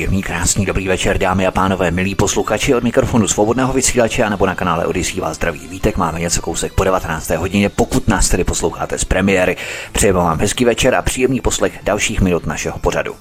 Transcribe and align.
Příjemný, 0.00 0.22
krásný, 0.22 0.66
dobrý 0.66 0.88
večer, 0.88 1.18
dámy 1.18 1.46
a 1.46 1.50
pánové, 1.50 1.90
milí 1.90 2.14
posluchači 2.14 2.74
od 2.74 2.84
mikrofonu 2.84 3.28
svobodného 3.28 3.72
vysílače 3.72 4.24
a 4.24 4.28
nebo 4.28 4.46
na 4.46 4.54
kanále 4.54 4.86
Odisí 4.86 5.20
vás 5.20 5.36
zdraví 5.36 5.68
vítek. 5.68 5.96
Máme 5.96 6.20
něco 6.20 6.42
kousek 6.42 6.72
po 6.72 6.84
19. 6.84 7.30
hodině, 7.30 7.68
pokud 7.68 8.08
nás 8.08 8.28
tedy 8.28 8.44
posloucháte 8.44 8.98
z 8.98 9.04
premiéry. 9.04 9.56
Přejeme 9.92 10.18
vám 10.18 10.38
hezký 10.38 10.64
večer 10.64 10.94
a 10.94 11.02
příjemný 11.02 11.40
poslech 11.40 11.80
dalších 11.82 12.20
minut 12.20 12.46
našeho 12.46 12.78
pořadu. 12.78 13.14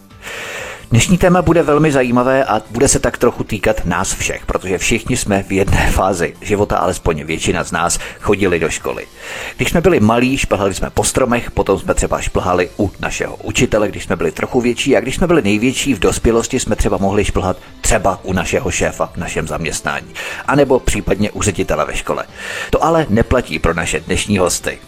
Dnešní 0.91 1.17
téma 1.17 1.41
bude 1.41 1.63
velmi 1.63 1.91
zajímavé 1.91 2.45
a 2.45 2.61
bude 2.69 2.87
se 2.87 2.99
tak 2.99 3.17
trochu 3.17 3.43
týkat 3.43 3.85
nás 3.85 4.13
všech, 4.13 4.45
protože 4.45 4.77
všichni 4.77 5.17
jsme 5.17 5.43
v 5.43 5.51
jedné 5.51 5.91
fázi 5.91 6.35
života, 6.41 6.77
alespoň 6.77 7.23
většina 7.23 7.63
z 7.63 7.71
nás, 7.71 7.99
chodili 8.19 8.59
do 8.59 8.69
školy. 8.69 9.07
Když 9.57 9.69
jsme 9.69 9.81
byli 9.81 9.99
malí, 9.99 10.37
šplhali 10.37 10.73
jsme 10.73 10.89
po 10.89 11.03
stromech, 11.03 11.51
potom 11.51 11.79
jsme 11.79 11.93
třeba 11.93 12.21
šplhali 12.21 12.69
u 12.79 12.91
našeho 12.99 13.35
učitele, 13.35 13.87
když 13.87 14.03
jsme 14.03 14.15
byli 14.15 14.31
trochu 14.31 14.61
větší 14.61 14.97
a 14.97 14.99
když 14.99 15.15
jsme 15.15 15.27
byli 15.27 15.41
největší 15.41 15.93
v 15.93 15.99
dospělosti, 15.99 16.59
jsme 16.59 16.75
třeba 16.75 16.97
mohli 16.97 17.25
šplhat 17.25 17.57
třeba 17.81 18.19
u 18.23 18.33
našeho 18.33 18.71
šéfa 18.71 19.11
v 19.13 19.17
našem 19.17 19.47
zaměstnání, 19.47 20.13
anebo 20.47 20.79
případně 20.79 21.31
u 21.31 21.41
ředitele 21.41 21.85
ve 21.85 21.95
škole. 21.95 22.25
To 22.69 22.83
ale 22.83 23.05
neplatí 23.09 23.59
pro 23.59 23.73
naše 23.73 23.99
dnešní 23.99 24.37
hosty. 24.37 24.79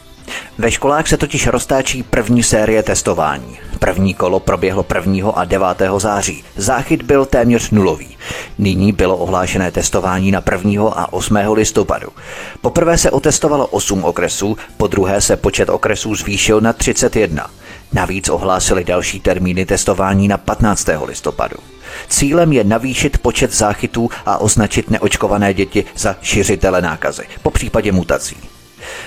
Ve 0.58 0.72
školách 0.72 1.08
se 1.08 1.18
totiž 1.18 1.48
roztáčí 1.48 2.04
první 2.04 2.44
série 2.44 2.84
testování. 2.84 3.60
První 3.80 4.14
kolo 4.14 4.40
proběhlo 4.40 4.86
1. 4.96 5.32
a 5.32 5.46
9. 5.46 5.68
září. 5.98 6.44
Záchyt 6.56 7.04
byl 7.04 7.26
téměř 7.26 7.72
nulový. 7.72 8.18
Nyní 8.58 8.92
bylo 8.92 9.18
ohlášené 9.18 9.72
testování 9.72 10.32
na 10.32 10.44
1. 10.52 10.84
a 10.90 11.14
8. 11.14 11.36
listopadu. 11.54 12.10
Poprvé 12.62 12.98
se 12.98 13.12
otestovalo 13.12 13.68
8 13.68 14.04
okresů, 14.04 14.58
po 14.78 14.88
druhé 14.88 15.22
se 15.22 15.38
počet 15.38 15.70
okresů 15.70 16.16
zvýšil 16.16 16.62
na 16.62 16.74
31. 16.74 17.50
Navíc 17.94 18.30
ohlásili 18.30 18.84
další 18.84 19.20
termíny 19.20 19.66
testování 19.66 20.28
na 20.28 20.38
15. 20.38 20.90
listopadu. 21.06 21.58
Cílem 22.08 22.54
je 22.54 22.64
navýšit 22.64 23.18
počet 23.18 23.54
záchytů 23.54 24.10
a 24.26 24.38
označit 24.38 24.90
neočkované 24.90 25.54
děti 25.54 25.86
za 25.96 26.16
šiřitele 26.22 26.82
nákazy, 26.82 27.24
po 27.42 27.52
případě 27.52 27.92
mutací. 27.92 28.38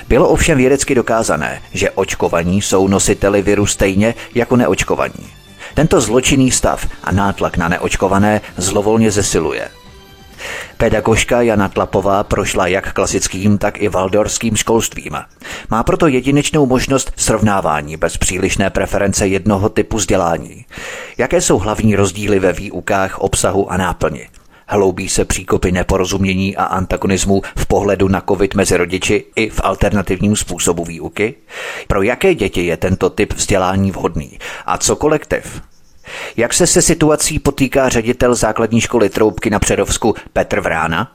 Bylo 0.08 0.28
ovšem 0.28 0.58
vědecky 0.58 0.94
dokázané, 0.94 1.62
že 1.72 1.90
očkovaní 1.90 2.62
jsou 2.62 2.88
nositeli 2.88 3.42
viru 3.42 3.66
stejně 3.66 4.14
jako 4.34 4.56
neočkovaní. 4.56 5.26
Tento 5.74 6.00
zločinný 6.00 6.50
stav 6.50 6.86
a 7.04 7.12
nátlak 7.12 7.56
na 7.56 7.68
neočkované 7.68 8.40
zlovolně 8.56 9.10
zesiluje. 9.10 9.68
Pedagožka 10.76 11.42
Jana 11.42 11.68
Tlapová 11.68 12.24
prošla 12.24 12.66
jak 12.66 12.92
klasickým, 12.92 13.58
tak 13.58 13.82
i 13.82 13.88
valdorským 13.88 14.56
školstvím. 14.56 15.16
Má 15.70 15.82
proto 15.82 16.06
jedinečnou 16.06 16.66
možnost 16.66 17.12
srovnávání 17.16 17.96
bez 17.96 18.16
přílišné 18.16 18.70
preference 18.70 19.26
jednoho 19.26 19.68
typu 19.68 19.96
vzdělání. 19.96 20.64
Jaké 21.18 21.40
jsou 21.40 21.58
hlavní 21.58 21.96
rozdíly 21.96 22.38
ve 22.38 22.52
výukách, 22.52 23.18
obsahu 23.18 23.72
a 23.72 23.76
náplni? 23.76 24.28
Hloubí 24.74 25.08
se 25.08 25.24
příkopy 25.24 25.72
neporozumění 25.72 26.56
a 26.56 26.64
antagonismu 26.64 27.42
v 27.56 27.66
pohledu 27.66 28.08
na 28.08 28.20
covid 28.28 28.54
mezi 28.54 28.76
rodiči 28.76 29.24
i 29.36 29.50
v 29.50 29.60
alternativním 29.64 30.36
způsobu 30.36 30.84
výuky? 30.84 31.34
Pro 31.88 32.02
jaké 32.02 32.34
děti 32.34 32.66
je 32.66 32.76
tento 32.76 33.10
typ 33.10 33.32
vzdělání 33.32 33.90
vhodný? 33.90 34.38
A 34.66 34.78
co 34.78 34.96
kolektiv? 34.96 35.62
Jak 36.36 36.54
se 36.54 36.66
se 36.66 36.82
situací 36.82 37.38
potýká 37.38 37.88
ředitel 37.88 38.34
základní 38.34 38.80
školy 38.80 39.08
Troubky 39.08 39.50
na 39.50 39.58
Předovsku 39.58 40.14
Petr 40.32 40.60
Vrána? 40.60 41.12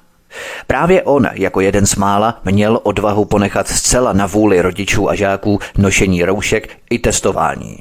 Právě 0.68 1.04
on, 1.04 1.28
jako 1.34 1.62
jeden 1.62 1.86
z 1.86 1.96
mála, 1.96 2.40
měl 2.46 2.80
odvahu 2.84 3.26
ponechat 3.26 3.68
zcela 3.68 4.14
na 4.14 4.28
vůli 4.28 4.62
rodičů 4.62 5.10
a 5.10 5.16
žáků 5.16 5.60
nošení 5.78 6.24
roušek 6.24 6.70
i 6.90 7.00
testování. 7.00 7.78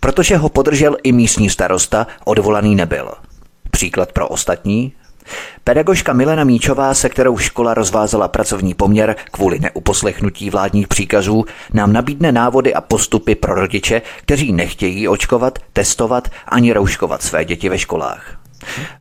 Protože 0.00 0.36
ho 0.36 0.48
podržel 0.48 0.96
i 1.02 1.12
místní 1.12 1.50
starosta, 1.50 2.06
odvolaný 2.24 2.74
nebyl. 2.74 3.10
Příklad 3.70 4.12
pro 4.12 4.28
ostatní? 4.28 4.92
Pedagožka 5.64 6.12
Milena 6.12 6.44
Míčová, 6.44 6.94
se 6.94 7.08
kterou 7.08 7.38
škola 7.38 7.74
rozvázala 7.74 8.28
pracovní 8.28 8.74
poměr 8.74 9.16
kvůli 9.30 9.58
neuposlechnutí 9.58 10.50
vládních 10.50 10.88
příkazů, 10.88 11.44
nám 11.72 11.92
nabídne 11.92 12.32
návody 12.32 12.74
a 12.74 12.80
postupy 12.80 13.34
pro 13.34 13.54
rodiče, 13.54 14.02
kteří 14.16 14.52
nechtějí 14.52 15.08
očkovat, 15.08 15.58
testovat 15.72 16.28
ani 16.48 16.72
rouškovat 16.72 17.22
své 17.22 17.44
děti 17.44 17.68
ve 17.68 17.78
školách. 17.78 18.36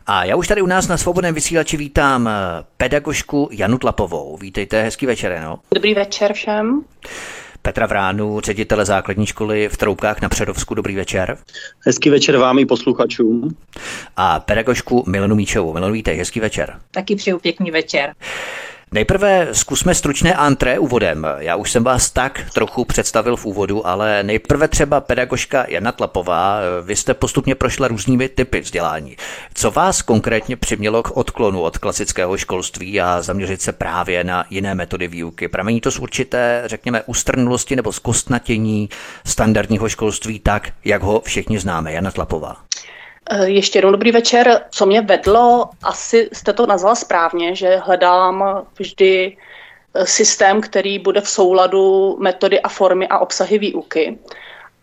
A 0.07 0.25
já 0.25 0.35
už 0.35 0.47
tady 0.47 0.61
u 0.61 0.65
nás 0.65 0.87
na 0.87 0.97
svobodném 0.97 1.35
vysílači 1.35 1.77
vítám 1.77 2.27
eh, 2.27 2.31
pedagožku 2.77 3.49
Janu 3.51 3.77
Tlapovou. 3.77 4.37
Vítejte, 4.37 4.83
hezký 4.83 5.05
večer, 5.05 5.41
no. 5.43 5.59
Dobrý 5.75 5.93
večer 5.93 6.33
všem. 6.33 6.81
Petra 7.61 7.85
Vránu, 7.85 8.39
ředitele 8.39 8.85
základní 8.85 9.25
školy 9.25 9.69
v 9.69 9.77
Troubkách 9.77 10.21
na 10.21 10.29
Předovsku. 10.29 10.75
Dobrý 10.75 10.95
večer. 10.95 11.37
Hezký 11.85 12.09
večer 12.09 12.37
vám 12.37 12.59
i 12.59 12.65
posluchačům. 12.65 13.55
A 14.17 14.39
pedagožku 14.39 15.03
Milenu 15.07 15.35
Míčovou. 15.35 15.73
Milenu, 15.73 15.93
vítej, 15.93 16.17
hezký 16.17 16.39
večer. 16.39 16.79
Taky 16.91 17.15
přeju 17.15 17.39
pěkný 17.39 17.71
večer. 17.71 18.13
Nejprve 18.91 19.47
zkusme 19.51 19.95
stručné 19.95 20.33
antré 20.33 20.79
úvodem. 20.79 21.27
Já 21.37 21.55
už 21.55 21.71
jsem 21.71 21.83
vás 21.83 22.09
tak 22.09 22.41
trochu 22.53 22.85
představil 22.85 23.35
v 23.35 23.45
úvodu, 23.45 23.87
ale 23.87 24.23
nejprve 24.23 24.67
třeba 24.67 25.01
pedagožka 25.01 25.65
Jana 25.67 25.91
Tlapová. 25.91 26.59
Vy 26.81 26.95
jste 26.95 27.13
postupně 27.13 27.55
prošla 27.55 27.87
různými 27.87 28.29
typy 28.29 28.59
vzdělání. 28.59 29.17
Co 29.53 29.71
vás 29.71 30.01
konkrétně 30.01 30.55
přimělo 30.55 31.03
k 31.03 31.17
odklonu 31.17 31.61
od 31.61 31.77
klasického 31.77 32.37
školství 32.37 33.01
a 33.01 33.21
zaměřit 33.21 33.61
se 33.61 33.71
právě 33.71 34.23
na 34.23 34.45
jiné 34.49 34.75
metody 34.75 35.07
výuky? 35.07 35.47
Pramení 35.47 35.81
to 35.81 35.91
z 35.91 35.99
určité, 35.99 36.63
řekněme, 36.65 37.03
ustrnulosti 37.05 37.75
nebo 37.75 37.91
zkostnatění 37.91 38.89
standardního 39.25 39.89
školství 39.89 40.39
tak, 40.39 40.69
jak 40.85 41.01
ho 41.01 41.21
všichni 41.25 41.59
známe. 41.59 41.93
Jana 41.93 42.11
Tlapová. 42.11 42.55
Eh, 43.31 43.49
ještě 43.49 43.77
jednou 43.77 43.91
dobrý 43.91 44.11
večer. 44.11 44.61
Co 44.69 44.85
mě 44.85 45.01
vedlo, 45.01 45.69
asi 45.83 46.29
jste 46.33 46.53
to 46.53 46.65
nazvala 46.65 46.95
správně, 46.95 47.55
že 47.55 47.77
hledám 47.77 48.65
vždy 48.79 49.37
eh, 49.93 50.05
systém, 50.05 50.61
který 50.61 50.99
bude 50.99 51.21
v 51.21 51.29
souladu 51.29 52.17
metody 52.19 52.61
a 52.61 52.69
formy 52.69 53.07
a 53.07 53.19
obsahy 53.19 53.57
výuky. 53.57 54.17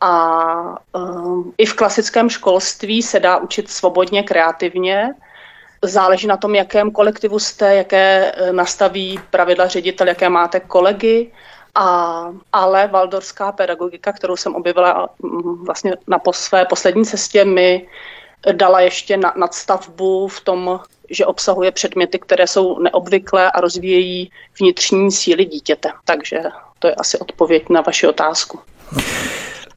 A 0.01 0.79
um, 0.93 1.55
i 1.59 1.67
v 1.67 1.75
klasickém 1.75 2.31
školství 2.31 3.03
se 3.03 3.21
dá 3.21 3.37
učit 3.37 3.71
svobodně, 3.71 4.23
kreativně. 4.23 5.15
Záleží 5.83 6.27
na 6.27 6.37
tom, 6.37 6.55
jakém 6.55 6.91
kolektivu 6.91 7.39
jste, 7.39 7.75
jaké 7.75 8.33
nastaví 8.53 9.21
pravidla 9.31 9.67
ředitel, 9.67 10.09
jaké 10.09 10.29
máte 10.29 10.61
kolegy. 10.61 11.33
A, 11.75 12.27
ale 12.53 12.87
valdorská 12.87 13.53
pedagogika, 13.53 14.13
kterou 14.13 14.37
jsem 14.37 14.55
objevila 14.55 15.09
mm, 15.23 15.65
vlastně 15.65 15.97
na 16.07 16.19
po 16.19 16.33
své 16.33 16.65
poslední 16.65 17.05
cestě, 17.05 17.45
mi 17.45 17.87
dala 18.53 18.81
ještě 18.81 19.17
na, 19.17 19.35
nadstavbu 19.37 20.29
v 20.29 20.41
tom, 20.41 20.81
že 21.11 21.27
obsahuje 21.27 21.73
předměty, 21.73 22.19
které 22.19 22.47
jsou 22.47 22.79
neobvyklé 22.79 23.51
a 23.51 23.61
rozvíjejí 23.61 24.31
vnitřní 24.61 25.13
síly 25.13 25.45
dítěte. 25.45 25.93
Takže 26.05 26.43
to 26.79 26.89
je 26.89 26.95
asi 26.95 27.19
odpověď 27.19 27.69
na 27.69 27.81
vaši 27.81 28.07
otázku 28.07 28.61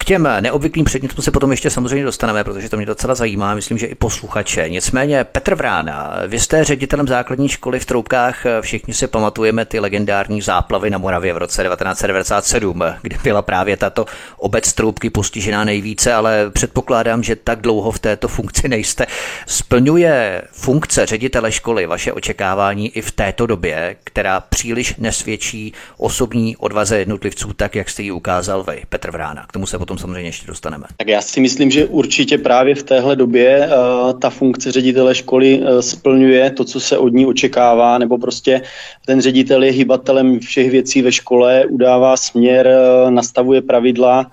těm 0.10 0.28
neobvyklým 0.40 0.86
předmětům 0.86 1.24
se 1.24 1.32
potom 1.32 1.52
ještě 1.52 1.70
samozřejmě 1.70 2.06
dostaneme, 2.06 2.44
protože 2.44 2.70
to 2.70 2.78
mě 2.78 2.86
docela 2.86 3.16
zajímá, 3.16 3.56
myslím, 3.56 3.78
že 3.78 3.86
i 3.86 3.96
posluchače. 3.96 4.70
Nicméně 4.70 5.24
Petr 5.24 5.56
Vrána, 5.56 6.14
vy 6.28 6.40
jste 6.40 6.64
ředitelem 6.64 7.08
základní 7.08 7.50
školy 7.50 7.80
v 7.80 7.86
Troubkách, 7.86 8.44
všichni 8.62 8.94
si 8.94 9.08
pamatujeme 9.08 9.66
ty 9.66 9.80
legendární 9.80 10.42
záplavy 10.42 10.90
na 10.90 10.98
Moravě 10.98 11.34
v 11.34 11.38
roce 11.38 11.64
1997, 11.64 12.84
kdy 13.02 13.18
byla 13.24 13.42
právě 13.42 13.78
tato 13.78 14.06
obec 14.38 14.74
Troubky 14.74 15.10
postižená 15.10 15.64
nejvíce, 15.64 16.14
ale 16.14 16.50
předpokládám, 16.50 17.24
že 17.24 17.36
tak 17.36 17.62
dlouho 17.62 17.92
v 17.92 18.00
této 18.00 18.28
funkci 18.28 18.68
nejste. 18.68 19.06
Splňuje 19.48 20.42
funkce 20.52 21.06
ředitele 21.06 21.52
školy 21.52 21.86
vaše 21.86 22.14
očekávání 22.14 22.90
i 22.90 23.02
v 23.02 23.12
této 23.12 23.46
době, 23.46 23.96
která 24.04 24.40
příliš 24.40 24.96
nesvědčí 24.98 25.74
osobní 25.98 26.58
odvaze 26.58 27.00
jednotlivců, 27.00 27.54
tak 27.54 27.76
jak 27.76 27.90
jste 27.90 28.04
ji 28.04 28.12
ukázal 28.12 28.64
vy, 28.64 28.84
Petr 28.90 29.12
Vrána. 29.12 29.46
K 29.48 29.52
tomu 29.52 29.66
se 29.66 29.78
potom 29.78 29.99
samozřejmě 30.00 30.30
ještě 30.30 30.48
dostaneme. 30.48 30.86
Tak 30.98 31.08
já 31.08 31.22
si 31.22 31.40
myslím, 31.42 31.72
že 31.72 31.86
určitě 31.86 32.38
právě 32.38 32.76
v 32.76 32.84
téhle 32.84 33.16
době 33.16 33.68
uh, 33.68 34.20
ta 34.20 34.30
funkce 34.30 34.72
ředitele 34.72 35.16
školy 35.16 35.60
uh, 35.60 35.80
splňuje 35.80 36.52
to, 36.52 36.64
co 36.64 36.80
se 36.80 36.98
od 36.98 37.14
ní 37.14 37.26
očekává, 37.26 37.98
nebo 37.98 38.18
prostě 38.18 38.62
ten 39.06 39.22
ředitel 39.22 39.64
je 39.64 39.72
hybatelem 39.72 40.40
všech 40.40 40.72
věcí 40.72 41.02
ve 41.02 41.12
škole, 41.12 41.66
udává 41.66 42.18
směr, 42.18 42.68
uh, 42.68 43.12
nastavuje 43.12 43.62
pravidla, 43.62 44.32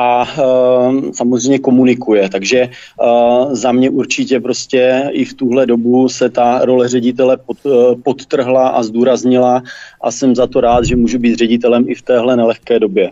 a 0.00 0.22
uh, 0.22 1.10
samozřejmě 1.12 1.58
komunikuje. 1.58 2.28
Takže 2.28 2.68
uh, 3.02 3.54
za 3.54 3.72
mě 3.72 3.90
určitě 3.90 4.40
prostě 4.40 5.10
i 5.10 5.24
v 5.24 5.34
tuhle 5.34 5.66
dobu 5.66 6.08
se 6.08 6.30
ta 6.30 6.64
role 6.64 6.88
ředitele 6.88 7.36
pod, 7.36 7.56
uh, 7.66 8.00
podtrhla 8.02 8.68
a 8.68 8.82
zdůraznila 8.82 9.62
a 10.00 10.10
jsem 10.10 10.36
za 10.36 10.46
to 10.46 10.60
rád, 10.60 10.84
že 10.84 10.96
můžu 10.96 11.18
být 11.18 11.34
ředitelem 11.34 11.84
i 11.88 11.94
v 11.94 12.02
téhle 12.02 12.36
nelehké 12.36 12.78
době. 12.78 13.10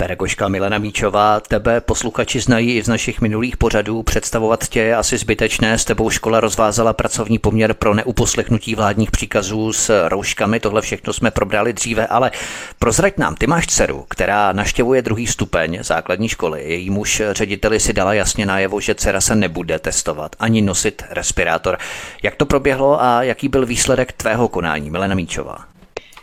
Pedagožka 0.00 0.48
Milena 0.48 0.78
Míčová, 0.78 1.40
tebe 1.40 1.80
posluchači 1.80 2.40
znají 2.40 2.76
i 2.76 2.82
z 2.82 2.88
našich 2.88 3.20
minulých 3.20 3.56
pořadů. 3.56 4.02
Představovat 4.02 4.68
tě 4.68 4.80
je 4.80 4.96
asi 4.96 5.18
zbytečné. 5.18 5.78
S 5.78 5.84
tebou 5.84 6.10
škola 6.10 6.40
rozvázala 6.40 6.92
pracovní 6.92 7.38
poměr 7.38 7.74
pro 7.74 7.94
neuposlechnutí 7.94 8.74
vládních 8.74 9.10
příkazů 9.10 9.72
s 9.72 10.08
rouškami. 10.08 10.60
Tohle 10.60 10.82
všechno 10.82 11.12
jsme 11.12 11.30
probrali 11.30 11.72
dříve, 11.72 12.06
ale 12.06 12.30
prozrať 12.78 13.18
nám, 13.18 13.34
ty 13.34 13.46
máš 13.46 13.66
dceru, 13.66 14.04
která 14.10 14.52
naštěvuje 14.52 15.02
druhý 15.02 15.26
stupeň 15.26 15.78
základní 15.82 16.28
školy. 16.28 16.64
Její 16.64 16.90
muž 16.90 17.22
řediteli 17.30 17.80
si 17.80 17.92
dala 17.92 18.14
jasně 18.14 18.46
najevo, 18.46 18.80
že 18.80 18.94
dcera 18.94 19.20
se 19.20 19.34
nebude 19.34 19.78
testovat 19.78 20.36
ani 20.38 20.62
nosit 20.62 21.02
respirátor. 21.10 21.78
Jak 22.22 22.36
to 22.36 22.46
proběhlo 22.46 23.02
a 23.02 23.22
jaký 23.22 23.48
byl 23.48 23.66
výsledek 23.66 24.12
tvého 24.12 24.48
konání, 24.48 24.90
Milena 24.90 25.14
Míčová? 25.14 25.67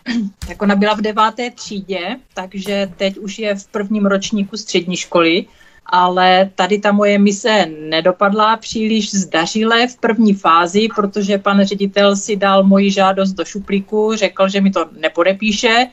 Tak 0.47 0.61
ona 0.61 0.75
byla 0.75 0.93
v 0.93 1.01
deváté 1.01 1.51
třídě, 1.51 2.17
takže 2.33 2.91
teď 2.97 3.17
už 3.17 3.39
je 3.39 3.55
v 3.55 3.67
prvním 3.67 4.05
ročníku 4.05 4.57
střední 4.57 4.97
školy, 4.97 5.45
ale 5.85 6.49
tady 6.55 6.79
ta 6.79 6.91
moje 6.91 7.19
mise 7.19 7.65
nedopadla 7.65 8.57
příliš 8.57 9.15
zdařile 9.15 9.87
v 9.87 9.97
první 9.97 10.33
fázi, 10.33 10.87
protože 10.95 11.37
pan 11.37 11.65
ředitel 11.65 12.15
si 12.15 12.35
dal 12.35 12.63
moji 12.63 12.91
žádost 12.91 13.31
do 13.31 13.45
šuplíku, 13.45 14.15
řekl, 14.15 14.49
že 14.49 14.61
mi 14.61 14.71
to 14.71 14.85
nepodepíše, 14.99 15.87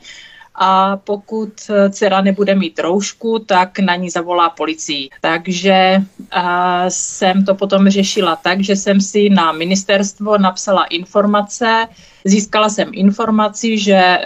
a 0.55 0.97
pokud 0.97 1.49
dcera 1.89 2.21
nebude 2.21 2.55
mít 2.55 2.79
roušku, 2.79 3.39
tak 3.39 3.79
na 3.79 3.95
ní 3.95 4.09
zavolá 4.09 4.49
policii. 4.49 5.09
Takže 5.21 6.01
a, 6.31 6.85
jsem 6.89 7.45
to 7.45 7.55
potom 7.55 7.89
řešila 7.89 8.35
tak, 8.35 8.61
že 8.61 8.75
jsem 8.75 9.01
si 9.01 9.29
na 9.29 9.51
ministerstvo 9.51 10.37
napsala 10.37 10.83
informace, 10.83 11.87
získala 12.25 12.69
jsem 12.69 12.89
informaci, 12.93 13.77
že 13.77 13.93
e, 13.93 14.21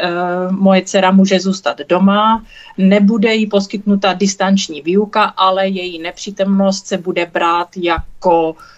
moje 0.51 0.81
dcera 0.81 1.11
může 1.11 1.39
zůstat 1.39 1.77
doma, 1.89 2.43
nebude 2.77 3.35
jí 3.35 3.47
poskytnuta 3.47 4.13
distanční 4.13 4.81
výuka, 4.81 5.23
ale 5.23 5.67
její 5.67 5.99
nepřítomnost 5.99 6.87
se 6.87 6.97
bude 6.97 7.25
brát 7.25 7.67
jako 7.77 8.55
Eh, 8.55 8.76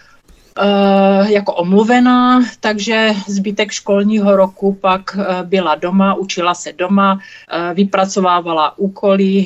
jako 1.27 1.53
omluvená, 1.53 2.41
takže 2.59 3.11
zbytek 3.27 3.71
školního 3.71 4.35
roku 4.35 4.73
pak 4.73 5.17
eh, 5.19 5.43
byla 5.43 5.75
doma, 5.75 6.13
učila 6.13 6.53
se 6.53 6.73
doma, 6.73 7.19
eh, 7.51 7.73
vypracovávala 7.73 8.77
úkoly, 8.77 9.45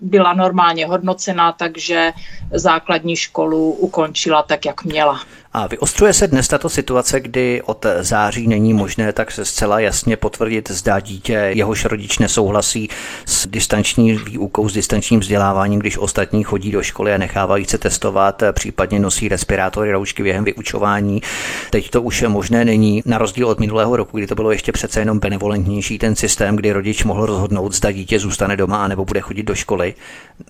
byla 0.00 0.32
normálně 0.32 0.86
hodnocená, 0.86 1.52
takže 1.52 2.12
základní 2.52 3.16
školu 3.16 3.72
ukončila 3.72 4.42
tak, 4.42 4.64
jak 4.64 4.84
měla. 4.84 5.20
A 5.52 5.66
vyostřuje 5.66 6.12
se 6.12 6.26
dnes 6.26 6.48
tato 6.48 6.68
situace, 6.68 7.20
kdy 7.20 7.62
od 7.62 7.86
září 8.00 8.48
není 8.48 8.74
možné 8.74 9.12
tak 9.12 9.30
se 9.30 9.44
zcela 9.44 9.80
jasně 9.80 10.16
potvrdit, 10.16 10.70
zda 10.70 11.00
dítě 11.00 11.32
jehož 11.32 11.84
rodič 11.84 12.18
nesouhlasí 12.18 12.88
s 13.26 13.46
distanční 13.46 14.12
výukou, 14.12 14.68
s 14.68 14.72
distančním 14.72 15.20
vzděláváním, 15.20 15.80
když 15.80 15.98
ostatní 15.98 16.44
chodí 16.44 16.70
do 16.72 16.82
školy 16.82 17.14
a 17.14 17.18
nechávají 17.18 17.64
se 17.64 17.78
testovat, 17.78 18.42
případně 18.52 19.00
nosí 19.00 19.28
respirátory, 19.28 19.92
roušky 19.92 20.22
během 20.22 20.44
vyučování. 20.44 21.22
Teď 21.70 21.90
to 21.90 22.02
už 22.02 22.24
možné 22.28 22.64
není, 22.64 23.02
na 23.06 23.18
rozdíl 23.18 23.48
od 23.48 23.60
minulého 23.60 23.96
roku, 23.96 24.16
kdy 24.16 24.26
to 24.26 24.34
bylo 24.34 24.50
ještě 24.50 24.72
přece 24.72 25.00
jenom 25.00 25.18
benevolentnější 25.18 25.98
ten 25.98 26.16
systém, 26.16 26.56
kdy 26.56 26.72
rodič 26.72 27.04
mohl 27.04 27.26
rozhodnout, 27.26 27.74
zda 27.74 27.92
dítě 27.92 28.18
zůstane 28.18 28.56
doma 28.56 28.88
nebo 28.88 29.04
bude 29.04 29.20
chodit 29.20 29.42
do 29.42 29.54
školy. 29.54 29.94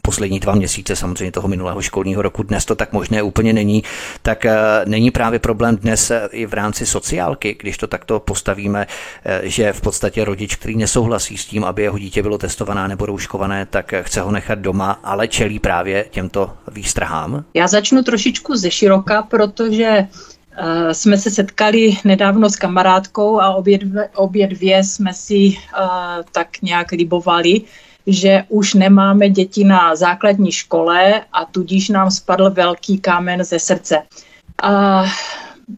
Poslední 0.02 0.40
dva 0.40 0.54
měsíce 0.54 0.96
samozřejmě 0.96 1.32
toho 1.32 1.48
minulého 1.48 1.82
školního 1.82 2.22
roku 2.22 2.42
dnes 2.42 2.64
to 2.64 2.74
tak 2.74 2.92
možné 2.92 3.22
úplně 3.22 3.52
není. 3.52 3.82
Tak 4.22 4.46
není 4.88 5.10
právě 5.10 5.38
problém 5.38 5.76
dnes 5.76 6.10
eh, 6.10 6.28
i 6.32 6.46
v 6.46 6.54
rámci 6.54 6.86
sociálky, 6.86 7.56
když 7.60 7.78
to 7.78 7.86
takto 7.86 8.20
postavíme, 8.20 8.86
eh, 9.24 9.40
že 9.44 9.72
v 9.72 9.80
podstatě 9.80 10.24
rodič, 10.24 10.56
který 10.56 10.76
nesouhlasí 10.76 11.36
s 11.36 11.46
tím, 11.46 11.64
aby 11.64 11.82
jeho 11.82 11.98
dítě 11.98 12.22
bylo 12.22 12.38
testované 12.38 12.88
nebo 12.88 13.06
rouškované, 13.06 13.66
tak 13.66 13.92
eh, 13.92 14.02
chce 14.02 14.20
ho 14.20 14.30
nechat 14.30 14.58
doma, 14.58 15.00
ale 15.04 15.28
čelí 15.28 15.58
právě 15.58 16.06
těmto 16.10 16.50
výstrahám? 16.72 17.44
Já 17.54 17.66
začnu 17.66 18.02
trošičku 18.02 18.56
ze 18.56 18.70
široka, 18.70 19.22
protože 19.22 20.06
jsme 20.92 21.18
se 21.18 21.30
setkali 21.30 21.96
nedávno 22.04 22.50
s 22.50 22.56
kamarádkou 22.56 23.40
a 23.40 23.54
obě 23.54 23.78
dvě, 23.78 24.08
obě 24.14 24.46
dvě 24.46 24.84
jsme 24.84 25.14
si 25.14 25.34
uh, 25.48 25.54
tak 26.32 26.48
nějak 26.62 26.92
libovali, 26.92 27.62
že 28.06 28.44
už 28.48 28.74
nemáme 28.74 29.28
děti 29.28 29.64
na 29.64 29.96
základní 29.96 30.52
škole 30.52 31.22
a 31.32 31.44
tudíž 31.44 31.88
nám 31.88 32.10
spadl 32.10 32.50
velký 32.50 32.98
kámen 32.98 33.44
ze 33.44 33.58
srdce. 33.58 34.02
A 34.62 35.04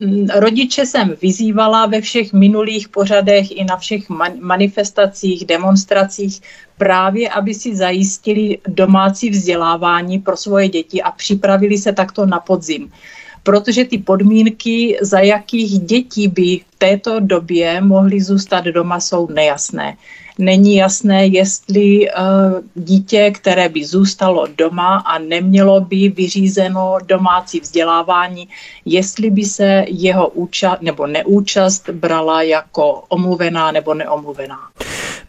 mm, 0.01 0.27
rodiče 0.35 0.87
jsem 0.87 1.15
vyzývala 1.23 1.87
ve 1.87 2.01
všech 2.01 2.33
minulých 2.33 2.89
pořadech 2.89 3.51
i 3.51 3.65
na 3.65 3.77
všech 3.77 4.09
manifestacích, 4.41 5.47
demonstracích 5.47 6.41
právě, 6.79 7.31
aby 7.31 7.55
si 7.55 7.77
zajistili 7.77 8.59
domácí 8.69 9.31
vzdělávání 9.31 10.19
pro 10.19 10.37
svoje 10.37 10.69
děti 10.69 11.03
a 11.03 11.11
připravili 11.11 11.79
se 11.79 11.93
takto 11.93 12.27
na 12.27 12.41
podzim 12.41 12.93
protože 13.43 13.85
ty 13.85 13.99
podmínky, 13.99 14.99
za 15.01 15.21
jakých 15.21 15.79
dětí 15.79 16.29
by 16.29 16.61
v 16.71 16.79
této 16.79 17.21
době 17.21 17.81
mohly 17.81 18.21
zůstat 18.21 18.65
doma, 18.65 19.01
jsou 19.01 19.29
nejasné 19.29 19.97
není 20.41 20.77
jasné, 20.77 21.27
jestli 21.27 22.09
uh, 22.09 22.15
dítě, 22.75 23.31
které 23.31 23.69
by 23.69 23.85
zůstalo 23.85 24.47
doma 24.57 24.97
a 25.07 25.19
nemělo 25.19 25.81
by 25.81 26.09
vyřízeno 26.09 26.99
domácí 27.07 27.61
vzdělávání, 27.61 28.49
jestli 28.85 29.31
by 29.31 29.45
se 29.45 29.85
jeho 29.89 30.29
účast 30.29 30.83
nebo 30.83 31.07
neúčast 31.07 31.91
brala 31.91 32.43
jako 32.43 33.05
omluvená 33.09 33.73
nebo 33.73 33.95
neomluvená. 33.95 34.59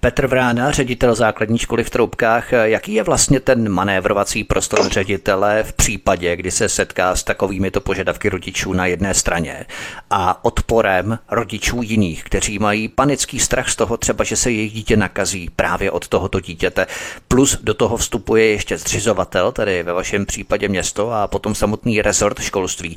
Petr 0.04 0.28
Vrána, 0.28 0.72
ředitel 0.72 1.16
základní 1.16 1.58
školy 1.58 1.84
v 1.84 1.90
Troubkách, 1.90 2.52
jaký 2.52 2.94
je 2.94 3.04
vlastně 3.04 3.40
ten 3.40 3.70
manévrovací 3.70 4.44
prostor 4.44 4.90
ředitele 4.90 5.64
v 5.64 5.74
případě, 5.74 6.36
kdy 6.36 6.52
se 6.52 6.70
setká 6.70 7.16
s 7.16 7.24
takovými 7.24 7.72
to 7.72 7.82
požadavky 7.82 8.30
rodičů 8.30 8.74
na 8.74 8.86
jedné 8.86 9.14
straně 9.14 9.66
a 10.10 10.46
odporem 10.46 11.20
rodičů 11.32 11.82
jiných, 11.82 12.24
kteří 12.24 12.60
mají 12.60 12.88
panický 12.88 13.40
strach 13.40 13.70
z 13.70 13.76
toho 13.76 13.98
třeba, 13.98 14.24
že 14.24 14.36
se 14.36 14.52
jejich 14.52 14.74
dítě 14.74 14.98
nakazí 14.98 15.50
právě 15.56 15.92
od 15.92 16.08
tohoto 16.08 16.40
dítěte. 16.40 16.88
Plus 17.28 17.58
do 17.64 17.74
toho 17.74 17.98
vstupuje 17.98 18.46
ještě 18.46 18.78
zřizovatel, 18.78 19.52
tedy 19.52 19.84
ve 19.84 19.94
vašem 19.94 20.26
případě 20.26 20.68
město 20.68 21.12
a 21.12 21.28
potom 21.28 21.56
samotný 21.56 22.02
rezort 22.02 22.42
školství. 22.42 22.96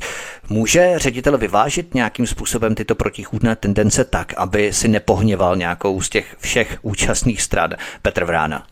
Může 0.49 0.93
ředitel 0.95 1.37
vyvážit 1.37 1.93
nějakým 1.93 2.27
způsobem 2.27 2.75
tyto 2.75 2.95
protichůdné 2.95 3.55
tendence 3.55 4.05
tak, 4.05 4.33
aby 4.37 4.73
si 4.73 4.87
nepohněval 4.87 5.55
nějakou 5.55 6.01
z 6.01 6.09
těch 6.09 6.35
všech 6.39 6.77
účastných 6.95 7.43
stran 7.43 7.75
Petr 7.99 8.23
Vrána? 8.23 8.63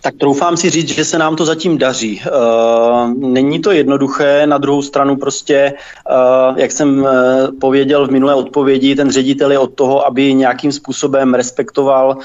Tak 0.00 0.14
troufám 0.14 0.56
si 0.56 0.70
říct, 0.70 0.88
že 0.88 1.04
se 1.04 1.18
nám 1.18 1.36
to 1.36 1.44
zatím 1.44 1.78
daří. 1.78 2.20
Uh, 2.20 3.14
není 3.14 3.60
to 3.60 3.72
jednoduché, 3.72 4.46
na 4.46 4.58
druhou 4.58 4.82
stranu 4.82 5.16
prostě, 5.16 5.74
uh, 6.10 6.58
jak 6.58 6.72
jsem 6.72 7.00
uh, 7.00 7.08
pověděl 7.60 8.06
v 8.06 8.10
minulé 8.10 8.34
odpovědi, 8.34 8.96
ten 8.96 9.10
ředitel 9.10 9.52
je 9.52 9.58
od 9.58 9.74
toho, 9.74 10.06
aby 10.06 10.34
nějakým 10.34 10.72
způsobem 10.72 11.34
respektoval 11.34 12.16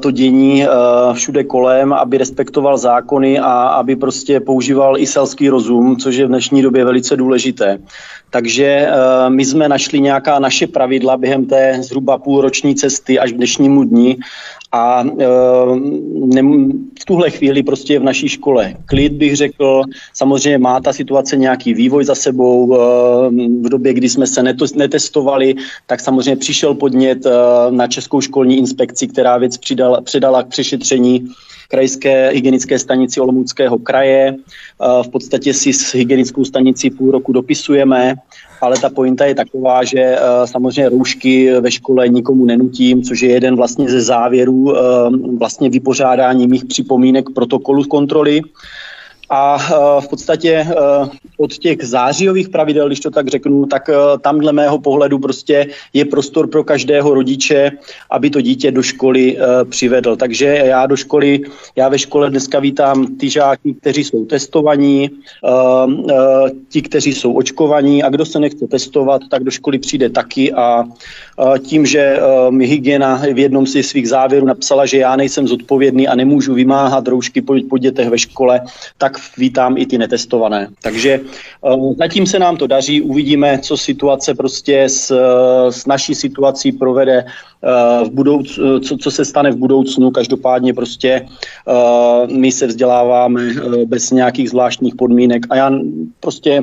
to 0.00 0.10
dění 0.10 0.66
všude 1.12 1.44
kolem, 1.44 1.92
aby 1.92 2.18
respektoval 2.18 2.78
zákony 2.78 3.38
a 3.38 3.52
aby 3.52 3.96
prostě 3.96 4.40
používal 4.40 4.98
i 4.98 5.06
selský 5.06 5.48
rozum, 5.48 5.96
což 5.96 6.16
je 6.16 6.24
v 6.24 6.28
dnešní 6.28 6.62
době 6.62 6.84
velice 6.84 7.16
důležité. 7.16 7.78
Takže 8.30 8.88
my 9.28 9.44
jsme 9.44 9.68
našli 9.68 10.00
nějaká 10.00 10.38
naše 10.38 10.66
pravidla 10.66 11.16
během 11.16 11.46
té 11.46 11.78
zhruba 11.80 12.18
půlroční 12.18 12.74
cesty 12.74 13.18
až 13.18 13.32
k 13.32 13.36
dnešnímu 13.36 13.84
dni 13.84 14.18
a 14.72 15.02
ne, 16.24 16.42
v 17.02 17.04
tuhle 17.04 17.30
chvíli 17.30 17.62
prostě 17.62 17.92
je 17.92 17.98
v 17.98 18.02
naší 18.04 18.28
škole 18.28 18.74
klid, 18.86 19.12
bych 19.12 19.36
řekl. 19.36 19.82
Samozřejmě 20.14 20.58
má 20.58 20.80
ta 20.80 20.92
situace 20.92 21.36
nějaký 21.36 21.74
vývoj 21.74 22.04
za 22.04 22.14
sebou. 22.14 22.66
Uh, 22.66 22.78
v 23.62 23.68
době, 23.68 23.94
kdy 23.94 24.08
jsme 24.08 24.26
se 24.26 24.42
netestovali, 24.74 25.54
tak 25.86 26.00
samozřejmě 26.00 26.36
přišel 26.36 26.74
podnět 26.74 27.26
uh, 27.26 27.32
na 27.70 27.86
Českou 27.86 28.20
školní 28.20 28.58
inspekci, 28.58 29.08
která 29.08 29.38
věc 29.38 29.58
přidala, 29.58 30.00
předala 30.00 30.42
k 30.42 30.48
přešetření 30.48 31.28
krajské 31.68 32.28
hygienické 32.28 32.78
stanici 32.78 33.20
Olomouckého 33.20 33.78
kraje. 33.78 34.36
V 35.02 35.08
podstatě 35.08 35.54
si 35.54 35.72
s 35.72 35.94
hygienickou 35.94 36.44
stanicí 36.44 36.90
půl 36.90 37.10
roku 37.10 37.32
dopisujeme, 37.32 38.14
ale 38.60 38.78
ta 38.78 38.90
pointa 38.90 39.26
je 39.26 39.34
taková, 39.34 39.84
že 39.84 40.16
samozřejmě 40.44 40.88
roušky 40.88 41.60
ve 41.60 41.70
škole 41.70 42.08
nikomu 42.08 42.44
nenutím, 42.44 43.02
což 43.02 43.20
je 43.20 43.30
jeden 43.30 43.56
vlastně 43.56 43.90
ze 43.90 44.00
závěrů 44.00 44.74
vlastně 45.38 45.70
vypořádání 45.70 46.46
mých 46.46 46.64
připomínek 46.64 47.24
protokolu 47.34 47.84
kontroly. 47.84 48.40
A 49.30 49.58
v 50.00 50.08
podstatě 50.08 50.66
od 51.36 51.52
těch 51.58 51.84
zářijových 51.84 52.48
pravidel, 52.48 52.86
když 52.86 53.00
to 53.00 53.10
tak 53.10 53.28
řeknu, 53.28 53.66
tak 53.66 53.90
tam 54.20 54.38
dle 54.38 54.52
mého 54.52 54.78
pohledu 54.78 55.18
prostě 55.18 55.66
je 55.92 56.04
prostor 56.04 56.46
pro 56.46 56.64
každého 56.64 57.14
rodiče, 57.14 57.70
aby 58.10 58.30
to 58.30 58.40
dítě 58.40 58.70
do 58.70 58.82
školy 58.82 59.36
přivedl. 59.70 60.16
Takže 60.16 60.46
já 60.46 60.86
do 60.86 60.96
školy, 60.96 61.40
já 61.76 61.88
ve 61.88 61.98
škole 61.98 62.30
dneska 62.30 62.60
vítám 62.60 63.16
ty 63.16 63.30
žáky, 63.30 63.74
kteří 63.74 64.04
jsou 64.04 64.24
testovaní, 64.24 65.10
ti, 66.68 66.82
kteří 66.82 67.12
jsou 67.12 67.32
očkovaní 67.32 68.02
a 68.02 68.10
kdo 68.10 68.26
se 68.26 68.40
nechce 68.40 68.66
testovat, 68.66 69.22
tak 69.30 69.44
do 69.44 69.50
školy 69.50 69.78
přijde 69.78 70.10
taky 70.10 70.52
a 70.52 70.84
tím, 71.58 71.86
že 71.86 72.18
mi 72.50 72.66
hygiena 72.66 73.22
v 73.32 73.38
jednom 73.38 73.66
si 73.66 73.82
svých 73.82 74.08
závěrů 74.08 74.46
napsala, 74.46 74.86
že 74.86 74.98
já 74.98 75.16
nejsem 75.16 75.48
zodpovědný 75.48 76.08
a 76.08 76.14
nemůžu 76.14 76.54
vymáhat 76.54 77.08
roušky 77.08 77.42
po 77.42 77.78
dětech 77.78 78.08
ve 78.08 78.18
škole, 78.18 78.60
tak 78.98 79.21
vítám 79.38 79.76
i 79.78 79.86
ty 79.86 79.98
netestované. 79.98 80.68
Takže 80.82 81.20
zatím 81.98 82.26
se 82.26 82.38
nám 82.38 82.56
to 82.56 82.66
daří, 82.66 83.02
uvidíme, 83.02 83.58
co 83.58 83.76
situace 83.76 84.34
prostě 84.34 84.82
s, 84.82 85.14
s 85.70 85.86
naší 85.86 86.14
situací 86.14 86.72
provede 86.72 87.24
v 88.04 88.10
budouc, 88.10 88.58
co, 88.84 88.96
co 88.96 89.10
se 89.10 89.24
stane 89.24 89.50
v 89.50 89.56
budoucnu. 89.56 90.10
Každopádně 90.10 90.74
prostě 90.74 91.26
my 92.32 92.52
se 92.52 92.66
vzděláváme 92.66 93.42
bez 93.86 94.10
nějakých 94.10 94.50
zvláštních 94.50 94.94
podmínek 94.94 95.46
a 95.50 95.56
já 95.56 95.72
prostě 96.20 96.62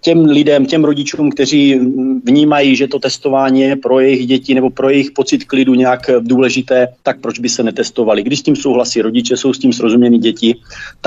těm 0.00 0.24
lidem, 0.24 0.66
těm 0.66 0.84
rodičům, 0.84 1.30
kteří 1.30 1.80
vnímají, 2.24 2.76
že 2.76 2.88
to 2.88 2.98
testování 2.98 3.60
je 3.60 3.76
pro 3.76 4.00
jejich 4.00 4.26
děti 4.26 4.54
nebo 4.54 4.70
pro 4.70 4.90
jejich 4.90 5.10
pocit 5.10 5.44
klidu 5.44 5.74
nějak 5.74 6.10
důležité, 6.20 6.88
tak 7.02 7.20
proč 7.20 7.38
by 7.38 7.48
se 7.48 7.62
netestovali? 7.62 8.22
Když 8.22 8.38
s 8.38 8.42
tím 8.42 8.56
souhlasí 8.56 9.02
rodiče, 9.02 9.36
jsou 9.36 9.52
s 9.52 9.58
tím 9.58 9.72
srozuměni 9.72 10.18
děti, 10.18 10.56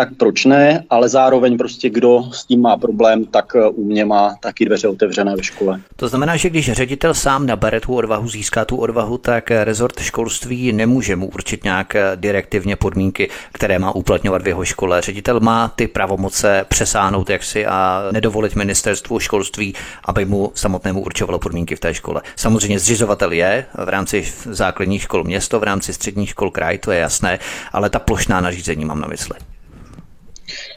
tak 0.02 0.10
proč 0.18 0.46
ne? 0.46 0.84
Ale 0.90 1.10
zároveň 1.10 1.58
prostě 1.58 1.90
kdo 1.90 2.24
s 2.32 2.46
tím 2.46 2.62
má 2.62 2.78
problém, 2.78 3.26
tak 3.26 3.46
u 3.74 3.84
mě 3.84 4.06
má 4.06 4.36
taky 4.40 4.66
dveře 4.66 4.88
otevřené 4.88 5.36
ve 5.36 5.44
škole. 5.44 5.82
To 5.96 6.08
znamená, 6.08 6.36
že 6.36 6.50
když 6.50 6.72
ředitel 6.72 7.14
sám 7.14 7.46
nabere 7.46 7.80
tu 7.80 7.96
odvahu, 7.96 8.28
získá 8.30 8.66
tu 8.66 8.78
odvahu, 8.78 9.18
tak 9.18 9.52
rezort 9.52 10.00
školství 10.00 10.74
nemůže 10.74 11.16
mu 11.16 11.28
určit 11.28 11.64
nějak 11.64 11.96
direktivně 12.16 12.76
podmínky, 12.76 13.30
které 13.52 13.80
má 13.80 13.96
uplatňovat 13.96 14.42
v 14.42 14.48
jeho 14.48 14.66
škole. 14.66 15.02
Ředitel 15.02 15.40
má 15.40 15.68
ty 15.76 15.88
pravomoce 15.88 16.66
přesáhnout 16.68 17.30
jaksi 17.30 17.66
a 17.66 18.04
nedovolit 18.12 18.56
ministerstvu 18.56 19.20
školství, 19.20 19.74
aby 20.06 20.26
mu 20.26 20.52
samotnému 20.56 21.02
určovalo 21.02 21.40
podmínky 21.40 21.76
v 21.76 21.80
té 21.80 21.94
škole. 21.94 22.22
Samozřejmě 22.36 22.80
zřizovatel 22.80 23.32
je 23.32 23.66
v 23.86 23.90
rámci 23.90 24.34
základních 24.46 25.02
škol 25.02 25.24
město, 25.24 25.60
v 25.60 25.64
rámci 25.64 25.94
středních 25.94 26.30
škol 26.30 26.52
kraj, 26.52 26.78
to 26.78 26.92
je 26.92 27.00
jasné, 27.00 27.40
ale 27.72 27.90
ta 27.90 28.00
plošná 28.00 28.42
nařízení 28.42 28.86
mám 28.86 29.02
na 29.02 29.08
mysli. 29.08 29.51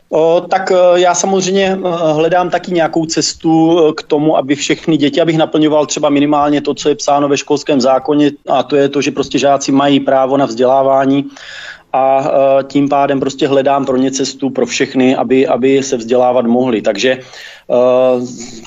O, 0.08 0.40
tak 0.50 0.70
e, 0.70 1.00
já 1.00 1.14
samozřejmě 1.14 1.66
e, 1.66 1.78
hledám 2.12 2.50
taky 2.50 2.72
nějakou 2.72 3.06
cestu 3.06 3.78
e, 3.78 3.92
k 3.92 4.02
tomu, 4.02 4.36
aby 4.36 4.54
všechny 4.54 4.96
děti, 4.96 5.20
abych 5.20 5.38
naplňoval 5.38 5.86
třeba 5.86 6.08
minimálně 6.08 6.60
to, 6.60 6.74
co 6.74 6.88
je 6.88 6.94
psáno 6.94 7.28
ve 7.28 7.36
školském 7.36 7.80
zákoně, 7.80 8.30
a 8.48 8.62
to 8.62 8.76
je 8.76 8.88
to, 8.88 9.02
že 9.02 9.10
prostě 9.10 9.38
žáci 9.38 9.72
mají 9.72 10.00
právo 10.00 10.36
na 10.36 10.46
vzdělávání 10.46 11.24
a 11.92 12.28
tím 12.66 12.88
pádem 12.88 13.20
prostě 13.20 13.48
hledám 13.48 13.86
pro 13.86 13.96
ně 13.96 14.10
cestu 14.10 14.50
pro 14.50 14.66
všechny, 14.66 15.16
aby, 15.16 15.46
aby 15.46 15.82
se 15.82 15.96
vzdělávat 15.96 16.46
mohli. 16.46 16.82
Takže 16.82 17.18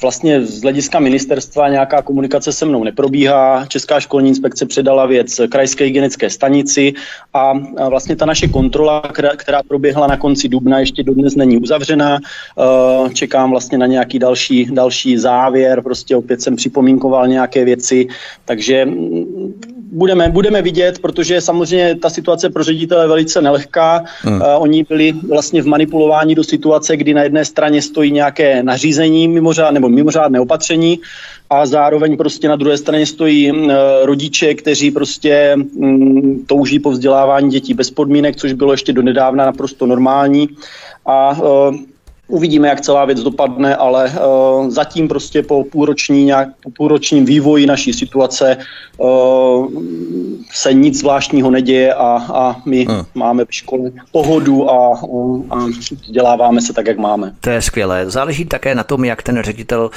vlastně 0.02 0.46
z 0.46 0.62
hlediska 0.62 1.00
ministerstva 1.00 1.70
nějaká 1.70 2.02
komunikace 2.02 2.52
se 2.52 2.66
mnou 2.66 2.84
neprobíhá. 2.84 3.66
Česká 3.66 4.00
školní 4.00 4.30
inspekce 4.30 4.66
předala 4.66 5.06
věc 5.06 5.42
krajské 5.50 5.84
hygienické 5.84 6.30
stanici 6.30 6.94
a 7.34 7.54
vlastně 7.90 8.16
ta 8.16 8.26
naše 8.26 8.48
kontrola, 8.48 9.02
která 9.38 9.64
proběhla 9.68 10.08
na 10.08 10.18
konci 10.18 10.50
dubna, 10.50 10.80
ještě 10.80 11.04
dodnes 11.04 11.36
není 11.36 11.58
uzavřená. 11.58 12.20
Čekám 13.14 13.52
vlastně 13.52 13.78
na 13.78 13.86
nějaký 13.86 14.20
další, 14.20 14.66
další 14.66 15.18
závěr, 15.18 15.82
prostě 15.82 16.16
opět 16.16 16.42
jsem 16.42 16.56
připomínkoval 16.56 17.28
nějaké 17.28 17.66
věci, 17.66 18.08
takže 18.46 18.88
budeme, 19.92 20.30
budeme 20.30 20.62
vidět, 20.62 21.00
protože 21.00 21.42
samozřejmě 21.42 21.96
ta 21.96 22.10
situace 22.10 22.50
pro 22.50 22.64
ředitele 22.64 23.04
je 23.04 23.08
velice 23.08 23.42
nelehká. 23.42 24.04
Hmm. 24.22 24.42
Uh, 24.42 24.48
oni 24.60 24.84
byli 24.84 25.14
vlastně 25.30 25.62
v 25.62 25.68
manipulování 25.68 26.36
do 26.36 26.44
situace, 26.44 26.98
kdy 26.98 27.14
na 27.14 27.24
jedné 27.24 27.46
straně 27.46 27.82
stojí 27.82 28.12
nějaké 28.12 28.64
nařízení 28.64 28.87
mimořád, 29.28 29.72
nebo 29.72 29.90
mimořádné 29.90 30.40
opatření 30.40 31.00
a 31.50 31.66
zároveň 31.66 32.18
prostě 32.18 32.48
na 32.48 32.56
druhé 32.56 32.78
straně 32.78 33.06
stojí 33.06 33.52
uh, 33.52 33.72
rodiče, 34.04 34.54
kteří 34.54 34.92
prostě 34.92 35.56
touží 36.46 36.80
po 36.80 36.92
vzdělávání 36.92 37.50
dětí 37.50 37.74
bez 37.74 37.92
podmínek, 37.92 38.36
což 38.36 38.54
bylo 38.54 38.72
ještě 38.72 38.94
do 38.94 39.02
nedávna 39.02 39.46
naprosto 39.46 39.86
normální. 39.86 40.50
A 41.06 41.42
uh, 41.42 41.76
Uvidíme, 42.28 42.68
jak 42.68 42.82
celá 42.82 43.06
věc 43.06 43.24
dopadne, 43.24 43.76
ale 43.76 44.12
uh, 44.12 44.70
zatím 44.70 45.08
prostě 45.08 45.44
po, 45.44 45.64
půlroční, 45.64 46.26
nějak, 46.26 46.50
po 46.64 46.70
půlročním 46.70 47.26
vývoji 47.26 47.66
naší 47.66 47.94
situace 47.94 48.58
uh, 48.98 49.68
se 50.52 50.74
nic 50.74 51.00
zvláštního 51.00 51.52
neděje 51.52 51.94
a, 51.94 52.26
a 52.34 52.56
my 52.66 52.86
hmm. 52.86 53.06
máme 53.16 53.46
v 53.46 53.54
škole 53.54 53.92
pohodu 54.12 54.72
a, 54.72 55.02
a 55.50 55.66
děláváme 56.12 56.62
se 56.62 56.74
tak, 56.74 56.88
jak 56.88 56.98
máme. 56.98 57.34
To 57.42 57.50
je 57.50 57.62
skvělé. 57.62 58.10
Záleží 58.10 58.46
také 58.46 58.76
na 58.76 58.84
tom, 58.84 59.06
jak 59.06 59.24
ten 59.24 59.42
ředitel 59.44 59.90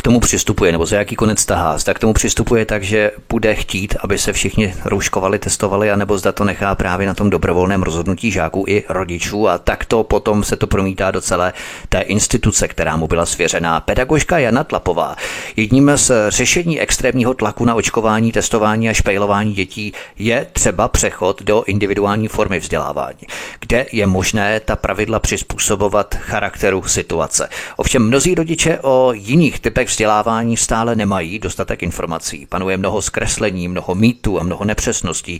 k 0.00 0.02
tomu 0.02 0.20
přistupuje, 0.20 0.72
nebo 0.72 0.86
za 0.86 0.96
jaký 0.96 1.16
konec 1.16 1.44
tahá. 1.44 1.78
Zda 1.78 1.94
k 1.94 1.98
tomu 1.98 2.12
přistupuje 2.12 2.64
tak, 2.64 2.82
že 2.82 3.10
bude 3.28 3.54
chtít, 3.54 3.96
aby 4.00 4.18
se 4.18 4.32
všichni 4.32 4.74
rouškovali, 4.84 5.38
testovali, 5.38 5.90
anebo 5.90 6.18
zda 6.18 6.32
to 6.32 6.44
nechá 6.44 6.74
právě 6.74 7.06
na 7.06 7.14
tom 7.14 7.30
dobrovolném 7.30 7.82
rozhodnutí 7.82 8.30
žáků 8.30 8.64
i 8.68 8.84
rodičů 8.88 9.48
a 9.48 9.58
tak 9.58 9.84
to 9.84 10.04
potom 10.04 10.44
se 10.44 10.56
to 10.56 10.66
promítá 10.66 11.10
do 11.10 11.20
celé 11.20 11.52
té 11.88 12.00
instituce, 12.00 12.68
která 12.68 12.96
mu 12.96 13.06
byla 13.06 13.26
svěřená. 13.26 13.80
Pedagožka 13.80 14.38
Jana 14.38 14.64
Tlapová. 14.64 15.16
Jedním 15.56 15.90
z 15.94 16.12
řešení 16.28 16.80
extrémního 16.80 17.34
tlaku 17.34 17.64
na 17.64 17.74
očkování, 17.74 18.32
testování 18.32 18.88
a 18.88 18.92
špejlování 18.92 19.54
dětí 19.54 19.92
je 20.18 20.46
třeba 20.52 20.88
přechod 20.88 21.42
do 21.42 21.64
individuální 21.66 22.28
formy 22.28 22.58
vzdělávání, 22.58 23.20
kde 23.60 23.86
je 23.92 24.06
možné 24.06 24.60
ta 24.60 24.76
pravidla 24.76 25.18
přizpůsobovat 25.18 26.14
charakteru 26.14 26.82
situace. 26.82 27.48
Ovšem 27.76 28.06
mnozí 28.06 28.34
rodiče 28.34 28.78
o 28.82 29.12
jiných 29.12 29.60
typech 29.60 29.89
vzdělávání 29.90 30.56
stále 30.56 30.96
nemají 30.96 31.38
dostatek 31.38 31.82
informací. 31.82 32.46
Panuje 32.46 32.76
mnoho 32.76 33.02
zkreslení, 33.02 33.68
mnoho 33.68 33.94
mýtů 33.94 34.40
a 34.40 34.42
mnoho 34.42 34.64
nepřesností. 34.64 35.38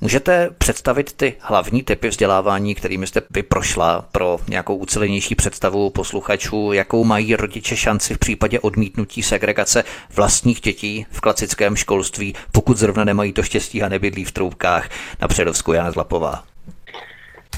Můžete 0.00 0.50
představit 0.58 1.12
ty 1.12 1.34
hlavní 1.40 1.82
typy 1.82 2.08
vzdělávání, 2.08 2.74
kterými 2.74 3.06
jste 3.06 3.22
vy 3.30 3.42
prošla 3.42 4.04
pro 4.12 4.38
nějakou 4.48 4.76
ucelenější 4.76 5.34
představu 5.34 5.90
posluchačů, 5.90 6.72
jakou 6.72 7.04
mají 7.04 7.36
rodiče 7.36 7.76
šanci 7.76 8.14
v 8.14 8.18
případě 8.18 8.60
odmítnutí 8.60 9.22
segregace 9.22 9.84
vlastních 10.14 10.60
dětí 10.60 11.06
v 11.10 11.20
klasickém 11.20 11.76
školství, 11.76 12.34
pokud 12.52 12.76
zrovna 12.76 13.04
nemají 13.04 13.32
to 13.32 13.42
štěstí 13.42 13.82
a 13.82 13.88
nebydlí 13.88 14.24
v 14.24 14.32
troubkách 14.32 14.88
na 15.20 15.28
Předovsku 15.28 15.72
Jana 15.72 15.90
Zlapová? 15.90 16.44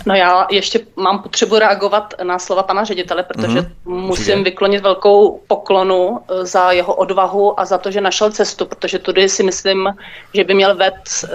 No 0.07 0.15
já 0.15 0.47
ještě 0.51 0.81
mám 0.97 1.23
potřebu 1.23 1.59
reagovat 1.59 2.15
na 2.23 2.39
slova 2.39 2.63
pana 2.63 2.85
ředitele, 2.85 3.23
protože 3.23 3.61
mm-hmm. 3.61 3.71
musím 3.85 4.45
vyklonit 4.45 4.83
velkou 4.83 5.41
poklonu 5.47 6.21
eh, 6.21 6.47
za 6.47 6.73
jeho 6.73 6.95
odvahu 6.95 7.61
a 7.61 7.65
za 7.65 7.79
to, 7.79 7.91
že 7.91 8.01
našel 8.01 8.31
cestu, 8.31 8.67
protože 8.67 8.99
tudy 8.99 9.29
si 9.29 9.43
myslím, 9.43 9.89
že 10.35 10.45
by 10.45 10.55
měl 10.55 10.77
ved 10.77 10.95
eh, 11.25 11.29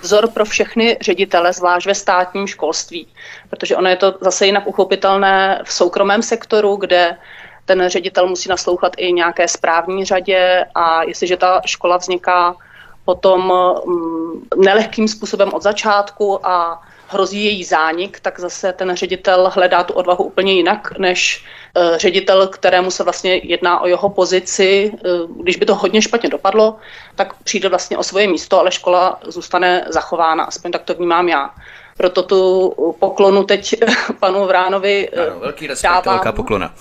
vzor 0.00 0.30
pro 0.30 0.44
všechny 0.44 0.98
ředitele, 1.00 1.52
zvlášť 1.52 1.86
ve 1.86 1.94
státním 1.94 2.46
školství, 2.46 3.06
protože 3.50 3.76
ono 3.76 3.88
je 3.88 3.96
to 3.96 4.14
zase 4.20 4.46
jinak 4.46 4.66
uchopitelné 4.66 5.62
v 5.64 5.72
soukromém 5.72 6.22
sektoru, 6.22 6.76
kde 6.76 7.16
ten 7.64 7.88
ředitel 7.88 8.26
musí 8.26 8.48
naslouchat 8.48 8.92
i 8.96 9.12
nějaké 9.12 9.48
správní 9.48 10.04
řadě 10.04 10.64
a 10.74 11.02
jestliže 11.02 11.36
ta 11.36 11.60
škola 11.66 11.96
vzniká 11.96 12.56
potom 13.04 13.52
mm, 13.86 14.42
nelehkým 14.56 15.08
způsobem 15.08 15.52
od 15.52 15.62
začátku 15.62 16.46
a 16.46 16.82
hrozí 17.08 17.44
její 17.44 17.64
zánik, 17.64 18.20
tak 18.20 18.40
zase 18.40 18.72
ten 18.72 18.96
ředitel 18.96 19.50
hledá 19.54 19.84
tu 19.84 19.92
odvahu 19.92 20.24
úplně 20.24 20.52
jinak, 20.52 20.98
než 20.98 21.44
eh, 21.76 21.98
ředitel, 21.98 22.46
kterému 22.46 22.90
se 22.90 23.04
vlastně 23.04 23.34
jedná 23.34 23.80
o 23.80 23.86
jeho 23.86 24.08
pozici. 24.10 24.92
Eh, 24.94 25.08
když 25.42 25.56
by 25.56 25.66
to 25.66 25.74
hodně 25.74 26.02
špatně 26.02 26.28
dopadlo, 26.28 26.76
tak 27.14 27.42
přijde 27.42 27.68
vlastně 27.68 27.98
o 27.98 28.02
svoje 28.02 28.28
místo, 28.28 28.60
ale 28.60 28.70
škola 28.70 29.20
zůstane 29.24 29.84
zachována, 29.88 30.44
aspoň 30.44 30.70
tak 30.70 30.82
to 30.82 30.94
vnímám 30.94 31.28
já. 31.28 31.50
Proto 31.96 32.22
tu 32.22 32.74
poklonu 32.98 33.44
teď 33.44 33.74
panu 34.20 34.46
Vránovi 34.46 35.08
eh, 35.12 35.26
ano, 35.26 35.40
velký 35.40 35.66
respekt, 35.66 35.90
dávám. 35.90 36.14
velká 36.14 36.32
poklona. 36.32 36.74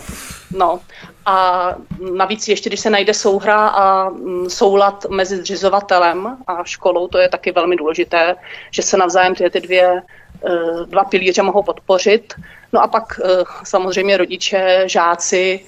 No 0.52 0.80
a 1.28 1.76
navíc 2.14 2.48
ještě, 2.48 2.70
když 2.70 2.80
se 2.80 2.90
najde 2.90 3.14
souhra 3.14 3.68
a 3.68 4.10
mm, 4.10 4.50
soulad 4.50 5.06
mezi 5.10 5.38
zřizovatelem 5.38 6.38
a 6.48 6.64
školou, 6.64 7.08
to 7.08 7.18
je 7.18 7.30
taky 7.30 7.52
velmi 7.52 7.76
důležité, 7.76 8.36
že 8.72 8.82
se 8.82 8.98
navzájem 8.98 9.36
ty, 9.36 9.50
ty 9.50 9.62
dvě, 9.62 10.02
eh, 10.46 10.86
dva 10.86 11.04
pilíře 11.04 11.42
mohou 11.42 11.64
podpořit. 11.64 12.34
No 12.74 12.84
a 12.84 12.88
pak 12.88 13.20
eh, 13.24 13.44
samozřejmě 13.64 14.18
rodiče, 14.18 14.84
žáci 14.86 15.66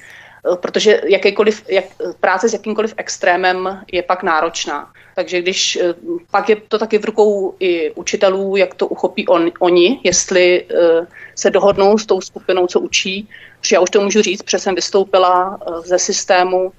protože 0.61 1.01
jakýkoliv, 1.07 1.65
jak, 1.69 1.85
práce 2.19 2.49
s 2.49 2.53
jakýmkoliv 2.53 2.93
extrémem 2.97 3.83
je 3.91 4.03
pak 4.03 4.23
náročná. 4.23 4.91
Takže 5.19 5.41
když 5.41 5.75
eh, 5.75 5.93
pak 6.31 6.49
je 6.49 6.55
to 6.55 6.79
taky 6.79 6.97
v 6.97 7.05
rukou 7.05 7.55
i 7.59 7.91
učitelů, 7.91 8.55
jak 8.55 8.73
to 8.73 8.88
uchopí 8.88 9.27
on, 9.27 9.51
oni, 9.59 9.99
jestli 10.03 10.63
uh, 10.63 11.05
se 11.35 11.49
dohodnou 11.49 11.97
s 11.97 12.05
tou 12.05 12.21
skupinou, 12.21 12.67
co 12.67 12.79
učí. 12.79 13.27
Že 13.61 13.75
já 13.75 13.79
už 13.79 13.89
to 13.89 14.01
můžu 14.01 14.21
říct, 14.21 14.41
protože 14.41 14.59
jsem 14.59 14.75
vystoupila 14.75 15.59
uh, 15.67 15.83
ze 15.83 15.99
systému, 15.99 16.71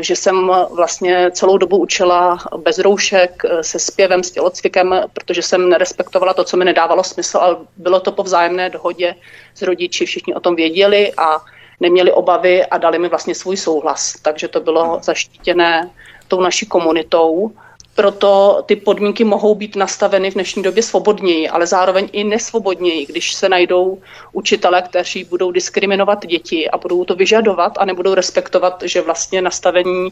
že 0.00 0.16
jsem 0.16 0.50
vlastně 0.76 1.30
celou 1.30 1.58
dobu 1.58 1.76
učila 1.76 2.38
bez 2.56 2.78
roušek, 2.78 3.42
se 3.60 3.78
zpěvem, 3.78 4.24
s 4.24 4.30
tělocvikem, 4.30 5.00
protože 5.12 5.42
jsem 5.42 5.68
nerespektovala 5.68 6.34
to, 6.34 6.44
co 6.44 6.56
mi 6.56 6.64
nedávalo 6.64 7.04
smysl, 7.04 7.38
ale 7.38 7.56
bylo 7.76 8.00
to 8.00 8.12
po 8.12 8.22
vzájemné 8.22 8.70
dohodě 8.70 9.14
s 9.54 9.62
rodiči, 9.62 10.06
všichni 10.06 10.34
o 10.34 10.40
tom 10.40 10.56
věděli 10.56 11.12
a 11.16 11.40
neměli 11.80 12.12
obavy 12.12 12.66
a 12.66 12.78
dali 12.78 12.98
mi 12.98 13.08
vlastně 13.08 13.34
svůj 13.34 13.56
souhlas. 13.56 14.20
Takže 14.22 14.48
to 14.48 14.60
bylo 14.60 14.98
zaštítěné 15.02 15.90
tou 16.30 16.40
naší 16.40 16.66
komunitou 16.66 17.52
proto 17.94 18.62
ty 18.66 18.76
podmínky 18.76 19.24
mohou 19.24 19.54
být 19.54 19.76
nastaveny 19.76 20.30
v 20.30 20.34
dnešní 20.34 20.62
době 20.62 20.82
svobodněji, 20.82 21.48
ale 21.48 21.66
zároveň 21.66 22.08
i 22.12 22.24
nesvobodněji, 22.24 23.06
když 23.06 23.32
se 23.32 23.48
najdou 23.48 23.98
učitele, 24.32 24.82
kteří 24.82 25.24
budou 25.24 25.50
diskriminovat 25.50 26.26
děti 26.26 26.70
a 26.70 26.78
budou 26.78 27.04
to 27.04 27.14
vyžadovat 27.14 27.72
a 27.78 27.84
nebudou 27.84 28.14
respektovat, 28.14 28.82
že 28.86 29.02
vlastně 29.02 29.42
nastavení 29.42 30.08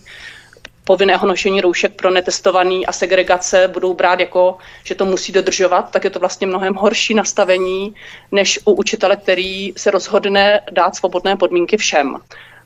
povinného 0.84 1.26
nošení 1.26 1.60
roušek 1.60 1.92
pro 1.96 2.10
netestovaný 2.10 2.86
a 2.86 2.92
segregace 2.92 3.68
budou 3.68 3.94
brát 3.94 4.20
jako, 4.20 4.56
že 4.84 4.94
to 4.94 5.04
musí 5.04 5.32
dodržovat, 5.32 5.90
tak 5.90 6.04
je 6.04 6.10
to 6.10 6.18
vlastně 6.18 6.46
mnohem 6.46 6.74
horší 6.74 7.14
nastavení, 7.14 7.94
než 8.32 8.60
u 8.64 8.72
učitele, 8.72 9.16
který 9.16 9.72
se 9.76 9.90
rozhodne 9.90 10.60
dát 10.70 10.96
svobodné 10.96 11.36
podmínky 11.36 11.76
všem 11.76 12.16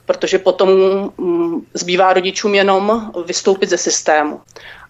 protože 0.07 0.38
potom 0.38 0.69
mm, 1.19 1.66
zbývá 1.75 2.12
rodičům 2.12 2.54
jenom 2.54 3.12
vystoupit 3.26 3.71
ze 3.71 3.78
systému. 3.78 4.40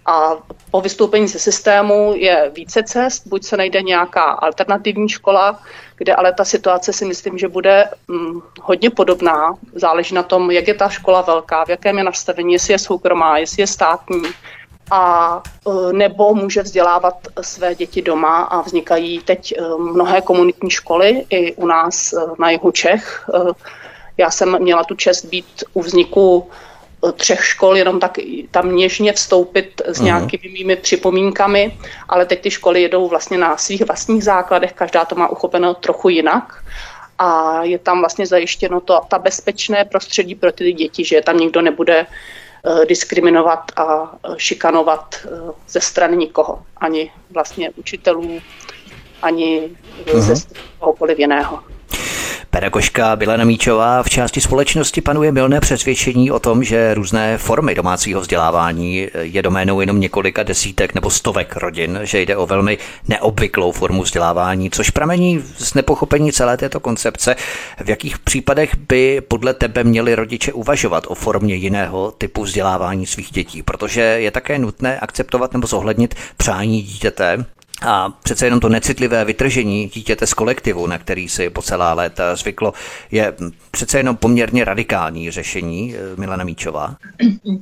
A 0.06 0.36
po 0.70 0.80
vystoupení 0.80 1.28
ze 1.28 1.38
systému 1.38 2.12
je 2.16 2.50
více 2.54 2.82
cest, 2.82 3.26
buď 3.26 3.44
se 3.44 3.56
najde 3.56 3.82
nějaká 3.82 4.22
alternativní 4.22 5.08
škola, 5.08 5.60
kde 5.96 6.14
ale 6.14 6.32
ta 6.32 6.44
situace 6.44 6.92
si 6.92 7.04
myslím, 7.04 7.38
že 7.38 7.48
bude 7.48 7.88
hm, 8.10 8.40
hodně 8.62 8.90
podobná. 8.90 9.54
Záleží 9.74 10.14
na 10.14 10.22
tom, 10.22 10.50
jak 10.50 10.68
je 10.68 10.74
ta 10.74 10.88
škola 10.88 11.20
velká, 11.20 11.64
v 11.64 11.68
jakém 11.68 11.98
je 11.98 12.04
nastavení, 12.04 12.52
jestli 12.52 12.72
je 12.72 12.78
soukromá, 12.78 13.38
jestli 13.38 13.62
je 13.62 13.66
státní. 13.66 14.22
A 14.90 15.42
e, 15.68 15.92
nebo 15.92 16.34
může 16.34 16.62
vzdělávat 16.62 17.14
své 17.40 17.74
děti 17.74 18.02
doma 18.02 18.42
a 18.42 18.60
vznikají 18.60 19.20
teď 19.20 19.52
e, 19.52 19.62
mnohé 19.78 20.20
komunitní 20.20 20.70
školy 20.70 21.24
i 21.30 21.54
u 21.54 21.66
nás 21.66 22.12
e, 22.12 22.16
na 22.38 22.50
jihu 22.50 22.70
Čech. 22.70 23.28
Já 24.16 24.30
jsem 24.30 24.58
měla 24.62 24.84
tu 24.84 24.94
čest 24.94 25.24
být 25.24 25.64
u 25.72 25.82
vzniku 25.82 26.50
třech 27.12 27.44
škol, 27.44 27.76
jenom 27.76 28.00
tak 28.00 28.18
tam 28.50 28.76
něžně 28.76 29.12
vstoupit 29.12 29.82
s 29.86 29.98
mhm. 29.98 30.06
nějakými 30.06 30.48
mými 30.48 30.76
připomínkami, 30.76 31.78
ale 32.08 32.26
teď 32.26 32.40
ty 32.40 32.50
školy 32.50 32.82
jedou 32.82 33.08
vlastně 33.08 33.38
na 33.38 33.56
svých 33.56 33.86
vlastních 33.86 34.24
základech, 34.24 34.72
každá 34.72 35.04
to 35.04 35.14
má 35.14 35.28
uchopeno 35.28 35.74
trochu 35.74 36.08
jinak 36.08 36.64
a 37.18 37.62
je 37.62 37.78
tam 37.78 38.00
vlastně 38.00 38.26
zajištěno 38.26 38.80
to, 38.80 39.00
ta 39.08 39.18
bezpečné 39.18 39.84
prostředí 39.84 40.34
pro 40.34 40.52
ty 40.52 40.72
děti, 40.72 41.04
že 41.04 41.20
tam 41.20 41.36
nikdo 41.36 41.62
nebude 41.62 42.06
uh, 42.06 42.84
diskriminovat 42.84 43.72
a 43.76 44.02
uh, 44.02 44.36
šikanovat 44.36 45.14
uh, 45.24 45.50
ze 45.68 45.80
strany 45.80 46.16
nikoho, 46.16 46.62
ani 46.76 47.12
vlastně 47.30 47.70
učitelů, 47.76 48.40
ani 49.22 49.70
uh-huh. 50.04 50.20
ze 50.20 50.36
strany 50.36 50.66
kohokoliv 50.78 51.18
jiného. 51.18 51.71
Pedagožka 52.54 53.16
Bilena 53.16 53.44
Míčová 53.44 54.02
v 54.02 54.10
části 54.10 54.40
společnosti 54.40 55.00
panuje 55.00 55.32
milné 55.32 55.60
přesvědčení 55.60 56.30
o 56.30 56.38
tom, 56.38 56.64
že 56.64 56.94
různé 56.94 57.38
formy 57.38 57.74
domácího 57.74 58.20
vzdělávání 58.20 59.08
je 59.14 59.42
doménou 59.42 59.80
jenom 59.80 60.00
několika 60.00 60.42
desítek 60.42 60.94
nebo 60.94 61.10
stovek 61.10 61.56
rodin, 61.56 62.00
že 62.02 62.20
jde 62.20 62.36
o 62.36 62.46
velmi 62.46 62.78
neobvyklou 63.08 63.72
formu 63.72 64.02
vzdělávání, 64.02 64.70
což 64.70 64.90
pramení 64.90 65.42
z 65.58 65.74
nepochopení 65.74 66.32
celé 66.32 66.56
této 66.56 66.80
koncepce. 66.80 67.36
V 67.84 67.88
jakých 67.88 68.18
případech 68.18 68.76
by 68.76 69.20
podle 69.28 69.54
tebe 69.54 69.84
měli 69.84 70.14
rodiče 70.14 70.52
uvažovat 70.52 71.04
o 71.08 71.14
formě 71.14 71.54
jiného 71.54 72.10
typu 72.18 72.42
vzdělávání 72.42 73.06
svých 73.06 73.30
dětí, 73.30 73.62
protože 73.62 74.00
je 74.00 74.30
také 74.30 74.58
nutné 74.58 75.00
akceptovat 75.00 75.52
nebo 75.52 75.66
zohlednit 75.66 76.14
přání 76.36 76.82
dítěte, 76.82 77.44
a 77.84 78.12
přece 78.22 78.46
jenom 78.46 78.60
to 78.60 78.68
necitlivé 78.68 79.24
vytržení 79.24 79.88
dítěte 79.88 80.26
z 80.26 80.34
kolektivu, 80.34 80.86
na 80.86 80.98
který 80.98 81.28
si 81.28 81.50
po 81.50 81.62
celá 81.62 81.92
léta 81.92 82.36
zvyklo, 82.36 82.72
je 83.10 83.34
přece 83.70 83.98
jenom 83.98 84.16
poměrně 84.16 84.64
radikální 84.64 85.30
řešení, 85.30 85.94
eh, 85.94 86.20
Milena 86.20 86.44
Míčová. 86.44 86.96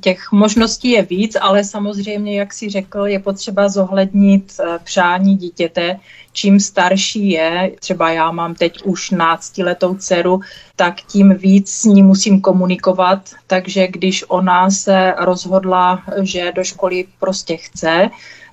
Těch 0.00 0.32
možností 0.32 0.90
je 0.90 1.02
víc, 1.02 1.36
ale 1.40 1.64
samozřejmě, 1.64 2.38
jak 2.38 2.52
si 2.52 2.70
řekl, 2.70 3.06
je 3.06 3.18
potřeba 3.18 3.68
zohlednit 3.68 4.52
eh, 4.60 4.78
přání 4.84 5.36
dítěte. 5.36 5.96
Čím 6.32 6.60
starší 6.60 7.30
je, 7.30 7.72
třeba 7.80 8.10
já 8.10 8.30
mám 8.30 8.54
teď 8.54 8.82
už 8.84 9.10
náctiletou 9.10 9.94
dceru, 9.94 10.40
tak 10.76 10.94
tím 11.00 11.34
víc 11.34 11.70
s 11.70 11.84
ní 11.84 12.02
musím 12.02 12.40
komunikovat. 12.40 13.30
Takže 13.46 13.86
když 13.86 14.24
ona 14.28 14.70
se 14.70 15.14
rozhodla, 15.18 16.02
že 16.22 16.52
do 16.52 16.64
školy 16.64 17.04
prostě 17.18 17.56
chce, 17.56 18.10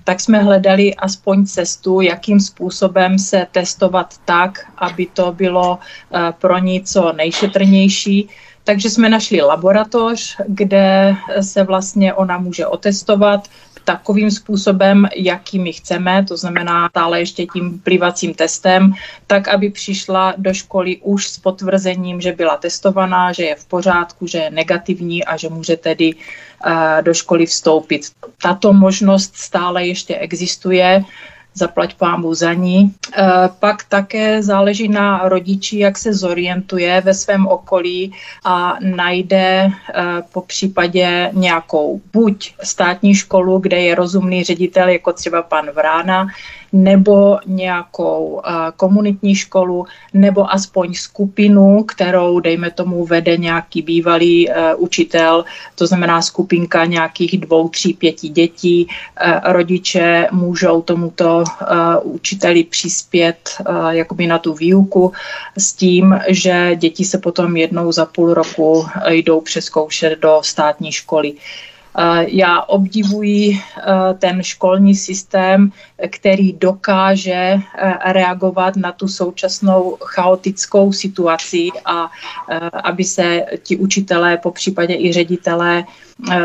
tak 0.08 0.20
jsme 0.20 0.38
hledali 0.38 0.94
aspoň 0.94 1.46
cestu, 1.46 2.00
jakým 2.00 2.40
způsobem 2.40 3.18
se 3.18 3.46
testovat 3.52 4.14
tak, 4.24 4.72
aby 4.78 5.06
to 5.06 5.32
bylo 5.32 5.78
eh, 5.78 6.32
pro 6.38 6.58
ní 6.58 6.82
co 6.82 7.12
nejšetrnější. 7.12 8.28
Takže 8.64 8.90
jsme 8.90 9.08
našli 9.08 9.40
laboratoř, 9.40 10.36
kde 10.46 11.16
se 11.40 11.64
vlastně 11.64 12.14
ona 12.14 12.38
může 12.38 12.66
otestovat, 12.66 13.48
takovým 13.84 14.30
způsobem, 14.30 15.08
jaký 15.16 15.58
my 15.58 15.72
chceme, 15.72 16.24
to 16.28 16.36
znamená 16.36 16.88
stále 16.88 17.20
ještě 17.20 17.46
tím 17.46 17.80
plivacím 17.80 18.34
testem, 18.34 18.92
tak 19.26 19.48
aby 19.48 19.70
přišla 19.70 20.34
do 20.36 20.54
školy 20.54 20.96
už 21.02 21.28
s 21.28 21.38
potvrzením, 21.38 22.20
že 22.20 22.32
byla 22.32 22.56
testovaná, 22.56 23.32
že 23.32 23.44
je 23.44 23.54
v 23.54 23.64
pořádku, 23.64 24.26
že 24.26 24.38
je 24.38 24.50
negativní 24.50 25.24
a 25.24 25.36
že 25.36 25.48
může 25.48 25.76
tedy 25.76 26.14
uh, 26.14 26.20
do 27.00 27.14
školy 27.14 27.46
vstoupit. 27.46 28.02
Tato 28.42 28.72
možnost 28.72 29.36
stále 29.36 29.86
ještě 29.86 30.16
existuje 30.16 31.04
zaplať 31.54 31.94
pámu 31.94 32.34
za 32.34 32.52
ní. 32.54 32.94
Pak 33.58 33.84
také 33.84 34.42
záleží 34.42 34.88
na 34.88 35.28
rodiči, 35.28 35.78
jak 35.78 35.98
se 35.98 36.14
zorientuje 36.14 37.00
ve 37.00 37.14
svém 37.14 37.46
okolí 37.46 38.12
a 38.44 38.76
najde 38.80 39.70
po 40.32 40.40
případě 40.40 41.30
nějakou 41.32 42.00
buď 42.12 42.54
státní 42.62 43.14
školu, 43.14 43.58
kde 43.58 43.76
je 43.76 43.94
rozumný 43.94 44.44
ředitel, 44.44 44.88
jako 44.88 45.12
třeba 45.12 45.42
pan 45.42 45.70
Vrána, 45.70 46.26
nebo 46.72 47.38
nějakou 47.46 48.24
uh, 48.26 48.40
komunitní 48.76 49.34
školu, 49.34 49.86
nebo 50.14 50.52
aspoň 50.52 50.94
skupinu, 50.94 51.82
kterou, 51.82 52.40
dejme 52.40 52.70
tomu, 52.70 53.06
vede 53.06 53.36
nějaký 53.36 53.82
bývalý 53.82 54.48
uh, 54.48 54.54
učitel, 54.76 55.44
to 55.74 55.86
znamená 55.86 56.22
skupinka 56.22 56.84
nějakých 56.84 57.40
dvou, 57.40 57.68
tří, 57.68 57.94
pěti 57.94 58.28
dětí. 58.28 58.86
Uh, 58.86 59.52
rodiče 59.52 60.28
můžou 60.32 60.82
tomuto 60.82 61.44
učiteli 62.02 62.64
přispět 62.64 63.50
jakoby 63.90 64.26
na 64.26 64.38
tu 64.38 64.54
výuku 64.54 65.12
s 65.58 65.72
tím, 65.72 66.20
že 66.28 66.76
děti 66.76 67.04
se 67.04 67.18
potom 67.18 67.56
jednou 67.56 67.92
za 67.92 68.06
půl 68.06 68.34
roku 68.34 68.86
jdou 69.08 69.40
přeskoušet 69.40 70.18
do 70.18 70.40
státní 70.42 70.92
školy. 70.92 71.32
Eh, 72.00 72.26
já 72.28 72.62
obdivuji 72.62 73.58
eh, 73.58 74.14
ten 74.18 74.42
školní 74.42 74.94
systém, 74.94 75.72
který 76.10 76.52
dokáže 76.52 77.32
eh, 77.32 78.12
reagovat 78.12 78.76
na 78.76 78.92
tu 78.92 79.08
současnou 79.08 79.96
chaotickou 80.04 80.92
situaci 80.92 81.68
a 81.84 82.10
aby 82.84 83.04
se 83.04 83.44
ti 83.62 83.76
učitelé, 83.76 84.36
po 84.36 84.50
případě 84.50 84.94
i 84.94 85.12
ředitelé, 85.12 85.84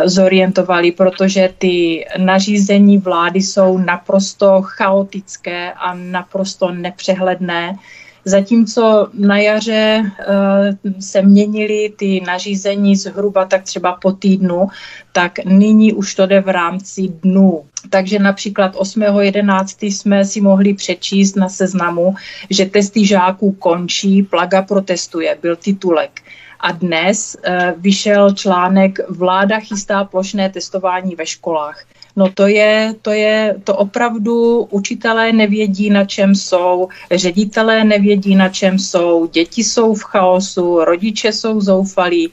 zorientovali, 0.06 0.92
protože 0.92 1.54
ty 1.58 2.06
nařízení 2.18 2.98
vlády 2.98 3.42
jsou 3.42 3.78
naprosto 3.78 4.62
chaotické 4.62 5.74
a 5.74 5.94
naprosto 5.94 6.72
nepřehledné 6.72 7.76
Zatímco 8.26 9.08
na 9.14 9.38
jaře 9.38 10.02
uh, 10.04 10.92
se 11.00 11.22
měnily 11.22 11.94
ty 11.96 12.22
nařízení 12.28 12.96
zhruba 12.96 13.46
tak 13.46 13.64
třeba 13.64 13.94
po 14.02 14.12
týdnu, 14.12 14.68
tak 15.12 15.46
nyní 15.46 15.94
už 15.94 16.16
to 16.16 16.26
jde 16.26 16.42
v 16.42 16.50
rámci 16.50 17.08
dnů. 17.08 17.66
Takže 17.90 18.20
například 18.20 18.76
8.11. 18.76 19.86
jsme 19.88 20.26
si 20.26 20.42
mohli 20.42 20.74
přečíst 20.74 21.36
na 21.36 21.50
seznamu, 21.50 22.16
že 22.50 22.66
testy 22.66 23.06
žáků 23.06 23.52
končí, 23.52 24.24
plaga 24.24 24.62
protestuje, 24.62 25.38
byl 25.42 25.56
titulek. 25.56 26.22
A 26.60 26.72
dnes 26.72 27.36
uh, 27.36 27.82
vyšel 27.82 28.34
článek 28.34 29.00
Vláda 29.10 29.60
chystá 29.60 30.04
plošné 30.04 30.50
testování 30.50 31.16
ve 31.16 31.26
školách. 31.26 31.84
No 32.16 32.32
to 32.34 32.48
je, 32.48 32.96
to 33.02 33.12
je, 33.12 33.56
to 33.64 33.76
opravdu 33.76 34.62
učitelé 34.64 35.32
nevědí, 35.32 35.90
na 35.90 36.06
čem 36.06 36.36
jsou, 36.36 36.88
ředitelé 37.12 37.84
nevědí, 37.84 38.36
na 38.36 38.50
čem 38.50 38.80
jsou, 38.80 39.26
děti 39.26 39.64
jsou 39.64 39.94
v 39.94 40.04
chaosu, 40.04 40.84
rodiče 40.84 41.32
jsou 41.34 41.62
zoufalí. 41.62 42.32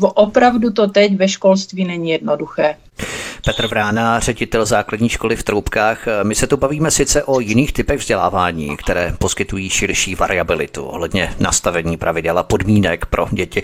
Opravdu 0.00 0.72
to 0.72 0.86
teď 0.86 1.16
ve 1.16 1.28
školství 1.28 1.84
není 1.84 2.10
jednoduché. 2.10 2.76
Petr 3.44 3.66
Vrána, 3.66 4.20
ředitel 4.20 4.66
základní 4.66 5.08
školy 5.08 5.36
v 5.36 5.42
Troubkách. 5.42 5.98
My 6.22 6.34
se 6.34 6.46
tu 6.46 6.56
bavíme 6.56 6.90
sice 6.90 7.24
o 7.24 7.40
jiných 7.40 7.72
typech 7.72 7.98
vzdělávání, 7.98 8.76
které 8.76 9.14
poskytují 9.18 9.70
širší 9.70 10.14
variabilitu 10.14 10.84
ohledně 10.84 11.34
nastavení 11.38 11.96
pravidel 11.96 12.38
a 12.38 12.42
podmínek 12.42 13.06
pro 13.06 13.26
děti. 13.30 13.62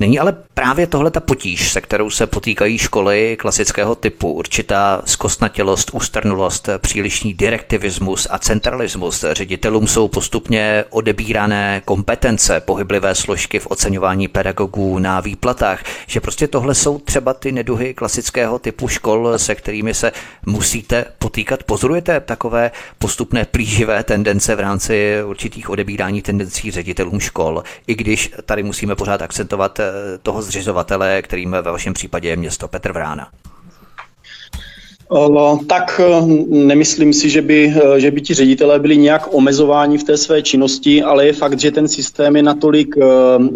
Není 0.00 0.18
ale 0.18 0.36
právě 0.54 0.86
tohle 0.86 1.10
ta 1.10 1.20
potíž, 1.20 1.72
se 1.72 1.80
kterou 1.80 2.10
se 2.10 2.26
potýkají 2.26 2.78
školy 2.78 3.36
klasického 3.40 3.94
typu, 3.94 4.32
určitá 4.32 5.02
zkostnatělost, 5.04 5.90
ústrnulost, 5.92 6.68
přílišný 6.78 7.34
direktivismus 7.34 8.26
a 8.30 8.38
centralismus. 8.38 9.24
Ředitelům 9.32 9.86
jsou 9.86 10.08
postupně 10.08 10.84
odebírané 10.90 11.82
kompetence, 11.84 12.60
pohyblivé 12.60 13.14
složky 13.14 13.58
v 13.58 13.66
oceňování 13.66 14.28
pedagogů 14.28 14.98
na 14.98 15.20
výplatách, 15.20 15.84
že 16.06 16.20
prostě 16.20 16.48
tohle 16.48 16.74
jsou 16.74 16.98
třeba 16.98 17.34
ty 17.34 17.52
neduhy 17.52 17.94
klasického 17.94 18.58
typu 18.58 18.71
škol, 18.86 19.38
se 19.38 19.54
kterými 19.54 19.94
se 19.94 20.12
musíte 20.46 21.04
potýkat? 21.18 21.62
Pozorujete 21.62 22.20
takové 22.20 22.70
postupné 22.98 23.44
plíživé 23.44 24.04
tendence 24.04 24.54
v 24.54 24.60
rámci 24.60 25.16
určitých 25.24 25.70
odebírání 25.70 26.22
tendencí 26.22 26.70
ředitelům 26.70 27.20
škol, 27.20 27.62
i 27.86 27.94
když 27.94 28.32
tady 28.44 28.62
musíme 28.62 28.94
pořád 28.94 29.22
akcentovat 29.22 29.80
eh, 29.80 29.92
toho 30.22 30.42
zřizovatele, 30.42 31.22
kterým 31.22 31.50
ve 31.50 31.62
vašem 31.62 31.94
případě 31.94 32.28
je 32.28 32.36
město 32.36 32.68
Petr 32.68 32.92
Vrána? 32.92 33.28
Tak 35.66 36.00
eh, 36.04 36.26
nemyslím 36.48 37.12
si, 37.12 37.30
že 37.30 37.42
by, 37.42 37.74
eh, 37.76 38.00
že 38.00 38.10
by 38.10 38.20
ti 38.20 38.34
ředitelé 38.34 38.78
byli 38.78 38.96
nějak 38.96 39.34
omezováni 39.34 39.98
v 39.98 40.04
té 40.04 40.16
své 40.16 40.42
činnosti, 40.42 41.02
ale 41.02 41.26
je 41.26 41.32
fakt, 41.32 41.60
že 41.60 41.70
ten 41.70 41.88
systém 41.88 42.36
je 42.36 42.42
natolik, 42.42 42.94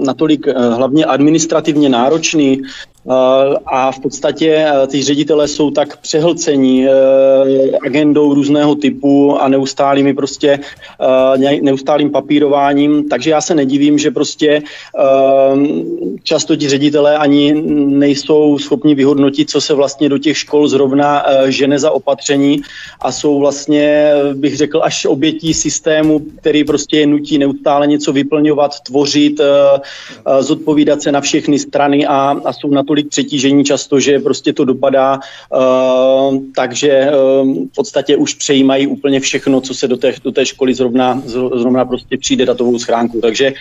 natolik 0.05 0.47
hlavně 0.47 1.05
administrativně 1.05 1.89
náročný, 1.89 2.63
a 3.67 3.93
v 3.93 4.01
podstatě 4.01 4.67
eh, 4.69 4.87
ty 4.87 5.03
ředitelé 5.03 5.49
jsou 5.49 5.71
tak 5.71 5.97
přehlcení 5.97 6.87
eh, 6.87 6.91
agendou 7.87 8.35
různého 8.35 8.75
typu 8.75 9.39
a 9.39 9.49
neustálými 9.49 10.15
prostě 10.15 10.59
neustálým 11.61 12.11
papírováním, 12.11 13.09
takže 13.09 13.31
já 13.31 13.41
se 13.41 13.55
nedivím, 13.55 13.99
že 13.99 14.11
prostě 14.11 14.63
často 16.23 16.57
ti 16.57 16.69
ředitelé 16.69 17.19
ani 17.19 17.63
nejsou 17.87 18.59
schopni 18.59 18.95
vyhodnotit, 18.95 19.51
co 19.51 19.61
se 19.61 19.75
vlastně 19.75 20.09
do 20.09 20.19
těch 20.19 20.39
škol 20.39 20.69
zrovna 20.69 21.25
žene 21.47 21.79
za 21.79 21.91
opatření 21.91 22.61
a 23.01 23.13
jsou 23.13 23.39
vlastně, 23.39 24.13
bych 24.35 24.57
řekl, 24.57 24.81
až 24.83 25.07
obětí 25.07 25.55
systému, 25.55 26.21
který 26.41 26.65
prostě 26.65 26.99
je 26.99 27.07
nutí 27.07 27.39
neustále 27.39 27.87
něco 27.87 28.13
vyplňovat, 28.13 28.81
tvořit, 28.81 29.41
zodpovídat 30.41 31.03
se 31.03 31.13
na 31.13 31.21
všechny 31.21 31.59
strany 31.59 32.07
a, 32.07 32.37
a 32.45 32.53
jsou 32.53 32.71
na 32.71 32.83
to 32.83 32.96
natolik 32.97 33.09
přetížení 33.09 33.65
často, 33.65 34.01
že 34.01 34.19
prostě 34.19 34.53
to 34.53 34.65
dopadá, 34.65 35.21
uh, 35.53 36.41
takže 36.55 37.11
uh, 37.11 37.69
v 37.69 37.75
podstatě 37.77 38.17
už 38.17 38.35
přejímají 38.35 38.87
úplně 38.87 39.21
všechno, 39.21 39.61
co 39.61 39.75
se 39.75 39.89
do 39.89 39.97
té, 39.97 40.15
do 40.25 40.33
té 40.33 40.47
školy 40.47 40.75
zrovna, 40.75 41.23
zrovna 41.27 41.85
prostě 41.85 42.17
přijde 42.17 42.47
datovou 42.47 42.79
schránku. 42.79 43.21
Takže 43.21 43.53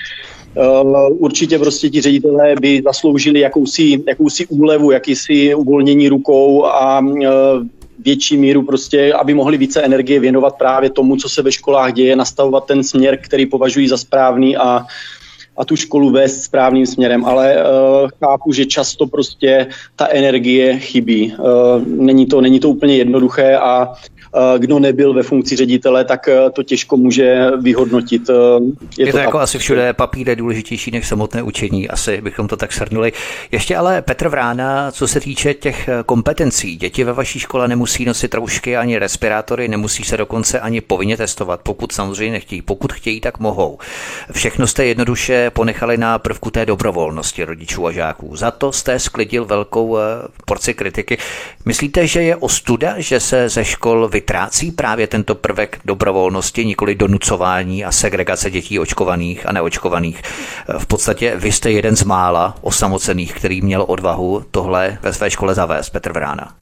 Uh, 0.55 1.11
určitě 1.19 1.59
prostě 1.59 1.89
ti 1.89 2.01
ředitelé 2.01 2.55
by 2.55 2.81
zasloužili 2.85 3.39
jakousi, 3.39 4.03
jakousi 4.07 4.47
úlevu, 4.47 4.91
jakýsi 4.91 5.55
uvolnění 5.55 6.09
rukou 6.09 6.65
a 6.65 6.99
uh, 6.99 7.19
větší 7.99 8.37
míru 8.37 8.63
prostě, 8.63 9.13
aby 9.13 9.33
mohli 9.33 9.57
více 9.57 9.81
energie 9.81 10.19
věnovat 10.19 10.55
právě 10.55 10.89
tomu, 10.89 11.17
co 11.17 11.29
se 11.29 11.41
ve 11.41 11.51
školách 11.51 11.93
děje, 11.93 12.15
nastavovat 12.15 12.65
ten 12.65 12.83
směr, 12.83 13.19
který 13.19 13.45
považují 13.45 13.87
za 13.87 13.97
správný 13.97 14.55
a 14.55 14.87
a 15.57 15.65
tu 15.65 15.75
školu 15.75 16.09
vést 16.09 16.43
správným 16.43 16.85
směrem, 16.85 17.25
ale 17.25 17.55
uh, 17.55 18.09
chápu, 18.19 18.51
že 18.51 18.65
často 18.65 19.07
prostě 19.07 19.67
ta 19.95 20.07
energie 20.07 20.79
chybí. 20.79 21.33
Uh, 21.39 21.85
není, 21.85 22.25
to, 22.25 22.41
není 22.41 22.59
to 22.59 22.69
úplně 22.69 22.97
jednoduché 22.97 23.57
a 23.57 23.93
kdo 24.57 24.79
nebyl 24.79 25.13
ve 25.13 25.23
funkci 25.23 25.55
ředitele, 25.55 26.05
tak 26.05 26.27
eh, 26.27 26.49
to 26.49 26.63
těžko 26.63 26.97
může 26.97 27.51
vyhodnotit. 27.61 28.29
Eh, 28.29 28.33
je, 28.97 29.05
je 29.05 29.11
to, 29.11 29.17
to 29.17 29.23
jako 29.23 29.39
asi 29.39 29.57
všude 29.57 29.93
papír 29.93 30.29
je 30.29 30.35
důležitější 30.35 30.91
než 30.91 31.07
samotné 31.07 31.43
učení, 31.43 31.89
asi 31.89 32.21
bychom 32.21 32.47
to 32.47 32.57
tak 32.57 32.73
shrnuli. 32.73 33.13
Ještě 33.51 33.77
ale 33.77 34.01
Petr 34.01 34.27
Vrána, 34.27 34.91
co 34.91 35.07
se 35.07 35.19
týče 35.19 35.53
těch 35.53 35.89
kompetencí, 36.05 36.75
děti 36.75 37.03
ve 37.03 37.13
vaší 37.13 37.39
škole 37.39 37.67
nemusí 37.67 38.05
nosit 38.05 38.33
roušky 38.33 38.77
ani 38.77 38.97
respirátory, 38.97 39.67
nemusí 39.67 40.03
se 40.03 40.17
dokonce 40.17 40.59
ani 40.59 40.81
povinně 40.81 41.17
testovat, 41.17 41.61
pokud 41.63 41.91
samozřejmě 41.91 42.31
nechtějí. 42.31 42.61
Pokud 42.61 42.93
chtějí, 42.93 43.21
tak 43.21 43.39
mohou. 43.39 43.77
Všechno 44.31 44.67
jste 44.67 44.85
jednoduše 44.85 45.49
ponechali 45.49 45.97
na 45.97 46.19
prvku 46.19 46.51
té 46.51 46.65
dobrovolnosti 46.65 47.43
rodičů 47.43 47.87
a 47.87 47.91
žáků. 47.91 48.35
Za 48.35 48.51
to 48.51 48.71
jste 48.71 48.99
sklidil 48.99 49.45
velkou 49.45 49.97
porci 50.45 50.73
kritiky. 50.73 51.17
Myslíte, 51.65 52.07
že 52.07 52.21
je 52.21 52.35
ostuda, 52.35 52.93
že 52.97 53.19
se 53.19 53.49
ze 53.49 53.65
škol 53.65 54.07
vy 54.07 54.21
vytrácí 54.25 54.71
právě 54.71 55.07
tento 55.07 55.35
prvek 55.35 55.79
dobrovolnosti, 55.85 56.65
nikoli 56.65 56.95
donucování 56.95 57.85
a 57.85 57.91
segregace 57.91 58.51
dětí 58.51 58.79
očkovaných 58.79 59.49
a 59.49 59.51
neočkovaných. 59.51 60.21
V 60.77 60.85
podstatě 60.85 61.35
vy 61.35 61.51
jste 61.51 61.71
jeden 61.71 61.95
z 61.95 62.03
mála 62.03 62.55
osamocených, 62.61 63.33
který 63.33 63.61
měl 63.61 63.85
odvahu 63.87 64.45
tohle 64.51 64.97
ve 65.01 65.13
své 65.13 65.29
škole 65.31 65.55
zavést, 65.55 65.89
Petr 65.89 66.13
Vrána. 66.13 66.53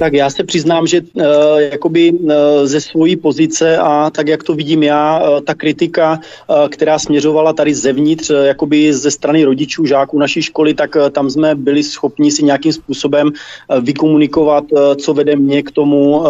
Tak 0.00 0.12
já 0.12 0.30
se 0.30 0.44
přiznám, 0.44 0.86
že 0.86 1.00
uh, 1.00 1.24
jakoby 1.58 2.12
uh, 2.12 2.32
ze 2.64 2.80
svojí 2.80 3.16
pozice 3.16 3.76
a 3.76 4.10
tak, 4.10 4.28
jak 4.28 4.42
to 4.42 4.54
vidím 4.54 4.82
já, 4.82 5.20
uh, 5.20 5.40
ta 5.40 5.54
kritika, 5.54 6.16
uh, 6.48 6.68
která 6.68 6.98
směřovala 6.98 7.52
tady 7.52 7.74
zevnitř, 7.74 8.30
uh, 8.30 8.36
jakoby 8.36 8.94
ze 8.94 9.10
strany 9.10 9.44
rodičů, 9.44 9.86
žáků 9.86 10.18
naší 10.18 10.42
školy, 10.42 10.74
tak 10.74 10.96
uh, 10.96 11.10
tam 11.10 11.30
jsme 11.30 11.54
byli 11.54 11.82
schopni 11.82 12.30
si 12.30 12.44
nějakým 12.44 12.72
způsobem 12.72 13.28
uh, 13.28 13.84
vykomunikovat, 13.84 14.64
uh, 14.72 14.94
co 14.96 15.14
vede 15.14 15.36
mě 15.36 15.62
k 15.62 15.70
tomu, 15.70 16.18
uh, 16.18 16.24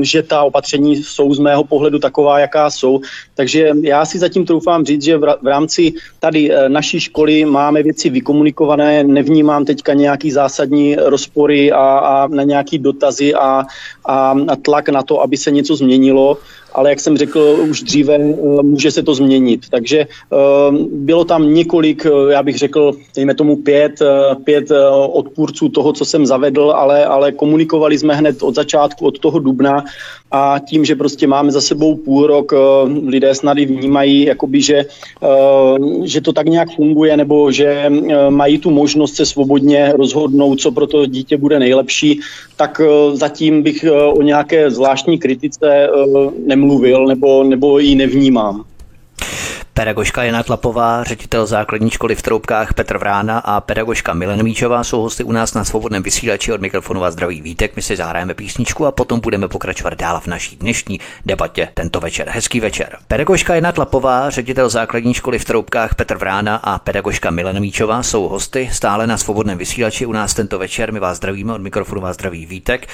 že 0.00 0.22
ta 0.22 0.42
opatření 0.42 0.96
jsou 1.02 1.34
z 1.34 1.38
mého 1.38 1.64
pohledu 1.64 1.98
taková, 1.98 2.38
jaká 2.38 2.70
jsou. 2.70 3.00
Takže 3.34 3.70
já 3.82 4.04
si 4.04 4.18
zatím 4.18 4.46
troufám 4.46 4.84
říct, 4.84 5.02
že 5.02 5.18
v, 5.18 5.26
v 5.42 5.46
rámci 5.46 5.92
tady 6.20 6.50
uh, 6.50 6.68
naší 6.68 7.00
školy 7.00 7.44
máme 7.44 7.82
věci 7.82 8.10
vykomunikované, 8.10 9.04
nevnímám 9.04 9.64
teďka 9.64 9.92
nějaký 9.92 10.30
zásadní 10.30 10.94
rozpory 10.94 11.72
a, 11.72 11.82
a 11.82 12.28
na 12.28 12.42
nějaký 12.42 12.75
dotazy 12.78 13.34
a, 13.34 13.64
a, 14.04 14.34
a 14.48 14.56
tlak 14.56 14.88
na 14.88 15.02
to, 15.02 15.20
aby 15.22 15.36
se 15.36 15.50
něco 15.50 15.76
změnilo 15.76 16.38
ale 16.76 16.90
jak 16.90 17.00
jsem 17.00 17.16
řekl 17.16 17.40
už 17.70 17.82
dříve, 17.82 18.14
eh, 18.14 18.62
může 18.62 18.90
se 18.90 19.02
to 19.02 19.14
změnit. 19.14 19.60
Takže 19.70 19.98
eh, 20.00 20.06
bylo 20.92 21.24
tam 21.24 21.54
několik, 21.54 22.06
eh, 22.06 22.32
já 22.32 22.42
bych 22.42 22.58
řekl, 22.58 22.92
dejme 23.16 23.34
tomu 23.34 23.56
pět, 23.56 24.02
pět 24.44 24.68
odpůrců 25.08 25.68
toho, 25.68 25.92
co 25.92 26.04
jsem 26.04 26.26
zavedl, 26.26 26.70
ale, 26.76 27.04
ale 27.04 27.32
komunikovali 27.32 27.98
jsme 27.98 28.14
hned 28.14 28.42
od 28.42 28.54
začátku, 28.54 29.06
od 29.06 29.18
toho 29.18 29.38
dubna 29.38 29.84
a 30.30 30.58
tím, 30.58 30.84
že 30.84 30.96
prostě 30.96 31.26
máme 31.26 31.52
za 31.52 31.60
sebou 31.60 31.96
půl 31.96 32.26
rok, 32.26 32.52
lidé 33.06 33.34
snad 33.34 33.58
i 33.58 33.66
vnímají, 33.66 34.24
jakoby, 34.24 34.60
že, 34.60 34.84
že 36.04 36.20
to 36.20 36.32
tak 36.32 36.46
nějak 36.46 36.68
funguje, 36.76 37.16
nebo 37.16 37.52
že 37.52 37.86
mají 38.28 38.58
tu 38.58 38.70
možnost 38.70 39.14
se 39.14 39.26
svobodně 39.26 39.92
rozhodnout, 39.96 40.60
co 40.60 40.72
pro 40.72 40.86
to 40.86 41.06
dítě 41.06 41.36
bude 41.36 41.58
nejlepší, 41.58 42.20
tak 42.56 42.80
zatím 43.12 43.62
bych 43.62 43.84
o 44.12 44.22
nějaké 44.22 44.70
zvláštní 44.70 45.18
kritice 45.18 45.88
nemluvil 46.46 46.65
nemluvil 46.66 47.06
nebo, 47.06 47.44
nebo 47.44 47.78
ji 47.78 47.94
nevnímám. 47.94 48.64
Pedagožka 49.76 50.22
Jana 50.22 50.42
Tlapová, 50.42 51.04
ředitel 51.04 51.46
základní 51.46 51.90
školy 51.90 52.14
v 52.14 52.22
Troubkách 52.22 52.74
Petr 52.74 52.98
Vrána 52.98 53.38
a 53.38 53.60
pedagožka 53.60 54.14
Milen 54.14 54.42
Míčová 54.42 54.84
jsou 54.84 55.02
hosty 55.02 55.24
u 55.24 55.32
nás 55.32 55.54
na 55.54 55.64
svobodném 55.64 56.02
vysílači 56.02 56.52
od 56.52 56.60
mikrofonu 56.60 57.04
a 57.04 57.10
zdraví 57.10 57.42
vítek. 57.42 57.76
My 57.76 57.82
si 57.82 57.96
zahrajeme 57.96 58.34
písničku 58.34 58.86
a 58.86 58.92
potom 58.92 59.20
budeme 59.20 59.48
pokračovat 59.48 59.94
dál 59.94 60.20
v 60.20 60.26
naší 60.26 60.56
dnešní 60.56 61.00
debatě 61.26 61.68
tento 61.74 62.00
večer. 62.00 62.28
Hezký 62.30 62.60
večer. 62.60 62.98
Pedagožka 63.08 63.54
Jana 63.54 63.72
Tlapová, 63.72 64.30
ředitel 64.30 64.68
základní 64.68 65.14
školy 65.14 65.38
v 65.38 65.44
Troubkách 65.44 65.94
Petr 65.94 66.16
Vrána 66.16 66.56
a 66.56 66.78
pedagožka 66.78 67.30
Milen 67.30 67.60
Míčová 67.60 68.02
jsou 68.02 68.28
hosty 68.28 68.70
stále 68.72 69.06
na 69.06 69.16
svobodném 69.16 69.58
vysílači 69.58 70.06
u 70.06 70.12
nás 70.12 70.34
tento 70.34 70.58
večer. 70.58 70.92
My 70.92 71.00
vás 71.00 71.16
zdravíme 71.16 71.52
od 71.52 71.60
mikrofonu 71.60 72.00
vás 72.00 72.14
zdraví 72.16 72.46
vítek. 72.46 72.86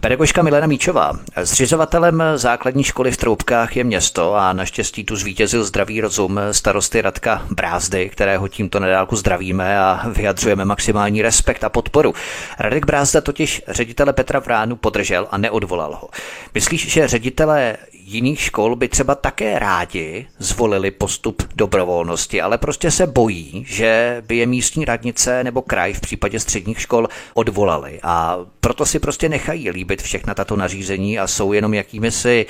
Pedagožka 0.00 0.42
Milena 0.42 0.66
Míčová, 0.66 1.12
zřizovatelem 1.42 2.22
základní 2.34 2.84
školy 2.84 3.10
v 3.10 3.16
Troubkách 3.16 3.76
je 3.76 3.84
město 3.84 4.34
a 4.34 4.52
naštěstí 4.52 5.04
tu 5.04 5.16
zvítězil 5.16 5.64
zdravý 5.64 6.00
rozum 6.00 6.19
rozum 6.20 6.40
starosty 6.52 7.00
Radka 7.02 7.46
Brázdy, 7.50 8.08
kterého 8.08 8.48
tímto 8.48 8.80
nedálku 8.80 9.16
zdravíme 9.16 9.78
a 9.80 10.08
vyjadřujeme 10.08 10.64
maximální 10.64 11.22
respekt 11.22 11.64
a 11.64 11.68
podporu. 11.68 12.14
Radek 12.58 12.86
Brázda 12.86 13.20
totiž 13.20 13.62
ředitele 13.68 14.12
Petra 14.12 14.38
Vránu 14.38 14.76
podržel 14.76 15.28
a 15.30 15.38
neodvolal 15.38 15.98
ho. 16.02 16.08
Myslíš, 16.54 16.92
že 16.92 17.08
ředitelé 17.08 17.76
jiných 18.14 18.40
škol 18.40 18.76
by 18.76 18.88
třeba 18.88 19.14
také 19.14 19.58
rádi 19.58 20.26
zvolili 20.38 20.90
postup 20.90 21.42
dobrovolnosti, 21.56 22.40
ale 22.40 22.58
prostě 22.58 22.90
se 22.90 23.06
bojí, 23.06 23.64
že 23.66 24.22
by 24.26 24.36
je 24.36 24.46
místní 24.46 24.84
radnice 24.84 25.44
nebo 25.44 25.62
kraj 25.62 25.92
v 25.92 26.00
případě 26.00 26.40
středních 26.40 26.80
škol 26.80 27.08
odvolali 27.34 28.00
a 28.02 28.38
proto 28.60 28.86
si 28.86 28.98
prostě 28.98 29.28
nechají 29.28 29.70
líbit 29.70 30.02
všechna 30.02 30.34
tato 30.34 30.56
nařízení 30.56 31.18
a 31.18 31.26
jsou 31.26 31.52
jenom 31.52 31.74
jakými 31.74 32.10
si, 32.10 32.46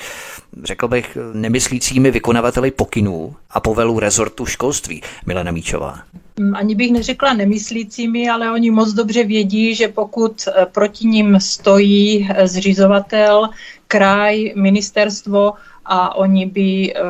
řekl 0.63 0.87
bych, 0.87 1.17
nemyslícími 1.33 2.11
vykonavateli 2.11 2.71
pokynů 2.71 3.35
a 3.49 3.59
povelů 3.59 3.99
rezortu 3.99 4.45
školství. 4.45 5.01
Milena 5.25 5.51
Míčová. 5.51 5.99
Mm, 6.39 6.55
ani 6.55 6.75
bych 6.75 6.91
neřekla 6.91 7.33
nemyslícími, 7.33 8.29
ale 8.29 8.51
oni 8.51 8.71
moc 8.71 8.93
dobře 8.93 9.23
vědí, 9.23 9.75
že 9.75 9.87
pokud 9.87 10.47
eh, 10.47 10.65
proti 10.65 11.07
ním 11.07 11.39
stojí 11.39 12.29
eh, 12.29 12.47
zřizovatel, 12.47 13.49
kraj, 13.91 14.55
ministerstvo 14.55 15.53
a 15.85 16.15
oni 16.15 16.45
by 16.45 16.93
eh, 16.95 17.01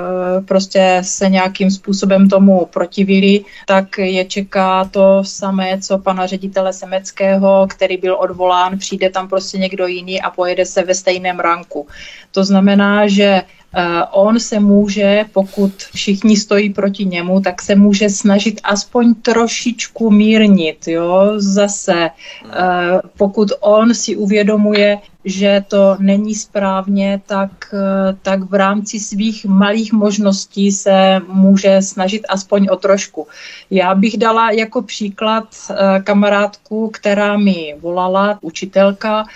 prostě 0.42 1.02
se 1.06 1.30
nějakým 1.30 1.72
způsobem 1.72 2.30
tomu 2.30 2.66
protivili, 2.66 3.46
tak 3.68 3.98
je 3.98 4.26
čeká 4.26 4.86
to 4.86 5.24
samé, 5.24 5.78
co 5.82 5.98
pana 5.98 6.26
ředitele 6.26 6.74
Semeckého, 6.74 7.68
který 7.70 7.98
byl 7.98 8.18
odvolán, 8.20 8.78
přijde 8.78 9.10
tam 9.10 9.30
prostě 9.30 9.58
někdo 9.58 9.88
jiný 9.88 10.22
a 10.22 10.30
pojede 10.30 10.66
se 10.66 10.84
ve 10.84 10.96
stejném 10.96 11.40
ranku. 11.40 11.88
To 12.32 12.44
znamená, 12.44 13.08
že 13.08 13.42
on 14.12 14.40
se 14.40 14.60
může, 14.60 15.26
pokud 15.34 15.72
všichni 15.96 16.38
stojí 16.38 16.70
proti 16.70 17.06
němu, 17.06 17.42
tak 17.42 17.62
se 17.62 17.76
může 17.76 18.10
snažit 18.10 18.62
aspoň 18.64 19.14
trošičku 19.14 20.12
mírnit. 20.12 20.88
Jo? 20.88 21.34
Zase, 21.38 22.10
eh, 22.10 22.60
pokud 23.18 23.52
on 23.60 23.94
si 23.94 24.16
uvědomuje, 24.16 24.98
že 25.26 25.64
to 25.68 25.96
není 26.00 26.36
správně, 26.36 27.22
tak, 27.26 27.52
eh, 27.74 28.18
tak 28.22 28.44
v 28.44 28.54
rámci 28.54 29.00
svých 29.00 29.46
malých 29.46 29.94
možností 29.94 30.72
se 30.72 31.22
může 31.28 31.82
snažit 31.82 32.26
aspoň 32.30 32.68
o 32.72 32.76
trošku. 32.76 33.28
Já 33.70 33.96
bych 33.96 34.18
dala 34.18 34.52
jako 34.52 34.82
příklad 34.82 35.48
kamarádku, 36.04 36.90
která 36.94 37.38
mi 37.38 37.76
volala, 37.82 38.40
učitelka, 38.42 39.26
Eh, 39.26 39.28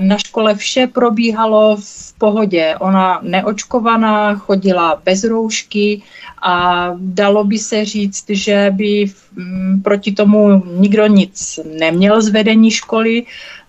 na 0.00 0.18
škole 0.18 0.54
vše 0.54 0.86
probíhalo 0.86 1.76
v 1.76 2.12
pohodě. 2.18 2.74
Ona 2.80 3.20
neočkovaná, 3.22 4.34
chodila 4.34 5.00
bez 5.04 5.24
roušky 5.24 6.02
a 6.42 6.90
dalo 6.96 7.44
by 7.44 7.58
se 7.58 7.84
říct, 7.84 8.24
že 8.30 8.70
by 8.70 9.04
mm, 9.36 9.82
proti 9.82 10.12
tomu 10.12 10.64
nikdo 10.64 11.06
nic 11.06 11.60
neměl 11.78 12.22
z 12.22 12.28
vedení 12.28 12.70
školy, 12.70 13.24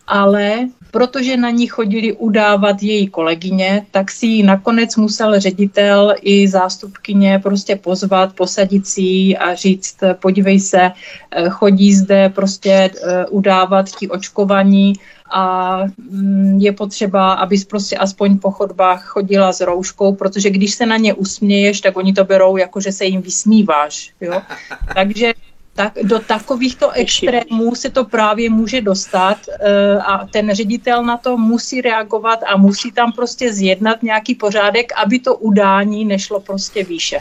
ale 0.08 0.68
protože 0.92 1.38
na 1.38 1.50
ní 1.50 1.68
chodili 1.68 2.14
udávat 2.14 2.84
její 2.84 3.08
kolegyně, 3.08 3.86
tak 3.92 4.12
si 4.12 4.26
ji 4.26 4.44
nakonec 4.44 4.96
musel 4.96 5.40
ředitel 5.40 6.16
i 6.22 6.48
zástupkyně 6.48 7.40
prostě 7.44 7.76
pozvat, 7.76 8.36
posadit 8.36 8.88
si 8.88 9.02
ji 9.02 9.38
a 9.38 9.56
říct, 9.56 9.98
podívej 10.22 10.60
se, 10.60 10.92
eh, 11.32 11.50
chodí 11.50 11.94
zde 11.94 12.30
prostě 12.30 12.72
eh, 12.72 13.26
udávat 13.26 13.90
ti 13.90 14.10
očkovaní, 14.10 14.94
a 15.32 15.78
mm, 15.98 16.58
je 16.60 16.72
potřeba, 16.72 17.34
abys 17.34 17.66
prostě 17.66 17.98
aspoň 17.98 18.38
po 18.38 18.52
chodbách 18.52 19.06
chodila 19.06 19.54
s 19.54 19.62
rouškou, 19.62 20.16
protože 20.16 20.50
když 20.50 20.74
se 20.74 20.86
na 20.86 20.98
ně 20.98 21.14
usměješ, 21.14 21.82
tak 21.82 21.98
oni 21.98 22.14
to 22.14 22.24
berou 22.24 22.58
jako, 22.58 22.82
že 22.82 22.92
se 22.92 23.06
jim 23.06 23.22
vysmíváš. 23.22 24.14
Jo? 24.22 24.42
Takže 24.96 25.34
tak 25.80 25.94
do 26.04 26.20
takovýchto 26.20 26.92
extrémů 26.92 27.76
se 27.76 27.90
to 27.90 28.06
právě 28.06 28.50
může 28.50 28.82
dostat 28.82 29.38
eh, 29.48 29.98
a 29.98 30.28
ten 30.28 30.52
ředitel 30.52 31.04
na 31.04 31.18
to 31.18 31.38
musí 31.38 31.82
reagovat 31.82 32.40
a 32.48 32.58
musí 32.58 32.92
tam 32.92 33.12
prostě 33.12 33.54
zjednat 33.54 34.04
nějaký 34.04 34.36
pořádek, 34.36 34.92
aby 35.04 35.20
to 35.20 35.36
udání 35.36 36.06
nešlo 36.06 36.40
prostě 36.40 36.84
výše. 36.84 37.20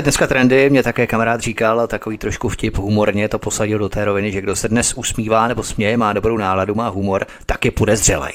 Dneska 0.00 0.26
trendy, 0.26 0.70
mě 0.70 0.82
také 0.82 1.06
kamarád 1.06 1.40
říkal, 1.40 1.86
takový 1.86 2.18
trošku 2.18 2.48
vtip, 2.48 2.78
humorně 2.78 3.28
to 3.28 3.38
posadil 3.38 3.78
do 3.78 3.88
té 3.88 4.04
roviny, 4.04 4.32
že 4.32 4.40
kdo 4.40 4.56
se 4.56 4.68
dnes 4.68 4.94
usmívá 4.94 5.48
nebo 5.48 5.62
směje, 5.62 5.96
má 5.96 6.12
dobrou 6.12 6.36
náladu, 6.36 6.74
má 6.74 6.88
humor, 6.88 7.26
tak 7.46 7.64
je 7.64 7.70
podezřelej. 7.70 8.32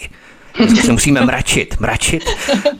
Prostě 0.58 0.82
se 0.82 0.92
musíme 0.92 1.22
mračit. 1.22 1.80
Mračit, 1.80 2.24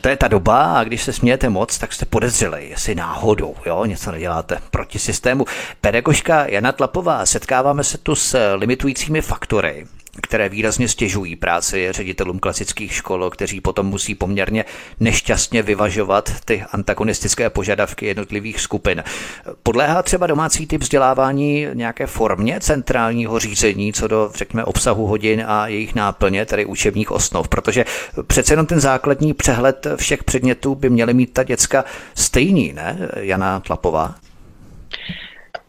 to 0.00 0.08
je 0.08 0.16
ta 0.16 0.28
doba 0.28 0.78
a 0.78 0.84
když 0.84 1.02
se 1.02 1.12
smějete 1.12 1.48
moc, 1.48 1.78
tak 1.78 1.92
jste 1.92 2.06
podezřelej, 2.06 2.68
jestli 2.68 2.94
náhodou, 2.94 3.54
jo, 3.66 3.84
něco 3.84 4.12
neděláte 4.12 4.58
proti 4.70 4.98
systému. 4.98 5.44
Pedagožka 5.80 6.46
Jana 6.46 6.72
Tlapová, 6.72 7.26
setkáváme 7.26 7.84
se 7.84 7.98
tu 7.98 8.14
s 8.14 8.54
limitujícími 8.54 9.20
faktory, 9.20 9.86
které 10.20 10.48
výrazně 10.48 10.88
stěžují 10.88 11.36
práci 11.36 11.88
ředitelům 11.90 12.38
klasických 12.38 12.92
škol, 12.94 13.30
kteří 13.30 13.60
potom 13.60 13.86
musí 13.86 14.14
poměrně 14.14 14.64
nešťastně 15.00 15.62
vyvažovat 15.62 16.32
ty 16.44 16.64
antagonistické 16.72 17.50
požadavky 17.50 18.06
jednotlivých 18.06 18.60
skupin. 18.60 19.04
Podléhá 19.62 20.02
třeba 20.02 20.26
domácí 20.26 20.66
typ 20.66 20.80
vzdělávání 20.80 21.66
nějaké 21.74 22.06
formě 22.06 22.60
centrálního 22.60 23.38
řízení, 23.38 23.92
co 23.92 24.08
do, 24.08 24.30
řekněme, 24.34 24.64
obsahu 24.64 25.06
hodin 25.06 25.44
a 25.46 25.66
jejich 25.66 25.94
náplně, 25.94 26.46
tedy 26.46 26.64
učebních 26.64 27.10
osnov, 27.10 27.48
protože 27.48 27.84
přece 28.26 28.52
jenom 28.52 28.66
ten 28.66 28.80
základní 28.80 29.34
přehled 29.34 29.86
všech 29.96 30.24
předmětů 30.24 30.74
by 30.74 30.90
měly 30.90 31.14
mít 31.14 31.32
ta 31.32 31.42
děcka 31.42 31.84
stejný, 32.14 32.72
ne, 32.72 33.08
Jana 33.16 33.60
Tlapová? 33.60 34.14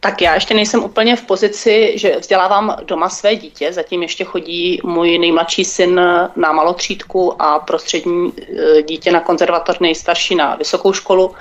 Tak 0.04 0.22
já 0.22 0.34
ještě 0.34 0.54
nejsem 0.54 0.84
úplně 0.84 1.16
v 1.16 1.22
pozici, 1.22 1.92
že 1.96 2.16
vzdělávám 2.16 2.76
doma 2.84 3.08
své 3.08 3.36
dítě. 3.36 3.72
Zatím 3.72 4.02
ještě 4.02 4.24
chodí 4.24 4.80
můj 4.84 5.18
nejmladší 5.18 5.64
syn 5.64 6.00
na 6.36 6.52
malotřídku 6.52 7.42
a 7.42 7.58
prostřední 7.58 8.32
e, 8.78 8.82
dítě 8.82 9.12
na 9.12 9.20
konzervatoř, 9.20 9.78
nejstarší 9.78 10.34
na 10.34 10.54
vysokou 10.54 10.92
školu. 10.92 11.34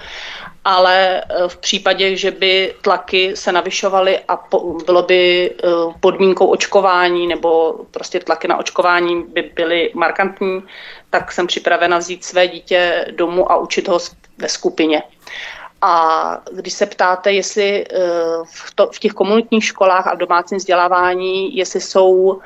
Ale 0.65 1.21
e, 1.21 1.23
v 1.47 1.57
případě, 1.57 2.15
že 2.15 2.31
by 2.31 2.75
tlaky 2.81 3.35
se 3.35 3.51
navyšovaly 3.51 4.19
a 4.27 4.39
bylo 4.85 5.01
by 5.01 5.51
e, 5.51 5.51
podmínkou 5.99 6.45
očkování 6.45 7.27
nebo 7.27 7.75
prostě 7.91 8.19
tlaky 8.19 8.47
na 8.47 8.57
očkování 8.57 9.23
by 9.23 9.51
byly 9.55 9.91
markantní, 9.93 10.63
tak 11.09 11.31
jsem 11.31 11.47
připravena 11.47 11.97
vzít 11.97 12.23
své 12.23 12.47
dítě 12.47 13.05
domů 13.11 13.51
a 13.51 13.57
učit 13.57 13.87
ho 13.87 13.99
ve 14.37 14.49
skupině. 14.49 15.03
A 15.85 16.37
když 16.51 16.73
se 16.73 16.85
ptáte, 16.85 17.31
jestli 17.31 17.85
eh, 17.85 17.99
v, 18.43 18.75
to, 18.75 18.89
v 18.93 18.99
těch 18.99 19.11
komunitních 19.11 19.65
školách 19.65 20.07
a 20.07 20.15
v 20.15 20.17
domácím 20.17 20.57
vzdělávání, 20.57 21.57
jestli 21.57 21.81
jsou 21.81 22.41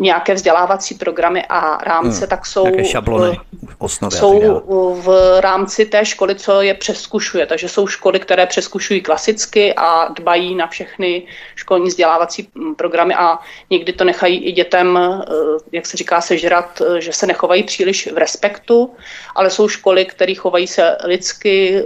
nějaké 0.00 0.34
vzdělávací 0.34 0.94
programy 0.94 1.44
a 1.48 1.84
rámce, 1.84 2.18
hmm, 2.18 2.28
tak 2.28 2.46
jsou, 2.46 2.66
šablony, 2.84 3.40
osnovy 3.78 4.16
jsou 4.16 4.62
v 5.00 5.40
rámci 5.40 5.86
té 5.86 6.04
školy, 6.04 6.34
co 6.34 6.62
je 6.62 6.74
přeskušuje. 6.74 7.46
Takže 7.46 7.68
jsou 7.68 7.86
školy, 7.86 8.20
které 8.20 8.46
přeskušují 8.46 9.00
klasicky 9.00 9.74
a 9.74 10.08
dbají 10.08 10.54
na 10.54 10.66
všechny 10.66 11.22
školní 11.54 11.88
vzdělávací 11.88 12.48
mm, 12.54 12.74
programy 12.74 13.14
a 13.14 13.38
někdy 13.70 13.92
to 13.92 14.04
nechají 14.04 14.44
i 14.44 14.52
dětem, 14.52 14.98
eh, 14.98 15.24
jak 15.72 15.86
se 15.86 15.96
říká, 15.96 16.20
sežrat, 16.20 16.82
eh, 16.82 17.00
že 17.00 17.12
se 17.12 17.26
nechovají 17.26 17.62
příliš 17.62 18.12
v 18.12 18.18
respektu, 18.18 18.94
ale 19.34 19.50
jsou 19.50 19.68
školy, 19.68 20.04
které 20.04 20.34
chovají 20.34 20.66
se 20.66 20.96
lidsky, 21.04 21.84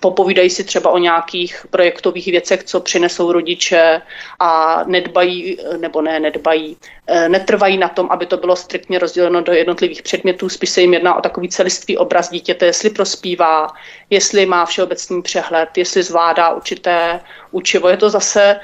popovídají 0.00 0.50
si 0.50 0.64
třeba 0.64 0.90
o 0.90 0.98
nějakých 0.98 1.66
projektových 1.70 2.26
věcech, 2.26 2.64
co 2.64 2.80
přinesou 2.80 3.32
rodiče 3.32 4.02
a 4.38 4.82
nedbají, 4.86 5.58
nebo 5.76 6.02
ne, 6.02 6.20
nedbají, 6.20 6.76
eh, 7.06 7.28
netrvají 7.28 7.78
na 7.78 7.88
tom, 7.88 8.08
aby 8.10 8.26
to 8.26 8.36
bylo 8.36 8.56
striktně 8.56 8.98
rozděleno 8.98 9.40
do 9.40 9.52
jednotlivých 9.52 10.02
předmětů, 10.02 10.48
spíš 10.48 10.70
se 10.70 10.80
jim 10.80 10.94
jedná 10.94 11.14
o 11.14 11.20
takový 11.20 11.48
celistvý 11.48 11.98
obraz 11.98 12.30
dítěte, 12.30 12.66
jestli 12.66 12.90
prospívá, 12.90 13.68
jestli 14.10 14.46
má 14.46 14.66
všeobecný 14.66 15.22
přehled, 15.22 15.68
jestli 15.78 16.02
zvládá 16.02 16.50
určité 16.50 17.20
učivo. 17.50 17.88
Je 17.88 17.96
to 17.96 18.10
zase 18.10 18.60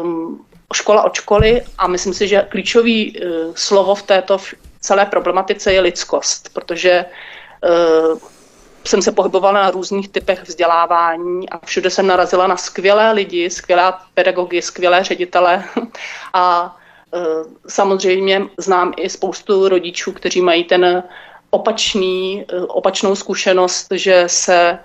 um, 0.00 0.44
škola 0.74 1.02
od 1.02 1.14
školy 1.14 1.62
a 1.78 1.86
myslím 1.86 2.14
si, 2.14 2.28
že 2.28 2.46
klíčový 2.48 3.20
uh, 3.20 3.52
slovo 3.54 3.94
v 3.94 4.02
této 4.02 4.38
celé 4.80 5.06
problematice 5.06 5.72
je 5.72 5.80
lidskost, 5.80 6.54
protože 6.54 7.04
uh, 7.04 8.18
jsem 8.88 9.02
se 9.02 9.12
pohybovala 9.12 9.62
na 9.62 9.70
různých 9.70 10.08
typech 10.08 10.42
vzdělávání 10.42 11.50
a 11.50 11.66
všude 11.66 11.90
jsem 11.90 12.06
narazila 12.06 12.46
na 12.46 12.56
skvělé 12.56 13.12
lidi, 13.12 13.50
skvělé 13.50 13.92
pedagogy, 14.14 14.62
skvělé 14.62 15.04
ředitele 15.04 15.64
a 16.32 16.76
e, 17.14 17.18
samozřejmě 17.68 18.42
znám 18.58 18.92
i 18.96 19.08
spoustu 19.08 19.68
rodičů, 19.68 20.12
kteří 20.12 20.40
mají 20.40 20.64
ten 20.64 21.02
opačný, 21.50 22.44
e, 22.48 22.60
opačnou 22.60 23.14
zkušenost, 23.14 23.86
že 23.90 24.24
se 24.26 24.58
e, 24.58 24.78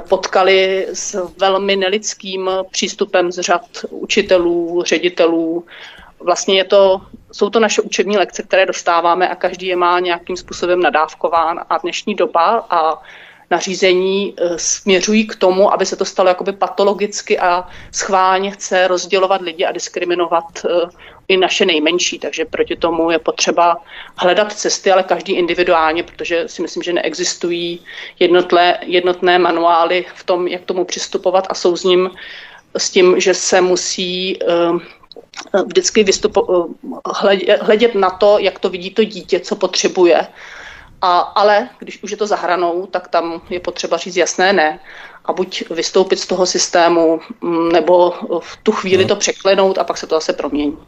potkali 0.00 0.86
s 0.92 1.32
velmi 1.38 1.76
nelidským 1.76 2.50
přístupem 2.70 3.32
z 3.32 3.38
řad 3.40 3.64
učitelů, 3.90 4.82
ředitelů. 4.86 5.64
Vlastně 6.20 6.56
je 6.56 6.64
to, 6.64 7.00
jsou 7.32 7.50
to 7.50 7.60
naše 7.60 7.82
učební 7.82 8.16
lekce, 8.16 8.42
které 8.42 8.66
dostáváme 8.66 9.28
a 9.28 9.34
každý 9.34 9.66
je 9.66 9.76
má 9.76 10.00
nějakým 10.00 10.36
způsobem 10.36 10.80
nadávkován 10.80 11.60
a 11.70 11.78
dnešní 11.78 12.14
doba 12.14 12.66
a 12.70 13.02
nařízení 13.50 14.34
směřují 14.56 15.26
k 15.26 15.36
tomu, 15.36 15.72
aby 15.72 15.86
se 15.86 15.96
to 15.96 16.04
stalo 16.04 16.28
jakoby 16.28 16.52
patologicky 16.52 17.38
a 17.38 17.68
schválně 17.92 18.50
chce 18.50 18.88
rozdělovat 18.88 19.40
lidi 19.40 19.64
a 19.64 19.72
diskriminovat 19.72 20.66
i 21.28 21.36
naše 21.36 21.66
nejmenší, 21.66 22.18
takže 22.18 22.44
proti 22.44 22.76
tomu 22.76 23.10
je 23.10 23.18
potřeba 23.18 23.76
hledat 24.16 24.52
cesty, 24.52 24.92
ale 24.92 25.02
každý 25.02 25.32
individuálně, 25.32 26.02
protože 26.02 26.48
si 26.48 26.62
myslím, 26.62 26.82
že 26.82 26.92
neexistují 26.92 27.80
jednotné, 28.18 28.78
jednotné 28.82 29.38
manuály 29.38 30.04
v 30.14 30.24
tom, 30.24 30.48
jak 30.48 30.64
tomu 30.64 30.84
přistupovat 30.84 31.46
a 31.50 31.54
jsou 31.54 31.76
s 31.76 31.84
ním 31.84 32.10
s 32.76 32.90
tím, 32.90 33.20
že 33.20 33.34
se 33.34 33.60
musí 33.60 34.38
uh, 34.42 34.80
vždycky 35.66 36.04
vystupo, 36.04 36.66
hledět 37.60 37.94
na 37.94 38.10
to, 38.10 38.38
jak 38.38 38.58
to 38.58 38.68
vidí 38.68 38.90
to 38.90 39.04
dítě, 39.04 39.40
co 39.40 39.56
potřebuje. 39.56 40.26
A, 41.02 41.18
ale 41.18 41.68
když 41.78 42.02
už 42.02 42.10
je 42.10 42.16
to 42.16 42.26
za 42.26 42.36
hranou, 42.36 42.86
tak 42.86 43.08
tam 43.08 43.40
je 43.50 43.60
potřeba 43.60 43.96
říct 43.96 44.16
jasné 44.16 44.52
ne 44.52 44.80
a 45.24 45.32
buď 45.32 45.70
vystoupit 45.70 46.16
z 46.16 46.26
toho 46.26 46.46
systému, 46.46 47.20
mm, 47.40 47.72
nebo 47.72 48.14
v 48.40 48.56
tu 48.62 48.72
chvíli 48.72 49.04
to 49.04 49.16
překlenout 49.16 49.78
a 49.78 49.84
pak 49.84 49.98
se 49.98 50.06
to 50.06 50.14
zase 50.14 50.32
promění. 50.32 50.78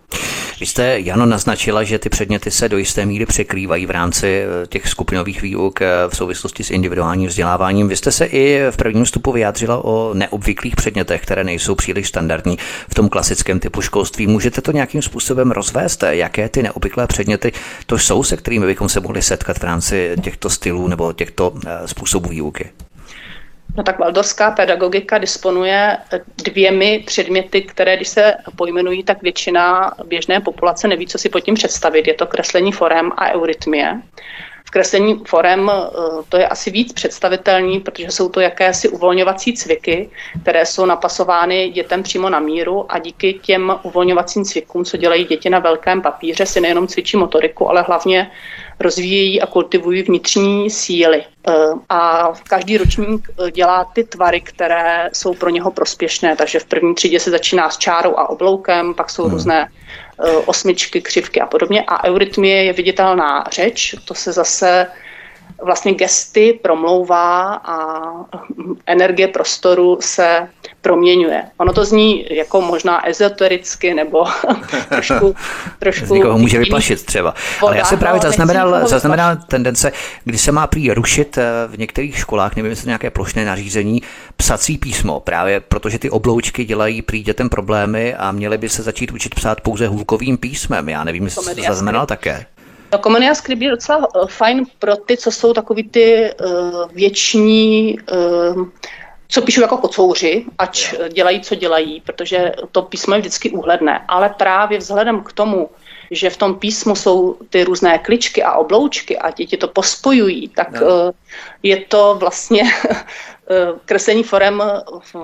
Vy 0.60 0.66
jste, 0.66 1.00
Jano, 1.00 1.26
naznačila, 1.26 1.82
že 1.82 1.98
ty 1.98 2.08
předměty 2.08 2.50
se 2.50 2.68
do 2.68 2.78
jisté 2.78 3.06
míry 3.06 3.26
překrývají 3.26 3.86
v 3.86 3.90
rámci 3.90 4.42
eh, 4.42 4.66
těch 4.66 4.88
skupinových 4.88 5.42
výuk 5.42 5.82
eh, 5.82 5.88
v 6.08 6.16
souvislosti 6.16 6.64
s 6.64 6.70
individuálním 6.70 7.28
vzděláváním. 7.28 7.88
Vy 7.88 7.96
jste 7.96 8.12
se 8.12 8.24
i 8.24 8.60
v 8.70 8.76
prvním 8.76 9.04
vstupu 9.04 9.32
vyjádřila 9.32 9.84
o 9.84 10.14
neobvyklých 10.14 10.76
předmětech, 10.76 11.22
které 11.22 11.44
nejsou 11.44 11.74
příliš 11.74 12.08
standardní 12.08 12.58
v 12.88 12.94
tom 12.94 13.08
klasickém 13.08 13.60
typu 13.60 13.82
školství. 13.82 14.26
Můžete 14.26 14.60
to 14.60 14.72
nějakým 14.72 15.02
způsobem 15.02 15.50
rozvést? 15.50 16.04
Jaké 16.08 16.48
ty 16.48 16.62
neobvyklé 16.62 17.06
předměty 17.06 17.52
to 17.86 17.98
jsou, 17.98 18.22
se 18.22 18.36
kterými 18.36 18.66
bychom 18.66 18.88
se 18.88 19.00
mohli 19.00 19.22
setkat 19.22 19.58
v 19.58 19.64
rámci 19.64 20.16
těchto 20.22 20.50
stylů 20.50 20.88
nebo 20.88 21.12
těchto 21.12 21.52
eh, 21.66 21.88
způsobů 21.88 22.28
výuky? 22.28 22.70
No 23.80 23.84
tak 23.84 23.98
valdorská 23.98 24.50
pedagogika 24.50 25.18
disponuje 25.18 25.98
dvěmi 26.36 27.02
předměty, 27.06 27.62
které 27.62 27.96
když 27.96 28.08
se 28.08 28.34
pojmenují, 28.56 29.02
tak 29.02 29.22
většina 29.22 29.94
běžné 30.04 30.40
populace 30.40 30.88
neví, 30.88 31.06
co 31.06 31.18
si 31.18 31.28
pod 31.28 31.40
tím 31.40 31.54
představit. 31.54 32.06
Je 32.06 32.14
to 32.14 32.26
kreslení 32.26 32.72
forem 32.72 33.12
a 33.16 33.32
eurytmie. 33.32 34.00
V 34.64 34.70
kreslení 34.70 35.22
forem 35.26 35.70
eh, 35.74 35.88
to 36.28 36.36
je 36.36 36.48
asi 36.48 36.70
víc 36.70 36.92
představitelný, 36.92 37.80
protože 37.80 38.10
jsou 38.10 38.28
to 38.28 38.40
jakési 38.40 38.88
uvolňovací 38.88 39.54
cviky, 39.54 40.10
které 40.42 40.66
jsou 40.66 40.86
napasovány 40.86 41.68
dětem 41.68 42.02
přímo 42.02 42.30
na 42.30 42.40
míru 42.40 42.92
a 42.92 42.98
díky 42.98 43.32
těm 43.32 43.72
uvolňovacím 43.82 44.44
cvikům, 44.44 44.84
co 44.84 44.96
dělají 44.96 45.24
děti 45.24 45.50
na 45.50 45.58
velkém 45.58 46.02
papíře, 46.02 46.46
si 46.46 46.60
nejenom 46.60 46.86
cvičí 46.86 47.16
motoriku, 47.16 47.70
ale 47.70 47.82
hlavně 47.82 48.30
rozvíjejí 48.80 49.40
a 49.40 49.46
kultivují 49.46 50.02
vnitřní 50.02 50.70
síly. 50.70 51.24
Eh, 51.48 51.52
a 51.88 52.32
každý 52.48 52.78
ročník 52.78 53.28
eh, 53.30 53.50
dělá 53.50 53.84
ty 53.84 54.04
tvary, 54.04 54.40
které 54.40 55.10
jsou 55.12 55.34
pro 55.34 55.50
něho 55.50 55.70
prospěšné. 55.70 56.36
Takže 56.36 56.58
v 56.58 56.64
první 56.64 56.94
třídě 56.94 57.20
se 57.20 57.30
začíná 57.30 57.70
s 57.70 57.78
čárou 57.78 58.18
a 58.18 58.30
obloukem, 58.30 58.94
pak 58.94 59.10
jsou 59.10 59.22
hmm. 59.22 59.32
různé 59.32 59.68
eh, 59.68 60.30
osmičky, 60.32 61.00
křivky 61.00 61.40
a 61.40 61.46
podobně. 61.46 61.84
A 61.86 62.04
eurytmie 62.04 62.64
je 62.64 62.72
viditelná 62.72 63.44
řeč, 63.52 63.94
to 64.04 64.14
se 64.14 64.32
zase 64.32 64.86
vlastně 65.62 65.94
gesty 65.94 66.58
promlouvá 66.62 67.54
a 67.54 68.00
energie 68.86 69.28
prostoru 69.28 69.98
se 70.00 70.48
proměňuje. 70.80 71.42
Ono 71.56 71.72
to 71.72 71.84
zní 71.84 72.26
jako 72.30 72.60
možná 72.60 73.08
ezotericky 73.08 73.94
nebo 73.94 74.24
trošku, 74.88 75.34
trošku... 75.78 76.06
Z 76.06 76.10
někoho 76.10 76.38
může 76.38 76.58
vyplašit 76.58 77.06
třeba. 77.06 77.34
Ale 77.60 77.78
já 77.78 77.84
jsem 77.84 77.98
právě 77.98 78.20
zaznamenal, 78.20 78.88
zaznamenal 78.88 79.36
tendence, 79.36 79.92
kdy 80.24 80.38
se 80.38 80.52
má 80.52 80.66
prý 80.66 80.90
rušit 80.90 81.38
eh, 81.38 81.44
v 81.68 81.78
některých 81.78 82.18
školách, 82.18 82.56
nevím, 82.56 82.70
jestli 82.70 82.86
nějaké 82.86 83.10
plošné 83.10 83.44
nařízení, 83.44 84.02
psací 84.36 84.78
písmo, 84.78 85.20
právě 85.20 85.60
protože 85.60 85.98
ty 85.98 86.10
obloučky 86.10 86.64
dělají 86.64 87.02
prý 87.02 87.22
dětem 87.22 87.48
problémy 87.48 88.14
a 88.14 88.32
měly 88.32 88.58
by 88.58 88.68
se 88.68 88.82
začít 88.82 89.12
učit 89.12 89.34
psát 89.34 89.60
pouze 89.60 89.86
hůlkovým 89.86 90.38
písmem. 90.38 90.88
Já 90.88 91.04
nevím, 91.04 91.24
jestli 91.24 91.54
to 91.54 91.62
zaznamenal 91.62 92.06
také. 92.06 92.46
No, 92.92 92.98
Comenia 92.98 93.34
Script 93.34 93.62
je 93.62 93.70
docela 93.70 93.98
uh, 93.98 94.28
fajn 94.28 94.64
pro 94.78 94.96
ty, 94.96 95.16
co 95.16 95.30
jsou 95.30 95.52
takový 95.52 95.88
ty 95.88 96.30
uh, 96.40 96.92
věční, 96.92 97.98
uh, 98.12 98.66
co 99.28 99.42
píšou 99.42 99.60
jako 99.60 99.76
kocouři, 99.76 100.44
ať 100.58 100.94
dělají, 101.12 101.40
co 101.40 101.54
dělají, 101.54 102.00
protože 102.00 102.52
to 102.72 102.82
písmo 102.82 103.14
je 103.14 103.20
vždycky 103.20 103.50
úhledné. 103.50 104.04
Ale 104.08 104.28
právě 104.28 104.78
vzhledem 104.78 105.22
k 105.22 105.32
tomu, 105.32 105.70
že 106.10 106.30
v 106.30 106.36
tom 106.36 106.54
písmu 106.54 106.96
jsou 106.96 107.36
ty 107.50 107.64
různé 107.64 107.98
kličky 107.98 108.42
a 108.42 108.52
obloučky 108.52 109.18
a 109.18 109.30
děti 109.30 109.56
to 109.56 109.68
pospojují, 109.68 110.48
tak 110.48 110.80
no. 110.80 110.86
uh, 110.86 111.10
je 111.62 111.76
to 111.76 112.16
vlastně 112.20 112.62
kreslení 113.84 114.22
forem 114.22 114.62
v 115.12 115.14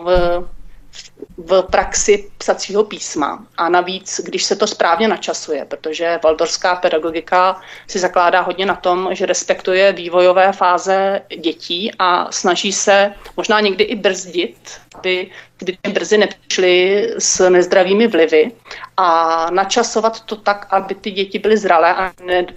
v 1.36 1.62
praxi 1.62 2.30
psacího 2.38 2.84
písma. 2.84 3.46
A 3.56 3.68
navíc, 3.68 4.20
když 4.24 4.44
se 4.44 4.56
to 4.56 4.66
správně 4.66 5.08
načasuje, 5.08 5.64
protože 5.64 6.20
valdorská 6.24 6.76
pedagogika 6.76 7.60
si 7.86 7.98
zakládá 7.98 8.40
hodně 8.40 8.66
na 8.66 8.74
tom, 8.74 9.08
že 9.12 9.26
respektuje 9.26 9.92
vývojové 9.92 10.52
fáze 10.52 11.20
dětí 11.40 11.92
a 11.98 12.32
snaží 12.32 12.72
se 12.72 13.12
možná 13.36 13.60
někdy 13.60 13.84
i 13.84 13.94
brzdit, 13.96 14.80
aby 14.98 15.30
ty 15.56 15.90
brzy 15.92 16.18
nepřišly 16.18 17.08
s 17.18 17.48
nezdravými 17.48 18.06
vlivy 18.06 18.52
a 18.96 19.50
načasovat 19.50 20.20
to 20.20 20.36
tak, 20.36 20.66
aby 20.70 20.94
ty 20.94 21.10
děti 21.10 21.38
byly 21.38 21.56
zralé 21.56 21.94
a 21.94 22.12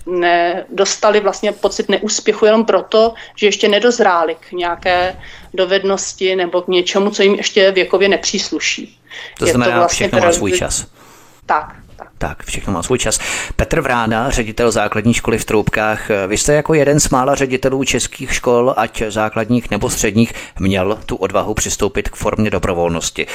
nedostali 0.06 1.20
ne 1.20 1.24
vlastně 1.24 1.52
pocit 1.52 1.90
neúspěchu 1.90 2.46
jenom 2.46 2.66
proto, 2.66 3.14
že 3.36 3.48
ještě 3.48 3.68
nedozrály 3.68 4.36
k 4.36 4.52
nějaké 4.52 5.16
dovednosti 5.54 6.36
nebo 6.36 6.62
k 6.62 6.68
něčemu, 6.68 7.12
co 7.12 7.24
jim 7.24 7.36
ještě 7.36 7.72
věkově 7.72 8.10
nepřísluší. 8.10 9.00
To 9.40 9.46
znamená, 9.46 9.66
Je 9.66 9.74
to 9.74 9.80
vlastně 9.80 10.08
všechno 10.08 10.28
má 10.28 10.32
svůj 10.32 10.52
čas. 10.52 10.86
Tak, 11.46 11.76
tak, 12.20 12.44
všechno 12.44 12.74
má 12.74 12.84
svůj 12.84 12.98
čas. 12.98 13.20
Petr 13.56 13.82
Vrána, 13.82 14.30
ředitel 14.30 14.72
základní 14.72 15.14
školy 15.14 15.38
v 15.38 15.46
Troubkách. 15.46 16.10
Vy 16.28 16.38
jste 16.38 16.54
jako 16.54 16.74
jeden 16.74 17.00
z 17.00 17.10
mála 17.10 17.36
ředitelů 17.36 17.84
českých 17.84 18.34
škol, 18.34 18.74
ať 18.78 19.04
základních 19.08 19.72
nebo 19.72 19.90
středních, 19.90 20.34
měl 20.60 21.00
tu 21.06 21.16
odvahu 21.16 21.54
přistoupit 21.54 22.10
k 22.10 22.16
formě 22.16 22.50
dobrovolnosti. 22.50 23.28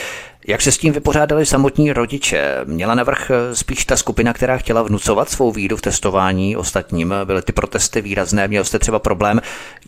Jak 0.47 0.63
se 0.63 0.73
s 0.73 0.79
tím 0.79 0.93
vypořádali 0.93 1.47
samotní 1.47 1.93
rodiče? 1.93 2.57
Měla 2.65 2.95
navrh 2.95 3.31
spíš 3.53 3.85
ta 3.85 3.97
skupina, 3.97 4.33
která 4.33 4.57
chtěla 4.57 4.83
vnucovat 4.83 5.31
svou 5.31 5.53
víru 5.53 5.77
v 5.77 5.83
testování 5.83 6.57
ostatním? 6.57 7.15
Byly 7.25 7.43
ty 7.43 7.53
protesty 7.53 8.03
výrazné? 8.03 8.49
Měl 8.49 8.65
jste 8.65 8.79
třeba 8.79 8.99
problém 8.99 9.41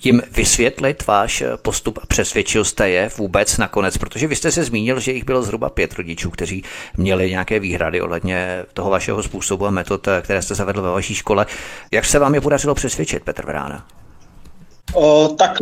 jim 0.04 0.22
vysvětlit 0.32 1.06
váš 1.06 1.42
postup 1.62 1.98
a 2.02 2.06
přesvědčil 2.06 2.64
jste 2.64 2.90
je 2.90 3.10
vůbec 3.16 3.58
nakonec? 3.58 3.98
Protože 3.98 4.26
vy 4.26 4.36
jste 4.36 4.52
se 4.52 4.64
zmínil, 4.64 5.00
že 5.00 5.12
jich 5.12 5.24
bylo 5.24 5.42
zhruba 5.42 5.68
pět 5.68 5.94
rodičů, 5.94 6.30
kteří 6.30 6.64
měli 6.96 7.30
nějaké 7.30 7.60
výhrady 7.60 8.00
ohledně 8.00 8.64
toho 8.72 8.90
vašeho 8.90 9.22
způsobu 9.22 9.66
a 9.66 9.70
metod, 9.70 10.08
které 10.22 10.42
jste 10.42 10.54
zavedl 10.54 10.82
ve 10.82 10.90
vaší 10.90 11.14
škole. 11.14 11.46
Jak 11.90 12.04
se 12.04 12.18
vám 12.18 12.34
je 12.34 12.40
podařilo 12.40 12.74
přesvědčit, 12.74 13.22
Petr 13.24 13.46
Vrána? 13.46 13.86
O, 14.94 15.34
tak 15.38 15.58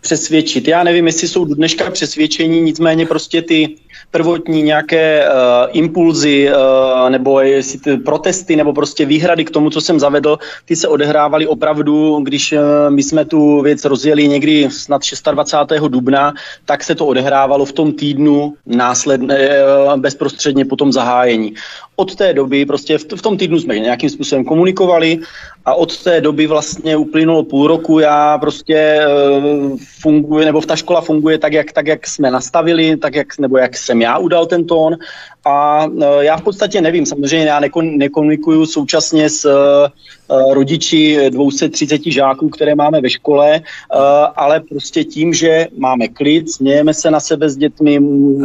přesvědčit. 0.00 0.68
Já 0.68 0.84
nevím, 0.84 1.06
jestli 1.06 1.28
jsou 1.28 1.44
dneška 1.44 1.90
přesvědčení, 1.90 2.60
nicméně 2.60 3.06
prostě 3.06 3.42
ty 3.42 3.76
prvotní 4.14 4.62
nějaké 4.62 5.26
uh, 5.26 5.34
impulzy 5.72 6.50
uh, 6.50 7.10
nebo 7.10 7.40
jestli 7.40 7.78
ty 7.78 7.96
protesty 7.96 8.56
nebo 8.56 8.72
prostě 8.72 9.06
výhrady 9.06 9.44
k 9.44 9.50
tomu, 9.50 9.70
co 9.70 9.80
jsem 9.80 10.00
zavedl, 10.00 10.38
ty 10.64 10.76
se 10.76 10.88
odehrávaly 10.88 11.46
opravdu, 11.46 12.20
když 12.22 12.52
uh, 12.52 12.58
my 12.88 13.02
jsme 13.02 13.24
tu 13.24 13.62
věc 13.62 13.84
rozjeli 13.84 14.28
někdy 14.28 14.70
snad 14.70 15.02
26. 15.30 15.82
dubna, 15.88 16.34
tak 16.64 16.84
se 16.84 16.94
to 16.94 17.06
odehrávalo 17.06 17.64
v 17.64 17.72
tom 17.72 17.92
týdnu 17.92 18.54
následně, 18.66 19.34
uh, 19.34 19.96
bezprostředně 19.96 20.64
po 20.64 20.76
tom 20.76 20.92
zahájení. 20.92 21.54
Od 21.96 22.14
té 22.14 22.34
doby, 22.34 22.66
prostě 22.66 22.98
v, 22.98 23.04
v 23.16 23.22
tom 23.22 23.36
týdnu 23.36 23.60
jsme 23.60 23.78
nějakým 23.78 24.10
způsobem 24.10 24.44
komunikovali 24.44 25.18
a 25.64 25.74
od 25.74 26.02
té 26.02 26.20
doby 26.20 26.46
vlastně 26.46 26.96
uplynulo 26.96 27.44
půl 27.44 27.66
roku, 27.66 27.98
já 27.98 28.38
prostě 28.38 29.06
uh, 29.06 29.78
funguje, 30.00 30.44
nebo 30.46 30.60
ta 30.60 30.76
škola 30.76 31.00
funguje 31.00 31.38
tak, 31.38 31.52
jak, 31.52 31.72
tak, 31.72 31.86
jak 31.86 32.06
jsme 32.06 32.30
nastavili, 32.30 32.96
tak, 32.96 33.14
jak, 33.14 33.38
nebo 33.38 33.58
jak 33.58 33.76
jsem 33.76 34.02
já 34.02 34.18
udal 34.18 34.46
ten 34.46 34.66
tón. 34.66 34.96
A 35.44 35.86
e, 36.02 36.24
já 36.24 36.36
v 36.36 36.42
podstatě 36.42 36.80
nevím, 36.80 37.06
samozřejmě 37.06 37.46
já 37.46 37.60
nekon, 37.60 37.98
nekomunikuju 37.98 38.66
současně 38.66 39.30
s 39.30 39.44
uh, 39.44 40.52
rodiči 40.52 41.30
230 41.30 42.00
žáků, 42.06 42.48
které 42.48 42.74
máme 42.74 43.00
ve 43.00 43.10
škole, 43.10 43.60
uh, 43.60 44.00
ale 44.36 44.60
prostě 44.60 45.04
tím, 45.04 45.34
že 45.34 45.68
máme 45.78 46.08
klid, 46.08 46.50
smějeme 46.50 46.94
se 46.94 47.10
na 47.10 47.20
sebe 47.20 47.50
s 47.50 47.56
dětmi, 47.56 48.00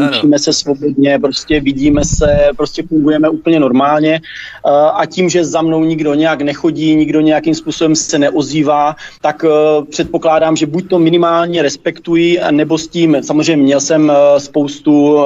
učíme 0.09 0.39
se 0.39 0.53
svobodně, 0.53 1.19
prostě 1.19 1.59
vidíme 1.59 2.05
se, 2.05 2.49
prostě 2.57 2.83
fungujeme 2.83 3.29
úplně 3.39 3.60
normálně 3.60 4.21
uh, 4.65 4.71
a 4.99 5.06
tím, 5.06 5.30
že 5.30 5.45
za 5.45 5.62
mnou 5.62 5.84
nikdo 5.84 6.13
nějak 6.13 6.41
nechodí, 6.41 6.95
nikdo 6.95 7.21
nějakým 7.21 7.56
způsobem 7.56 7.95
se 7.95 8.19
neozývá, 8.19 8.95
tak 9.21 9.43
uh, 9.43 9.86
předpokládám, 9.86 10.56
že 10.56 10.65
buď 10.65 10.89
to 10.89 10.99
minimálně 10.99 11.62
respektují, 11.62 12.39
nebo 12.52 12.78
s 12.78 12.88
tím, 12.88 13.17
samozřejmě 13.21 13.63
měl 13.63 13.82
jsem 13.82 14.10
uh, 14.10 14.15
spoustu 14.38 15.19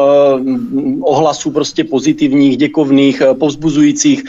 ohlasů 1.02 1.52
prostě 1.52 1.84
pozitivních, 1.84 2.58
děkovných, 2.58 3.22
eh, 3.22 3.34
povzbuzujících. 3.34 4.24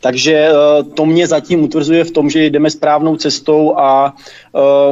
Takže 0.00 0.48
to 0.94 1.06
mě 1.06 1.26
zatím 1.26 1.64
utvrzuje 1.64 2.04
v 2.04 2.10
tom, 2.10 2.30
že 2.30 2.44
jdeme 2.44 2.70
správnou 2.70 3.16
cestou 3.16 3.78
a 3.78 4.14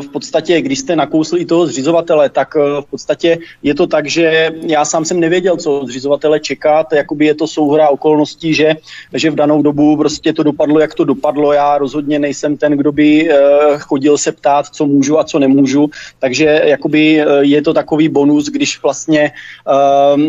v 0.00 0.08
podstatě, 0.12 0.60
když 0.60 0.78
jste 0.78 0.96
nakousli 0.96 1.40
i 1.40 1.44
toho 1.44 1.66
zřizovatele, 1.66 2.28
tak 2.28 2.54
v 2.54 2.84
podstatě 2.90 3.38
je 3.62 3.74
to 3.74 3.86
tak, 3.86 4.06
že 4.06 4.50
já 4.66 4.84
sám 4.84 5.04
jsem 5.04 5.20
nevěděl, 5.20 5.56
co 5.56 5.82
zřizovatele 5.86 6.40
čekat, 6.40 6.92
jakoby 6.92 7.26
je 7.26 7.34
to 7.34 7.46
souhra 7.46 7.88
okolností, 7.88 8.54
že, 8.54 8.74
že 9.14 9.30
v 9.30 9.34
danou 9.34 9.62
dobu 9.62 9.96
prostě 9.96 10.32
to 10.32 10.42
dopadlo, 10.42 10.80
jak 10.80 10.94
to 10.94 11.04
dopadlo. 11.04 11.52
Já 11.52 11.78
rozhodně 11.78 12.18
nejsem 12.18 12.56
ten, 12.56 12.72
kdo 12.72 12.92
by 12.92 13.30
chodil 13.78 14.18
se 14.18 14.32
ptát, 14.32 14.66
co 14.66 14.86
můžu 14.86 15.18
a 15.18 15.24
co 15.24 15.38
nemůžu, 15.38 15.90
takže 16.18 16.62
jakoby 16.64 17.24
je 17.40 17.62
to 17.62 17.74
takový 17.74 18.08
bonus, 18.08 18.46
když 18.46 18.82
vlastně 18.82 19.32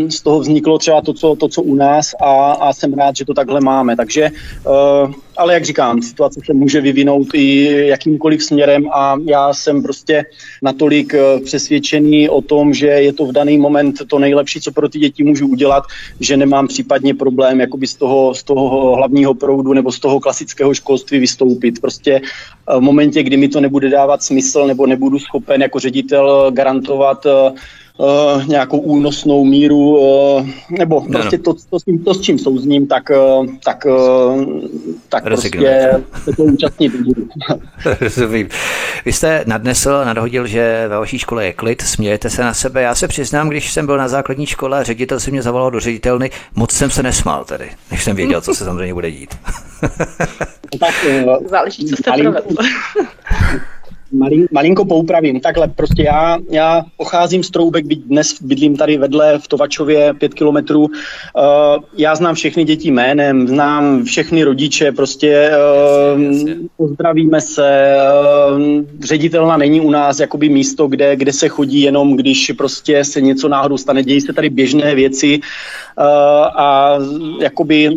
z 0.09 0.21
toho 0.21 0.39
vzniklo 0.39 0.77
třeba 0.77 1.01
to, 1.01 1.13
co, 1.13 1.35
to, 1.35 1.47
co 1.47 1.61
u 1.61 1.75
nás 1.75 2.15
a, 2.21 2.51
a 2.51 2.73
jsem 2.73 2.93
rád, 2.93 3.15
že 3.15 3.25
to 3.25 3.33
takhle 3.33 3.61
máme. 3.61 3.95
Takže, 3.95 4.31
ale 5.37 5.53
jak 5.53 5.65
říkám, 5.65 6.01
situace 6.01 6.39
se 6.45 6.53
může 6.53 6.81
vyvinout 6.81 7.27
i 7.33 7.65
jakýmkoliv 7.87 8.43
směrem 8.43 8.89
a 8.93 9.17
já 9.25 9.53
jsem 9.53 9.83
prostě 9.83 10.25
natolik 10.61 11.13
uh, 11.13 11.43
přesvědčený 11.43 12.29
o 12.29 12.41
tom, 12.41 12.73
že 12.73 12.87
je 12.87 13.13
to 13.13 13.25
v 13.25 13.31
daný 13.31 13.57
moment 13.57 13.95
to 14.07 14.19
nejlepší, 14.19 14.61
co 14.61 14.71
pro 14.71 14.89
ty 14.89 14.99
děti 14.99 15.23
můžu 15.23 15.47
udělat, 15.47 15.83
že 16.19 16.37
nemám 16.37 16.67
případně 16.67 17.13
problém 17.13 17.59
jakoby 17.59 17.87
z 17.87 17.95
toho, 17.95 18.35
z 18.35 18.43
toho 18.43 18.95
hlavního 18.95 19.33
proudu 19.33 19.73
nebo 19.73 19.91
z 19.91 19.99
toho 19.99 20.19
klasického 20.19 20.73
školství 20.73 21.19
vystoupit. 21.19 21.81
Prostě 21.81 22.21
uh, 22.21 22.77
v 22.77 22.81
momentě, 22.81 23.23
kdy 23.23 23.37
mi 23.37 23.47
to 23.47 23.61
nebude 23.61 23.89
dávat 23.89 24.23
smysl 24.23 24.67
nebo 24.67 24.87
nebudu 24.87 25.19
schopen 25.19 25.61
jako 25.61 25.79
ředitel 25.79 26.51
garantovat 26.51 27.25
uh, 27.99 28.47
nějakou 28.47 28.79
únosnou 28.79 29.45
míru, 29.45 29.97
uh, 29.97 30.49
nebo 30.69 31.03
no, 31.07 31.19
prostě 31.19 31.37
to, 31.37 31.53
to, 31.53 31.59
to, 31.69 31.77
to, 32.05 32.13
s 32.13 32.21
čím 32.21 32.39
souzním, 32.39 32.87
tak, 32.87 33.03
uh, 33.09 33.47
tak, 33.63 33.85
uh, 33.85 34.45
tak 35.09 35.23
prostě 35.23 35.91
se 36.23 36.31
to 36.33 36.43
účastnit 36.43 36.95
budu. 36.95 37.27
Rozumím. 38.01 38.49
Vy 39.05 39.13
jste 39.13 39.43
nadnesl, 39.47 40.05
nadhodil, 40.05 40.47
že 40.47 40.85
ve 40.87 40.97
vaší 40.97 41.19
škole 41.19 41.45
je 41.45 41.53
klid, 41.53 41.81
smějete 41.81 42.29
se 42.29 42.41
na 42.41 42.53
sebe. 42.53 42.81
Já 42.81 42.95
se 42.95 43.07
přiznám, 43.07 43.49
když 43.49 43.71
jsem 43.71 43.85
byl 43.85 43.97
na 43.97 44.07
základní 44.07 44.45
škole, 44.45 44.83
ředitel 44.83 45.19
si 45.19 45.31
mě 45.31 45.41
zavolal 45.41 45.71
do 45.71 45.79
ředitelny, 45.79 46.29
moc 46.55 46.71
jsem 46.71 46.89
se 46.89 47.03
nesmál 47.03 47.45
tedy, 47.45 47.69
než 47.91 48.03
jsem 48.03 48.15
věděl, 48.15 48.41
co 48.41 48.53
se 48.53 48.65
samozřejmě 48.65 48.93
bude 48.93 49.11
dít. 49.11 49.35
tak, 50.79 50.93
Záleží, 51.49 51.85
co 51.85 51.95
jste 51.95 52.11
provedl 52.11 52.55
malin, 54.11 54.47
malinko 54.51 54.85
poupravím. 54.85 55.39
Takhle 55.39 55.67
prostě 55.67 56.03
já, 56.03 56.37
já 56.49 56.83
pocházím 56.97 57.43
z 57.43 57.49
Troubek, 57.49 57.85
byť 57.85 57.99
dnes 57.99 58.41
bydlím 58.41 58.77
tady 58.77 58.97
vedle 58.97 59.39
v 59.39 59.47
Tovačově 59.47 60.13
pět 60.13 60.33
kilometrů. 60.33 60.81
Uh, 60.81 60.89
já 61.97 62.15
znám 62.15 62.35
všechny 62.35 62.63
děti 62.63 62.91
jménem, 62.91 63.47
znám 63.47 64.03
všechny 64.03 64.43
rodiče, 64.43 64.91
prostě 64.91 65.51
uh, 66.15 66.21
pozdravíme 66.77 67.41
se. 67.41 67.97
Uh, 68.51 68.61
ředitelna 69.03 69.57
není 69.57 69.81
u 69.81 69.91
nás 69.91 70.19
jakoby 70.19 70.49
místo, 70.49 70.87
kde, 70.87 71.15
kde 71.15 71.33
se 71.33 71.47
chodí 71.47 71.81
jenom, 71.81 72.15
když 72.17 72.51
prostě 72.57 73.03
se 73.03 73.21
něco 73.21 73.47
náhodou 73.47 73.77
stane. 73.77 74.03
Dějí 74.03 74.21
se 74.21 74.33
tady 74.33 74.49
běžné 74.49 74.95
věci 74.95 75.39
uh, 75.39 76.03
a 76.55 76.97
jakoby 77.41 77.89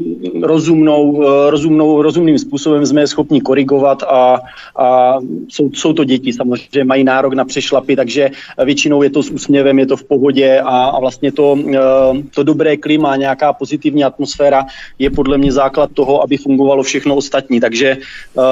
rozumnou, 0.43 1.25
rozumnou, 1.51 2.03
rozumným 2.03 2.39
způsobem 2.39 2.87
jsme 2.87 3.07
schopni 3.07 3.41
korigovat 3.41 4.03
a, 4.03 4.41
a 4.79 5.19
jsou, 5.49 5.71
jsou 5.73 5.93
to 5.93 6.02
to 6.03 6.07
děti 6.07 6.33
samozřejmě 6.33 6.85
mají 6.85 7.05
nárok 7.05 7.33
na 7.33 7.45
přešlapy, 7.45 7.97
takže 7.97 8.31
většinou 8.65 9.03
je 9.03 9.11
to 9.11 9.23
s 9.23 9.31
úsměvem, 9.31 9.79
je 9.79 9.87
to 9.87 9.97
v 9.97 10.05
pohodě 10.05 10.61
a, 10.61 10.85
a 10.85 11.01
vlastně 11.01 11.33
to, 11.33 11.55
eh, 11.55 11.79
to 12.35 12.43
dobré 12.43 12.77
klima, 12.77 13.17
nějaká 13.17 13.53
pozitivní 13.53 14.05
atmosféra 14.05 14.67
je 14.99 15.11
podle 15.11 15.39
mě 15.39 15.53
základ 15.53 15.95
toho, 15.95 16.23
aby 16.23 16.37
fungovalo 16.37 16.83
všechno 16.83 17.15
ostatní. 17.15 17.61
Takže 17.61 17.89
eh, 17.97 18.43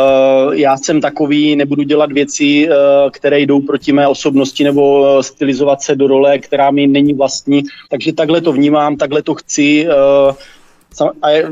já 0.53 0.77
jsem 0.77 1.01
takový, 1.01 1.57
nebudu 1.57 1.83
dělat 1.83 2.13
věci, 2.13 2.69
eh, 2.71 2.75
které 3.11 3.41
jdou 3.41 3.61
proti 3.67 3.93
mé 3.93 4.07
osobnosti 4.07 4.65
nebo 4.65 5.19
stylizovat 5.23 5.83
se 5.83 5.99
do 5.99 6.07
role, 6.07 6.39
která 6.39 6.71
mi 6.71 6.87
není 6.87 7.15
vlastní. 7.15 7.67
Takže 7.91 8.13
takhle 8.13 8.41
to 8.41 8.53
vnímám, 8.53 8.97
takhle 8.97 9.23
to 9.23 9.35
chci 9.35 9.87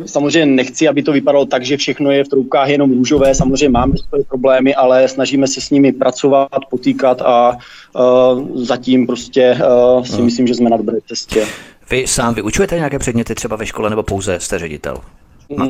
samozřejmě 0.06 0.46
nechci, 0.46 0.88
aby 0.88 1.02
to 1.02 1.12
vypadalo 1.12 1.46
tak, 1.46 1.64
že 1.64 1.76
všechno 1.76 2.10
je 2.10 2.24
v 2.24 2.28
troubkách 2.28 2.68
jenom 2.68 2.92
růžové. 2.92 3.34
Samozřejmě 3.34 3.68
máme 3.68 3.94
svoje 4.08 4.24
problémy, 4.24 4.74
ale 4.74 5.08
snažíme 5.08 5.46
se 5.46 5.60
s 5.60 5.70
nimi 5.70 5.92
pracovat, 5.92 6.48
potýkat 6.70 7.22
a 7.22 7.50
uh, 7.52 8.56
zatím 8.56 9.06
prostě 9.06 9.58
uh, 9.96 10.04
si 10.04 10.18
no. 10.18 10.24
myslím, 10.24 10.46
že 10.46 10.54
jsme 10.54 10.70
na 10.70 10.76
dobré 10.76 10.98
cestě. 11.08 11.46
Vy 11.90 12.06
sám 12.06 12.34
vyučujete 12.34 12.76
nějaké 12.76 12.98
předměty 12.98 13.34
třeba 13.34 13.56
ve 13.56 13.66
škole 13.66 13.90
nebo 13.90 14.02
pouze 14.02 14.40
jste 14.40 14.58
ředitel? 14.58 14.96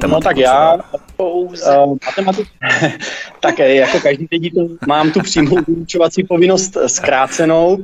No 0.08 0.20
tak 0.20 0.36
já 0.36 0.78
pouze. 1.16 1.78
Uh, 1.78 1.96
matematik, 2.06 2.48
tak 3.40 3.58
jako 3.58 4.00
každý 4.00 4.26
ředitel 4.32 4.68
mám 4.86 5.10
tu 5.10 5.20
přímou 5.20 5.56
vyučovací 5.68 6.24
povinnost 6.24 6.76
zkrácenou, 6.86 7.78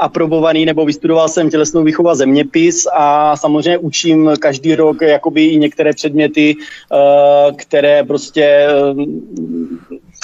aprobovaný 0.00 0.64
nebo 0.64 0.84
vystudoval 0.84 1.28
jsem 1.28 1.50
tělesnou 1.50 1.84
výchovu 1.84 2.08
a 2.08 2.14
zeměpis 2.14 2.86
a 2.94 3.36
samozřejmě 3.36 3.78
učím 3.78 4.30
každý 4.40 4.74
rok 4.74 5.02
jakoby 5.02 5.44
i 5.44 5.56
některé 5.56 5.92
předměty, 5.92 6.56
eh, 6.56 7.52
které 7.56 8.04
prostě 8.04 8.44
eh, 8.44 8.94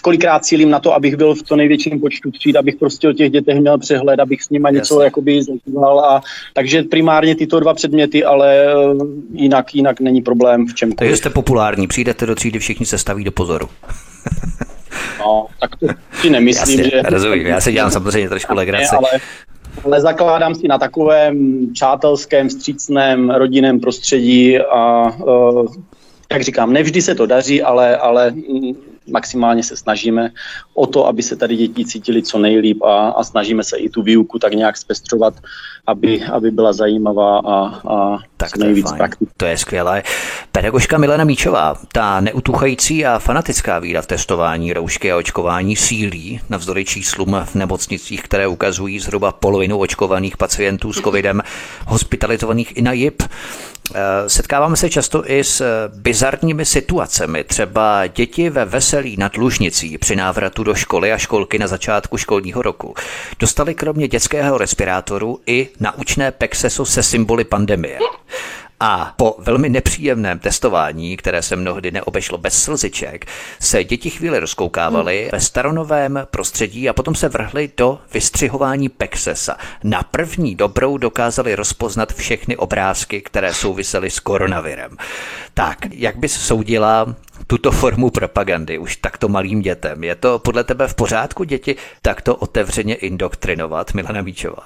kolikrát 0.03 0.45
cílím 0.45 0.71
na 0.71 0.79
to, 0.79 0.95
abych 0.95 1.17
byl 1.17 1.35
v 1.35 1.43
to 1.43 1.57
největším 1.57 2.01
počtu 2.01 2.31
tříd, 2.31 2.57
abych 2.57 2.77
prostě 2.77 3.09
o 3.09 3.13
těch 3.13 3.31
dětech 3.31 3.61
měl 3.61 3.79
přehled, 3.79 4.21
abych 4.21 4.43
s 4.43 4.51
nimi 4.51 4.69
něco 4.73 5.01
jakoby 5.01 5.43
zažíval. 5.43 6.01
A, 6.01 6.23
takže 6.55 6.83
primárně 6.83 7.37
tyto 7.37 7.61
dva 7.61 7.75
předměty, 7.75 8.25
ale 8.25 8.67
eh, 8.67 8.75
jinak, 9.33 9.75
jinak 9.75 10.01
není 10.01 10.23
problém 10.23 10.67
v 10.67 10.75
čem. 10.75 10.93
Takže 10.93 11.17
jste 11.17 11.31
populární, 11.31 11.87
přijdete 11.87 12.27
do 12.27 12.35
třídy, 12.35 12.59
všichni 12.59 12.87
se 12.87 12.99
staví 12.99 13.25
do 13.25 13.33
pozoru. 13.33 13.69
No, 15.19 15.47
tak 15.61 15.77
to 15.77 15.87
si 16.21 16.31
nemyslím, 16.31 16.81
Jasně, 16.81 16.91
že... 16.91 17.03
Rozumím, 17.03 17.47
já 17.47 17.61
se 17.61 17.73
dělám 17.73 17.91
samozřejmě 17.91 18.29
trošku 18.29 18.55
legraci. 18.55 18.97
Ale, 18.97 19.09
ale 19.85 20.01
zakládám 20.01 20.55
si 20.55 20.69
na 20.69 20.79
takovém 20.79 21.67
přátelském, 21.73 22.51
střícném, 22.51 23.31
rodinném 23.31 23.81
prostředí 23.81 24.59
a 24.59 25.11
uh, 25.17 25.67
jak 26.33 26.43
říkám, 26.43 26.73
nevždy 26.73 27.03
se 27.03 27.15
to 27.15 27.27
daří, 27.27 27.63
ale, 27.63 27.97
ale 27.97 28.35
maximálně 29.11 29.63
se 29.63 29.77
snažíme 29.77 30.31
o 30.75 30.87
to, 30.87 31.07
aby 31.07 31.23
se 31.23 31.37
tady 31.37 31.57
děti 31.57 31.85
cítili 31.85 32.23
co 32.23 32.39
nejlíp 32.39 32.83
a, 32.83 33.09
a 33.09 33.25
snažíme 33.25 33.65
se 33.65 33.77
i 33.77 33.89
tu 33.89 34.03
výuku 34.03 34.39
tak 34.39 34.53
nějak 34.53 34.77
zpestřovat, 34.77 35.35
aby, 35.87 36.25
aby 36.25 36.51
byla 36.51 36.73
zajímavá 36.73 37.39
a, 37.39 37.81
a 37.89 38.19
tak 38.37 38.53
to 38.53 38.65
nejvíc 38.65 38.93
praktická. 38.93 39.35
To 39.37 39.45
je 39.47 39.59
skvělé. 39.59 40.03
Pedagožka 40.53 40.99
Milena 40.99 41.25
Míčová, 41.25 41.75
ta 41.93 42.21
neutuchající 42.21 43.07
a 43.07 43.19
fanatická 43.19 43.79
víra 43.79 44.03
v 44.03 44.07
testování, 44.07 44.73
roušky 44.73 45.13
a 45.13 45.17
očkování 45.17 45.77
sílí 45.77 46.41
navzdory 46.49 46.85
číslům 46.85 47.37
v 47.45 47.55
nemocnicích, 47.55 48.23
které 48.23 48.47
ukazují 48.47 49.01
zhruba 49.01 49.33
polovinu 49.33 49.79
očkovaných 49.79 50.37
pacientů 50.37 50.93
s 50.93 51.01
covidem 51.01 51.43
hospitalizovaných 51.87 52.77
i 52.77 52.83
na 52.83 52.93
JIP. 52.93 53.23
Eh, 53.95 54.29
setkáváme 54.29 54.77
se 54.77 54.91
často 54.91 55.31
i 55.31 55.45
s 55.45 55.89
bizarními 55.95 56.65
situacemi, 56.65 57.45
třeba 57.45 58.07
děti 58.07 58.51
ve 58.51 58.65
veselí 58.65 59.17
nad 59.17 59.37
Lužnicí 59.37 59.99
při 59.99 60.17
návratu 60.17 60.65
do 60.65 60.75
školy 60.75 61.13
a 61.13 61.19
školky 61.19 61.59
na 61.59 61.67
začátku 61.67 62.17
školního 62.17 62.63
roku 62.63 62.95
dostali 63.39 63.75
kromě 63.75 64.09
dětského 64.09 64.59
respirátoru 64.59 65.41
i 65.47 65.69
naučné 65.81 66.33
pexeso 66.33 66.85
se 66.85 67.03
symboly 67.03 67.45
pandemie. 67.45 67.99
A 68.81 69.15
po 69.17 69.37
velmi 69.39 69.69
nepříjemném 69.69 70.39
testování, 70.39 71.17
které 71.17 71.43
se 71.43 71.57
mnohdy 71.57 71.91
neobešlo 71.91 72.39
bez 72.39 72.63
slziček, 72.63 73.27
se 73.61 73.85
děti 73.85 74.11
chvíli 74.11 74.39
rozkoukávaly 74.39 75.21
hmm. 75.21 75.31
ve 75.33 75.41
staronovém 75.41 76.27
prostředí 76.31 76.89
a 76.89 76.93
potom 76.93 77.15
se 77.15 77.29
vrhly 77.29 77.71
do 77.77 77.99
vystřihování 78.15 78.89
Pexesa. 78.89 79.57
Na 79.85 80.03
první 80.03 80.55
dobrou 80.55 80.99
dokázali 80.99 81.55
rozpoznat 81.55 82.13
všechny 82.13 82.57
obrázky, 82.57 83.21
které 83.21 83.55
souvisely 83.55 84.11
s 84.11 84.21
koronavirem. 84.21 84.97
Tak, 85.55 85.79
jak 85.91 86.17
bys 86.17 86.33
soudila 86.33 87.15
tuto 87.47 87.71
formu 87.71 88.11
propagandy 88.11 88.79
už 88.79 88.97
takto 88.97 89.29
malým 89.29 89.63
dětem? 89.63 90.05
Je 90.05 90.15
to 90.15 90.39
podle 90.39 90.65
tebe 90.65 90.89
v 90.89 90.95
pořádku 90.95 91.45
děti 91.45 91.77
takto 92.03 92.37
otevřeně 92.37 92.95
indoktrinovat, 92.95 93.95
Milana 93.95 94.23
Míčová? 94.23 94.65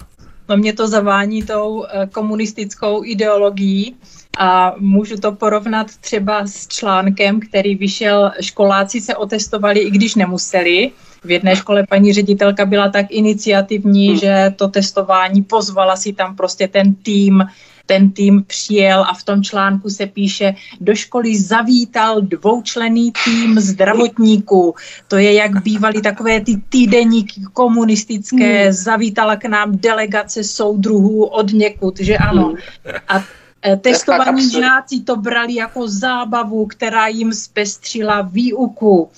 No 0.53 0.59
mě 0.59 0.73
to 0.73 0.89
zavání 0.89 1.43
tou 1.43 1.85
eh, 1.85 2.07
komunistickou 2.13 3.05
ideologií 3.05 3.97
a 4.39 4.75
můžu 4.79 5.17
to 5.17 5.33
porovnat 5.33 5.87
třeba 6.01 6.47
s 6.47 6.69
článkem, 6.69 7.41
který 7.41 7.75
vyšel, 7.75 8.33
školáci 8.41 9.01
se 9.01 9.17
otestovali, 9.17 9.81
i 9.81 9.91
když 9.91 10.15
nemuseli. 10.15 10.91
V 11.25 11.31
jedné 11.31 11.57
škole 11.57 11.85
paní 11.89 12.13
ředitelka 12.13 12.65
byla 12.65 12.89
tak 12.89 13.07
iniciativní, 13.11 14.09
hmm. 14.09 14.17
že 14.17 14.55
to 14.57 14.69
testování 14.69 15.43
pozvala 15.43 15.97
si 15.97 16.13
tam 16.13 16.37
prostě 16.37 16.69
ten 16.69 16.95
tým 16.95 17.45
ten 17.93 18.11
tým 18.11 18.45
přijel 18.47 19.05
a 19.05 19.15
v 19.15 19.23
tom 19.23 19.43
článku 19.43 19.91
se 19.91 20.07
píše, 20.07 20.55
do 20.81 20.95
školy 20.95 21.39
zavítal 21.39 22.21
dvoučlený 22.21 23.13
tým 23.25 23.61
zdravotníků. 23.61 24.75
To 25.09 25.17
je, 25.17 25.33
jak 25.33 25.63
bývaly 25.63 26.01
takové 26.01 26.41
ty 26.41 26.57
týdeníky 26.69 27.45
komunistické, 27.53 28.65
hmm. 28.65 28.73
zavítala 28.73 29.37
k 29.37 29.45
nám 29.45 29.77
delegace 29.77 30.45
soudruhů 30.45 31.25
od 31.25 31.53
někud, 31.53 32.01
že 32.01 32.17
ano. 32.17 32.49
Hmm. 32.49 32.97
A 33.09 33.25
Eh, 33.65 33.77
testovaní 33.77 34.51
žáci 34.51 35.01
to 35.01 35.17
brali 35.17 35.55
jako 35.55 35.89
zábavu, 35.89 36.67
která 36.67 37.07
jim 37.07 37.33
zpestřila 37.33 38.21
výuku. 38.23 39.11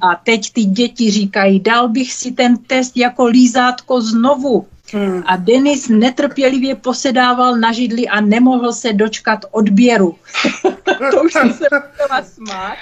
A 0.00 0.14
teď 0.14 0.52
ty 0.52 0.64
děti 0.64 1.10
říkají, 1.10 1.60
dal 1.60 1.88
bych 1.88 2.12
si 2.12 2.32
ten 2.32 2.56
test 2.56 2.96
jako 2.96 3.26
lízátko 3.26 4.00
znovu. 4.00 4.66
Hmm. 4.92 5.22
A 5.26 5.36
Denis 5.36 5.88
netrpělivě 5.88 6.74
posedával 6.74 7.56
na 7.56 7.72
židli 7.72 8.08
a 8.08 8.20
nemohl 8.20 8.72
se 8.72 8.92
dočkat 8.92 9.44
odběru. 9.50 10.16
to 11.10 11.22
už 11.22 11.32
jsem 11.32 11.52
se 11.52 11.66
musela 11.72 12.22
smát. 12.22 12.76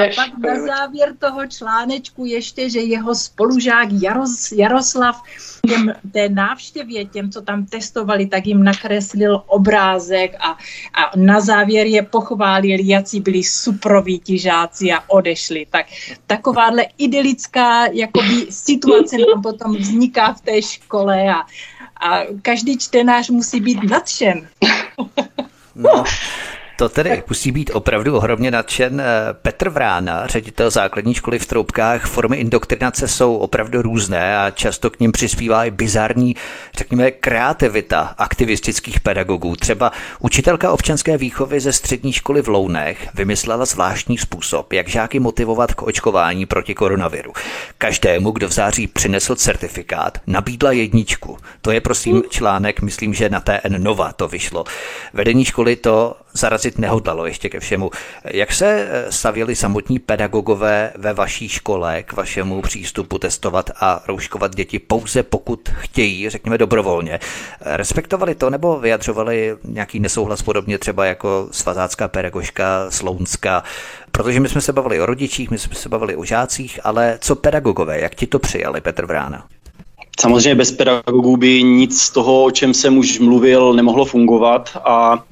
A 0.00 0.14
pak 0.14 0.38
na 0.38 0.66
závěr 0.66 1.16
toho 1.18 1.46
článečku 1.46 2.24
ještě, 2.24 2.70
že 2.70 2.80
jeho 2.80 3.14
spolužák 3.14 3.88
Jaros, 3.92 4.52
Jaroslav 4.52 5.22
těm, 5.68 5.92
té 6.12 6.28
návštěvě, 6.28 7.04
těm, 7.04 7.30
co 7.30 7.42
tam 7.42 7.66
testovali, 7.66 8.26
tak 8.26 8.46
jim 8.46 8.64
nakreslil 8.64 9.42
obrázek 9.46 10.36
a, 10.40 10.50
a 10.94 11.10
na 11.16 11.40
závěr 11.40 11.86
je 11.86 12.02
pochválil, 12.02 12.78
jací 12.82 13.20
byli 13.20 13.44
suproví 13.44 14.18
ti 14.18 14.38
žáci 14.38 14.92
a 14.92 15.10
odešli. 15.10 15.66
Tak 15.70 15.86
takováhle 16.26 16.86
idylická 16.98 17.86
jakoby, 17.86 18.46
situace 18.50 19.16
nám 19.16 19.42
potom 19.42 19.76
vzniká 19.76 20.32
v 20.32 20.40
té 20.40 20.62
škole 20.62 21.28
a, 21.28 21.40
a 22.00 22.20
každý 22.42 22.78
čtenář 22.78 23.30
musí 23.30 23.60
být 23.60 23.82
nadšen. 23.90 24.48
No, 25.74 26.04
to 26.76 26.88
tedy 26.88 27.22
musí 27.28 27.52
být 27.52 27.70
opravdu 27.74 28.16
ohromně 28.16 28.50
nadšen 28.50 29.00
eh, 29.00 29.04
Petr 29.32 29.68
Vrána, 29.68 30.26
ředitel 30.26 30.70
základní 30.70 31.14
školy 31.14 31.38
v 31.38 31.46
Troubkách. 31.46 32.06
Formy 32.06 32.36
indoktrinace 32.36 33.08
jsou 33.08 33.36
opravdu 33.36 33.82
různé 33.82 34.38
a 34.38 34.50
často 34.50 34.90
k 34.90 35.00
ním 35.00 35.12
přispívá 35.12 35.64
i 35.64 35.70
bizarní, 35.70 36.36
řekněme, 36.76 37.10
kreativita 37.10 38.14
aktivistických 38.18 39.00
pedagogů. 39.00 39.56
Třeba 39.56 39.92
učitelka 40.18 40.72
občanské 40.72 41.18
výchovy 41.18 41.60
ze 41.60 41.72
střední 41.72 42.12
školy 42.12 42.42
v 42.42 42.48
Lounech 42.48 43.08
vymyslela 43.14 43.64
zvláštní 43.64 44.18
způsob, 44.18 44.72
jak 44.72 44.88
žáky 44.88 45.20
motivovat 45.20 45.74
k 45.74 45.82
očkování 45.82 46.46
proti 46.46 46.74
koronaviru. 46.74 47.32
Každému, 47.78 48.30
kdo 48.30 48.48
v 48.48 48.52
září 48.52 48.86
přinesl 48.86 49.36
certifikát, 49.36 50.18
nabídla 50.26 50.72
jedničku. 50.72 51.38
To 51.62 51.70
je 51.70 51.80
prosím 51.80 52.22
článek, 52.28 52.82
myslím, 52.82 53.14
že 53.14 53.28
na 53.28 53.40
TN 53.40 53.82
Nova 53.82 54.12
to 54.12 54.28
vyšlo. 54.28 54.64
Vedení 55.12 55.44
školy 55.44 55.76
to 55.76 56.16
zarazit 56.64 56.78
nehodlalo 56.78 57.26
ještě 57.26 57.48
ke 57.48 57.60
všemu. 57.60 57.90
Jak 58.24 58.52
se 58.52 58.66
eh, 58.66 59.12
stavěli 59.12 59.56
samotní 59.56 59.98
pedagogové 59.98 60.92
ve 60.96 61.12
vaší 61.12 61.48
škole 61.48 62.02
k 62.02 62.12
vašemu 62.12 62.62
přístupu 62.62 63.18
testovat 63.18 63.70
a 63.80 64.02
rouškovat 64.08 64.54
děti 64.54 64.78
pouze 64.78 65.22
pokud 65.22 65.68
chtějí, 65.68 66.28
řekněme 66.28 66.58
dobrovolně? 66.58 67.20
Respektovali 67.60 68.34
to 68.34 68.50
nebo 68.50 68.80
vyjadřovali 68.80 69.56
nějaký 69.64 70.00
nesouhlas 70.00 70.42
podobně 70.42 70.78
třeba 70.78 71.04
jako 71.04 71.48
svazácká 71.50 72.08
pedagožka 72.08 72.90
Slounska? 72.90 73.62
Protože 74.12 74.40
my 74.40 74.48
jsme 74.48 74.60
se 74.60 74.72
bavili 74.72 75.00
o 75.00 75.06
rodičích, 75.06 75.50
my 75.50 75.58
jsme 75.58 75.74
se 75.74 75.88
bavili 75.88 76.16
o 76.16 76.24
žácích, 76.24 76.80
ale 76.84 77.18
co 77.20 77.36
pedagogové, 77.36 78.00
jak 78.00 78.14
ti 78.14 78.26
to 78.26 78.38
přijali, 78.38 78.80
Petr 78.80 79.06
Vrána? 79.06 79.46
Samozřejmě 80.20 80.54
bez 80.54 80.72
pedagogů 80.72 81.36
by 81.36 81.62
nic 81.62 82.00
z 82.00 82.10
toho, 82.10 82.44
o 82.44 82.50
čem 82.50 82.74
jsem 82.74 82.98
už 82.98 83.18
mluvil, 83.18 83.72
nemohlo 83.72 84.04
fungovat 84.04 84.76
a 84.84 85.24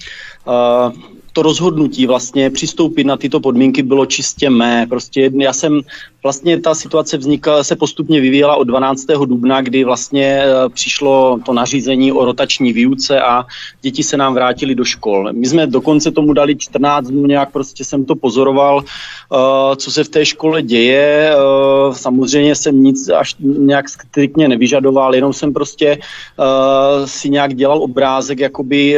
to 1.33 1.43
rozhodnutí 1.43 2.07
vlastně 2.07 2.51
přistoupit 2.51 3.05
na 3.05 3.17
tyto 3.17 3.41
podmínky 3.41 3.83
bylo 3.83 4.07
čistě 4.07 4.51
mé. 4.51 4.87
Prostě 4.89 5.31
já 5.39 5.53
jsem 5.53 5.83
Vlastně 6.23 6.61
ta 6.61 6.75
situace 6.75 7.17
vznikla, 7.17 7.65
se 7.65 7.77
postupně 7.77 8.21
vyvíjela 8.21 8.57
od 8.57 8.65
12. 8.65 9.07
dubna, 9.27 9.61
kdy 9.61 9.85
vlastně 9.85 10.25
e, 10.25 10.69
přišlo 10.69 11.39
to 11.47 11.53
nařízení 11.53 12.13
o 12.13 12.25
rotační 12.25 12.73
výuce 12.73 13.21
a 13.21 13.45
děti 13.81 14.03
se 14.03 14.17
nám 14.17 14.35
vrátili 14.35 14.75
do 14.75 14.85
škol. 14.85 15.33
My 15.33 15.47
jsme 15.47 15.67
dokonce 15.67 16.11
tomu 16.11 16.33
dali 16.33 16.57
14 16.57 17.07
dnů, 17.07 17.27
nějak 17.27 17.53
prostě 17.53 17.85
jsem 17.85 18.05
to 18.05 18.15
pozoroval, 18.15 18.83
e, 18.83 19.77
co 19.77 19.91
se 19.91 20.05
v 20.05 20.09
té 20.09 20.27
škole 20.27 20.63
děje. 20.63 21.31
E, 21.31 21.35
samozřejmě 21.93 22.55
jsem 22.55 22.83
nic 22.83 23.09
až 23.09 23.37
nějak 23.41 23.89
striktně 23.89 24.49
nevyžadoval, 24.49 25.15
jenom 25.15 25.33
jsem 25.33 25.53
prostě 25.53 25.99
si 27.05 27.31
nějak 27.31 27.55
dělal 27.55 27.83
obrázek, 27.83 28.41
jakoby 28.41 28.97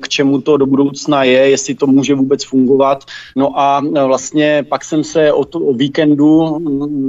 k 0.00 0.08
čemu 0.08 0.40
to 0.40 0.56
do 0.56 0.66
budoucna 0.66 1.24
je, 1.24 1.50
jestli 1.50 1.69
to 1.74 1.86
může 1.86 2.14
vůbec 2.14 2.44
fungovat. 2.44 3.04
No 3.36 3.60
a 3.60 3.82
vlastně 4.06 4.64
pak 4.68 4.84
jsem 4.84 5.04
se 5.04 5.32
o, 5.32 5.44
to, 5.44 5.58
o 5.58 5.74
víkendu 5.74 6.60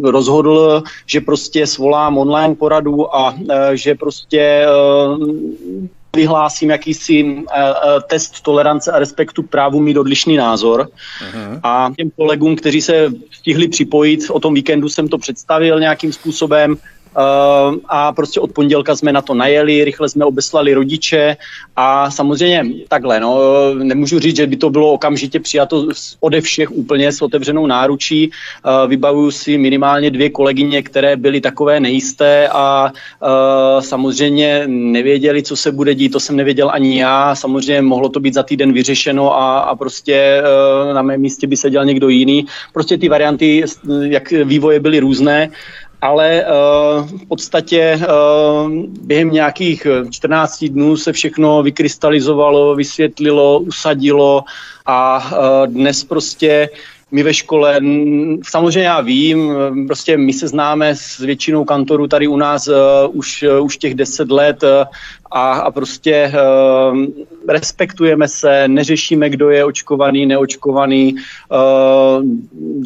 rozhodl, 0.04 0.84
že 1.06 1.22
prostě 1.22 1.68
svolám 1.68 2.18
online 2.18 2.56
poradu 2.56 3.16
a 3.16 3.36
e, 3.50 3.78
že 3.78 3.96
prostě 3.96 4.40
e, 4.40 4.68
vyhlásím 6.16 6.70
jakýsi 6.70 7.20
e, 7.20 7.44
test 8.10 8.42
tolerance 8.42 8.92
a 8.92 9.00
respektu 9.00 9.44
právu 9.44 9.80
mít 9.80 9.98
odlišný 9.98 10.36
názor. 10.36 10.82
Uh-huh. 10.82 11.60
A 11.64 11.92
těm 11.98 12.10
kolegům, 12.16 12.56
kteří 12.56 12.82
se 12.82 13.12
stihli 13.32 13.68
připojit, 13.68 14.30
o 14.30 14.40
tom 14.40 14.54
víkendu 14.54 14.90
jsem 14.90 15.08
to 15.08 15.18
představil 15.18 15.80
nějakým 15.80 16.14
způsobem, 16.14 16.78
a 17.88 18.12
prostě 18.12 18.40
od 18.40 18.52
pondělka 18.52 18.96
jsme 18.96 19.12
na 19.12 19.22
to 19.22 19.34
najeli, 19.34 19.84
rychle 19.84 20.10
jsme 20.10 20.26
obeslali 20.26 20.74
rodiče 20.74 21.38
a 21.76 22.12
samozřejmě 22.12 22.66
takhle, 22.88 23.20
no, 23.20 23.40
nemůžu 23.74 24.20
říct, 24.20 24.36
že 24.36 24.48
by 24.48 24.56
to 24.56 24.70
bylo 24.70 24.92
okamžitě 24.92 25.40
přijato 25.40 25.88
ode 26.20 26.42
všech 26.42 26.72
úplně 26.72 27.12
s 27.12 27.22
otevřenou 27.22 27.68
náručí. 27.68 28.32
Uh, 28.66 28.90
vybavuju 28.90 29.32
si 29.32 29.58
minimálně 29.58 30.12
dvě 30.12 30.30
kolegyně, 30.30 30.82
které 30.82 31.16
byly 31.16 31.42
takové 31.42 31.80
nejisté 31.80 32.50
a 32.52 32.92
uh, 32.92 33.82
samozřejmě 33.82 34.64
nevěděli, 34.68 35.44
co 35.44 35.56
se 35.56 35.72
bude 35.72 35.96
dít, 35.96 36.10
to 36.10 36.20
jsem 36.20 36.36
nevěděl 36.36 36.70
ani 36.74 37.00
já. 37.00 37.36
Samozřejmě 37.36 37.82
mohlo 37.82 38.10
to 38.10 38.20
být 38.20 38.34
za 38.34 38.44
týden 38.44 38.74
vyřešeno 38.74 39.36
a, 39.36 39.60
a 39.60 39.76
prostě 39.76 40.44
na 40.94 41.02
mém 41.02 41.22
místě 41.22 41.48
by 41.48 41.58
seděl 41.58 41.86
někdo 41.86 42.10
jiný. 42.10 42.46
Prostě 42.74 42.98
ty 42.98 43.10
varianty, 43.10 43.64
jak 44.02 44.32
vývoje 44.32 44.80
byly 44.80 45.00
různé 45.00 45.50
ale 46.02 46.46
uh, 46.46 47.08
v 47.08 47.28
podstatě 47.28 48.00
uh, 48.00 48.72
během 49.02 49.32
nějakých 49.32 49.88
14 50.10 50.64
dnů 50.64 50.98
se 50.98 51.14
všechno 51.14 51.64
vykrystalizovalo, 51.64 52.76
vysvětlilo, 52.76 53.60
usadilo 53.60 54.44
a 54.86 55.32
dnes 55.66 56.04
prostě 56.04 56.70
my 57.12 57.24
ve 57.24 57.34
škole, 57.34 57.80
samozřejmě 58.44 58.88
já 58.88 59.02
vím, 59.02 59.54
prostě 59.88 60.18
my 60.18 60.34
se 60.34 60.48
známe 60.48 60.96
s 60.96 61.18
většinou 61.18 61.64
kantorů 61.64 62.08
tady 62.08 62.28
u 62.28 62.38
nás 62.38 62.68
uh, 62.68 62.76
už, 63.12 63.44
uh, 63.44 63.66
už 63.66 63.78
těch 63.78 63.96
deset 63.96 64.32
let 64.32 64.64
uh, 64.64 64.70
a, 65.32 65.54
a 65.54 65.72
prostě 65.72 66.34
uh, 66.92 66.98
respektujeme 67.48 68.28
se, 68.28 68.68
neřešíme, 68.68 69.30
kdo 69.30 69.50
je 69.50 69.66
očkovaný, 69.66 70.26
neočkovaný. 70.26 71.16
Uh, 71.16 72.26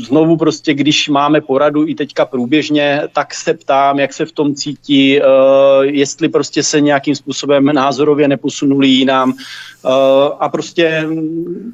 znovu 0.07 0.37
prostě, 0.37 0.73
když 0.73 1.09
máme 1.09 1.41
poradu 1.41 1.87
i 1.87 1.95
teďka 1.95 2.25
průběžně, 2.25 3.01
tak 3.13 3.33
se 3.33 3.53
ptám, 3.53 3.99
jak 3.99 4.13
se 4.13 4.25
v 4.25 4.31
tom 4.31 4.55
cítí, 4.55 5.19
uh, 5.19 5.25
jestli 5.81 6.29
prostě 6.29 6.63
se 6.63 6.81
nějakým 6.81 7.15
způsobem 7.15 7.65
názorově 7.65 8.27
neposunuli 8.27 8.87
jinam 8.87 9.29
uh, 9.29 9.91
a 10.39 10.49
prostě 10.49 11.07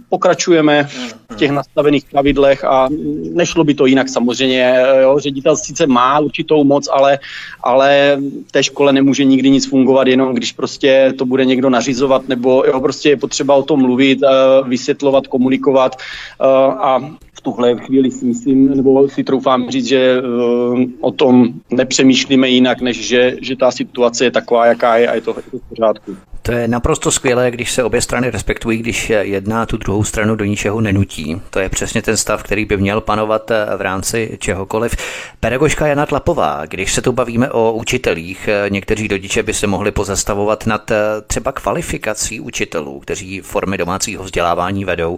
pokračujeme 0.09 0.83
v 0.83 1.35
těch 1.35 1.51
nastavených 1.51 2.05
pravidlech 2.11 2.63
a 2.63 2.89
nešlo 3.33 3.63
by 3.63 3.73
to 3.73 3.85
jinak 3.85 4.09
samozřejmě. 4.09 4.83
Jo. 5.01 5.19
Ředitel 5.19 5.55
sice 5.55 5.87
má 5.87 6.19
určitou 6.19 6.63
moc, 6.63 6.89
ale, 6.91 7.19
ale 7.63 8.17
v 8.47 8.51
té 8.51 8.63
škole 8.63 8.93
nemůže 8.93 9.23
nikdy 9.23 9.49
nic 9.49 9.69
fungovat, 9.69 10.07
jenom 10.07 10.35
když 10.35 10.53
prostě 10.61 11.13
to 11.17 11.25
bude 11.25 11.45
někdo 11.45 11.69
nařizovat, 11.69 12.27
nebo 12.29 12.63
jo, 12.67 12.79
prostě 12.79 13.09
je 13.09 13.17
potřeba 13.17 13.55
o 13.55 13.63
tom 13.63 13.81
mluvit, 13.81 14.19
eh, 14.23 14.29
vysvětlovat, 14.69 15.27
komunikovat 15.27 15.95
eh, 15.97 16.45
a 16.77 16.99
v 17.33 17.41
tuhle 17.41 17.77
chvíli 17.77 18.11
si 18.11 18.25
myslím, 18.25 18.77
nebo 18.77 19.09
si 19.09 19.23
troufám 19.23 19.69
říct, 19.69 19.85
že 19.85 20.21
eh, 20.21 20.21
o 21.01 21.11
tom 21.11 21.49
nepřemýšlíme 21.69 22.49
jinak, 22.49 22.81
než 22.81 23.07
že, 23.07 23.35
že 23.41 23.55
ta 23.55 23.71
situace 23.71 24.25
je 24.25 24.31
taková, 24.31 24.65
jaká 24.65 24.97
je 24.97 25.07
a 25.07 25.15
je 25.15 25.21
to, 25.21 25.33
je 25.37 25.43
to 25.51 25.57
v 25.57 25.69
pořádku. 25.69 26.30
To 26.43 26.51
je 26.51 26.67
naprosto 26.67 27.11
skvělé, 27.11 27.51
když 27.51 27.71
se 27.71 27.83
obě 27.83 28.01
strany 28.01 28.29
respektují, 28.31 28.77
když 28.77 29.09
jedna 29.09 29.65
tu 29.65 29.77
druhou 29.77 30.03
stranu 30.03 30.35
do 30.35 30.45
ničeho 30.45 30.81
nenutí. 30.81 31.41
To 31.49 31.59
je 31.59 31.69
přesně 31.69 32.01
ten 32.01 32.17
stav, 32.17 32.43
který 32.43 32.65
by 32.65 32.77
měl 32.77 33.01
panovat 33.01 33.51
eh, 33.51 33.65
v 33.77 33.81
rámci 33.81 34.37
čehokoliv. 34.39 34.95
Pedagožka 35.39 35.87
Jana 35.87 36.05
Tlapová, 36.05 36.65
když 36.65 36.93
se 36.93 37.01
tu 37.01 37.11
bavíme 37.11 37.51
o 37.51 37.73
učitelích, 37.73 38.47
eh, 38.47 38.69
někteří 38.69 39.07
rodiče 39.07 39.43
by 39.43 39.53
se 39.53 39.67
mohli 39.67 39.91
pozastavovat 39.91 40.65
nad 40.65 40.91
třeba 41.27 41.51
kvalifikací 41.51 42.39
učitelů, 42.39 42.99
kteří 42.99 43.41
formy 43.41 43.77
domácího 43.77 44.23
vzdělávání 44.23 44.85
vedou. 44.85 45.17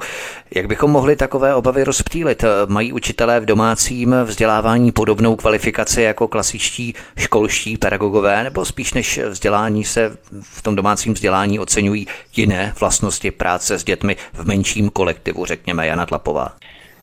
Jak 0.55 0.67
bychom 0.67 0.91
mohli 0.91 1.15
takové 1.15 1.55
obavy 1.55 1.83
rozptýlit. 1.83 2.43
Mají 2.67 2.93
učitelé 2.93 3.39
v 3.39 3.45
domácím 3.45 4.15
vzdělávání 4.25 4.91
podobnou 4.91 5.35
kvalifikaci 5.35 6.01
jako 6.01 6.27
klasičtí 6.27 6.93
školští 7.17 7.77
pedagogové, 7.77 8.43
nebo 8.43 8.65
spíš 8.65 8.93
než 8.93 9.19
vzdělání 9.29 9.83
se 9.83 10.17
v 10.41 10.61
tom 10.61 10.75
domácím 10.75 11.12
vzdělání 11.13 11.59
oceňují 11.59 12.07
jiné 12.35 12.73
vlastnosti 12.79 13.31
práce 13.31 13.79
s 13.79 13.83
dětmi 13.83 14.15
v 14.33 14.47
menším 14.47 14.89
kolektivu, 14.89 15.45
řekněme 15.45 15.87
Jana 15.87 16.05
Tlapová? 16.05 16.53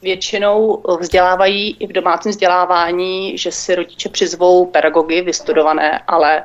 Většinou 0.03 0.83
vzdělávají 1.01 1.77
i 1.81 1.87
v 1.87 1.93
domácím 1.93 2.31
vzdělávání, 2.31 3.39
že 3.39 3.53
si 3.53 3.75
rodiče 3.75 4.09
přizvou 4.09 4.67
pedagogy 4.67 5.23
vystudované, 5.23 6.01
ale 6.07 6.43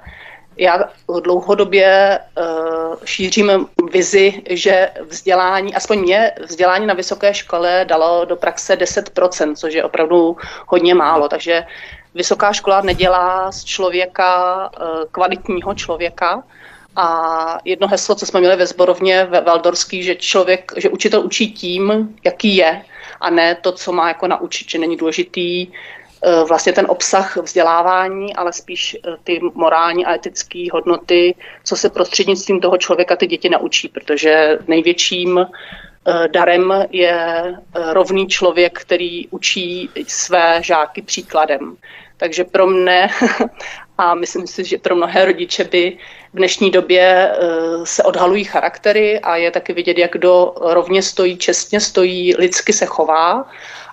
Já 0.57 0.83
dlouhodobě 1.23 2.19
uh, 2.19 2.95
šířím 3.05 3.67
vizi, 3.91 4.41
že 4.49 4.89
vzdělání, 5.09 5.75
aspoň 5.75 5.99
mě, 5.99 6.31
vzdělání 6.45 6.85
na 6.85 6.93
vysoké 6.93 7.33
škole 7.33 7.85
dalo 7.87 8.25
do 8.25 8.35
praxe 8.35 8.75
10%, 8.75 9.55
což 9.55 9.73
je 9.73 9.83
opravdu 9.83 10.37
hodně 10.67 10.95
málo. 10.95 11.29
Takže 11.29 11.65
vysoká 12.13 12.53
škola 12.53 12.81
nedělá 12.81 13.51
z 13.51 13.63
člověka 13.63 14.69
uh, 14.79 14.87
kvalitního 15.11 15.73
člověka, 15.73 16.43
a 16.95 17.57
jedno 17.65 17.87
heslo, 17.87 18.15
co 18.15 18.25
jsme 18.25 18.39
měli 18.39 18.55
ve 18.55 18.67
zborovně 18.67 19.25
ve 19.25 19.41
Valdorský, 19.41 20.03
že 20.03 20.15
člověk, 20.15 20.71
že 20.77 20.89
učitel 20.89 21.25
učí 21.25 21.51
tím, 21.51 22.15
jaký 22.23 22.55
je, 22.55 22.85
a 23.21 23.29
ne 23.29 23.55
to, 23.55 23.71
co 23.71 23.91
má 23.91 24.07
jako 24.07 24.27
naučit, 24.27 24.69
že 24.69 24.77
není 24.79 24.97
důležitý 24.97 25.67
Eh, 26.27 26.43
vlastně 26.43 26.73
ten 26.73 26.85
obsah 26.89 27.37
vzdělávání, 27.37 28.35
ale 28.35 28.53
spíš 28.53 28.97
eh, 28.97 29.15
ty 29.23 29.39
morální 29.53 30.05
a 30.05 30.13
etické 30.13 30.67
hodnoty, 30.73 31.35
co 31.63 31.75
se 31.75 31.89
prostřednictvím 31.89 32.59
toho 32.61 32.77
člověka 32.77 33.15
ty 33.15 33.27
děti 33.27 33.49
naučí, 33.49 33.87
protože 33.87 34.59
největším 34.67 35.39
eh, 35.39 36.27
darem 36.27 36.73
je 36.89 37.43
rovný 37.73 38.27
člověk, 38.27 38.79
který 38.79 39.27
učí 39.27 39.89
své 40.07 40.59
žáky 40.63 41.01
příkladem. 41.01 41.77
Takže 42.17 42.43
pro 42.43 42.67
mne 42.67 43.09
a 43.97 44.15
myslím 44.15 44.47
si, 44.47 44.63
že 44.63 44.77
pro 44.77 44.95
mnohé 44.95 45.25
rodiče 45.25 45.63
by 45.63 45.97
v 46.35 46.37
dnešní 46.37 46.71
době 46.71 47.31
se 47.83 48.03
odhalují 48.03 48.43
charaktery 48.43 49.19
a 49.19 49.35
je 49.35 49.51
taky 49.51 49.73
vidět, 49.73 49.97
jak 49.97 50.11
kdo 50.11 50.53
rovně 50.61 51.01
stojí, 51.01 51.37
čestně 51.37 51.79
stojí, 51.79 52.35
lidsky 52.35 52.73
se 52.73 52.85
chová 52.85 53.45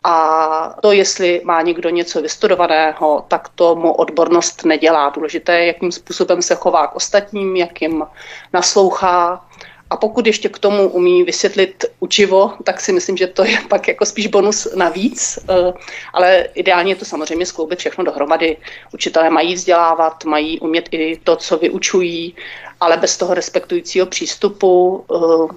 a 0.05 0.75
to, 0.83 0.93
jestli 0.93 1.41
má 1.45 1.63
někdo 1.63 1.91
něco 1.91 2.23
vystudovaného, 2.23 3.25
tak 3.29 3.49
to 3.55 3.75
mu 3.75 3.93
odbornost 3.93 4.65
nedělá. 4.65 5.09
Důležité 5.09 5.59
je, 5.61 5.67
jakým 5.67 5.93
způsobem 5.93 6.43
se 6.43 6.55
chová 6.55 6.87
k 6.87 6.97
ostatním, 6.97 7.57
jak 7.57 7.83
jim 7.83 8.05
naslouchá. 8.53 9.47
A 9.93 9.97
pokud 9.97 10.27
ještě 10.27 10.49
k 10.49 10.59
tomu 10.59 10.89
umí 10.89 11.25
vysvětlit 11.25 11.85
učivo, 12.01 12.53
tak 12.65 12.81
si 12.81 12.93
myslím, 12.93 13.17
že 13.17 13.27
to 13.27 13.45
je 13.45 13.59
pak 13.69 13.89
jako 13.89 14.07
spíš 14.07 14.27
bonus 14.27 14.69
navíc. 14.75 15.39
Eh, 15.49 15.73
ale 16.13 16.49
ideálně 16.55 16.93
je 16.93 16.97
to 16.97 17.05
samozřejmě 17.05 17.47
skloubit 17.47 17.79
všechno 17.79 18.05
dohromady. 18.05 18.57
Učitelé 18.95 19.31
mají 19.31 19.55
vzdělávat, 19.55 20.25
mají 20.25 20.61
umět 20.61 20.89
i 20.93 21.21
to, 21.25 21.37
co 21.37 21.59
vyučují 21.59 22.35
ale 22.81 22.97
bez 22.97 23.17
toho 23.17 23.35
respektujícího 23.35 24.07
přístupu 24.07 25.05
eh, 25.11 25.17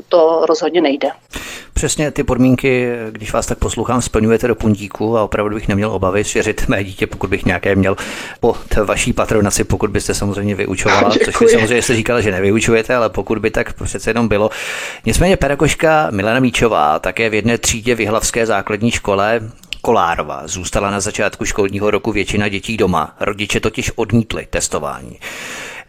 to 0.09 0.45
rozhodně 0.45 0.81
nejde. 0.81 1.09
Přesně 1.77 2.11
ty 2.11 2.23
podmínky, 2.23 2.89
když 3.11 3.33
vás 3.33 3.45
tak 3.45 3.57
poslouchám, 3.57 4.01
splňujete 4.01 4.47
do 4.47 4.55
puntíku 4.55 5.17
a 5.17 5.23
opravdu 5.23 5.55
bych 5.55 5.67
neměl 5.67 5.91
obavy 5.91 6.23
svěřit 6.23 6.67
mé 6.67 6.83
dítě, 6.83 7.07
pokud 7.07 7.29
bych 7.29 7.45
nějaké 7.45 7.75
měl 7.75 7.95
po 8.39 8.55
vaší 8.85 9.13
patronaci, 9.13 9.63
pokud 9.63 9.89
byste 9.89 10.13
samozřejmě 10.13 10.55
vyučovala, 10.55 11.09
Děkuji. 11.13 11.25
což 11.25 11.35
si 11.35 11.47
samozřejmě 11.53 11.81
jste 11.81 11.95
říkala, 11.95 12.21
že 12.21 12.31
nevyučujete, 12.31 12.95
ale 12.95 13.09
pokud 13.09 13.37
by 13.37 13.51
tak 13.51 13.73
přece 13.83 14.09
jenom 14.09 14.27
bylo. 14.27 14.49
Nicméně 15.05 15.37
pedagožka 15.37 16.07
Milena 16.11 16.39
Míčová 16.39 16.99
také 16.99 17.29
v 17.29 17.33
jedné 17.33 17.57
třídě 17.57 17.95
v 17.95 17.99
Jihlavské 17.99 18.45
základní 18.45 18.91
škole 18.91 19.41
Kolárova 19.81 20.41
zůstala 20.45 20.91
na 20.91 20.99
začátku 20.99 21.45
školního 21.45 21.91
roku 21.91 22.11
většina 22.11 22.47
dětí 22.47 22.77
doma. 22.77 23.15
Rodiče 23.19 23.59
totiž 23.59 23.91
odmítli 23.95 24.47
testování. 24.49 25.19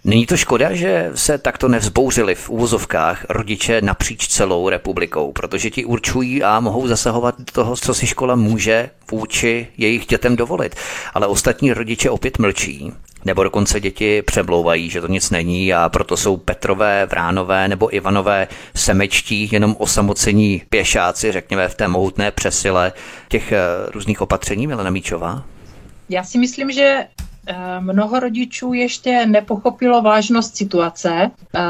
Není 0.06 0.26
to 0.26 0.36
škoda, 0.36 0.74
že 0.74 1.10
se 1.14 1.38
takto 1.38 1.68
nevzbouřili 1.68 2.34
v 2.34 2.50
úvozovkách 2.50 3.26
rodiče 3.28 3.80
napříč 3.80 4.28
celou 4.28 4.68
republikou, 4.68 5.32
protože 5.32 5.70
ti 5.70 5.84
určují 5.84 6.42
a 6.42 6.60
mohou 6.60 6.86
zasahovat 6.88 7.34
do 7.38 7.52
toho, 7.52 7.76
co 7.76 7.94
si 7.94 8.06
škola 8.06 8.34
může 8.34 8.90
vůči 9.10 9.66
jejich 9.76 10.06
dětem 10.06 10.36
dovolit. 10.36 10.74
Ale 11.14 11.26
ostatní 11.26 11.72
rodiče 11.72 12.10
opět 12.10 12.38
mlčí, 12.38 12.92
nebo 13.24 13.42
dokonce 13.42 13.80
děti 13.80 14.22
přemlouvají, 14.22 14.90
že 14.90 15.00
to 15.00 15.08
nic 15.08 15.30
není 15.30 15.74
a 15.74 15.88
proto 15.88 16.16
jsou 16.16 16.36
Petrové, 16.36 17.06
Vránové 17.06 17.68
nebo 17.68 17.94
Ivanové 17.94 18.48
semečtí, 18.74 19.48
jenom 19.52 19.76
osamocení 19.78 20.62
pěšáci, 20.70 21.32
řekněme, 21.32 21.68
v 21.68 21.74
té 21.74 21.88
mohutné 21.88 22.30
přesile 22.30 22.92
těch 23.28 23.52
eh, 23.52 23.58
různých 23.92 24.20
opatření, 24.20 24.66
Milena 24.66 24.90
Míčová? 24.90 25.44
Já 26.08 26.24
si 26.24 26.38
myslím, 26.38 26.70
že 26.70 27.06
mnoho 27.80 28.20
rodičů 28.20 28.72
ještě 28.72 29.26
nepochopilo 29.26 30.02
vážnost 30.02 30.56
situace 30.56 31.30
eh, 31.54 31.60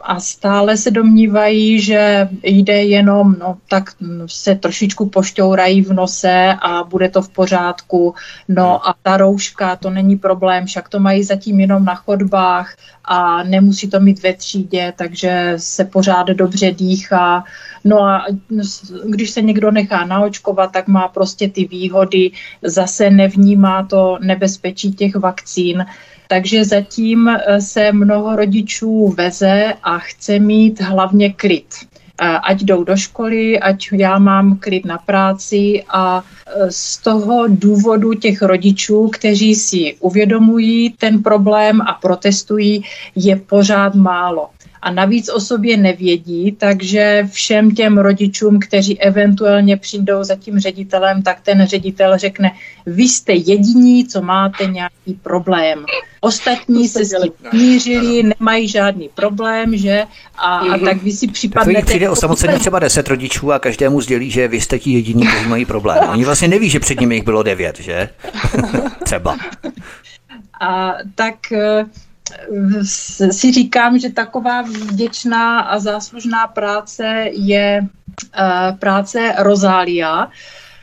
a 0.00 0.20
stále 0.20 0.76
se 0.76 0.90
domnívají, 0.90 1.80
že 1.80 2.28
jde 2.42 2.84
jenom, 2.84 3.36
no 3.40 3.56
tak 3.68 3.90
se 4.26 4.54
trošičku 4.54 5.08
pošťourají 5.08 5.82
v 5.82 5.92
nose 5.92 6.54
a 6.62 6.84
bude 6.84 7.08
to 7.08 7.22
v 7.22 7.28
pořádku. 7.28 8.14
No 8.48 8.88
a 8.88 8.94
ta 9.02 9.16
rouška, 9.16 9.76
to 9.76 9.90
není 9.90 10.16
problém, 10.16 10.66
však 10.66 10.88
to 10.88 11.00
mají 11.00 11.22
zatím 11.22 11.60
jenom 11.60 11.84
na 11.84 11.94
chodbách 11.94 12.76
a 13.04 13.42
nemusí 13.42 13.90
to 13.90 14.00
mít 14.00 14.22
ve 14.22 14.34
třídě, 14.34 14.92
takže 14.96 15.52
se 15.56 15.84
pořád 15.84 16.26
dobře 16.26 16.72
dýchá. 16.72 17.44
No 17.84 18.02
a 18.02 18.26
když 19.04 19.30
se 19.30 19.42
někdo 19.42 19.70
nechá 19.70 20.04
naočkovat, 20.04 20.72
tak 20.72 20.88
má 20.88 21.08
prostě 21.08 21.48
ty 21.48 21.64
výhody, 21.64 22.30
zase 22.62 23.10
nevnímá 23.10 23.86
to 23.86 24.18
nebezpečí 24.20 24.92
těch 24.92 25.19
vakcín. 25.20 25.86
Takže 26.28 26.64
zatím 26.64 27.28
eh, 27.28 27.60
se 27.60 27.92
mnoho 27.92 28.36
rodičů 28.36 29.14
veze 29.16 29.74
a 29.82 29.98
chce 29.98 30.38
mít 30.38 30.80
hlavně 30.80 31.32
klid 31.32 31.74
ať 32.20 32.62
jdou 32.62 32.84
do 32.84 32.96
školy, 32.96 33.60
ať 33.60 33.88
já 33.92 34.18
mám 34.18 34.58
klid 34.58 34.84
na 34.84 34.98
práci 34.98 35.84
a 35.88 36.24
e, 36.46 36.72
z 36.72 36.98
toho 36.98 37.44
důvodu 37.48 38.14
těch 38.14 38.42
rodičů, 38.42 39.08
kteří 39.08 39.54
si 39.54 39.96
uvědomují 40.00 40.90
ten 40.90 41.22
problém 41.22 41.80
a 41.80 41.92
protestují, 41.94 42.84
je 43.14 43.36
pořád 43.36 43.94
málo 43.94 44.48
a 44.82 44.90
navíc 44.90 45.28
o 45.28 45.40
sobě 45.40 45.76
nevědí, 45.76 46.52
takže 46.52 47.28
všem 47.32 47.70
těm 47.70 47.98
rodičům, 47.98 48.58
kteří 48.60 49.00
eventuálně 49.00 49.76
přijdou 49.76 50.24
za 50.24 50.36
tím 50.36 50.58
ředitelem, 50.58 51.22
tak 51.22 51.40
ten 51.40 51.66
ředitel 51.66 52.18
řekne, 52.18 52.52
vy 52.86 53.02
jste 53.02 53.32
jediní, 53.32 54.06
co 54.06 54.22
máte 54.22 54.66
nějaký 54.66 55.14
problém. 55.22 55.84
Ostatní 56.20 56.88
se 56.88 57.04
s 57.04 57.10
tím 57.22 57.32
mířili, 57.52 58.22
nemají 58.22 58.68
žádný 58.68 59.08
problém, 59.14 59.76
že? 59.76 60.04
A, 60.38 60.58
a 60.58 60.64
mhm. 60.64 60.84
tak 60.84 61.02
vy 61.02 61.12
si 61.12 61.28
připadnete... 61.28 61.80
Tak 61.80 61.88
přijde 61.88 62.10
o 62.10 62.16
samocení 62.16 62.58
třeba 62.58 62.78
deset 62.78 63.08
rodičů 63.08 63.52
a 63.52 63.58
každému 63.58 64.00
sdělí, 64.00 64.30
že 64.30 64.48
vy 64.48 64.60
jste 64.60 64.78
ti 64.78 64.90
jediní, 64.90 65.26
kteří 65.26 65.48
mají 65.48 65.64
problém. 65.64 65.98
Oni 66.10 66.24
vlastně 66.24 66.48
neví, 66.48 66.70
že 66.70 66.80
před 66.80 67.00
nimi 67.00 67.14
jich 67.14 67.24
bylo 67.24 67.42
devět, 67.42 67.80
že? 67.80 68.08
třeba. 69.04 69.36
A 70.60 70.94
tak 71.14 71.34
si 73.30 73.52
říkám, 73.52 73.98
že 73.98 74.10
taková 74.10 74.62
vděčná 74.62 75.60
a 75.60 75.78
záslužná 75.78 76.46
práce 76.46 77.24
je 77.30 77.80
eh, 78.34 78.76
práce 78.78 79.34
Rozália. 79.38 80.30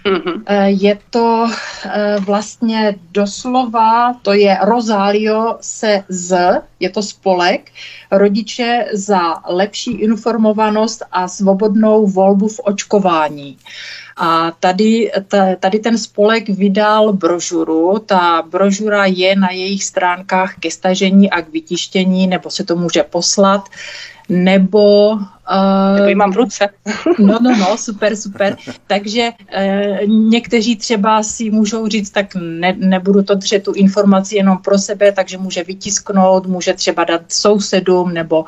Mm-hmm. 0.08 0.44
Je 0.66 1.00
to 1.10 1.48
eh, 1.86 2.16
vlastně 2.20 2.96
doslova, 3.12 4.14
to 4.22 4.34
je 4.34 4.58
Rozálio 4.62 5.58
se 5.62 6.04
z, 6.10 6.62
je 6.80 6.90
to 6.90 7.04
spolek, 7.04 7.72
rodiče 8.12 8.86
za 8.94 9.34
lepší 9.48 9.92
informovanost 9.92 11.04
a 11.12 11.28
svobodnou 11.28 12.08
volbu 12.08 12.48
v 12.48 12.60
očkování. 12.64 13.58
A 14.18 14.52
tady, 14.52 15.12
tady 15.60 15.80
ten 15.80 15.98
spolek 15.98 16.50
vydal 16.50 17.14
brožuru. 17.14 18.00
Ta 18.06 18.42
brožura 18.42 19.06
je 19.06 19.36
na 19.36 19.52
jejich 19.52 19.84
stránkách 19.84 20.56
ke 20.60 20.72
stažení 20.72 21.30
a 21.30 21.42
k 21.42 21.50
vytištění, 21.50 22.28
nebo 22.28 22.50
se 22.50 22.64
to 22.64 22.76
může 22.76 23.04
poslat 23.04 23.70
nebo... 24.30 25.18
Uh, 25.52 25.96
nebo 25.96 26.08
ji 26.08 26.16
mám 26.16 26.32
v 26.32 26.36
ruce. 26.36 26.70
no, 27.20 27.40
no, 27.42 27.56
no, 27.58 27.78
super, 27.78 28.16
super. 28.16 28.58
Takže 28.88 29.30
uh, 29.30 30.10
někteří 30.10 30.76
třeba 30.76 31.24
si 31.24 31.52
můžou 31.52 31.88
říct, 31.88 32.10
tak 32.10 32.36
ne, 32.36 32.76
nebudu 32.78 33.24
to 33.24 33.36
dřet 33.36 33.64
tu 33.64 33.74
informaci 33.74 34.36
jenom 34.36 34.58
pro 34.58 34.78
sebe, 34.78 35.12
takže 35.12 35.38
může 35.38 35.64
vytisknout, 35.64 36.48
může 36.48 36.74
třeba 36.74 37.04
dát 37.04 37.22
sousedům 37.28 38.14
nebo 38.14 38.42
uh, 38.42 38.48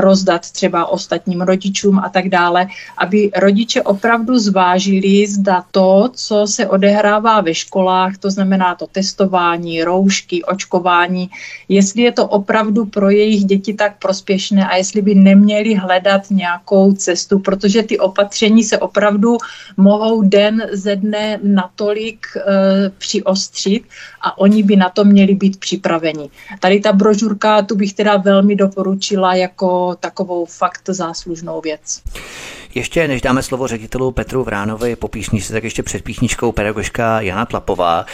rozdat 0.00 0.50
třeba 0.50 0.86
ostatním 0.86 1.40
rodičům 1.40 1.98
a 1.98 2.08
tak 2.08 2.28
dále, 2.28 2.66
aby 2.98 3.30
rodiče 3.36 3.82
opravdu 3.82 4.38
zvážili, 4.38 5.26
zda 5.26 5.64
to, 5.70 6.10
co 6.12 6.46
se 6.46 6.66
odehrává 6.66 7.40
ve 7.40 7.54
školách, 7.54 8.18
to 8.18 8.30
znamená 8.30 8.74
to 8.74 8.86
testování, 8.86 9.84
roušky, 9.84 10.44
očkování, 10.44 11.30
jestli 11.68 12.02
je 12.02 12.12
to 12.12 12.26
opravdu 12.26 12.86
pro 12.86 13.10
jejich 13.10 13.44
děti 13.44 13.74
tak 13.74 13.98
prospěšné 13.98 14.68
a 14.68 14.76
jestli 14.76 15.02
by 15.02 15.14
neměli 15.14 15.74
hledat 15.74 16.19
nějakou 16.30 16.92
cestu, 16.92 17.38
protože 17.38 17.82
ty 17.82 17.98
opatření 17.98 18.64
se 18.64 18.78
opravdu 18.78 19.36
mohou 19.76 20.22
den 20.22 20.62
ze 20.72 20.96
dne 20.96 21.38
natolik 21.42 22.26
e, 22.36 22.40
přiostřit 22.98 23.82
a 24.20 24.38
oni 24.38 24.62
by 24.62 24.76
na 24.76 24.90
to 24.90 25.04
měli 25.04 25.34
být 25.34 25.56
připraveni. 25.60 26.30
Tady 26.60 26.80
ta 26.80 26.92
brožurka, 26.92 27.62
tu 27.62 27.76
bych 27.76 27.94
teda 27.94 28.16
velmi 28.16 28.56
doporučila 28.56 29.34
jako 29.34 29.96
takovou 30.00 30.44
fakt 30.44 30.82
záslužnou 30.88 31.60
věc. 31.60 32.02
Ještě 32.74 33.08
než 33.08 33.22
dáme 33.22 33.42
slovo 33.42 33.66
ředitelu 33.68 34.12
Petru 34.12 34.44
Vránovi 34.44 34.96
po 34.96 35.08
písničce, 35.08 35.52
tak 35.52 35.64
ještě 35.64 35.82
před 35.82 36.04
písničkou 36.04 36.52
pedagožka 36.52 37.20
Jana 37.20 37.46
Tlapová. 37.46 38.06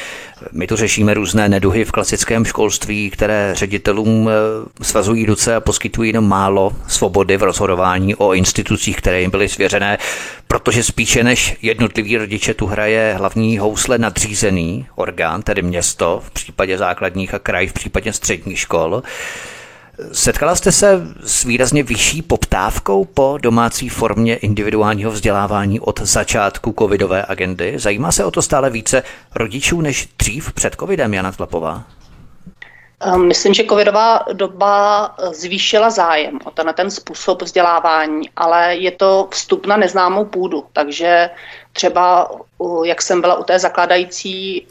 My 0.53 0.67
tu 0.67 0.77
řešíme 0.77 1.15
různé 1.15 1.49
neduhy 1.49 1.85
v 1.85 1.93
klasickém 1.93 2.45
školství, 2.45 3.11
které 3.11 3.55
ředitelům 3.55 4.29
eh, 4.29 4.85
svazují 4.85 5.27
ruce 5.27 5.55
a 5.55 5.61
poskytují 5.61 6.09
jenom 6.09 6.29
málo 6.29 6.73
svobody 6.89 7.37
v 7.37 7.43
rozhodování 7.43 8.15
o 8.15 8.33
institucích, 8.33 8.97
které 8.97 9.21
jim 9.21 9.31
byly 9.31 9.49
svěřené, 9.49 9.99
protože 10.49 10.83
spíše 10.83 11.25
než 11.25 11.57
jednotlivý 11.63 12.17
rodiče 12.17 12.55
tu 12.55 12.67
hraje 12.67 13.15
hlavní 13.19 13.59
housle 13.59 13.99
nadřízený 13.99 14.87
orgán, 14.95 15.43
tedy 15.43 15.63
město 15.63 16.23
v 16.27 16.31
případě 16.31 16.79
základních 16.79 17.35
a 17.35 17.39
kraj 17.39 17.67
v 17.67 17.73
případě 17.73 18.13
středních 18.13 18.59
škol. 18.59 19.03
Setkala 20.13 20.57
jste 20.57 20.73
se 20.73 21.01
s 21.25 21.45
výrazně 21.45 21.83
vyšší 21.83 22.23
poptávkou 22.23 23.05
po 23.05 23.39
domácí 23.43 23.89
formě 23.89 24.37
individuálního 24.37 25.11
vzdělávání 25.11 25.81
od 25.81 26.01
začátku 26.01 26.75
covidové 26.79 27.25
agendy? 27.29 27.79
Zajímá 27.79 28.13
se 28.13 28.25
o 28.25 28.31
to 28.31 28.43
stále 28.43 28.71
více 28.71 29.03
rodičů 29.35 29.81
než 29.81 30.09
dřív 30.19 30.53
před 30.53 30.75
covidem, 30.75 31.15
Jana 31.15 31.33
Tlapová? 31.33 31.85
Ehm, 33.01 33.29
myslím, 33.29 33.55
že 33.55 33.65
covidová 33.65 34.21
doba 34.33 35.15
zvýšila 35.33 35.91
zájem 35.91 36.39
o 36.45 36.51
ten, 36.51 36.75
ten 36.77 36.91
způsob 36.91 37.43
vzdělávání, 37.43 38.31
ale 38.37 38.77
je 38.77 38.91
to 38.91 39.29
vstup 39.31 39.67
na 39.67 39.77
neznámou 39.77 40.25
půdu. 40.25 40.65
Takže 40.73 41.31
třeba, 41.73 42.31
jak 42.85 43.03
jsem 43.03 43.21
byla 43.21 43.35
u 43.35 43.45
té 43.45 43.59
zakládající 43.59 44.67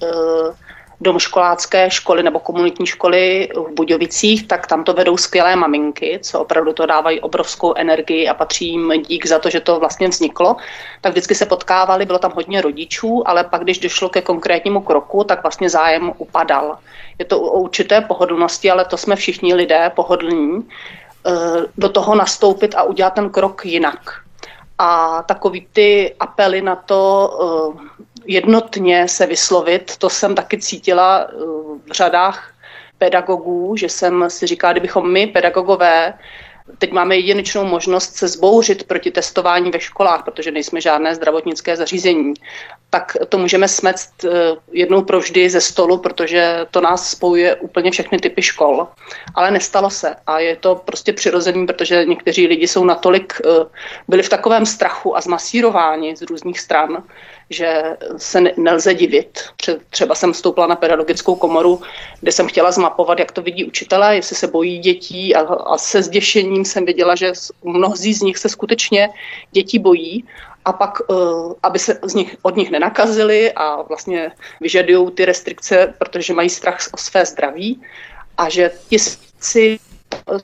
eh, 1.02 1.06
domškolácké 1.06 1.90
školy 1.90 2.24
nebo 2.24 2.40
komunitní 2.40 2.86
školy 2.86 3.50
v 3.56 3.74
Budějovicích, 3.74 4.48
tak 4.48 4.68
tam 4.68 4.84
to 4.84 4.94
vedou 4.94 5.18
skvělé 5.18 5.56
maminky, 5.56 6.20
co 6.22 6.40
opravdu 6.40 6.74
to 6.74 6.86
dávají 6.86 7.20
obrovskou 7.20 7.74
energii 7.74 8.28
a 8.28 8.34
patří 8.34 8.70
jim 8.70 9.02
dík 9.02 9.26
za 9.26 9.40
to, 9.40 9.50
že 9.50 9.60
to 9.60 9.80
vlastně 9.80 10.08
vzniklo. 10.08 10.56
Tak 11.02 11.12
vždycky 11.12 11.36
se 11.36 11.46
potkávali, 11.46 12.06
bylo 12.06 12.20
tam 12.20 12.32
hodně 12.36 12.62
rodičů, 12.62 13.24
ale 13.26 13.44
pak, 13.44 13.64
když 13.64 13.80
došlo 13.80 14.10
ke 14.10 14.22
konkrétnímu 14.22 14.82
kroku, 14.82 15.24
tak 15.24 15.44
vlastně 15.44 15.70
zájem 15.70 16.12
upadal. 16.18 16.78
Je 17.20 17.26
to 17.26 17.40
o 17.40 17.60
určité 17.60 18.02
pohodlnosti, 18.02 18.72
ale 18.72 18.86
to 18.86 18.98
jsme 18.98 19.16
všichni 19.16 19.54
lidé 19.54 19.92
pohodlní, 19.96 20.70
eh, 21.28 21.32
do 21.78 21.90
toho 21.90 22.16
nastoupit 22.16 22.76
a 22.76 22.84
udělat 22.84 23.14
ten 23.14 23.30
krok 23.30 23.66
jinak. 23.66 24.00
A 24.78 25.24
takový 25.24 25.68
ty 25.74 26.16
apely 26.20 26.62
na 26.62 26.76
to 26.76 27.30
eh, 27.80 27.85
jednotně 28.26 29.08
se 29.08 29.26
vyslovit, 29.26 29.98
to 29.98 30.10
jsem 30.10 30.36
taky 30.36 30.58
cítila 30.58 31.28
eh, 31.30 31.34
v 31.86 31.92
řadách 31.92 32.52
pedagogů, 32.98 33.76
že 33.78 33.90
jsem 33.90 34.26
si 34.28 34.48
říkala, 34.48 34.74
kdybychom 34.74 35.12
my, 35.12 35.28
pedagogové, 35.28 36.14
Teď 36.78 36.92
máme 36.92 37.16
jedinečnou 37.16 37.66
možnost 37.66 38.16
se 38.16 38.28
zbouřit 38.28 38.84
proti 38.84 39.12
testování 39.12 39.72
ve 39.72 39.80
školách, 39.80 40.24
protože 40.24 40.52
nejsme 40.52 40.82
žádné 40.82 41.16
zdravotnické 41.16 41.78
zařízení. 41.78 42.34
Tak 42.90 43.18
to 43.30 43.38
můžeme 43.38 43.68
smect 43.68 44.24
eh, 44.26 44.30
jednou 44.72 45.02
provždy 45.02 45.50
ze 45.50 45.62
stolu, 45.62 45.98
protože 45.98 46.66
to 46.72 46.82
nás 46.82 47.10
spojuje 47.10 47.56
úplně 47.56 47.92
všechny 47.92 48.18
typy 48.18 48.42
škol. 48.42 48.88
Ale 49.36 49.52
nestalo 49.52 49.90
se 49.90 50.16
a 50.28 50.40
je 50.40 50.56
to 50.56 50.76
prostě 50.76 51.14
přirozený, 51.14 51.68
protože 51.68 52.06
někteří 52.06 52.48
lidi 52.48 52.68
jsou 52.68 52.86
natolik, 52.86 53.42
eh, 53.46 53.66
byli 54.08 54.24
v 54.24 54.30
takovém 54.30 54.66
strachu 54.66 55.18
a 55.18 55.22
zmasírováni 55.22 56.16
z 56.16 56.22
různých 56.22 56.60
stran, 56.60 57.04
že 57.50 57.98
se 58.18 58.42
nelze 58.58 58.94
divit. 58.94 59.40
Třeba 59.90 60.16
jsem 60.16 60.34
vstoupila 60.34 60.68
na 60.68 60.76
pedagogickou 60.76 61.36
komoru, 61.36 61.82
kde 62.20 62.32
jsem 62.32 62.48
chtěla 62.48 62.72
zmapovat, 62.72 63.20
jak 63.20 63.32
to 63.32 63.42
vidí 63.42 63.66
učitelé, 63.66 64.16
jestli 64.16 64.36
se 64.36 64.48
bojí 64.48 64.80
dětí 64.80 65.36
a, 65.36 65.42
a 65.42 65.78
se 65.78 66.04
zděšením 66.04 66.66
jsem 66.66 66.86
viděla, 66.86 67.16
že 67.16 67.32
mnozí 67.64 68.14
z 68.14 68.22
nich 68.22 68.38
se 68.38 68.50
skutečně 68.50 69.10
dětí 69.52 69.80
bojí 69.80 70.26
a 70.66 70.74
pak, 70.74 71.02
eh, 71.12 71.14
aby 71.64 71.80
se 71.80 72.00
z 72.04 72.14
nich, 72.14 72.38
od 72.42 72.56
nich 72.56 72.72
nenakazili 72.72 73.52
a 73.54 73.82
vlastně 73.82 74.32
vyžadují 74.62 75.12
ty 75.12 75.26
restrikce, 75.26 75.94
protože 75.98 76.34
mají 76.34 76.50
strach 76.50 76.78
o 76.92 76.98
své 76.98 77.26
zdraví 77.26 77.82
a 78.38 78.50
že 78.50 78.72
ti 78.90 78.98
si 79.40 79.80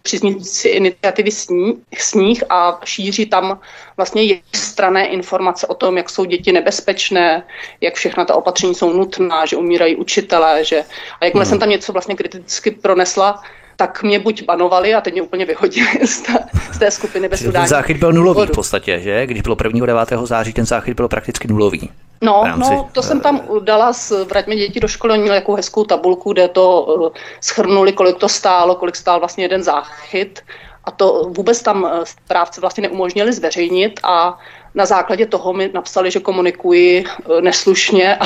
příznivci 0.02 0.68
iniciativy 0.68 1.32
sní, 1.32 1.82
sníh 1.98 2.44
a 2.50 2.80
šíří 2.84 3.26
tam 3.26 3.60
vlastně 3.98 4.42
strané 4.56 5.08
informace 5.08 5.68
o 5.68 5.74
tom, 5.74 5.98
jak 5.98 6.10
jsou 6.10 6.26
děti 6.26 6.52
nebezpečné, 6.52 7.44
jak 7.82 7.96
všechna 7.96 8.26
ta 8.26 8.36
opatření 8.36 8.76
jsou 8.76 8.94
nutná, 8.94 9.46
že 9.46 9.56
umírají 9.56 9.96
učitelé, 9.96 10.66
že 10.66 10.84
a 11.22 11.26
jakmile 11.26 11.46
hmm. 11.46 11.50
jsem 11.50 11.60
tam 11.60 11.70
něco 11.70 11.94
vlastně 11.94 12.16
kriticky 12.16 12.72
pronesla, 12.72 13.42
tak 13.76 14.04
mě 14.04 14.20
buď 14.20 14.46
banovali 14.46 14.94
a 14.94 15.02
teď 15.02 15.14
mě 15.14 15.22
úplně 15.22 15.46
vyhodili 15.46 16.08
z 16.08 16.22
té, 16.22 16.34
z 16.74 16.80
té 16.80 16.92
skupiny 16.92 17.30
bez 17.30 17.42
udání. 17.42 17.68
Záchyt 17.68 17.98
byl 17.98 18.14
nulový 18.14 18.48
v 18.48 18.52
podstatě, 18.52 19.00
že? 19.00 19.26
Když 19.26 19.42
bylo 19.42 19.58
1. 19.64 19.86
9. 19.86 20.10
září, 20.24 20.54
ten 20.54 20.66
záchyt 20.66 20.94
byl 20.94 21.08
prakticky 21.08 21.48
nulový. 21.48 21.90
No, 22.22 22.44
rámci, 22.46 22.76
no, 22.76 22.90
to 22.92 23.02
jsem 23.02 23.22
tam 23.22 23.42
dala 23.60 23.94
s 23.94 24.24
Vraťme 24.24 24.56
děti 24.56 24.80
do 24.80 24.88
školy, 24.88 25.14
oni 25.14 25.22
měli 25.22 25.38
jakou 25.38 25.56
hezkou 25.56 25.84
tabulku, 25.84 26.34
kde 26.34 26.48
to 26.48 26.82
uh, 26.82 27.10
schrnuli, 27.42 27.94
kolik 27.94 28.18
to 28.18 28.30
stálo, 28.30 28.76
kolik 28.76 28.96
stál 28.96 29.20
vlastně 29.20 29.44
jeden 29.44 29.64
záchyt. 29.64 30.44
A 30.84 30.92
to 30.92 31.32
vůbec 31.38 31.62
tam 31.62 31.84
uh, 31.84 32.04
správce 32.04 32.62
vlastně 32.62 32.82
neumožnili 32.82 33.34
zveřejnit 33.34 34.00
a 34.04 34.40
na 34.76 34.86
základě 34.86 35.26
toho 35.26 35.54
mi 35.54 35.70
napsali, 35.74 36.12
že 36.12 36.20
komunikuji 36.20 37.06
eh, 37.06 37.42
neslušně 37.42 38.16
a 38.16 38.26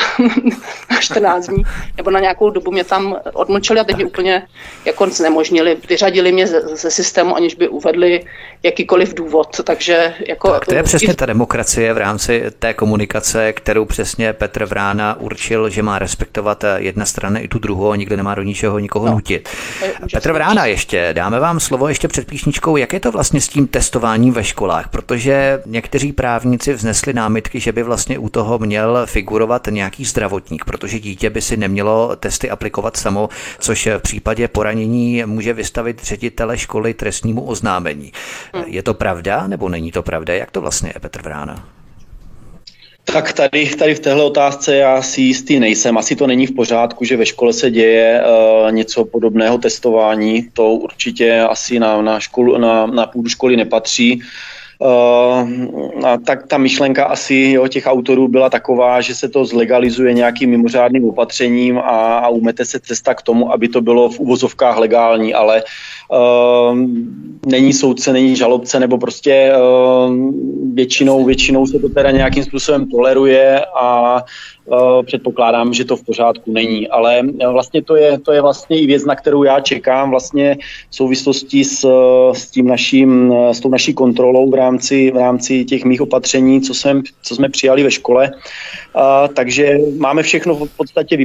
na 0.91 0.99
14 0.99 1.47
dní 1.47 1.63
nebo 1.97 2.11
na 2.11 2.19
nějakou 2.19 2.49
dobu 2.49 2.71
mě 2.71 2.83
tam 2.83 3.17
odmlčeli 3.33 3.79
a 3.79 3.83
teď 3.83 3.95
mě 3.95 4.05
úplně 4.05 4.47
jako 4.85 5.07
znemožnili. 5.07 5.77
Vyřadili 5.89 6.31
mě 6.31 6.47
ze, 6.47 6.61
ze 6.61 6.91
systému, 6.91 7.35
aniž 7.35 7.55
by 7.55 7.67
uvedli 7.67 8.23
jakýkoliv 8.63 9.13
důvod. 9.13 9.61
Takže 9.63 10.13
jako... 10.27 10.51
Tak 10.51 10.65
to 10.65 10.75
je 10.75 10.83
přesně 10.83 11.13
ta 11.13 11.25
demokracie 11.25 11.93
v 11.93 11.97
rámci 11.97 12.43
té 12.59 12.73
komunikace, 12.73 13.53
kterou 13.53 13.85
přesně 13.85 14.33
Petr 14.33 14.65
Vrána 14.65 15.19
určil, 15.19 15.69
že 15.69 15.83
má 15.83 15.99
respektovat 15.99 16.63
jedna 16.77 17.05
strana 17.05 17.39
i 17.39 17.47
tu 17.47 17.59
druhou 17.59 17.91
a 17.91 17.95
nikdo 17.95 18.17
nemá 18.17 18.35
do 18.35 18.43
ničeho 18.43 18.79
nikoho 18.79 19.05
no, 19.05 19.11
nutit. 19.11 19.49
Petr 20.11 20.31
Vrána 20.31 20.65
ještě, 20.65 21.09
dáme 21.13 21.39
vám 21.39 21.59
slovo 21.59 21.87
ještě 21.87 22.07
před 22.07 22.27
píšničkou, 22.27 22.77
jak 22.77 22.93
je 22.93 22.99
to 22.99 23.11
vlastně 23.11 23.41
s 23.41 23.47
tím 23.47 23.67
testováním 23.67 24.33
ve 24.33 24.43
školách, 24.43 24.89
protože 24.89 25.61
někteří 25.65 26.13
právě 26.13 26.34
právníci 26.39 26.73
vznesli 26.73 27.13
námitky, 27.13 27.59
že 27.59 27.71
by 27.71 27.83
vlastně 27.83 28.19
u 28.19 28.29
toho 28.29 28.59
měl 28.59 29.05
figurovat 29.05 29.67
nějaký 29.69 30.05
zdravotník, 30.05 30.65
protože 30.65 30.99
dítě 30.99 31.29
by 31.29 31.41
si 31.41 31.57
nemělo 31.57 32.15
testy 32.15 32.49
aplikovat 32.49 32.97
samo, 32.97 33.29
což 33.59 33.87
v 33.87 33.99
případě 33.99 34.47
poranění 34.47 35.23
může 35.25 35.53
vystavit 35.53 36.03
ředitele 36.03 36.57
školy 36.57 36.93
trestnímu 36.93 37.41
oznámení. 37.41 38.11
Je 38.65 38.83
to 38.83 38.93
pravda 38.93 39.47
nebo 39.47 39.69
není 39.69 39.91
to 39.91 40.03
pravda? 40.03 40.33
Jak 40.33 40.51
to 40.51 40.61
vlastně 40.61 40.91
je, 40.95 40.99
Petr 40.99 41.21
Vrána? 41.21 41.69
Tak 43.03 43.33
tady, 43.33 43.75
tady 43.75 43.95
v 43.95 43.99
téhle 43.99 44.23
otázce 44.23 44.75
já 44.75 45.01
si 45.01 45.21
jistý 45.21 45.59
nejsem. 45.59 45.97
Asi 45.97 46.15
to 46.15 46.27
není 46.27 46.47
v 46.47 46.55
pořádku, 46.55 47.05
že 47.05 47.17
ve 47.17 47.25
škole 47.25 47.53
se 47.53 47.71
děje 47.71 48.21
uh, 48.21 48.71
něco 48.71 49.05
podobného 49.05 49.57
testování. 49.57 50.49
To 50.53 50.71
určitě 50.71 51.41
asi 51.41 51.79
na, 51.79 52.01
na, 52.01 52.19
školu, 52.19 52.57
na, 52.57 52.85
na 52.85 53.05
půdu 53.05 53.29
školy 53.29 53.57
nepatří. 53.57 54.21
Uh, 54.79 56.05
a 56.05 56.17
tak 56.17 56.47
ta 56.47 56.57
myšlenka 56.57 57.05
asi 57.05 57.51
jo, 57.55 57.67
těch 57.67 57.85
autorů 57.87 58.27
byla 58.27 58.49
taková, 58.49 59.01
že 59.01 59.15
se 59.15 59.29
to 59.29 59.45
zlegalizuje 59.45 60.13
nějakým 60.13 60.49
mimořádným 60.49 61.05
opatřením 61.05 61.77
a, 61.77 62.17
a 62.17 62.27
umete 62.27 62.65
se 62.65 62.79
cesta 62.79 63.13
k 63.13 63.21
tomu, 63.21 63.53
aby 63.53 63.67
to 63.67 63.81
bylo 63.81 64.09
v 64.09 64.19
uvozovkách 64.19 64.77
legální, 64.77 65.33
ale 65.33 65.63
uh, 66.11 66.77
není 67.45 67.73
soudce, 67.73 68.13
není 68.13 68.35
žalobce, 68.35 68.79
nebo 68.79 68.97
prostě 68.97 69.53
uh, 69.55 70.15
většinou, 70.73 71.25
většinou 71.25 71.67
se 71.67 71.79
to 71.79 71.89
teda 71.89 72.11
nějakým 72.11 72.43
způsobem 72.43 72.89
toleruje 72.89 73.65
a 73.75 74.17
Eh, 74.17 74.54
předpokládám, 75.05 75.73
že 75.73 75.85
to 75.85 75.95
v 75.95 76.03
pořádku 76.03 76.51
není, 76.51 76.87
ale 76.87 77.19
eh, 77.19 77.47
vlastně 77.47 77.81
to 77.81 77.95
je, 77.95 78.19
to 78.19 78.31
je 78.31 78.41
vlastně 78.41 78.79
i 78.79 78.85
věc, 78.85 79.05
na 79.05 79.15
kterou 79.15 79.43
já 79.43 79.59
čekám 79.59 80.09
vlastně 80.09 80.57
v 80.89 80.95
souvislosti 80.95 81.63
s, 81.63 81.87
s, 82.33 82.51
tím 82.51 82.67
naším, 82.67 83.33
eh, 83.33 83.53
s 83.53 83.59
tou 83.59 83.69
naší 83.69 83.93
kontrolou 83.93 84.49
v 84.49 84.53
rámci, 84.53 85.11
v 85.11 85.17
rámci 85.17 85.65
těch 85.65 85.85
mých 85.85 86.01
opatření, 86.01 86.61
co, 86.61 86.73
jsem, 86.73 87.03
co 87.23 87.35
jsme 87.35 87.49
přijali 87.49 87.83
ve 87.83 87.91
škole. 87.91 88.31
Takže 89.33 89.77
máme 89.97 90.23
všechno 90.23 90.55
v 90.55 90.77
podstatě 90.77 91.17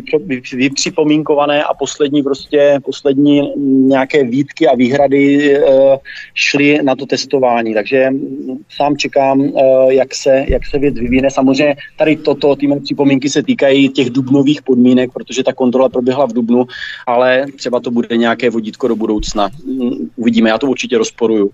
vypřipomínkované 0.52 1.64
a 1.64 1.74
poslední 1.74 2.22
prostě, 2.22 2.78
poslední 2.84 3.52
nějaké 3.86 4.24
výtky 4.24 4.66
a 4.66 4.74
výhrady 4.74 5.54
šly 6.34 6.78
na 6.82 6.96
to 6.96 7.06
testování. 7.06 7.74
Takže 7.74 8.10
sám 8.76 8.96
čekám, 8.96 9.52
jak, 9.88 10.14
se, 10.14 10.44
jak 10.48 10.66
se 10.66 10.78
věc 10.78 10.94
vyvíne. 10.94 11.30
Samozřejmě 11.30 11.76
tady 11.96 12.16
toto, 12.16 12.56
ty 12.56 12.66
připomínky 12.84 13.29
se 13.30 13.42
týkají 13.42 13.88
těch 13.88 14.10
dubnových 14.10 14.62
podmínek, 14.62 15.12
protože 15.12 15.44
ta 15.44 15.52
kontrola 15.52 15.88
proběhla 15.88 16.26
v 16.26 16.32
dubnu, 16.32 16.66
ale 17.06 17.46
třeba 17.56 17.80
to 17.80 17.90
bude 17.90 18.16
nějaké 18.16 18.50
vodítko 18.50 18.88
do 18.88 18.96
budoucna. 18.96 19.48
Uvidíme, 20.16 20.50
já 20.50 20.58
to 20.58 20.66
určitě 20.66 20.98
rozporuju. 20.98 21.50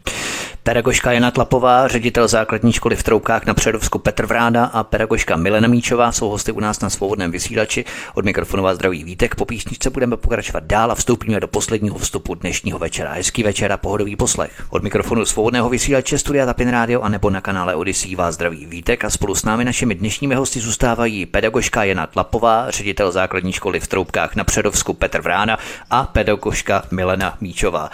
Pedagožka 0.63 1.13
Jana 1.13 1.31
Tlapová, 1.31 1.89
ředitel 1.89 2.29
základní 2.29 2.73
školy 2.73 2.97
v 2.97 3.03
Troukách 3.03 3.47
na 3.47 3.55
Předovsku 3.55 3.99
Petr 3.99 4.27
Vráda 4.27 4.65
a 4.65 4.83
pedagožka 4.83 5.37
Milena 5.37 5.69
Míčová 5.69 6.13
jsou 6.13 6.29
hosty 6.29 6.53
u 6.53 6.61
nás 6.61 6.81
na 6.81 6.91
svobodném 6.91 7.31
vysílači. 7.31 7.85
Od 8.15 8.25
mikrofonu 8.25 8.63
vás 8.63 8.77
zdraví 8.77 9.05
Vítek. 9.05 9.35
Po 9.35 9.45
písničce 9.45 9.91
budeme 9.91 10.17
pokračovat 10.17 10.65
dál 10.65 10.91
a 10.91 10.95
vstoupíme 10.95 11.41
do 11.41 11.49
posledního 11.49 11.99
vstupu 11.99 12.35
dnešního 12.35 12.79
večera. 12.79 13.13
Hezký 13.13 13.43
večer 13.43 13.73
a 13.73 13.77
pohodový 13.77 14.17
poslech. 14.17 14.67
Od 14.71 14.83
mikrofonu 14.83 15.25
svobodného 15.25 15.69
vysílače 15.69 16.19
Studia 16.19 16.47
Tapin 16.47 16.69
Radio 16.69 17.01
a 17.01 17.09
nebo 17.09 17.31
na 17.31 17.41
kanále 17.41 17.75
Odyssey 17.75 18.17
vás 18.17 18.35
zdraví 18.35 18.67
Vítek 18.67 19.05
a 19.05 19.11
spolu 19.11 19.35
s 19.35 19.45
námi 19.45 19.65
našimi 19.65 19.95
dnešními 19.95 20.35
hosty 20.35 20.61
zůstávají 20.61 21.27
pedagožka 21.27 21.66
Jana 21.85 22.07
Tlapová, 22.07 22.71
ředitel 22.71 23.13
základní 23.13 23.53
školy 23.53 23.81
v 23.81 23.87
Troukách 23.89 24.37
na 24.37 24.45
Předovsku 24.45 24.93
Petr 24.93 25.21
Vrána 25.21 25.59
a 25.91 26.05
pedagožka 26.05 26.83
Milena 26.91 27.37
Míčová. 27.41 27.91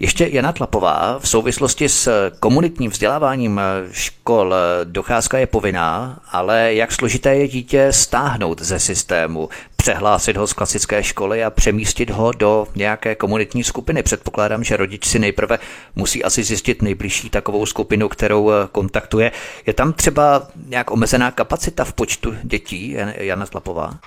Ještě 0.00 0.28
Jana 0.32 0.52
Tlapová, 0.52 1.18
v 1.18 1.28
souvislosti 1.28 1.88
s 1.88 2.30
komunitním 2.40 2.90
vzděláváním 2.90 3.60
škol 3.92 4.54
docházka 4.84 5.38
je 5.38 5.46
povinná, 5.46 6.20
ale 6.32 6.74
jak 6.74 6.92
složité 6.92 7.34
je 7.34 7.48
dítě 7.48 7.92
stáhnout 7.92 8.62
ze 8.62 8.78
systému, 8.80 9.48
přehlásit 9.82 10.36
ho 10.36 10.46
z 10.46 10.52
klasické 10.52 11.02
školy 11.02 11.44
a 11.44 11.50
přemístit 11.50 12.10
ho 12.10 12.32
do 12.32 12.66
nějaké 12.74 13.14
komunitní 13.14 13.64
skupiny. 13.64 14.02
Předpokládám, 14.02 14.64
že 14.64 14.76
rodič 14.76 15.06
si 15.06 15.18
nejprve 15.18 15.58
musí 15.96 16.24
asi 16.24 16.42
zjistit 16.42 16.82
nejbližší 16.82 17.30
takovou 17.30 17.66
skupinu, 17.66 18.08
kterou 18.08 18.50
kontaktuje. 18.72 19.32
Je 19.66 19.72
tam 19.72 19.92
třeba 19.92 20.48
nějak 20.66 20.90
omezená 20.90 21.30
kapacita 21.30 21.84
v 21.84 21.92
počtu 21.92 22.34
dětí, 22.42 22.96
Jana 23.16 23.46
Tlapová? 23.46 23.98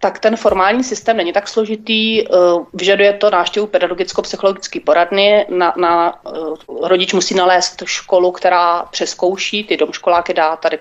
Tak 0.00 0.18
ten 0.18 0.36
formální 0.36 0.84
systém 0.84 1.16
není 1.16 1.32
tak 1.32 1.48
složitý. 1.48 2.24
Eh, 2.24 2.26
vyžaduje 2.74 3.12
to 3.12 3.30
návštěvu 3.30 3.66
pedagogicko-psychologické 3.66 4.80
poradny. 4.80 5.46
Na, 5.48 5.74
na, 5.76 6.20
eh, 6.26 6.30
rodič 6.88 7.12
musí 7.12 7.34
nalézt 7.34 7.82
školu, 7.84 8.32
která 8.32 8.82
přeskouší, 8.82 9.64
ty 9.64 9.76
domškoláky 9.76 10.34
dá 10.34 10.56
tady 10.56 10.78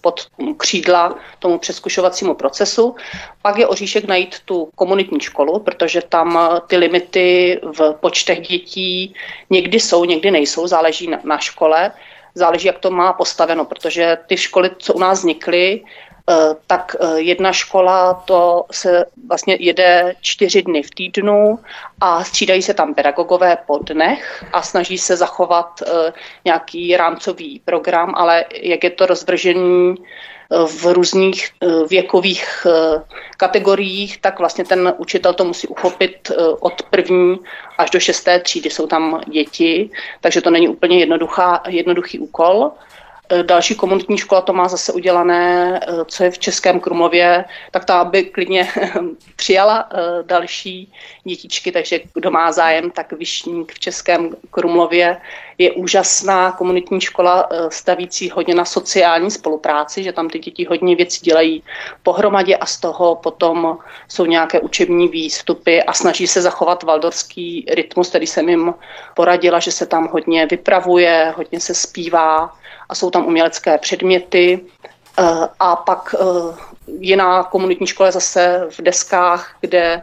pod 0.00 0.26
křídla 0.56 1.14
tomu 1.38 1.58
přeskušovacímu 1.58 2.34
procesu. 2.34 2.96
Pak 3.42 3.58
je 3.58 3.66
oříšek 3.66 4.04
najít 4.04 4.36
tu 4.44 4.70
komunitní 4.74 5.20
školu, 5.20 5.58
protože 5.58 6.02
tam 6.08 6.38
eh, 6.38 6.60
ty 6.66 6.76
limity 6.76 7.60
v 7.78 7.94
počtech 8.00 8.40
dětí 8.40 9.14
někdy 9.50 9.80
jsou, 9.80 10.04
někdy 10.04 10.30
nejsou, 10.30 10.66
záleží 10.66 11.06
na, 11.06 11.18
na 11.24 11.38
škole 11.38 11.92
záleží, 12.34 12.66
jak 12.66 12.78
to 12.78 12.90
má 12.90 13.12
postaveno, 13.12 13.64
protože 13.64 14.18
ty 14.26 14.36
školy, 14.36 14.70
co 14.78 14.94
u 14.94 14.98
nás 14.98 15.18
vznikly, 15.18 15.82
Eh, 15.82 16.09
tak 16.66 16.96
eh, 17.00 17.20
jedna 17.20 17.52
škola 17.52 18.14
to 18.14 18.64
se 18.70 19.04
vlastně 19.28 19.56
jede 19.60 20.14
čtyři 20.20 20.62
dny 20.62 20.82
v 20.82 20.90
týdnu 20.90 21.58
a 22.00 22.24
střídají 22.24 22.62
se 22.62 22.74
tam 22.74 22.94
pedagogové 22.94 23.56
po 23.66 23.78
dnech 23.78 24.44
a 24.52 24.62
snaží 24.62 24.98
se 24.98 25.16
zachovat 25.16 25.82
eh, 25.82 26.12
nějaký 26.44 26.96
rámcový 26.96 27.60
program, 27.64 28.14
ale 28.16 28.44
jak 28.52 28.84
je 28.84 28.90
to 28.90 29.06
rozvržený 29.06 29.94
v 30.66 30.84
různých 30.92 31.48
věkových 31.88 32.66
kategoriích, 33.36 34.20
tak 34.20 34.38
vlastně 34.38 34.64
ten 34.64 34.94
učitel 34.98 35.34
to 35.34 35.44
musí 35.44 35.68
uchopit 35.68 36.32
od 36.60 36.82
první 36.82 37.38
až 37.78 37.90
do 37.90 38.00
šesté 38.00 38.40
třídy. 38.40 38.70
Jsou 38.70 38.86
tam 38.86 39.20
děti, 39.30 39.90
takže 40.20 40.40
to 40.40 40.50
není 40.50 40.68
úplně 40.68 40.98
jednoduchá, 40.98 41.62
jednoduchý 41.68 42.18
úkol. 42.18 42.70
Eh, 43.32 43.42
další 43.42 43.74
komunitní 43.74 44.18
škola 44.18 44.40
to 44.40 44.52
má 44.52 44.68
zase 44.68 44.92
udělané, 44.92 45.80
eh, 45.82 46.04
co 46.04 46.24
je 46.24 46.30
v 46.30 46.38
Českém 46.38 46.80
Krumlově, 46.80 47.44
tak 47.70 47.84
ta 47.84 48.04
by 48.04 48.24
klidně 48.24 48.68
přijala 49.36 49.88
eh, 49.92 49.98
další 50.22 50.92
dětičky, 51.24 51.72
takže 51.72 52.00
kdo 52.14 52.30
má 52.30 52.52
zájem, 52.52 52.90
tak 52.90 53.12
Vyšník 53.12 53.72
v 53.72 53.78
Českém 53.78 54.36
Krumlově 54.50 55.20
je 55.58 55.72
úžasná 55.72 56.52
komunitní 56.52 57.00
škola 57.00 57.48
stavící 57.68 58.30
hodně 58.30 58.54
na 58.54 58.64
sociální 58.64 59.30
spolupráci, 59.30 60.02
že 60.02 60.12
tam 60.12 60.28
ty 60.28 60.38
děti 60.38 60.64
hodně 60.64 60.96
věcí 60.96 61.20
dělají 61.22 61.62
pohromadě 62.02 62.56
a 62.56 62.66
z 62.66 62.80
toho 62.80 63.14
potom 63.14 63.78
jsou 64.08 64.26
nějaké 64.26 64.60
učební 64.60 65.08
výstupy 65.08 65.82
a 65.82 65.92
snaží 65.92 66.26
se 66.26 66.42
zachovat 66.42 66.82
valdorský 66.82 67.66
rytmus, 67.70 68.08
který 68.08 68.26
jsem 68.26 68.48
jim 68.48 68.74
poradila, 69.14 69.58
že 69.58 69.72
se 69.72 69.86
tam 69.86 70.08
hodně 70.08 70.46
vypravuje, 70.46 71.34
hodně 71.36 71.60
se 71.60 71.74
zpívá, 71.74 72.59
a 72.90 72.94
jsou 72.94 73.10
tam 73.10 73.26
umělecké 73.26 73.78
předměty. 73.78 74.60
Eh, 75.18 75.48
a 75.60 75.76
pak 75.76 76.14
eh, 76.14 76.24
jiná 76.98 77.42
komunitní 77.42 77.86
škola 77.86 78.10
zase 78.10 78.66
v 78.70 78.82
deskách, 78.82 79.56
kde 79.60 79.82
eh, 79.82 80.02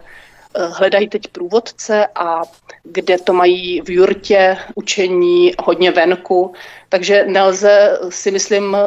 hledají 0.66 1.10
teď 1.10 1.28
průvodce 1.28 2.08
a 2.16 2.42
kde 2.84 3.18
to 3.18 3.34
mají 3.34 3.82
v 3.82 3.90
jurtě 3.90 4.58
učení 4.76 5.52
hodně 5.60 5.92
venku. 5.92 6.54
Takže 6.90 7.26
nelze 7.28 8.00
si 8.10 8.32
myslím 8.32 8.78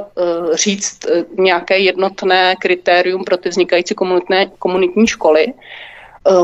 říct 0.52 0.98
nějaké 1.38 1.78
jednotné 1.78 2.56
kritérium 2.56 3.24
pro 3.24 3.36
ty 3.36 3.48
vznikající 3.48 3.94
komunitné, 3.94 4.46
komunitní 4.58 5.06
školy. 5.06 5.52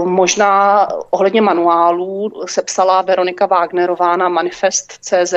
Možná 0.04 0.88
ohledně 1.10 1.40
manuálů 1.40 2.32
sepsala 2.46 3.02
Veronika 3.02 3.46
Wagnerová 3.46 4.16
na 4.16 4.28
manifest.cz 4.28 5.34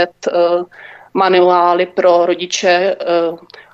manuály 1.14 1.86
pro 1.86 2.26
rodiče 2.26 2.96
eh, 3.00 3.06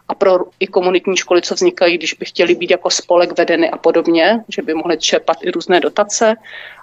a 0.07 0.15
pro 0.15 0.39
i 0.59 0.67
komunitní 0.67 1.17
školy, 1.17 1.41
co 1.41 1.55
vznikají, 1.55 1.97
když 1.97 2.13
by 2.13 2.25
chtěli 2.25 2.55
být 2.55 2.71
jako 2.71 2.89
spolek 2.89 3.37
vedeny 3.37 3.69
a 3.69 3.77
podobně, 3.77 4.43
že 4.47 4.61
by 4.61 4.73
mohly 4.73 4.97
čerpat 4.97 5.37
i 5.41 5.51
různé 5.51 5.79
dotace, 5.79 6.35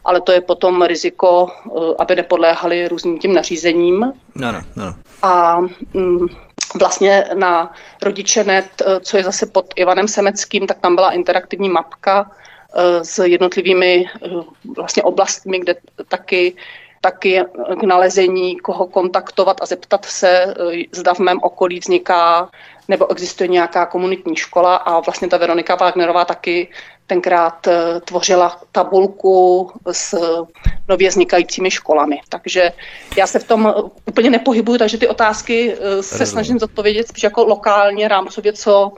ale 0.04 0.20
to 0.20 0.32
je 0.32 0.40
potom 0.40 0.82
riziko, 0.82 1.46
eh, 1.66 1.94
aby 1.98 2.16
nepodléhali 2.16 2.88
různým 2.88 3.18
tím 3.18 3.34
nařízením. 3.34 4.12
No, 4.34 4.52
no, 4.52 4.60
no. 4.76 4.94
A 5.22 5.60
mm, 5.94 6.26
vlastně 6.80 7.24
na 7.34 7.72
rodiče.net, 8.02 8.82
eh, 8.86 9.00
co 9.00 9.16
je 9.16 9.24
zase 9.24 9.46
pod 9.46 9.66
Ivanem 9.76 10.08
Semeckým, 10.08 10.66
tak 10.66 10.80
tam 10.80 10.94
byla 10.94 11.12
interaktivní 11.12 11.68
mapka 11.68 12.30
s 13.02 13.24
jednotlivými 13.24 14.04
vlastně 14.76 15.02
oblastmi, 15.02 15.58
kde 15.60 15.74
taky 16.08 16.56
taky 17.02 17.40
k 17.80 17.82
nalezení, 17.82 18.56
koho 18.56 18.86
kontaktovat 18.86 19.62
a 19.62 19.66
zeptat 19.66 20.04
se, 20.04 20.30
eh, 20.30 20.82
zda 20.92 21.14
v 21.14 21.18
mém 21.18 21.38
okolí 21.42 21.78
vzniká 21.78 22.50
nebo 22.88 23.10
existuje 23.10 23.48
nějaká 23.48 23.86
komunitní 23.86 24.36
škola 24.36 24.76
a 24.76 25.00
vlastně 25.00 25.28
ta 25.28 25.36
Veronika 25.36 25.74
Wagnerová 25.74 26.24
taky 26.24 26.68
tenkrát 27.06 27.66
eh, 27.66 28.00
tvořila 28.04 28.60
tabulku 28.72 29.70
s 29.92 30.18
nově 30.88 31.08
vznikajícími 31.08 31.70
školami. 31.70 32.20
Takže 32.28 32.72
já 33.16 33.26
se 33.26 33.38
v 33.38 33.44
tom 33.44 33.74
úplně 34.06 34.30
nepohybuju, 34.30 34.78
takže 34.78 34.98
ty 34.98 35.08
otázky 35.08 35.74
eh, 35.74 36.02
se 36.02 36.26
snažím 36.26 36.58
zodpovědět 36.58 37.08
spíš 37.08 37.22
jako 37.22 37.44
lokálně, 37.44 38.08
rámcově, 38.08 38.52
co 38.52 38.92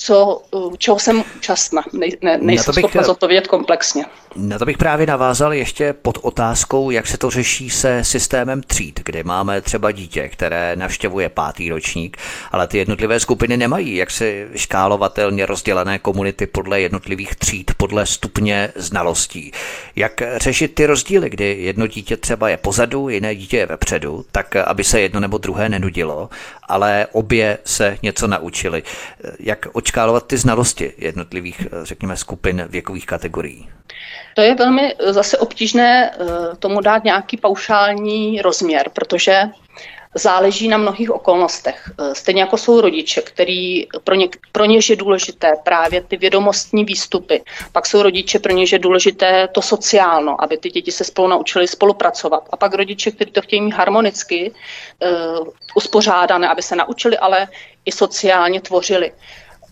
co, 0.00 0.42
čeho 0.78 0.98
jsem 0.98 1.24
účastna. 1.36 1.82
Ne, 1.92 2.06
ne, 2.22 2.38
nejsem 2.38 2.74
schopna 2.74 3.02
zodpovědět 3.02 3.46
komplexně. 3.46 4.04
Na 4.36 4.58
to 4.58 4.66
bych 4.66 4.78
právě 4.78 5.06
navázal 5.06 5.54
ještě 5.54 5.92
pod 5.92 6.18
otázkou, 6.22 6.90
jak 6.90 7.06
se 7.06 7.18
to 7.18 7.30
řeší 7.30 7.70
se 7.70 8.04
systémem 8.04 8.62
tříd, 8.62 9.00
kde 9.04 9.24
máme 9.24 9.60
třeba 9.60 9.92
dítě, 9.92 10.28
které 10.28 10.76
navštěvuje 10.76 11.28
pátý 11.28 11.70
ročník, 11.70 12.16
ale 12.52 12.66
ty 12.66 12.78
jednotlivé 12.78 13.20
skupiny 13.20 13.56
nemají 13.56 13.96
jak 13.96 14.10
se 14.10 14.48
škálovatelně 14.54 15.46
rozdělené 15.46 15.98
komunity 15.98 16.46
podle 16.46 16.80
jednotlivých 16.80 17.34
tříd, 17.36 17.70
podle 17.76 18.06
stupně 18.06 18.72
znalostí. 18.76 19.52
Jak 19.96 20.22
řešit 20.36 20.74
ty 20.74 20.86
rozdíly, 20.86 21.30
kdy 21.30 21.56
jedno 21.60 21.86
dítě 21.86 22.16
třeba 22.16 22.48
je 22.48 22.56
pozadu, 22.56 23.08
jiné 23.08 23.34
dítě 23.34 23.56
je 23.56 23.66
vepředu, 23.66 24.24
tak 24.32 24.56
aby 24.56 24.84
se 24.84 25.00
jedno 25.00 25.20
nebo 25.20 25.38
druhé 25.38 25.68
nenudilo, 25.68 26.30
ale 26.62 27.06
obě 27.12 27.58
se 27.64 27.98
něco 28.02 28.26
naučili. 28.26 28.82
Jak 29.40 29.66
očkálovat 29.72 30.26
ty 30.26 30.36
znalosti 30.36 30.92
jednotlivých, 30.98 31.66
řekněme, 31.82 32.16
skupin 32.16 32.66
věkových 32.68 33.06
kategorií? 33.06 33.68
To 34.34 34.40
je 34.40 34.54
velmi 34.54 34.94
zase 35.06 35.38
obtížné 35.38 36.10
eh, 36.10 36.16
tomu 36.58 36.80
dát 36.80 37.04
nějaký 37.04 37.36
paušální 37.36 38.42
rozměr, 38.42 38.90
protože 38.92 39.42
záleží 40.14 40.68
na 40.68 40.76
mnohých 40.76 41.10
okolnostech. 41.10 41.90
Eh, 42.00 42.14
stejně 42.14 42.40
jako 42.40 42.56
jsou 42.56 42.80
rodiče, 42.80 43.22
který 43.22 43.86
pro, 44.04 44.14
ně, 44.14 44.28
pro 44.52 44.64
něž 44.64 44.90
je 44.90 44.96
důležité 44.96 45.52
právě 45.64 46.00
ty 46.00 46.16
vědomostní 46.16 46.84
výstupy. 46.84 47.42
Pak 47.72 47.86
jsou 47.86 48.02
rodiče, 48.02 48.38
pro 48.38 48.52
něž 48.52 48.72
je 48.72 48.78
důležité 48.78 49.48
to 49.48 49.62
sociálno, 49.62 50.42
aby 50.42 50.56
ty 50.58 50.70
děti 50.70 50.92
se 50.92 51.04
spolu 51.04 51.28
naučili 51.28 51.68
spolupracovat. 51.68 52.48
A 52.50 52.56
pak 52.56 52.74
rodiče, 52.74 53.10
kteří 53.10 53.30
to 53.30 53.42
chtějí 53.42 53.62
mít 53.62 53.74
harmonicky 53.74 54.50
uh, 54.50 55.48
uspořádané, 55.74 56.48
aby 56.48 56.62
se 56.62 56.76
naučili, 56.76 57.18
ale 57.18 57.48
i 57.84 57.92
sociálně 57.92 58.60
tvořili. 58.60 59.12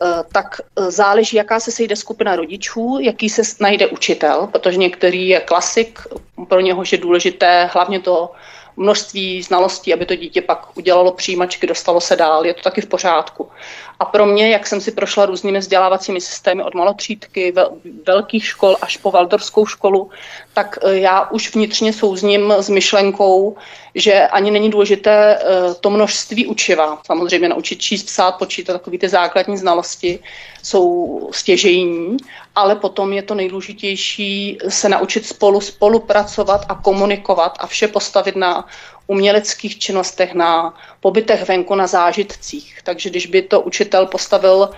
Eh, 0.02 0.24
tak 0.32 0.60
eh, 0.60 0.90
záleží, 0.90 1.36
jaká 1.36 1.60
se 1.60 1.70
sejde 1.70 1.96
skupina 1.96 2.36
rodičů, 2.36 2.98
jaký 3.00 3.28
se 3.28 3.42
najde 3.60 3.86
učitel, 3.86 4.46
protože 4.46 4.76
některý 4.76 5.28
je 5.28 5.40
klasik, 5.40 5.98
pro 6.48 6.60
něhož 6.60 6.92
je 6.92 6.98
důležité 6.98 7.70
hlavně 7.72 8.00
to 8.00 8.32
množství 8.76 9.42
znalostí, 9.42 9.94
aby 9.94 10.06
to 10.06 10.16
dítě 10.16 10.42
pak 10.42 10.76
udělalo 10.76 11.12
přijímačky, 11.12 11.66
dostalo 11.66 12.00
se 12.00 12.16
dál, 12.16 12.46
je 12.46 12.54
to 12.54 12.62
taky 12.62 12.80
v 12.80 12.86
pořádku. 12.86 13.48
A 14.00 14.04
pro 14.04 14.26
mě, 14.26 14.50
jak 14.50 14.66
jsem 14.66 14.80
si 14.80 14.90
prošla 14.92 15.26
různými 15.26 15.58
vzdělávacími 15.58 16.20
systémy 16.20 16.62
od 16.62 16.74
malotřídky, 16.74 17.54
velkých 18.06 18.46
škol 18.46 18.76
až 18.80 18.96
po 18.96 19.10
Valdorskou 19.10 19.66
školu, 19.66 20.10
tak 20.54 20.78
eh, 20.82 20.98
já 20.98 21.30
už 21.30 21.54
vnitřně 21.54 21.92
souzním 21.92 22.52
s 22.52 22.68
myšlenkou, 22.68 23.56
že 23.94 24.26
ani 24.26 24.50
není 24.50 24.70
důležité 24.70 25.38
eh, 25.38 25.74
to 25.80 25.90
množství 25.90 26.46
učiva. 26.46 26.98
Samozřejmě 27.06 27.48
naučit 27.48 27.80
číst, 27.80 28.02
psát, 28.02 28.32
počítat, 28.32 28.72
takové 28.72 28.98
ty 28.98 29.08
základní 29.08 29.56
znalosti 29.58 30.18
jsou 30.62 31.30
stěžejní, 31.32 32.16
ale 32.54 32.76
potom 32.76 33.12
je 33.12 33.22
to 33.22 33.34
nejdůležitější 33.34 34.58
se 34.68 34.88
naučit 34.88 35.26
spolu 35.26 35.60
spolupracovat 35.60 36.66
a 36.68 36.74
komunikovat 36.74 37.56
a 37.60 37.66
vše 37.66 37.88
postavit 37.88 38.36
na 38.36 38.66
uměleckých 39.06 39.78
činnostech, 39.78 40.34
na 40.34 40.74
pobytech 41.00 41.48
venku, 41.48 41.74
na 41.74 41.86
zážitcích. 41.86 42.78
Takže 42.84 43.10
když 43.10 43.26
by 43.26 43.42
to 43.42 43.60
učitel 43.60 44.06
postavil 44.06 44.70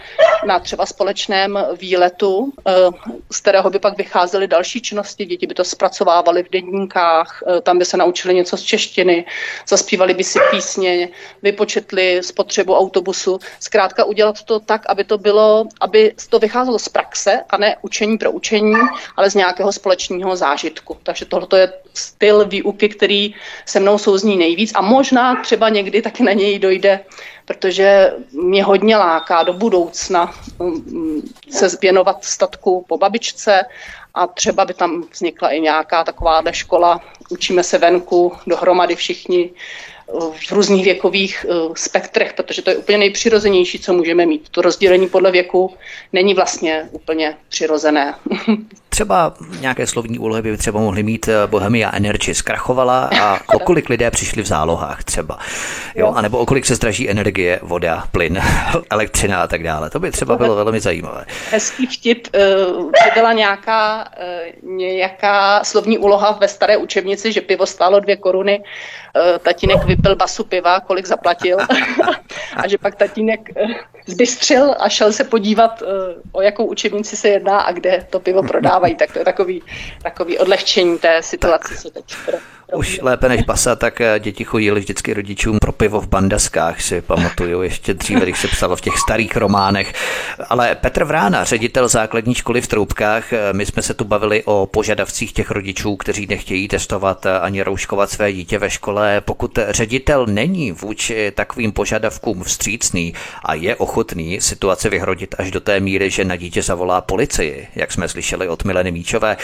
na 0.46 0.58
třeba 0.58 0.86
společném 0.86 1.58
výletu, 1.78 2.52
eh, 2.66 2.72
z 3.32 3.40
kterého 3.40 3.70
by 3.70 3.78
pak 3.78 3.96
vycházely 3.96 4.46
další 4.46 4.80
činnosti, 4.80 5.24
děti 5.24 5.46
by 5.46 5.54
to 5.54 5.64
zpracovávaly 5.64 6.42
v 6.42 6.50
denníkách, 6.50 7.42
eh, 7.46 7.60
tam 7.60 7.78
by 7.78 7.84
se 7.84 7.96
naučili 7.96 8.34
něco 8.34 8.56
z 8.56 8.62
češtiny, 8.62 9.24
zaspívali 9.68 10.14
by 10.14 10.24
si 10.24 10.38
písně, 10.50 11.08
vypočetli 11.42 12.22
spotřebu 12.22 12.76
autobusu. 12.76 13.38
Zkrátka 13.60 14.04
udělat 14.04 14.42
to 14.42 14.60
tak, 14.60 14.82
aby 14.88 15.04
to 15.04 15.18
bylo, 15.18 15.64
aby 15.80 16.14
to 16.30 16.38
vycházelo 16.38 16.78
z 16.78 16.88
praxe 16.88 17.44
a 17.50 17.56
ne 17.56 17.76
učení 17.82 18.18
pro 18.18 18.30
učení, 18.30 18.74
ale 19.16 19.30
z 19.30 19.34
nějakého 19.34 19.72
společného 19.72 20.36
zážitku. 20.36 20.96
Takže 21.02 21.24
tohle 21.24 21.60
je 21.60 21.72
styl 21.94 22.44
výuky, 22.44 22.88
který 22.88 23.34
se 23.66 23.80
mnou 23.80 23.98
souzní 23.98 24.36
nejvíc 24.36 24.72
a 24.74 24.80
možná 24.80 25.42
třeba 25.42 25.68
někdy 25.68 26.02
taky 26.10 26.22
na 26.22 26.32
něj 26.32 26.58
dojde, 26.58 27.00
protože 27.44 28.12
mě 28.32 28.64
hodně 28.64 28.96
láká 28.96 29.42
do 29.42 29.52
budoucna 29.52 30.34
mm, 30.58 31.22
se 31.50 31.68
věnovat 31.82 32.24
statku 32.24 32.84
po 32.88 32.98
babičce 32.98 33.64
a 34.14 34.26
třeba 34.26 34.64
by 34.64 34.74
tam 34.74 35.04
vznikla 35.12 35.50
i 35.50 35.60
nějaká 35.60 36.04
taková 36.04 36.42
škola, 36.50 37.00
učíme 37.28 37.62
se 37.62 37.78
venku 37.78 38.32
dohromady 38.46 38.96
všichni 38.96 39.50
v 40.18 40.52
různých 40.52 40.84
věkových 40.84 41.46
eh, 41.48 41.54
spektrech, 41.74 42.32
protože 42.32 42.62
to 42.62 42.70
je 42.70 42.76
úplně 42.76 42.98
nejpřirozenější, 42.98 43.78
co 43.78 43.92
můžeme 43.92 44.26
mít. 44.26 44.48
To 44.48 44.62
rozdělení 44.62 45.08
podle 45.08 45.30
věku 45.30 45.74
není 46.12 46.34
vlastně 46.34 46.88
úplně 46.92 47.36
přirozené. 47.48 48.14
Třeba 48.88 49.34
nějaké 49.60 49.86
slovní 49.86 50.18
úlohy 50.18 50.42
by 50.42 50.56
třeba 50.56 50.80
mohly 50.80 51.02
mít 51.02 51.28
eh, 51.28 51.46
Bohemia 51.46 51.90
Energy 51.94 52.34
zkrachovala 52.34 53.10
a 53.20 53.38
o 53.54 53.58
kolik 53.64 53.88
lidé 53.88 54.10
přišli 54.10 54.42
v 54.42 54.46
zálohách 54.46 55.04
třeba. 55.04 55.38
Jo, 55.94 56.12
anebo 56.16 56.38
o 56.38 56.46
kolik 56.46 56.66
se 56.66 56.74
zdraží 56.74 57.10
energie, 57.10 57.60
voda, 57.62 58.04
plyn, 58.12 58.40
elektřina 58.90 59.42
a 59.42 59.46
tak 59.46 59.62
dále. 59.62 59.90
To 59.90 60.00
by 60.00 60.10
třeba 60.10 60.36
bylo 60.36 60.54
velmi 60.54 60.80
zajímavé. 60.80 61.24
Hezký 61.50 61.86
vtip, 61.86 62.28
eh, 62.34 62.40
byla 63.14 63.32
nějaká, 63.32 64.08
nějaká 64.62 65.64
slovní 65.64 65.98
úloha 65.98 66.38
ve 66.40 66.48
staré 66.48 66.76
učebnici, 66.76 67.32
že 67.32 67.40
pivo 67.40 67.66
stálo 67.66 68.00
dvě 68.00 68.16
koruny 68.16 68.62
tatínek 69.42 69.84
vypil 70.00 70.16
basu 70.16 70.44
piva, 70.44 70.80
kolik 70.80 71.06
zaplatil 71.06 71.58
a 72.56 72.68
že 72.68 72.78
pak 72.78 72.96
tatínek 72.96 73.40
eh, 73.56 73.66
zbystřil 74.06 74.74
a 74.78 74.88
šel 74.88 75.12
se 75.12 75.24
podívat, 75.24 75.82
eh, 75.82 75.86
o 76.32 76.42
jakou 76.42 76.64
učebnici 76.64 77.16
se 77.16 77.28
jedná 77.28 77.60
a 77.60 77.72
kde 77.72 78.06
to 78.10 78.20
pivo 78.20 78.42
prodávají. 78.42 78.94
Tak 78.94 79.12
to 79.12 79.18
je 79.18 79.24
takový, 79.24 79.62
takový 80.02 80.38
odlehčení 80.38 80.98
té 80.98 81.22
situace, 81.22 81.76
co 81.76 81.90
teď 81.90 82.14
už 82.74 83.00
lépe 83.02 83.28
než 83.28 83.42
basa, 83.42 83.76
tak 83.76 84.00
eh, 84.00 84.20
děti 84.20 84.44
chodili 84.44 84.80
vždycky 84.80 85.14
rodičům 85.14 85.58
pro 85.58 85.72
pivo 85.72 86.00
v 86.00 86.08
bandaskách, 86.08 86.80
si 86.80 87.00
pamatuju 87.00 87.62
ještě 87.62 87.94
dříve, 87.94 88.20
když 88.20 88.40
se 88.40 88.48
psalo 88.48 88.76
v 88.76 88.80
těch 88.80 88.98
starých 88.98 89.36
románech. 89.36 89.92
Ale 90.48 90.74
Petr 90.74 91.04
Vrána, 91.04 91.44
ředitel 91.44 91.88
základní 91.88 92.34
školy 92.34 92.60
v 92.60 92.66
Troubkách, 92.66 93.32
eh, 93.32 93.52
my 93.52 93.66
jsme 93.66 93.82
se 93.82 93.94
tu 93.94 94.04
bavili 94.04 94.42
o 94.44 94.66
požadavcích 94.66 95.32
těch 95.32 95.50
rodičů, 95.50 95.96
kteří 95.96 96.26
nechtějí 96.26 96.68
testovat 96.68 97.26
ani 97.26 97.62
rouškovat 97.62 98.10
své 98.10 98.32
dítě 98.32 98.58
ve 98.58 98.70
škole. 98.70 99.20
Pokud 99.20 99.58
ředitel 99.68 100.26
není 100.26 100.72
vůči 100.72 101.32
takovým 101.34 101.72
požadavkům 101.72 102.42
vstřícný 102.42 103.14
a 103.44 103.54
je 103.54 103.76
ochotný 103.76 104.40
situaci 104.40 104.88
vyhrodit 104.88 105.34
až 105.38 105.50
do 105.50 105.60
té 105.60 105.80
míry, 105.80 106.10
že 106.10 106.24
na 106.24 106.36
dítě 106.36 106.62
zavolá 106.62 107.00
policii, 107.00 107.68
jak 107.74 107.92
jsme 107.92 108.08
slyšeli 108.08 108.48
od 108.48 108.64
Mileny 108.64 108.92
Míčové, 108.92 109.36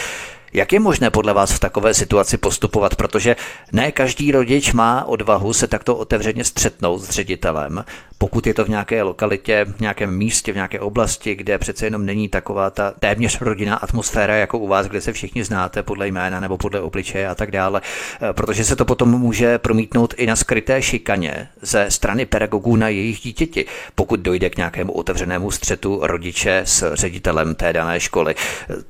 jak 0.53 0.73
je 0.73 0.79
možné 0.79 1.09
podle 1.09 1.33
vás 1.33 1.51
v 1.51 1.59
takové 1.59 1.93
situaci 1.93 2.37
postupovat, 2.37 2.95
protože 2.95 3.35
ne 3.71 3.91
každý 3.91 4.31
rodič 4.31 4.73
má 4.73 5.03
odvahu 5.05 5.53
se 5.53 5.67
takto 5.67 5.95
otevřeně 5.95 6.43
střetnout 6.43 7.01
s 7.01 7.09
ředitelem 7.09 7.85
pokud 8.17 8.47
je 8.47 8.53
to 8.53 8.65
v 8.65 8.69
nějaké 8.69 9.03
lokalitě, 9.03 9.65
v 9.77 9.79
nějakém 9.79 10.17
místě, 10.17 10.51
v 10.51 10.55
nějaké 10.55 10.79
oblasti, 10.79 11.35
kde 11.35 11.57
přece 11.57 11.85
jenom 11.85 12.05
není 12.05 12.29
taková 12.29 12.69
ta 12.69 12.93
téměř 12.99 13.41
rodinná 13.41 13.75
atmosféra 13.75 14.35
jako 14.35 14.59
u 14.59 14.67
vás, 14.67 14.87
kde 14.87 15.01
se 15.01 15.13
všichni 15.13 15.43
znáte 15.43 15.83
podle 15.83 16.07
jména 16.07 16.39
nebo 16.39 16.57
podle 16.57 16.81
obličeje 16.81 17.27
a 17.27 17.35
tak 17.35 17.51
dále, 17.51 17.81
eh, 17.81 18.33
protože 18.33 18.63
se 18.63 18.75
to 18.75 18.85
potom 18.85 19.09
může 19.09 19.57
promítnout 19.57 20.13
i 20.17 20.25
na 20.25 20.35
skryté 20.35 20.81
šikaně 20.81 21.47
ze 21.61 21.91
strany 21.91 22.25
pedagogů 22.25 22.75
na 22.75 22.89
jejich 22.89 23.19
dítěti, 23.19 23.65
pokud 23.95 24.19
dojde 24.19 24.49
k 24.49 24.57
nějakému 24.57 24.93
otevřenému 24.93 25.51
střetu 25.51 25.99
rodiče 26.03 26.61
s 26.65 26.95
ředitelem 26.95 27.55
té 27.55 27.73
dané 27.73 27.99
školy. 27.99 28.35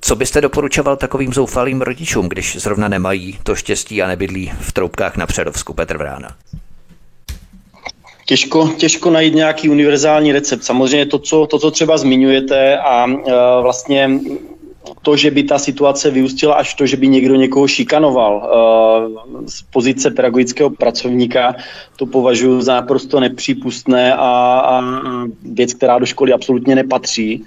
Co 0.02 0.16
byste 0.16 0.42
doporučoval 0.42 0.98
takovým 0.98 1.34
zoufalým 1.34 1.82
rodičům, 1.82 2.30
když 2.30 2.56
zrovna 2.56 2.88
nemají 2.88 3.40
to 3.44 3.56
štěstí 3.56 4.02
a 4.02 4.08
nebydlí 4.08 4.54
v 4.60 4.72
troubkách 4.72 5.18
na 5.18 5.26
Předovsku 5.26 5.74
Petr 5.74 5.98
Vrána? 5.98 6.36
Těžko, 8.28 8.68
těžko 8.78 9.10
najít 9.10 9.36
nějaký 9.36 9.70
univerzální 9.70 10.32
recept. 10.32 10.64
Samozřejmě 10.64 11.06
to, 11.06 11.20
co, 11.20 11.48
to, 11.48 11.60
co 11.60 11.72
třeba 11.72 11.98
zmiňujete 11.98 12.78
a 12.78 13.06
uh, 13.06 13.24
vlastně 13.62 14.20
to, 15.02 15.16
že 15.16 15.32
by 15.32 15.44
ta 15.44 15.60
situace 15.60 16.12
vyústila 16.12 16.56
až 16.56 16.74
to, 16.74 16.86
že 16.86 16.98
by 16.98 17.08
někdo 17.08 17.36
někoho 17.36 17.68
šikanoval 17.68 18.34
uh, 18.36 19.46
z 19.48 19.62
pozice 19.62 20.12
pedagogického 20.12 20.70
pracovníka, 20.70 21.56
to 21.96 22.06
považuji 22.06 22.62
za 22.62 22.74
naprosto 22.74 23.20
nepřípustné 23.20 24.14
a, 24.14 24.60
a 24.60 24.84
věc, 25.44 25.74
která 25.74 26.00
do 26.00 26.06
školy 26.06 26.34
absolutně 26.34 26.76
nepatří. 26.76 27.44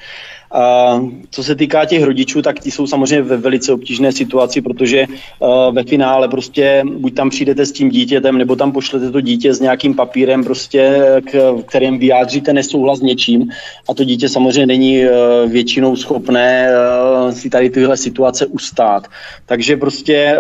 A 0.53 1.01
co 1.31 1.45
se 1.45 1.55
týká 1.55 1.85
těch 1.85 2.03
rodičů, 2.03 2.43
tak 2.43 2.61
ti 2.61 2.71
jsou 2.71 2.87
samozřejmě 2.87 3.23
ve 3.23 3.37
velice 3.37 3.73
obtížné 3.73 4.13
situaci, 4.13 4.61
protože 4.61 5.07
uh, 5.07 5.75
ve 5.75 5.85
finále 5.85 6.29
prostě 6.29 6.85
buď 6.99 7.15
tam 7.15 7.31
přijdete 7.31 7.67
s 7.67 7.73
tím 7.73 7.91
dítětem, 7.91 8.39
nebo 8.39 8.57
tam 8.57 8.73
pošlete 8.73 9.11
to 9.11 9.21
dítě 9.21 9.55
s 9.55 9.61
nějakým 9.61 9.95
papírem, 9.95 10.45
prostě, 10.45 11.01
k, 11.31 11.55
kterým 11.67 11.99
vyjádříte 11.99 12.53
nesouhlas 12.53 12.99
s 12.99 13.03
něčím. 13.03 13.51
A 13.89 13.95
to 13.95 14.05
dítě 14.05 14.29
samozřejmě 14.29 14.67
není 14.67 15.05
uh, 15.05 15.51
většinou 15.53 15.97
schopné 15.97 16.71
uh, 16.71 17.31
si 17.31 17.51
tady 17.51 17.71
tyhle 17.71 17.97
situace 17.97 18.47
ustát. 18.47 19.07
Takže 19.47 19.77
prostě 19.77 20.37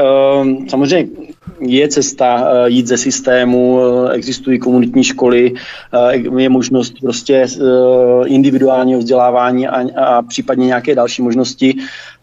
samozřejmě 0.68 1.08
je 1.60 1.88
cesta 1.88 2.50
jít 2.66 2.86
ze 2.86 2.96
systému, 2.96 3.80
existují 4.12 4.58
komunitní 4.58 5.04
školy, 5.04 5.52
je 6.38 6.48
možnost 6.48 6.94
prostě 7.02 7.46
individuálního 8.26 9.00
vzdělávání 9.00 9.68
a, 9.68 9.99
a 10.06 10.22
případně 10.22 10.66
nějaké 10.66 10.94
další 10.94 11.22
možnosti. 11.22 11.74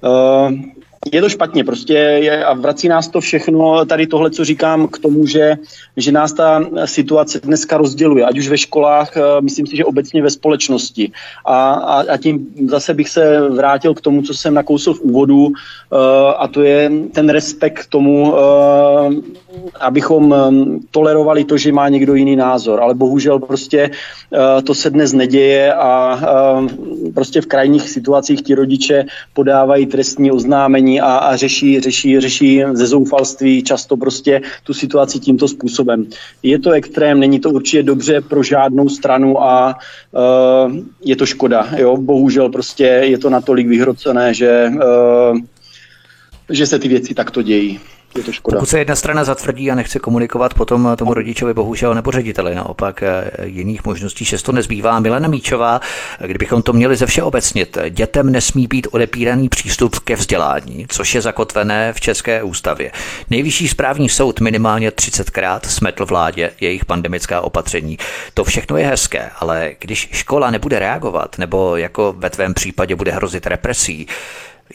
Uh, 0.01 0.51
je 1.11 1.21
to 1.21 1.29
špatně, 1.29 1.63
prostě 1.63 1.93
je, 1.93 2.45
a 2.45 2.53
vrací 2.53 2.87
nás 2.87 3.07
to 3.07 3.21
všechno, 3.21 3.85
tady 3.85 4.07
tohle, 4.07 4.31
co 4.31 4.45
říkám, 4.45 4.87
k 4.87 4.99
tomu, 4.99 5.25
že, 5.25 5.57
že 5.97 6.11
nás 6.11 6.33
ta 6.33 6.69
situace 6.85 7.39
dneska 7.39 7.77
rozděluje, 7.77 8.25
ať 8.25 8.37
už 8.37 8.47
ve 8.47 8.57
školách, 8.57 9.17
eh, 9.17 9.41
myslím 9.41 9.67
si, 9.67 9.77
že 9.77 9.85
obecně 9.85 10.21
ve 10.21 10.29
společnosti. 10.29 11.11
A, 11.45 11.73
a, 11.73 12.13
a 12.13 12.17
tím 12.17 12.47
zase 12.67 12.93
bych 12.93 13.09
se 13.09 13.49
vrátil 13.49 13.93
k 13.93 14.01
tomu, 14.01 14.21
co 14.21 14.33
jsem 14.33 14.53
nakousil 14.53 14.93
v 14.93 15.01
úvodu, 15.01 15.45
uh, 15.45 15.53
a 16.37 16.47
to 16.47 16.61
je 16.61 16.91
ten 17.13 17.29
respekt 17.29 17.79
k 17.79 17.85
tomu, 17.85 18.33
abychom 19.79 20.35
tolerovali 20.91 21.43
to, 21.43 21.57
že 21.57 21.71
má 21.71 21.89
někdo 21.89 22.15
jiný 22.15 22.35
názor, 22.35 22.81
ale 22.81 22.93
bohužel 22.93 23.39
prostě 23.39 23.89
uh, 23.89 24.61
to 24.63 24.75
se 24.75 24.89
dnes 24.89 25.13
neděje 25.13 25.73
a 25.73 26.19
uh, 26.59 26.67
prostě 27.13 27.41
v 27.41 27.45
krajních 27.45 27.89
situacích 27.89 28.41
ti 28.41 28.55
rodiče 28.55 29.05
podávají 29.33 29.85
trestní 29.85 30.31
oznámení 30.31 31.01
a, 31.01 31.17
a 31.17 31.35
řeší, 31.35 31.79
řeší, 31.79 32.19
řeší 32.19 32.63
ze 32.73 32.87
zoufalství 32.87 33.63
často 33.63 33.97
prostě 33.97 34.41
tu 34.63 34.73
situaci 34.73 35.19
tímto 35.19 35.47
způsobem. 35.47 36.05
Je 36.43 36.59
to 36.59 36.71
extrém, 36.71 37.19
není 37.19 37.39
to 37.39 37.49
určitě 37.49 37.83
dobře 37.83 38.21
pro 38.21 38.43
žádnou 38.43 38.89
stranu 38.89 39.43
a 39.43 39.75
uh, 40.11 40.75
je 41.05 41.15
to 41.15 41.25
škoda. 41.25 41.67
Jo? 41.77 41.97
Bohužel 41.97 42.49
prostě 42.49 42.83
je 42.83 43.17
to 43.17 43.29
natolik 43.29 43.67
vyhrocené, 43.67 44.33
že, 44.33 44.71
uh, 44.73 45.37
že 46.49 46.67
se 46.67 46.79
ty 46.79 46.87
věci 46.87 47.13
takto 47.13 47.41
dějí. 47.41 47.79
Je 48.17 48.23
to 48.23 48.31
škoda. 48.31 48.57
Pokud 48.57 48.69
se 48.69 48.79
jedna 48.79 48.95
strana 48.95 49.23
zatvrdí 49.23 49.71
a 49.71 49.75
nechce 49.75 49.99
komunikovat 49.99 50.53
potom 50.53 50.95
tomu 50.97 51.13
rodičovi, 51.13 51.53
bohužel 51.53 51.95
nebo 51.95 52.11
řediteli, 52.11 52.55
naopak 52.55 53.03
eh, 53.03 53.31
jiných 53.43 53.85
možností 53.85 54.25
šesto 54.25 54.51
nezbývá. 54.51 54.99
Milena 54.99 55.27
Míčová, 55.27 55.81
kdybychom 56.19 56.61
to 56.61 56.73
měli 56.73 56.95
ze 56.95 57.05
všeobecnit, 57.05 57.77
dětem 57.89 58.31
nesmí 58.31 58.67
být 58.67 58.87
odepíraný 58.91 59.49
přístup 59.49 59.99
ke 59.99 60.15
vzdělání, 60.15 60.85
což 60.89 61.15
je 61.15 61.21
zakotvené 61.21 61.93
v 61.93 61.99
České 61.99 62.43
ústavě. 62.43 62.91
Nejvyšší 63.29 63.67
správní 63.67 64.09
soud 64.09 64.39
minimálně 64.39 64.89
30krát 64.89 65.59
smetl 65.67 66.05
vládě 66.05 66.51
jejich 66.61 66.85
pandemická 66.85 67.41
opatření. 67.41 67.97
To 68.33 68.43
všechno 68.43 68.77
je 68.77 68.87
hezké, 68.87 69.29
ale 69.39 69.75
když 69.79 70.09
škola 70.11 70.51
nebude 70.51 70.79
reagovat, 70.79 71.37
nebo 71.37 71.75
jako 71.75 72.15
ve 72.17 72.29
tvém 72.29 72.53
případě 72.53 72.95
bude 72.95 73.11
hrozit 73.11 73.47
represí, 73.47 74.07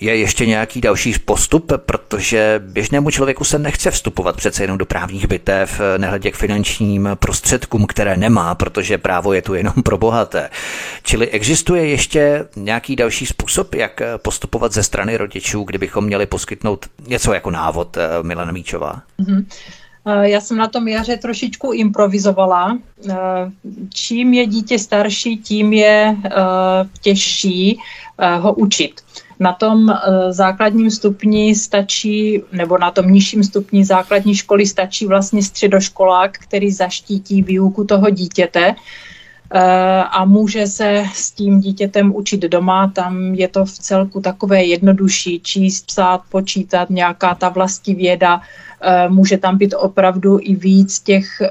je 0.00 0.16
ještě 0.16 0.46
nějaký 0.46 0.80
další 0.80 1.14
postup, 1.24 1.72
protože 1.76 2.60
běžnému 2.64 3.10
člověku 3.10 3.44
se 3.44 3.58
nechce 3.58 3.90
vstupovat 3.90 4.36
přece 4.36 4.62
jenom 4.62 4.78
do 4.78 4.86
právních 4.86 5.28
bitev, 5.28 5.80
nehledě 5.98 6.30
k 6.30 6.36
finančním 6.36 7.08
prostředkům, 7.14 7.86
které 7.86 8.16
nemá, 8.16 8.54
protože 8.54 8.98
právo 8.98 9.32
je 9.32 9.42
tu 9.42 9.54
jenom 9.54 9.74
pro 9.84 9.98
bohaté. 9.98 10.50
Čili 11.02 11.28
existuje 11.28 11.88
ještě 11.88 12.48
nějaký 12.56 12.96
další 12.96 13.26
způsob, 13.26 13.74
jak 13.74 14.02
postupovat 14.16 14.72
ze 14.72 14.82
strany 14.82 15.16
rodičů, 15.16 15.64
kdybychom 15.64 16.04
měli 16.04 16.26
poskytnout 16.26 16.86
něco 17.06 17.32
jako 17.32 17.50
návod, 17.50 17.96
eh, 17.96 18.08
Milana 18.22 18.52
Míčová? 18.52 19.02
Mm-hmm. 19.20 19.44
Já 20.22 20.40
jsem 20.40 20.56
na 20.56 20.68
tom 20.68 20.88
jaře 20.88 21.16
trošičku 21.16 21.72
improvizovala. 21.72 22.78
Eh, 23.10 23.14
čím 23.94 24.34
je 24.34 24.46
dítě 24.46 24.78
starší, 24.78 25.36
tím 25.36 25.72
je 25.72 26.16
těžší 27.00 27.78
ho 28.38 28.54
učit. 28.54 29.00
Na 29.42 29.52
tom 29.52 29.90
eh, 29.90 30.32
základním 30.32 30.90
stupni 30.90 31.54
stačí, 31.54 32.42
nebo 32.52 32.78
na 32.78 32.90
tom 32.90 33.10
nižším 33.10 33.44
stupni 33.44 33.84
základní 33.84 34.34
školy 34.34 34.66
stačí 34.66 35.06
vlastně 35.06 35.42
středoškolák, 35.42 36.38
který 36.38 36.70
zaštítí 36.70 37.42
výuku 37.42 37.84
toho 37.84 38.10
dítěte 38.10 38.74
eh, 39.54 39.60
a 40.10 40.24
může 40.24 40.66
se 40.66 41.04
s 41.14 41.30
tím 41.30 41.60
dítětem 41.60 42.14
učit 42.14 42.40
doma. 42.40 42.92
Tam 42.94 43.34
je 43.34 43.48
to 43.48 43.64
v 43.64 43.70
celku 43.70 44.20
takové 44.20 44.64
jednodušší 44.64 45.40
číst, 45.40 45.86
psát, 45.86 46.20
počítat, 46.28 46.90
nějaká 46.90 47.34
ta 47.34 47.48
vlastní 47.48 47.94
věda. 47.94 48.40
Eh, 48.80 49.08
může 49.08 49.38
tam 49.38 49.58
být 49.58 49.74
opravdu 49.74 50.38
i 50.42 50.54
víc 50.54 51.00
těch 51.00 51.42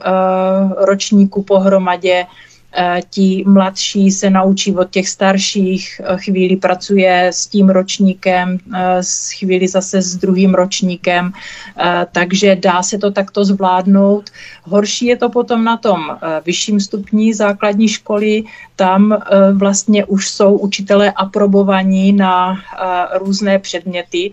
ročníků 0.78 1.44
pohromadě. 1.44 2.26
Eh, 2.74 3.02
ti 3.10 3.44
mladší 3.48 4.12
se 4.12 4.30
naučí 4.30 4.76
od 4.76 4.90
těch 4.90 5.10
starších, 5.10 6.02
eh, 6.04 6.18
chvíli 6.18 6.56
pracuje 6.56 7.28
s 7.28 7.48
tím 7.48 7.70
ročníkem, 7.70 8.58
eh, 8.76 9.02
chvíli 9.40 9.68
zase 9.68 10.02
s 10.02 10.16
druhým 10.16 10.54
ročníkem, 10.54 11.34
takže 12.12 12.56
dá 12.56 12.84
se 12.84 12.98
to 12.98 13.12
takto 13.12 13.46
zvládnout. 13.46 14.30
Horší 14.64 15.06
je 15.06 15.18
to 15.18 15.30
potom 15.30 15.64
na 15.64 15.78
tom 15.78 16.18
vyšším 16.46 16.80
stupni 16.80 17.34
základní 17.34 17.88
školy, 17.88 18.44
tam 18.76 19.18
vlastně 19.54 20.06
už 20.06 20.30
jsou 20.30 20.58
učitelé 20.58 21.12
aprobovaní 21.12 22.14
na 22.14 22.56
různé 23.20 23.60
předměty, 23.60 24.32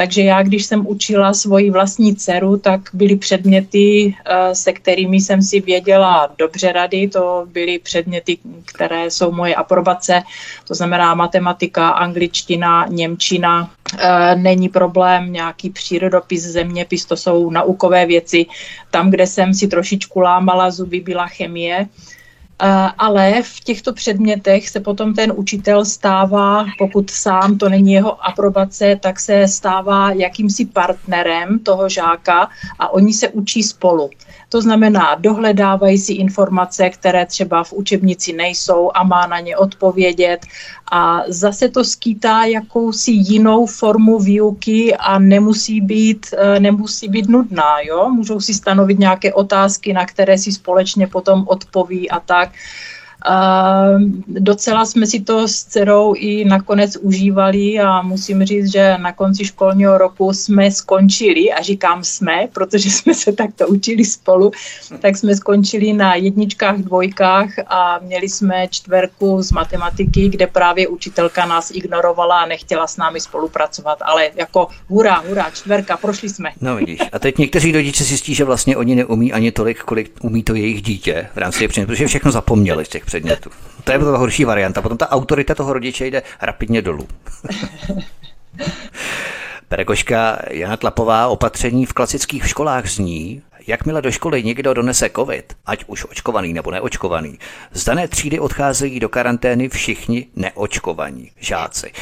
takže 0.00 0.22
já, 0.22 0.42
když 0.42 0.64
jsem 0.66 0.86
učila 0.86 1.34
svoji 1.34 1.70
vlastní 1.70 2.16
dceru, 2.16 2.56
tak 2.56 2.80
byly 2.92 3.16
předměty, 3.16 4.16
eh, 4.24 4.54
se 4.54 4.72
kterými 4.72 5.20
jsem 5.20 5.42
si 5.42 5.60
věděla 5.60 6.32
dobře 6.38 6.72
rady. 6.72 7.08
To 7.08 7.44
byly 7.52 7.78
předměty, 7.78 8.38
které 8.64 9.10
jsou 9.10 9.32
moje 9.32 9.54
aprobace, 9.54 10.22
to 10.68 10.74
znamená 10.74 11.14
matematika, 11.14 11.88
angličtina, 11.88 12.86
němčina. 12.88 13.70
Eh, 13.98 14.36
není 14.36 14.68
problém 14.68 15.32
nějaký 15.32 15.70
přírodopis, 15.70 16.42
zeměpis, 16.42 17.04
to 17.04 17.16
jsou 17.16 17.50
naukové 17.50 18.06
věci. 18.06 18.46
Tam, 18.90 19.10
kde 19.10 19.26
jsem 19.26 19.54
si 19.54 19.68
trošičku 19.68 20.20
lámala 20.20 20.70
zuby, 20.70 21.00
byla 21.00 21.26
chemie. 21.26 21.86
Eh, 22.62 22.90
ale 22.98 23.42
v 23.42 23.60
těchto 23.60 23.92
předmětech 23.92 24.68
se 24.68 24.80
potom 24.80 25.14
ten 25.14 25.32
učitel 25.36 25.84
stává, 25.84 26.66
pokud 26.78 27.10
sám 27.10 27.58
to 27.58 27.68
není 27.68 27.92
jeho 27.92 28.26
aprobace, 28.26 28.96
tak 29.02 29.20
se 29.20 29.48
stává 29.48 30.12
jakýmsi 30.12 30.64
partnerem 30.64 31.58
toho 31.58 31.88
žáka 31.88 32.48
a 32.78 32.92
oni 32.92 33.12
se 33.12 33.28
učí 33.28 33.62
spolu. 33.62 34.10
To 34.52 34.60
znamená, 34.62 35.14
dohledávají 35.14 35.98
si 35.98 36.12
informace, 36.12 36.90
které 36.90 37.26
třeba 37.26 37.64
v 37.64 37.72
učebnici 37.72 38.32
nejsou 38.32 38.90
a 38.94 39.04
má 39.04 39.26
na 39.26 39.40
ně 39.40 39.56
odpovědět. 39.56 40.46
A 40.92 41.22
zase 41.28 41.68
to 41.68 41.84
skýtá 41.84 42.44
jakousi 42.44 43.10
jinou 43.10 43.66
formu 43.66 44.18
výuky 44.18 44.94
a 44.96 45.18
nemusí 45.18 45.80
být, 45.80 46.34
eh, 46.38 46.60
nemusí 46.60 47.08
být 47.08 47.28
nudná. 47.28 47.80
Jo? 47.80 48.08
Můžou 48.10 48.40
si 48.40 48.54
stanovit 48.54 48.98
nějaké 48.98 49.32
otázky, 49.32 49.92
na 49.92 50.06
které 50.06 50.38
si 50.38 50.52
společně 50.52 51.06
potom 51.06 51.44
odpoví 51.46 52.10
a 52.10 52.20
tak. 52.20 52.50
A 53.24 53.84
docela 54.26 54.84
jsme 54.84 55.06
si 55.06 55.20
to 55.20 55.48
s 55.48 55.64
dcerou 55.64 56.14
i 56.16 56.44
nakonec 56.44 56.96
užívali 56.96 57.80
a 57.80 58.02
musím 58.02 58.44
říct, 58.44 58.72
že 58.72 58.98
na 58.98 59.12
konci 59.12 59.44
školního 59.44 59.98
roku 59.98 60.32
jsme 60.32 60.70
skončili, 60.70 61.52
a 61.52 61.62
říkám 61.62 62.04
jsme, 62.04 62.48
protože 62.52 62.90
jsme 63.00 63.14
se 63.14 63.32
takto 63.32 63.68
učili 63.68 64.04
spolu, 64.04 64.50
tak 64.98 65.16
jsme 65.16 65.36
skončili 65.36 65.92
na 65.92 66.14
jedničkách, 66.14 66.78
dvojkách 66.78 67.50
a 67.66 67.98
měli 68.02 68.28
jsme 68.28 68.68
čtverku 68.68 69.42
z 69.42 69.52
matematiky, 69.52 70.28
kde 70.28 70.46
právě 70.46 70.88
učitelka 70.88 71.46
nás 71.46 71.70
ignorovala 71.70 72.40
a 72.40 72.46
nechtěla 72.46 72.86
s 72.86 72.96
námi 72.96 73.20
spolupracovat, 73.20 73.98
ale 74.02 74.30
jako 74.34 74.68
hurá, 74.88 75.22
hurá, 75.28 75.50
čtverka, 75.50 75.96
prošli 75.96 76.28
jsme. 76.28 76.50
No 76.60 76.76
vidíš, 76.76 77.00
a 77.12 77.18
teď 77.18 77.38
někteří 77.38 77.72
rodiče 77.72 78.04
si 78.04 78.34
že 78.34 78.44
vlastně 78.44 78.76
oni 78.76 78.94
neumí 78.94 79.32
ani 79.32 79.52
tolik, 79.52 79.82
kolik 79.82 80.12
umí 80.22 80.42
to 80.42 80.54
jejich 80.54 80.82
dítě 80.82 81.28
v 81.34 81.38
rámci 81.38 81.68
protože 81.68 82.06
všechno 82.06 82.30
zapomněli 82.30 82.84
z 82.84 82.88
těch 82.88 83.04
předmětů. 83.10 83.50
To 83.84 83.92
je 83.92 83.98
ta 83.98 84.16
horší 84.16 84.44
varianta. 84.44 84.82
Potom 84.82 84.98
ta 84.98 85.10
autorita 85.10 85.54
toho 85.54 85.72
rodiče 85.72 86.06
jde 86.06 86.22
rapidně 86.42 86.82
dolů. 86.82 87.08
Pedagožka 89.68 90.38
Jana 90.50 90.76
Tlapová 90.76 91.28
opatření 91.28 91.86
v 91.86 91.92
klasických 91.92 92.48
školách 92.48 92.90
zní, 92.90 93.42
Jakmile 93.66 94.02
do 94.02 94.10
školy 94.10 94.42
někdo 94.42 94.74
donese 94.74 95.10
covid, 95.16 95.56
ať 95.66 95.84
už 95.86 96.04
očkovaný 96.04 96.52
nebo 96.52 96.70
neočkovaný, 96.70 97.38
z 97.72 97.84
dané 97.84 98.08
třídy 98.08 98.38
odcházejí 98.38 99.00
do 99.00 99.08
karantény 99.08 99.68
všichni 99.68 100.26
neočkovaní 100.36 101.30
žáci. 101.40 101.92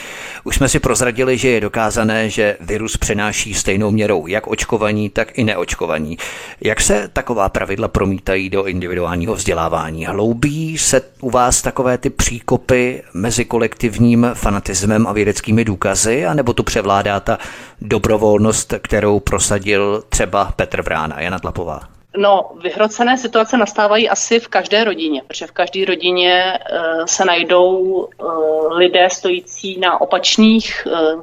Už 0.44 0.56
jsme 0.56 0.68
si 0.68 0.80
prozradili, 0.80 1.38
že 1.38 1.48
je 1.48 1.60
dokázané, 1.60 2.30
že 2.30 2.56
virus 2.60 2.96
přenáší 2.96 3.54
stejnou 3.54 3.90
měrou 3.90 4.26
jak 4.26 4.46
očkovaní, 4.46 5.10
tak 5.10 5.38
i 5.38 5.44
neočkovaní. 5.44 6.18
Jak 6.60 6.80
se 6.80 7.08
taková 7.12 7.48
pravidla 7.48 7.88
promítají 7.88 8.50
do 8.50 8.64
individuálního 8.64 9.34
vzdělávání? 9.34 10.06
Hloubí 10.06 10.78
se 10.78 11.02
u 11.20 11.30
vás 11.30 11.62
takové 11.62 11.98
ty 11.98 12.10
příkopy 12.10 13.02
mezi 13.14 13.44
kolektivním 13.44 14.30
fanatismem 14.34 15.06
a 15.06 15.12
vědeckými 15.12 15.64
důkazy, 15.64 16.26
anebo 16.26 16.52
tu 16.52 16.62
převládá 16.62 17.20
ta 17.20 17.38
dobrovolnost, 17.80 18.74
kterou 18.78 19.20
prosadil 19.20 20.04
třeba 20.08 20.52
Petr 20.56 20.82
Vrána, 20.82 21.20
Jana 21.20 21.38
Tlapová? 21.58 21.80
No, 22.16 22.50
vyhrocené 22.62 23.18
situace 23.18 23.56
nastávají 23.56 24.08
asi 24.08 24.40
v 24.40 24.48
každé 24.48 24.84
rodině, 24.84 25.22
protože 25.26 25.46
v 25.46 25.52
každé 25.52 25.84
rodině 25.84 26.58
uh, 26.72 27.04
se 27.04 27.24
najdou 27.24 27.78
uh, 27.78 28.72
lidé 28.72 29.08
stojící 29.10 29.80
na 29.80 30.00
opačných 30.00 30.86
uh, 30.86 31.22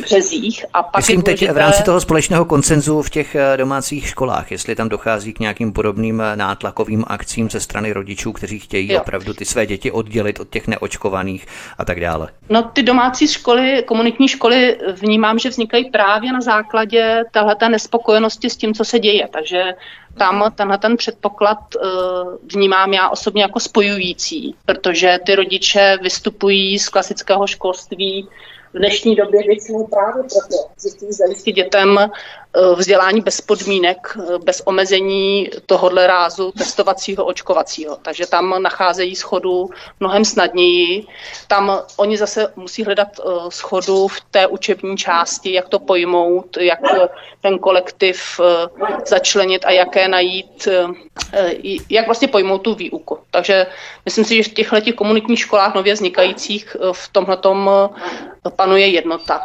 březích. 0.00 0.64
A 0.72 0.82
pak 0.82 0.96
Myslím 0.96 1.22
teď 1.22 1.50
v 1.50 1.56
rámci 1.56 1.82
toho 1.82 2.00
společného 2.00 2.44
koncenzu 2.44 3.02
v 3.02 3.10
těch 3.10 3.34
eh, 3.34 3.56
domácích 3.56 4.08
školách, 4.08 4.50
jestli 4.50 4.74
tam 4.74 4.88
dochází 4.88 5.32
k 5.32 5.38
nějakým 5.38 5.72
podobným 5.72 6.20
eh, 6.20 6.36
nátlakovým 6.36 7.04
akcím 7.06 7.50
ze 7.50 7.60
strany 7.60 7.92
rodičů, 7.92 8.32
kteří 8.32 8.58
chtějí 8.58 8.92
jo. 8.92 9.00
opravdu 9.00 9.34
ty 9.34 9.44
své 9.44 9.66
děti 9.66 9.90
oddělit 9.90 10.40
od 10.40 10.48
těch 10.48 10.68
neočkovaných 10.68 11.46
a 11.78 11.84
tak 11.84 12.00
dále. 12.00 12.28
No 12.48 12.62
ty 12.62 12.82
domácí 12.82 13.28
školy, 13.28 13.84
komunitní 13.86 14.28
školy 14.28 14.78
vnímám, 14.92 15.38
že 15.38 15.48
vznikají 15.48 15.90
právě 15.90 16.32
na 16.32 16.40
základě 16.40 17.24
téhleté 17.30 17.68
nespokojenosti 17.68 18.50
s 18.50 18.56
tím, 18.56 18.74
co 18.74 18.84
se 18.84 18.98
děje. 18.98 19.28
Takže 19.32 19.62
tam 20.18 20.52
tenhle 20.54 20.78
ten 20.78 20.96
předpoklad 20.96 21.58
uh, 21.74 21.90
vnímám 22.54 22.92
já 22.92 23.08
osobně 23.08 23.42
jako 23.42 23.60
spojující, 23.60 24.54
protože 24.66 25.18
ty 25.26 25.34
rodiče 25.34 25.98
vystupují 26.02 26.78
z 26.78 26.88
klasického 26.88 27.46
školství 27.46 28.28
v 28.74 28.78
dnešní 28.78 29.16
době 29.16 29.42
většinou 29.42 29.86
právě 29.86 30.22
proto, 30.22 30.70
že 30.82 30.96
chtějí 30.96 31.12
zajistit 31.12 31.52
dětem 31.52 31.98
vzdělání 32.74 33.20
bez 33.20 33.40
podmínek, 33.40 34.18
eh, 34.18 34.38
bez 34.38 34.62
omezení 34.64 35.50
tohohle 35.66 36.06
rázu 36.06 36.52
testovacího, 36.52 37.24
očkovacího. 37.24 37.96
Takže 38.02 38.26
tam 38.26 38.62
nacházejí 38.62 39.16
schodu 39.16 39.70
mnohem 40.00 40.24
snadněji. 40.24 41.06
Tam 41.48 41.80
oni 41.96 42.16
zase 42.16 42.52
musí 42.56 42.84
hledat 42.84 43.08
eh, 43.18 43.30
schodu 43.48 44.08
v 44.08 44.20
té 44.30 44.46
učební 44.46 44.96
části, 44.96 45.52
jak 45.52 45.68
to 45.68 45.78
pojmout, 45.78 46.56
jak 46.56 46.80
ten 47.40 47.58
kolektiv 47.58 48.40
začlenit 49.06 49.64
a 49.64 49.70
jaké 49.70 50.08
najít, 50.08 50.68
jak 51.90 52.06
vlastně 52.06 52.28
pojmout 52.28 52.58
tu 52.58 52.74
výuku. 52.74 53.18
Takže 53.30 53.66
myslím 54.04 54.24
si, 54.24 54.42
že 54.42 54.50
v 54.50 54.54
těchto 54.54 54.92
komunitních 54.94 55.38
školách 55.38 55.74
nově 55.74 55.94
vznikajících 55.94 56.76
v 56.92 57.08
tomhle 57.08 57.38
panuje 58.56 58.88
jednota. 58.88 59.40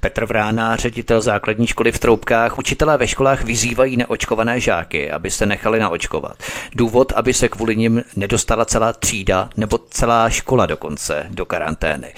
Petr 0.00 0.24
Vrána, 0.24 0.76
ředitel 0.76 1.20
základní 1.20 1.66
školy 1.66 1.92
v 1.92 1.98
Troubkách, 1.98 2.58
učitelé 2.58 2.98
ve 2.98 3.08
školách 3.08 3.44
vyzývají 3.44 3.96
neočkované 3.96 4.60
žáky, 4.60 5.10
aby 5.10 5.30
se 5.30 5.46
nechali 5.46 5.80
naočkovat. 5.80 6.36
Důvod, 6.74 7.12
aby 7.16 7.34
se 7.34 7.48
kvůli 7.48 7.76
nim 7.76 8.02
nedostala 8.16 8.64
celá 8.64 8.92
třída 8.92 9.50
nebo 9.56 9.78
celá 9.90 10.30
škola 10.30 10.66
dokonce 10.66 11.26
do 11.30 11.46
karantény. 11.46 12.14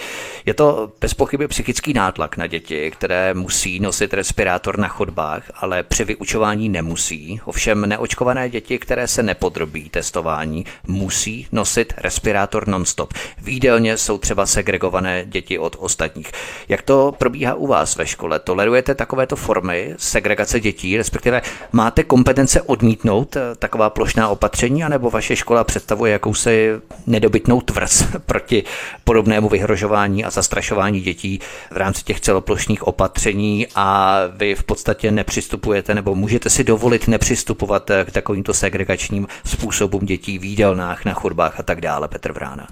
Je 0.46 0.54
to 0.54 0.92
bez 1.00 1.14
pochyby 1.14 1.48
psychický 1.48 1.92
nátlak 1.92 2.36
na 2.36 2.46
děti, 2.46 2.90
které 2.90 3.34
musí 3.34 3.80
nosit 3.80 4.14
respirátor 4.14 4.78
na 4.78 4.88
chodbách, 4.88 5.42
ale 5.54 5.82
při 5.82 6.04
vyučování 6.04 6.68
nemusí. 6.68 7.40
Ovšem 7.44 7.88
neočkované 7.88 8.50
děti, 8.50 8.78
které 8.78 9.08
se 9.08 9.22
nepodrobí 9.22 9.88
testování, 9.88 10.66
musí 10.86 11.46
nosit 11.52 11.94
respirátor 11.96 12.68
nonstop. 12.68 13.14
Výdelně 13.38 13.96
jsou 13.96 14.18
třeba 14.18 14.46
segregované 14.46 15.24
děti 15.26 15.58
od 15.58 15.76
ostatních. 15.78 16.32
Jak 16.68 16.82
to 16.82 17.11
probíhá 17.12 17.54
u 17.54 17.66
vás 17.66 17.96
ve 17.96 18.06
škole? 18.06 18.38
Tolerujete 18.38 18.94
takovéto 18.94 19.36
formy 19.36 19.94
segregace 19.98 20.60
dětí, 20.60 20.96
respektive 20.96 21.42
máte 21.72 22.04
kompetence 22.04 22.62
odmítnout 22.62 23.36
eh, 23.36 23.40
taková 23.58 23.90
plošná 23.90 24.28
opatření, 24.28 24.84
anebo 24.84 25.10
vaše 25.10 25.36
škola 25.36 25.64
představuje 25.64 26.12
jakousi 26.12 26.70
nedobytnou 27.06 27.60
tvrz 27.60 28.04
proti 28.26 28.64
podobnému 29.04 29.48
vyhrožování 29.48 30.24
a 30.24 30.30
zastrašování 30.30 31.00
dětí 31.00 31.40
v 31.70 31.76
rámci 31.76 32.04
těch 32.04 32.20
celoplošných 32.20 32.86
opatření 32.86 33.66
a 33.74 34.18
vy 34.36 34.54
v 34.54 34.64
podstatě 34.64 35.10
nepřistupujete 35.10 35.94
nebo 35.94 36.14
můžete 36.14 36.50
si 36.50 36.64
dovolit 36.64 37.08
nepřistupovat 37.08 37.90
eh, 37.90 38.04
k 38.04 38.12
takovýmto 38.12 38.54
segregačním 38.54 39.26
způsobům 39.44 40.06
dětí 40.06 40.38
v 40.38 40.44
jídelnách, 40.44 41.04
na 41.04 41.14
chodbách 41.14 41.60
a 41.60 41.62
tak 41.62 41.80
dále, 41.80 42.08
Petr 42.08 42.32
Vrána. 42.32 42.66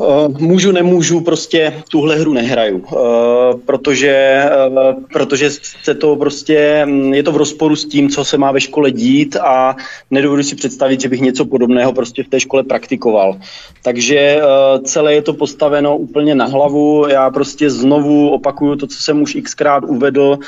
Eh, 0.00 0.28
můžu, 0.38 0.72
nemůžu, 0.72 1.20
prostě 1.20 1.82
tuhle 1.90 2.16
hru 2.16 2.32
nehraju, 2.32 2.84
eh, 2.92 2.96
protože, 3.66 4.10
eh, 4.10 4.94
protože 5.12 5.50
se 5.82 5.94
to 5.94 6.16
prostě, 6.16 6.82
mm, 6.86 7.14
je 7.14 7.22
to 7.22 7.32
v 7.32 7.36
rozporu 7.36 7.76
s 7.76 7.84
tím, 7.84 8.08
co 8.08 8.24
se 8.24 8.38
má 8.38 8.52
ve 8.52 8.60
škole 8.60 8.90
dít 8.90 9.36
a 9.36 9.76
nedovedu 10.10 10.42
si 10.42 10.56
představit, 10.56 11.00
že 11.00 11.08
bych 11.08 11.20
něco 11.20 11.44
podobného 11.44 11.92
prostě 11.92 12.22
v 12.22 12.28
té 12.28 12.40
škole 12.40 12.62
praktikoval. 12.62 13.36
Takže 13.82 14.40
celé 14.84 15.14
je 15.14 15.22
to 15.22 15.32
postaveno 15.32 15.96
úplně 15.96 16.34
na 16.34 16.44
hlavu, 16.44 17.06
já 17.08 17.30
prostě 17.30 17.70
znovu 17.70 18.30
opakuju 18.30 18.76
to, 18.76 18.86
co 18.86 19.02
jsem 19.02 19.22
už 19.22 19.36
xkrát 19.42 19.84
uvedl, 19.84 20.38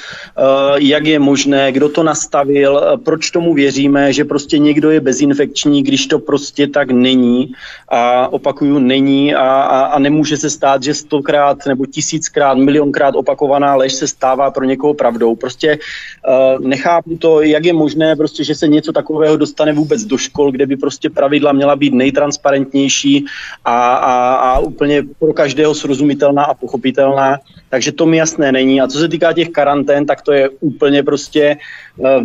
jak 0.76 1.06
je 1.06 1.18
možné, 1.18 1.72
kdo 1.72 1.88
to 1.88 2.02
nastavil, 2.02 2.98
proč 3.04 3.30
tomu 3.30 3.54
věříme, 3.54 4.12
že 4.12 4.24
prostě 4.24 4.58
někdo 4.58 4.90
je 4.90 5.00
bezinfekční, 5.00 5.82
když 5.82 6.06
to 6.06 6.18
prostě 6.18 6.66
tak 6.66 6.90
není 6.90 7.52
a 7.88 8.32
opakuju, 8.32 8.78
není 8.78 9.34
a, 9.42 9.62
a, 9.62 9.80
a 9.84 9.98
nemůže 9.98 10.36
se 10.36 10.50
stát, 10.50 10.82
že 10.82 10.94
stokrát 10.94 11.66
nebo 11.66 11.86
tisíckrát, 11.86 12.58
milionkrát 12.58 13.14
opakovaná 13.14 13.74
lež 13.74 13.92
se 13.92 14.06
stává 14.08 14.50
pro 14.50 14.64
někoho 14.64 14.94
pravdou. 14.94 15.36
Prostě 15.36 15.78
uh, 15.78 16.66
nechápu 16.66 17.16
to, 17.16 17.42
jak 17.42 17.64
je 17.64 17.72
možné, 17.72 18.16
prostě, 18.16 18.44
že 18.44 18.54
se 18.54 18.68
něco 18.68 18.92
takového 18.92 19.36
dostane 19.36 19.72
vůbec 19.72 20.04
do 20.04 20.18
škol, 20.18 20.52
kde 20.52 20.66
by 20.66 20.76
prostě 20.76 21.10
pravidla 21.10 21.52
měla 21.52 21.76
být 21.76 21.94
nejtransparentnější 21.94 23.24
a, 23.64 23.94
a, 23.94 24.34
a 24.34 24.58
úplně 24.58 25.02
pro 25.18 25.32
každého 25.32 25.74
srozumitelná 25.74 26.44
a 26.44 26.54
pochopitelná. 26.54 27.38
Takže 27.68 27.92
to 27.92 28.06
mi 28.06 28.16
jasné 28.16 28.52
není. 28.52 28.80
A 28.80 28.86
co 28.86 28.98
se 28.98 29.08
týká 29.08 29.32
těch 29.32 29.48
karantén, 29.48 30.06
tak 30.06 30.22
to 30.22 30.32
je 30.32 30.48
úplně 30.60 31.02
prostě 31.02 31.56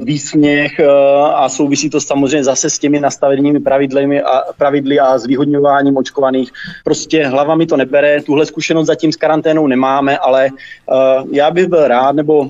výsměch 0.03 0.79
uh, 0.79 0.85
a 1.25 1.49
souvisí 1.49 1.89
to 1.89 2.01
samozřejmě 2.01 2.43
zase 2.43 2.69
s 2.69 2.79
těmi 2.79 2.99
nastavenými 2.99 3.59
pravidly 3.59 4.21
a, 4.21 4.41
pravidly 4.57 4.99
a 4.99 5.17
zvýhodňováním 5.17 5.97
očkovaných. 5.97 6.51
Prostě 6.83 7.27
hlava 7.27 7.55
mi 7.55 7.65
to 7.65 7.77
nebere, 7.77 8.21
tuhle 8.21 8.45
zkušenost 8.45 8.87
zatím 8.87 9.11
s 9.11 9.15
karanténou 9.15 9.67
nemáme, 9.67 10.17
ale 10.17 10.49
uh, 10.49 11.27
já 11.31 11.51
bych 11.51 11.67
byl 11.67 11.87
rád, 11.87 12.15
nebo 12.15 12.49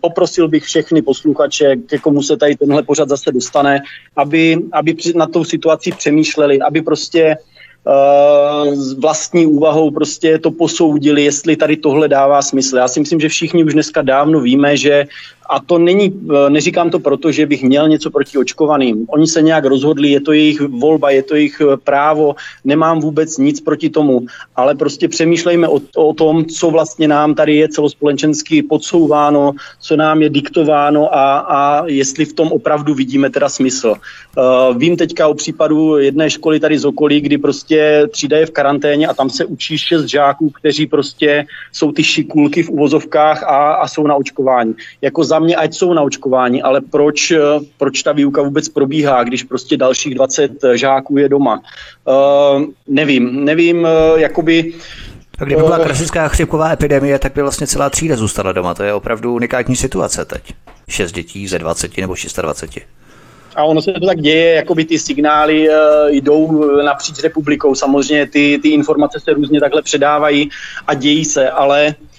poprosil 0.00 0.48
bych 0.48 0.64
všechny 0.64 1.02
posluchače, 1.02 1.76
ke 1.76 1.98
komu 1.98 2.22
se 2.22 2.36
tady 2.36 2.56
tenhle 2.56 2.82
pořad 2.82 3.08
zase 3.08 3.32
dostane, 3.32 3.80
aby, 4.16 4.58
aby 4.72 4.96
na 5.14 5.26
tou 5.26 5.44
situací 5.44 5.92
přemýšleli, 5.92 6.60
aby 6.60 6.82
prostě 6.82 7.36
s 8.72 8.92
vlastní 8.92 9.46
úvahou 9.46 9.90
prostě 9.90 10.38
to 10.38 10.50
posoudili, 10.50 11.24
jestli 11.24 11.56
tady 11.56 11.76
tohle 11.76 12.08
dává 12.08 12.42
smysl. 12.42 12.76
Já 12.76 12.88
si 12.88 13.00
myslím, 13.00 13.20
že 13.20 13.28
všichni 13.28 13.64
už 13.64 13.72
dneska 13.72 14.02
dávno 14.02 14.40
víme, 14.40 14.76
že 14.76 15.06
a 15.50 15.60
to 15.60 15.78
není, 15.78 16.12
eh, 16.12 16.50
neříkám 16.50 16.90
to 16.90 16.98
proto, 16.98 17.32
že 17.32 17.46
bych 17.46 17.62
měl 17.62 17.88
něco 17.88 18.10
proti 18.10 18.38
očkovaným. 18.38 19.06
Oni 19.08 19.26
se 19.26 19.42
nějak 19.42 19.64
rozhodli, 19.64 20.08
je 20.08 20.20
to 20.20 20.32
jejich 20.32 20.60
volba, 20.60 21.10
je 21.10 21.22
to 21.22 21.34
jejich 21.34 21.60
eh, 21.60 21.76
právo, 21.76 22.34
nemám 22.64 23.00
vůbec 23.00 23.38
nic 23.38 23.60
proti 23.60 23.90
tomu, 23.90 24.26
ale 24.56 24.74
prostě 24.74 25.08
přemýšlejme 25.08 25.68
o, 25.68 25.80
o 25.96 26.14
tom, 26.14 26.44
co 26.44 26.70
vlastně 26.70 27.08
nám 27.08 27.34
tady 27.34 27.56
je 27.56 27.68
celospolečensky 27.68 28.62
podsouváno, 28.62 29.52
co 29.80 29.96
nám 29.96 30.22
je 30.22 30.28
diktováno 30.30 31.14
a, 31.14 31.38
a 31.38 31.86
jestli 31.86 32.24
v 32.24 32.32
tom 32.32 32.52
opravdu 32.52 32.94
vidíme 32.94 33.30
teda 33.30 33.48
smysl. 33.48 33.94
Uh, 34.36 34.76
vím 34.76 34.96
teďka 34.96 35.28
o 35.28 35.34
případu 35.34 35.98
jedné 35.98 36.30
školy 36.30 36.60
tady 36.60 36.78
z 36.78 36.84
okolí, 36.84 37.20
kdy 37.20 37.38
prostě 37.38 38.08
třída 38.10 38.38
je 38.38 38.46
v 38.46 38.50
karanténě 38.50 39.06
a 39.06 39.14
tam 39.14 39.30
se 39.30 39.44
učí 39.44 39.78
šest 39.78 40.04
žáků, 40.04 40.50
kteří 40.50 40.86
prostě 40.86 41.46
jsou 41.72 41.92
ty 41.92 42.04
šikulky 42.04 42.62
v 42.62 42.70
uvozovkách 42.70 43.42
a, 43.42 43.72
a 43.72 43.88
jsou 43.88 44.06
na 44.06 44.14
očkování. 44.14 44.74
Jako 45.02 45.24
za 45.32 45.38
mě, 45.38 45.56
ať 45.56 45.74
jsou 45.74 45.92
na 45.92 46.02
očkování, 46.02 46.62
ale 46.62 46.80
proč, 46.80 47.30
eh, 47.30 47.40
proč 47.78 48.02
ta 48.02 48.12
výuka 48.12 48.42
vůbec 48.42 48.68
probíhá, 48.68 49.24
když 49.24 49.42
prostě 49.42 49.76
dalších 49.76 50.14
20 50.14 50.64
eh, 50.64 50.78
žáků 50.78 51.18
je 51.18 51.28
doma. 51.28 51.62
Uh, 52.04 52.62
nevím, 52.88 53.44
nevím, 53.44 53.86
jakoby 54.16 54.72
a 55.38 55.44
kdyby 55.44 55.62
byla 55.62 55.78
klasická 55.78 56.28
chřipková 56.28 56.72
epidemie, 56.72 57.18
tak 57.18 57.34
by 57.34 57.42
vlastně 57.42 57.66
celá 57.66 57.90
třída 57.90 58.16
zůstala 58.16 58.52
doma. 58.52 58.74
To 58.74 58.82
je 58.82 58.94
opravdu 58.94 59.34
unikátní 59.34 59.76
situace 59.76 60.24
teď. 60.24 60.54
Šest 60.88 61.12
dětí 61.12 61.48
ze 61.48 61.58
20 61.58 61.98
nebo 61.98 62.14
26. 62.42 62.84
A 63.56 63.64
ono 63.64 63.82
se 63.82 63.92
to 63.92 64.06
tak 64.06 64.20
děje, 64.20 64.54
jako 64.54 64.74
by 64.74 64.84
ty 64.84 64.98
signály 64.98 65.68
uh, 65.68 65.74
jdou 66.10 66.64
napříč 66.82 67.22
republikou. 67.22 67.74
Samozřejmě 67.74 68.26
ty, 68.26 68.58
ty 68.62 68.68
informace 68.68 69.20
se 69.20 69.32
různě 69.32 69.60
takhle 69.60 69.82
předávají 69.82 70.50
a 70.86 70.94
dějí 70.94 71.24
se, 71.24 71.50
ale 71.50 71.94
Uh, 71.94 72.11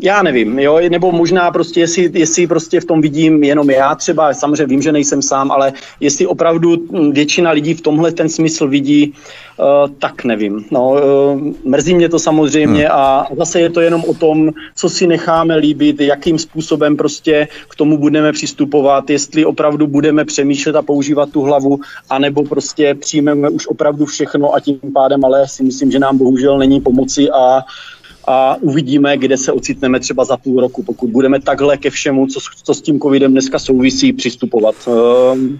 já 0.00 0.22
nevím, 0.22 0.58
jo, 0.58 0.80
nebo 0.90 1.12
možná 1.12 1.50
prostě, 1.50 1.80
jestli, 1.80 2.10
jestli 2.14 2.46
prostě 2.46 2.80
v 2.80 2.84
tom 2.84 3.00
vidím 3.00 3.44
jenom 3.44 3.70
já 3.70 3.94
třeba, 3.94 4.34
samozřejmě 4.34 4.66
vím, 4.66 4.82
že 4.82 4.92
nejsem 4.92 5.22
sám, 5.22 5.50
ale 5.50 5.72
jestli 6.00 6.26
opravdu 6.26 6.76
většina 7.12 7.50
lidí 7.50 7.74
v 7.74 7.80
tomhle 7.80 8.12
ten 8.12 8.28
smysl 8.28 8.68
vidí, 8.68 9.14
uh, 9.58 9.90
tak 9.98 10.24
nevím. 10.24 10.64
No, 10.70 10.90
uh, 10.90 11.40
mrzí 11.64 11.94
mě 11.94 12.08
to 12.08 12.18
samozřejmě 12.18 12.82
hmm. 12.82 12.92
a 12.92 13.26
zase 13.36 13.60
je 13.60 13.70
to 13.70 13.80
jenom 13.80 14.04
o 14.08 14.14
tom, 14.14 14.50
co 14.74 14.88
si 14.88 15.06
necháme 15.06 15.56
líbit, 15.56 16.00
jakým 16.00 16.38
způsobem 16.38 16.96
prostě 16.96 17.48
k 17.68 17.74
tomu 17.74 17.98
budeme 17.98 18.32
přistupovat, 18.32 19.10
jestli 19.10 19.44
opravdu 19.44 19.86
budeme 19.86 20.24
přemýšlet 20.24 20.76
a 20.76 20.82
používat 20.82 21.30
tu 21.30 21.42
hlavu, 21.42 21.80
anebo 22.10 22.44
prostě 22.44 22.94
přijmeme 22.94 23.48
už 23.48 23.66
opravdu 23.66 24.06
všechno 24.06 24.54
a 24.54 24.60
tím 24.60 24.80
pádem, 24.94 25.24
ale 25.24 25.48
si 25.48 25.62
myslím, 25.62 25.90
že 25.90 25.98
nám 25.98 26.18
bohužel 26.18 26.58
není 26.58 26.80
pomoci 26.80 27.30
a 27.30 27.62
a 28.26 28.56
uvidíme, 28.60 29.16
kde 29.16 29.36
se 29.36 29.52
ocitneme 29.52 30.00
třeba 30.00 30.24
za 30.24 30.36
půl 30.36 30.60
roku, 30.60 30.82
pokud 30.82 31.10
budeme 31.10 31.40
takhle 31.40 31.76
ke 31.76 31.90
všemu, 31.90 32.26
co, 32.26 32.40
co 32.64 32.74
s 32.74 32.82
tím 32.82 33.00
covidem 33.00 33.32
dneska 33.32 33.58
souvisí, 33.58 34.12
přistupovat. 34.12 34.74
Uh, 34.86 34.94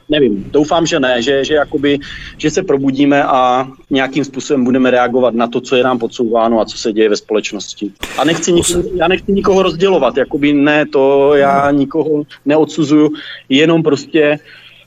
nevím, 0.08 0.46
doufám, 0.50 0.86
že 0.86 1.00
ne, 1.00 1.22
že, 1.22 1.44
že, 1.44 1.54
jakoby, 1.54 1.98
že 2.38 2.50
se 2.50 2.62
probudíme 2.62 3.24
a 3.24 3.68
nějakým 3.90 4.24
způsobem 4.24 4.64
budeme 4.64 4.90
reagovat 4.90 5.34
na 5.34 5.46
to, 5.46 5.60
co 5.60 5.76
je 5.76 5.84
nám 5.84 5.98
podsouváno 5.98 6.60
a 6.60 6.64
co 6.64 6.78
se 6.78 6.92
děje 6.92 7.08
ve 7.08 7.16
společnosti. 7.16 7.92
A 8.18 8.24
nechci 8.24 8.52
nikoho, 8.52 8.82
já 8.94 9.08
nechci 9.08 9.32
nikoho 9.32 9.62
rozdělovat, 9.62 10.16
jakoby 10.16 10.52
ne, 10.52 10.86
to 10.86 11.34
já 11.34 11.70
nikoho 11.70 12.22
neodsuzuju, 12.44 13.12
jenom 13.48 13.82
prostě 13.82 14.38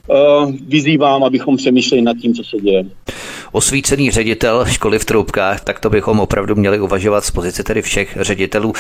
uh, 0.08 0.52
vyzývám, 0.68 1.24
abychom 1.24 1.58
přemýšleli 1.58 2.02
nad 2.02 2.18
tím, 2.18 2.34
co 2.34 2.44
se 2.44 2.58
děje 2.58 2.86
osvícený 3.52 4.12
ředitel 4.12 4.66
školy 4.66 5.00
v 5.00 5.06
Troubkách, 5.06 5.62
tak 5.62 5.80
to 5.80 5.90
bychom 5.90 6.20
opravdu 6.20 6.56
měli 6.56 6.80
uvažovat 6.80 7.26
z 7.26 7.32
pozice 7.32 7.64
tedy 7.64 7.82
všech 7.82 8.18
ředitelů. 8.22 8.74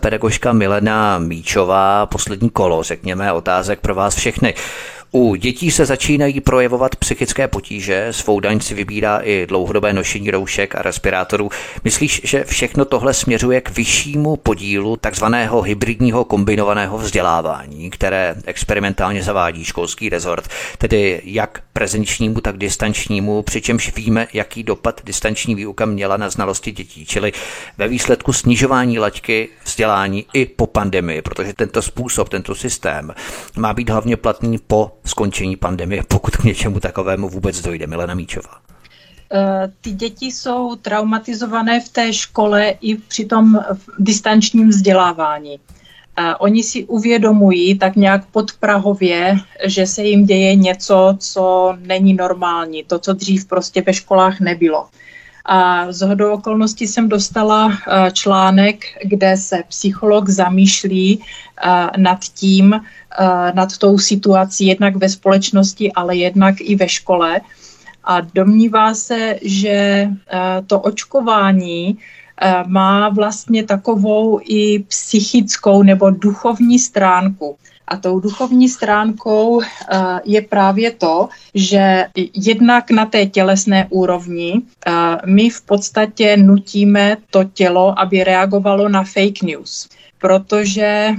Pedagožka 0.00 0.52
Milena 0.52 1.18
Míčová, 1.18 2.06
poslední 2.06 2.50
kolo, 2.50 2.82
řekněme, 2.82 3.32
otázek 3.32 3.80
pro 3.80 3.94
vás 3.94 4.16
všechny. 4.16 4.54
U 5.14 5.34
dětí 5.34 5.70
se 5.70 5.86
začínají 5.86 6.40
projevovat 6.40 6.96
psychické 6.96 7.48
potíže, 7.48 8.08
svou 8.10 8.40
daň 8.40 8.60
si 8.60 8.74
vybírá 8.74 9.18
i 9.22 9.46
dlouhodobé 9.46 9.92
nošení 9.92 10.30
roušek 10.30 10.74
a 10.74 10.82
respirátorů. 10.82 11.50
Myslíš, 11.84 12.20
že 12.24 12.44
všechno 12.44 12.84
tohle 12.84 13.14
směřuje 13.14 13.60
k 13.60 13.70
vyššímu 13.70 14.36
podílu 14.36 14.96
takzvaného 14.96 15.62
hybridního 15.62 16.24
kombinovaného 16.24 16.98
vzdělávání, 16.98 17.90
které 17.90 18.34
experimentálně 18.44 19.22
zavádí 19.22 19.64
školský 19.64 20.08
rezort, 20.08 20.48
tedy 20.78 21.20
jak 21.24 21.62
prezenčnímu, 21.72 22.40
tak 22.40 22.58
distančnímu, 22.58 23.42
přičemž 23.42 23.94
víme, 23.96 24.28
jaký 24.32 24.62
dopad 24.62 25.00
distanční 25.04 25.54
výuka 25.54 25.86
měla 25.86 26.16
na 26.16 26.30
znalosti 26.30 26.72
dětí, 26.72 27.06
čili 27.06 27.32
ve 27.78 27.88
výsledku 27.88 28.32
snižování 28.32 28.98
laťky 28.98 29.48
vzdělání 29.64 30.26
i 30.32 30.46
po 30.46 30.66
pandemii, 30.66 31.22
protože 31.22 31.52
tento 31.52 31.82
způsob, 31.82 32.28
tento 32.28 32.54
systém 32.54 33.14
má 33.56 33.74
být 33.74 33.90
hlavně 33.90 34.16
platný 34.16 34.58
po 34.66 34.90
skončení 35.04 35.56
pandemie, 35.56 36.02
pokud 36.08 36.36
k 36.36 36.44
něčemu 36.44 36.80
takovému 36.80 37.28
vůbec 37.28 37.60
dojde. 37.60 37.86
Milena 37.86 38.14
Míčová. 38.14 38.56
ty 39.80 39.90
děti 39.90 40.26
jsou 40.26 40.76
traumatizované 40.76 41.80
v 41.80 41.88
té 41.88 42.12
škole 42.12 42.74
i 42.80 42.96
při 42.96 43.24
tom 43.24 43.60
distančním 43.98 44.68
vzdělávání. 44.68 45.60
Oni 46.38 46.62
si 46.62 46.84
uvědomují 46.84 47.78
tak 47.78 47.96
nějak 47.96 48.26
podprahově, 48.26 49.36
že 49.64 49.86
se 49.86 50.02
jim 50.02 50.26
děje 50.26 50.54
něco, 50.54 51.16
co 51.18 51.74
není 51.80 52.14
normální, 52.14 52.84
to, 52.84 52.98
co 52.98 53.12
dřív 53.12 53.46
prostě 53.48 53.82
ve 53.82 53.94
školách 53.94 54.40
nebylo. 54.40 54.88
A 55.44 55.92
z 55.92 56.00
hodou 56.00 56.32
okolností 56.32 56.86
jsem 56.86 57.08
dostala 57.08 57.78
článek, 58.12 58.84
kde 59.04 59.36
se 59.36 59.62
psycholog 59.68 60.28
zamýšlí 60.28 61.22
nad 61.96 62.18
tím, 62.24 62.80
nad 63.54 63.78
tou 63.78 63.98
situací 63.98 64.66
jednak 64.66 64.96
ve 64.96 65.08
společnosti, 65.08 65.92
ale 65.92 66.16
jednak 66.16 66.54
i 66.60 66.76
ve 66.76 66.88
škole. 66.88 67.40
A 68.04 68.20
domnívá 68.20 68.94
se, 68.94 69.38
že 69.42 70.08
to 70.66 70.80
očkování 70.80 71.98
má 72.66 73.08
vlastně 73.08 73.64
takovou 73.64 74.40
i 74.44 74.78
psychickou 74.78 75.82
nebo 75.82 76.10
duchovní 76.10 76.78
stránku. 76.78 77.56
A 77.88 77.96
tou 77.96 78.20
duchovní 78.20 78.68
stránkou 78.68 79.62
je 80.24 80.42
právě 80.42 80.90
to, 80.90 81.28
že 81.54 82.06
jednak 82.34 82.90
na 82.90 83.06
té 83.06 83.26
tělesné 83.26 83.86
úrovni 83.90 84.62
my 85.26 85.50
v 85.50 85.62
podstatě 85.62 86.36
nutíme 86.36 87.16
to 87.30 87.44
tělo, 87.44 87.98
aby 87.98 88.24
reagovalo 88.24 88.88
na 88.88 89.04
fake 89.04 89.42
news 89.42 89.88
protože 90.22 91.10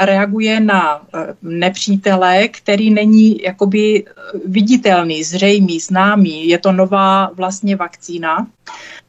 reaguje 0.00 0.60
na 0.60 1.00
nepřítele, 1.42 2.48
který 2.48 2.90
není 2.90 3.42
jakoby 3.42 4.04
viditelný, 4.44 5.24
zřejmý, 5.24 5.80
známý. 5.80 6.48
Je 6.48 6.58
to 6.58 6.72
nová 6.72 7.30
vlastně 7.34 7.76
vakcína 7.76 8.46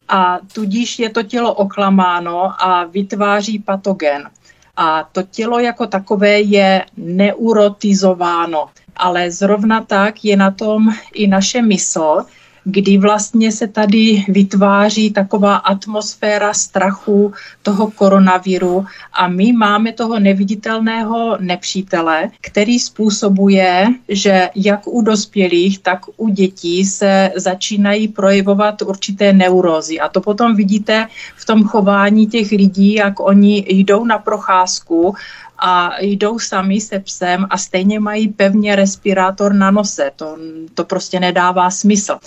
a 0.08 0.40
tudíž 0.54 1.00
je 1.00 1.10
to 1.10 1.24
tělo 1.24 1.54
oklamáno 1.54 2.64
a 2.64 2.84
vytváří 2.84 3.60
patogen. 3.60 4.30
A 4.78 5.10
to 5.12 5.24
tělo 5.24 5.60
jako 5.60 5.88
takové 5.88 6.40
je 6.42 6.86
neurotizováno, 6.98 8.70
ale 8.96 9.32
zrovna 9.32 9.82
tak 9.82 10.26
je 10.26 10.38
na 10.38 10.52
tom 10.52 10.94
i 11.14 11.28
naše 11.28 11.62
mysl, 11.62 12.26
kdy 12.66 12.98
vlastně 12.98 13.52
se 13.52 13.68
tady 13.68 14.26
vytváří 14.28 15.12
taková 15.12 15.56
atmosféra 15.56 16.54
strachu 16.54 17.34
toho 17.64 17.92
koronaviru 17.92 18.86
a 19.14 19.28
my 19.28 19.54
máme 19.54 19.92
toho 19.92 20.20
neviditelného 20.20 21.38
nepřítele, 21.40 22.30
který 22.42 22.80
způsobuje, 22.80 23.88
že 24.10 24.50
jak 24.56 24.88
u 24.88 25.02
dospělých, 25.02 25.80
tak 25.80 26.00
u 26.18 26.30
dětí 26.30 26.86
se 26.86 27.32
začínají 27.36 28.08
projevovat 28.08 28.82
určité 28.82 29.34
neurózy. 29.34 30.00
A 30.00 30.10
to 30.10 30.22
potom 30.22 30.56
vidíte 30.56 31.08
v 31.36 31.46
tom 31.46 31.64
chování 31.64 32.28
těch 32.28 32.52
lidí, 32.52 32.94
jak 32.94 33.20
oni 33.20 33.66
jdou 33.68 34.06
na 34.06 34.18
procházku 34.18 35.16
a 35.60 35.92
jdou 36.00 36.40
sami 36.40 36.82
se 36.82 37.00
psem 37.00 37.48
a 37.50 37.58
stejně 37.58 38.00
mají 38.00 38.28
pevně 38.28 38.76
respirátor 38.76 39.54
na 39.54 39.72
nose. 39.72 40.12
To, 40.16 40.38
to 40.74 40.84
prostě 40.84 41.20
nedává 41.20 41.70
smysl. 41.70 42.18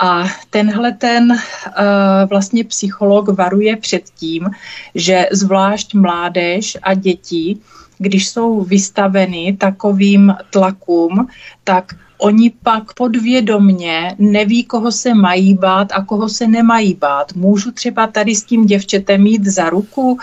A 0.00 0.24
tenhle 0.50 0.92
ten 0.92 1.30
uh, 1.32 1.38
vlastně 2.28 2.64
psycholog 2.64 3.28
varuje 3.28 3.76
před 3.76 4.02
tím, 4.18 4.50
že 4.94 5.26
zvlášť 5.32 5.94
mládež 5.94 6.76
a 6.82 6.94
děti, 6.94 7.58
když 7.98 8.28
jsou 8.28 8.60
vystaveny 8.60 9.56
takovým 9.60 10.34
tlakům, 10.50 11.28
tak 11.64 11.94
oni 12.18 12.52
pak 12.62 12.94
podvědomně 12.94 14.16
neví, 14.18 14.64
koho 14.64 14.92
se 14.92 15.14
mají 15.14 15.54
bát 15.54 15.92
a 15.92 16.04
koho 16.04 16.28
se 16.28 16.46
nemají 16.46 16.94
bát. 16.94 17.32
Můžu 17.32 17.72
třeba 17.72 18.06
tady 18.06 18.34
s 18.34 18.44
tím 18.44 18.66
děvčetem 18.66 19.22
mít 19.22 19.44
za 19.44 19.70
ruku, 19.70 20.18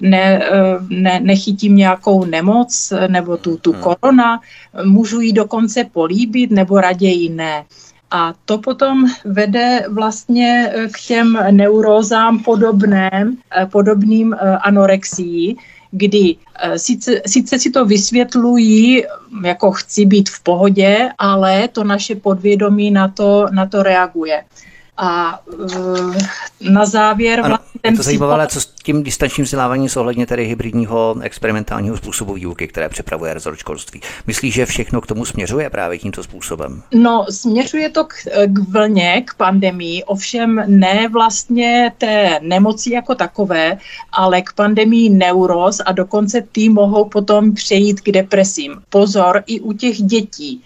ne, 0.00 0.44
eh, 0.44 0.78
ne, 0.88 1.20
nechytím 1.20 1.76
nějakou 1.76 2.24
nemoc 2.24 2.92
nebo 3.08 3.36
tu, 3.36 3.56
tu 3.56 3.72
hmm. 3.72 3.82
korona, 3.82 4.40
můžu 4.84 5.20
ji 5.20 5.32
dokonce 5.32 5.84
políbit 5.84 6.50
nebo 6.50 6.80
raději 6.80 7.28
ne. 7.28 7.64
A 8.10 8.34
to 8.44 8.58
potom 8.58 9.06
vede 9.24 9.84
vlastně 9.88 10.70
eh, 10.72 10.88
k 10.88 11.00
těm 11.00 11.38
neurózám 11.50 12.38
podobným, 12.38 13.38
eh, 13.56 13.66
podobným 13.66 14.34
eh, 14.34 14.58
anorexií, 14.58 15.56
kdy 15.90 16.36
sice, 16.76 17.22
sice 17.26 17.58
si 17.58 17.70
to 17.70 17.84
vysvětlují, 17.84 19.04
jako 19.44 19.72
chci 19.72 20.06
být 20.06 20.28
v 20.30 20.42
pohodě, 20.42 21.08
ale 21.18 21.68
to 21.68 21.84
naše 21.84 22.14
podvědomí 22.14 22.90
na 22.90 23.08
to, 23.08 23.46
na 23.50 23.66
to 23.66 23.82
reaguje. 23.82 24.44
A 25.02 25.40
uh, 25.46 26.16
na 26.60 26.86
závěr... 26.86 27.40
Ano, 27.40 27.48
vlastně 27.48 27.80
ten 27.80 27.94
je 27.94 27.96
to 27.96 28.02
zajímavé, 28.02 28.32
ale 28.32 28.46
co 28.46 28.60
s 28.60 28.66
tím 28.66 29.02
distančním 29.02 29.44
vzděláváním 29.44 29.88
ohledně 29.96 30.26
tedy 30.26 30.46
hybridního 30.46 31.16
experimentálního 31.22 31.96
způsobu 31.96 32.34
výuky, 32.34 32.68
které 32.68 32.88
připravuje 32.88 33.34
rezort 33.34 33.58
školství. 33.58 34.00
Myslíš, 34.26 34.54
že 34.54 34.66
všechno 34.66 35.00
k 35.00 35.06
tomu 35.06 35.24
směřuje 35.24 35.70
právě 35.70 35.98
tímto 35.98 36.22
způsobem? 36.22 36.82
No, 36.94 37.26
směřuje 37.30 37.90
to 37.90 38.04
k, 38.04 38.14
k 38.46 38.58
vlně, 38.58 39.22
k 39.26 39.34
pandemii, 39.34 40.04
ovšem 40.04 40.64
ne 40.66 41.08
vlastně 41.08 41.92
té 41.98 42.38
nemoci 42.42 42.92
jako 42.92 43.14
takové, 43.14 43.78
ale 44.12 44.42
k 44.42 44.52
pandemii 44.52 45.10
neuroz 45.10 45.80
a 45.86 45.92
dokonce 45.92 46.42
ty 46.52 46.68
mohou 46.68 47.04
potom 47.04 47.54
přejít 47.54 48.00
k 48.00 48.10
depresím. 48.10 48.82
Pozor, 48.88 49.42
i 49.46 49.60
u 49.60 49.72
těch 49.72 49.96
dětí. 49.96 50.62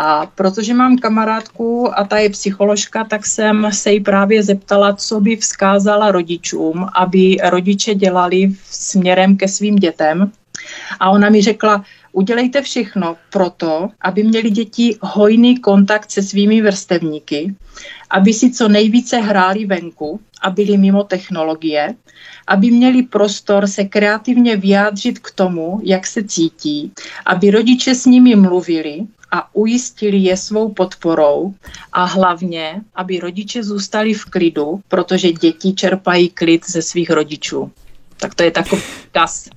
A 0.00 0.26
protože 0.26 0.74
mám 0.74 0.98
kamarádku 0.98 1.98
a 1.98 2.04
ta 2.04 2.18
je 2.18 2.30
psycholožka, 2.30 3.04
tak 3.04 3.26
jsem 3.26 3.68
se 3.72 3.92
jí 3.92 4.00
právě 4.00 4.42
zeptala, 4.42 4.94
co 4.94 5.20
by 5.20 5.36
vzkázala 5.36 6.10
rodičům, 6.10 6.86
aby 6.94 7.36
rodiče 7.44 7.94
dělali 7.94 8.54
směrem 8.70 9.36
ke 9.36 9.48
svým 9.48 9.76
dětem. 9.76 10.32
A 11.00 11.10
ona 11.10 11.30
mi 11.30 11.42
řekla, 11.42 11.84
udělejte 12.12 12.62
všechno 12.62 13.16
pro 13.32 13.50
to, 13.50 13.88
aby 14.00 14.22
měli 14.22 14.50
děti 14.50 14.96
hojný 15.00 15.58
kontakt 15.58 16.10
se 16.10 16.22
svými 16.22 16.62
vrstevníky, 16.62 17.54
aby 18.10 18.32
si 18.32 18.50
co 18.50 18.68
nejvíce 18.68 19.16
hráli 19.16 19.66
venku 19.66 20.20
a 20.42 20.50
byli 20.50 20.76
mimo 20.76 21.04
technologie, 21.04 21.94
aby 22.48 22.70
měli 22.70 23.02
prostor 23.02 23.66
se 23.66 23.84
kreativně 23.84 24.56
vyjádřit 24.56 25.18
k 25.18 25.30
tomu, 25.30 25.80
jak 25.82 26.06
se 26.06 26.24
cítí, 26.24 26.92
aby 27.26 27.50
rodiče 27.50 27.94
s 27.94 28.06
nimi 28.06 28.36
mluvili 28.36 29.06
a 29.30 29.54
ujistili 29.54 30.16
je 30.16 30.36
svou 30.36 30.72
podporou 30.72 31.54
a 31.92 32.04
hlavně, 32.04 32.80
aby 32.94 33.18
rodiče 33.18 33.64
zůstali 33.64 34.14
v 34.14 34.24
klidu, 34.24 34.80
protože 34.88 35.32
děti 35.32 35.72
čerpají 35.72 36.28
klid 36.28 36.70
ze 36.70 36.82
svých 36.82 37.10
rodičů. 37.10 37.70
Tak 38.20 38.34
to 38.34 38.42
je 38.42 38.50
takový 38.50 38.82
kas. 39.12 39.48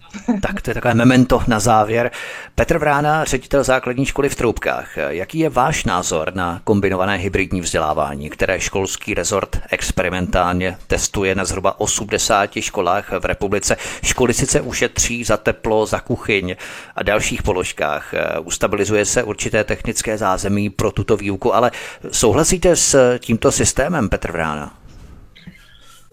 Tak 0.42 0.62
to 0.62 0.70
je 0.70 0.74
takové 0.74 0.94
memento 0.94 1.44
na 1.48 1.60
závěr. 1.60 2.12
Petr 2.56 2.78
Vrána, 2.78 3.26
ředitel 3.26 3.64
základní 3.64 4.06
školy 4.06 4.30
v 4.30 4.36
Troubkách. 4.36 4.98
Jaký 5.08 5.40
je 5.40 5.50
váš 5.50 5.86
názor 5.86 6.32
na 6.36 6.62
kombinované 6.64 7.18
hybridní 7.18 7.62
vzdělávání, 7.62 8.30
které 8.30 8.60
školský 8.60 9.14
rezort 9.14 9.62
experimentálně 9.70 10.78
testuje 10.88 11.36
na 11.36 11.46
zhruba 11.46 11.80
80 11.80 12.50
školách 12.60 13.12
v 13.20 13.26
republice? 13.26 13.78
Školy 14.04 14.34
sice 14.34 14.62
ušetří 14.62 15.24
za 15.24 15.38
teplo, 15.38 15.86
za 15.86 16.00
kuchyň 16.00 16.56
a 16.96 17.04
dalších 17.04 17.44
položkách. 17.44 18.14
Ustabilizuje 18.44 19.06
se 19.06 19.24
určité 19.24 19.64
technické 19.64 20.18
zázemí 20.18 20.70
pro 20.70 20.92
tuto 20.92 21.18
výuku, 21.18 21.56
ale 21.56 21.72
souhlasíte 22.12 22.76
s 22.76 23.18
tímto 23.20 23.52
systémem, 23.52 24.10
Petr 24.10 24.32
Vrána? 24.32 24.74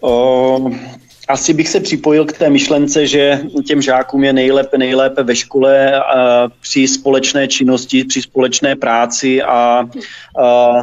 O, 0.01 0.69
asi 1.29 1.53
bych 1.53 1.69
se 1.69 1.79
připojil 1.79 2.25
k 2.25 2.37
té 2.37 2.49
myšlence, 2.49 3.07
že 3.07 3.39
těm 3.67 3.81
žákům 3.81 4.23
je 4.23 4.33
nejlépe, 4.33 4.77
nejlépe 4.77 5.23
ve 5.23 5.35
škole 5.35 6.01
při 6.61 6.87
společné 6.87 7.47
činnosti, 7.47 8.03
při 8.03 8.21
společné 8.21 8.75
práci 8.75 9.41
a, 9.41 9.85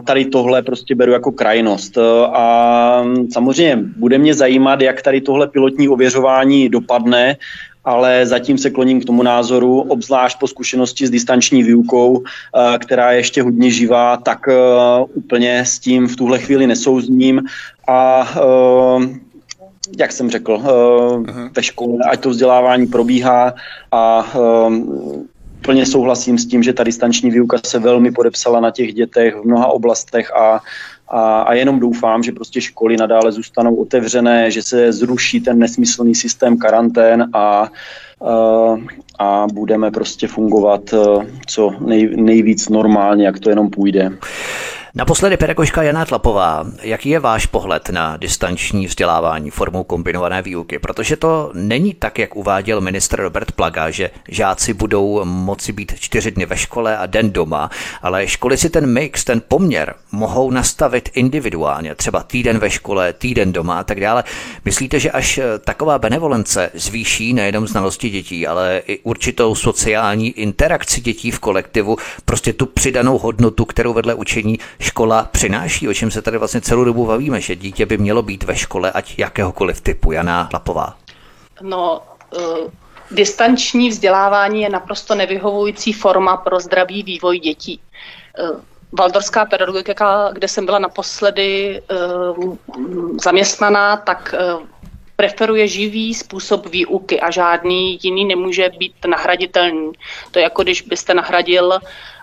tady 0.04 0.24
tohle 0.24 0.62
prostě 0.62 0.94
beru 0.94 1.12
jako 1.12 1.32
krajnost. 1.32 1.98
A 2.32 3.04
samozřejmě 3.32 3.78
bude 3.96 4.18
mě 4.18 4.34
zajímat, 4.34 4.80
jak 4.80 5.02
tady 5.02 5.20
tohle 5.20 5.48
pilotní 5.48 5.88
ověřování 5.88 6.68
dopadne, 6.68 7.36
ale 7.84 8.26
zatím 8.26 8.58
se 8.58 8.70
kloním 8.70 9.00
k 9.00 9.04
tomu 9.04 9.22
názoru, 9.22 9.80
obzvlášť 9.80 10.38
po 10.38 10.46
zkušenosti 10.46 11.06
s 11.06 11.10
distanční 11.10 11.62
výukou, 11.62 12.22
která 12.78 13.12
je 13.12 13.18
ještě 13.18 13.42
hodně 13.42 13.70
živá, 13.70 14.16
tak 14.16 14.38
úplně 15.14 15.58
s 15.58 15.78
tím 15.78 16.08
v 16.08 16.16
tuhle 16.16 16.38
chvíli 16.38 16.66
nesouzním 16.66 17.42
a 17.88 18.28
jak 19.98 20.12
jsem 20.12 20.30
řekl, 20.30 20.58
uh-huh. 20.58 21.50
ve 21.56 21.62
škole, 21.62 21.98
ať 22.10 22.20
to 22.20 22.30
vzdělávání 22.30 22.86
probíhá 22.86 23.54
a 23.92 24.26
um, 24.66 25.28
plně 25.66 25.86
souhlasím 25.86 26.38
s 26.38 26.46
tím, 26.46 26.62
že 26.62 26.72
ta 26.72 26.84
distanční 26.84 27.30
výuka 27.30 27.58
se 27.66 27.78
velmi 27.78 28.10
podepsala 28.10 28.60
na 28.60 28.70
těch 28.70 28.94
dětech 28.94 29.34
v 29.36 29.44
mnoha 29.44 29.66
oblastech 29.66 30.32
a, 30.36 30.60
a, 31.08 31.40
a 31.40 31.54
jenom 31.54 31.80
doufám, 31.80 32.22
že 32.22 32.32
prostě 32.32 32.60
školy 32.60 32.96
nadále 32.96 33.32
zůstanou 33.32 33.74
otevřené, 33.74 34.50
že 34.50 34.62
se 34.62 34.92
zruší 34.92 35.40
ten 35.40 35.58
nesmyslný 35.58 36.14
systém 36.14 36.58
karantén 36.58 37.28
a, 37.32 37.68
a 39.18 39.46
budeme 39.52 39.90
prostě 39.90 40.28
fungovat 40.28 40.94
co 41.46 41.74
nej, 41.80 42.10
nejvíc 42.16 42.68
normálně, 42.68 43.26
jak 43.26 43.40
to 43.40 43.50
jenom 43.50 43.70
půjde. 43.70 44.10
Naposledy 44.96 45.36
pedagožka 45.36 45.82
Jana 45.82 46.04
Tlapová, 46.04 46.64
jaký 46.82 47.08
je 47.08 47.20
váš 47.20 47.46
pohled 47.46 47.88
na 47.88 48.16
distanční 48.16 48.86
vzdělávání 48.86 49.50
formou 49.50 49.84
kombinované 49.84 50.42
výuky? 50.42 50.78
Protože 50.78 51.16
to 51.16 51.50
není 51.54 51.94
tak, 51.94 52.18
jak 52.18 52.36
uváděl 52.36 52.80
ministr 52.80 53.20
Robert 53.20 53.52
Plaga, 53.52 53.90
že 53.90 54.10
žáci 54.28 54.74
budou 54.74 55.24
moci 55.24 55.72
být 55.72 55.92
čtyři 56.00 56.30
dny 56.30 56.46
ve 56.46 56.56
škole 56.56 56.96
a 56.96 57.06
den 57.06 57.30
doma, 57.30 57.70
ale 58.02 58.28
školy 58.28 58.56
si 58.56 58.70
ten 58.70 58.86
mix, 58.86 59.24
ten 59.24 59.42
poměr 59.48 59.94
mohou 60.12 60.50
nastavit 60.50 61.08
individuálně, 61.14 61.94
třeba 61.94 62.22
týden 62.22 62.58
ve 62.58 62.70
škole, 62.70 63.12
týden 63.12 63.52
doma 63.52 63.78
a 63.78 63.84
tak 63.84 64.00
dále. 64.00 64.24
Myslíte, 64.64 65.00
že 65.00 65.10
až 65.10 65.40
taková 65.64 65.98
benevolence 65.98 66.70
zvýší 66.74 67.32
nejenom 67.32 67.66
znalosti 67.66 68.10
dětí, 68.10 68.46
ale 68.46 68.82
i 68.86 68.98
určitou 68.98 69.54
sociální 69.54 70.30
interakci 70.30 71.00
dětí 71.00 71.30
v 71.30 71.38
kolektivu, 71.38 71.96
prostě 72.24 72.52
tu 72.52 72.66
přidanou 72.66 73.18
hodnotu, 73.18 73.64
kterou 73.64 73.92
vedle 73.92 74.14
učení 74.14 74.58
škola 74.86 75.28
přináší, 75.32 75.88
o 75.88 75.94
čem 75.94 76.10
se 76.10 76.22
tady 76.22 76.38
vlastně 76.38 76.60
celou 76.60 76.84
dobu 76.84 77.06
bavíme, 77.06 77.40
že 77.40 77.56
dítě 77.56 77.86
by 77.86 77.98
mělo 77.98 78.22
být 78.22 78.44
ve 78.44 78.56
škole, 78.56 78.92
ať 78.92 79.18
jakéhokoliv 79.18 79.80
typu. 79.80 80.12
Jana 80.12 80.48
Lapová. 80.52 80.94
No, 81.62 82.02
uh, 82.36 82.70
distanční 83.10 83.88
vzdělávání 83.88 84.62
je 84.62 84.68
naprosto 84.68 85.14
nevyhovující 85.14 85.92
forma 85.92 86.36
pro 86.36 86.60
zdravý 86.60 87.02
vývoj 87.02 87.38
dětí. 87.38 87.80
Uh, 88.38 88.60
Valdorská 88.98 89.44
pedagogika, 89.44 90.30
kde 90.32 90.48
jsem 90.48 90.66
byla 90.66 90.78
naposledy 90.78 91.82
uh, 91.90 92.56
zaměstnaná, 93.22 93.96
tak 93.96 94.34
preferuje 95.16 95.68
živý 95.68 96.14
způsob 96.14 96.66
výuky 96.66 97.20
a 97.20 97.30
žádný 97.30 97.98
jiný 98.02 98.24
nemůže 98.24 98.70
být 98.78 98.94
nahraditelný. 99.06 99.92
To 100.30 100.38
je 100.38 100.42
jako 100.42 100.62
když 100.62 100.82
byste 100.82 101.14
nahradil 101.14 101.78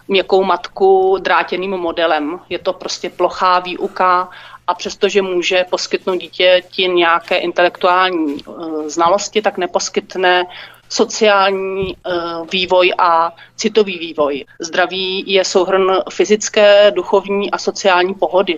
měkkou 0.07 0.43
matku 0.43 1.17
drátěným 1.19 1.71
modelem. 1.71 2.39
Je 2.49 2.59
to 2.59 2.73
prostě 2.73 3.09
plochá 3.09 3.59
výuka 3.59 4.29
a 4.67 4.73
přestože 4.73 5.21
může 5.21 5.65
poskytnout 5.69 6.15
dítěti 6.15 6.87
nějaké 6.87 7.35
intelektuální 7.35 8.43
uh, 8.43 8.87
znalosti, 8.87 9.41
tak 9.41 9.57
neposkytne 9.57 10.45
sociální 10.89 11.95
uh, 11.95 12.47
vývoj 12.51 12.93
a 12.97 13.31
citový 13.55 13.99
vývoj. 13.99 14.45
Zdraví 14.59 15.23
je 15.27 15.45
souhrn 15.45 15.91
fyzické, 16.11 16.91
duchovní 16.91 17.51
a 17.51 17.57
sociální 17.57 18.13
pohody, 18.13 18.57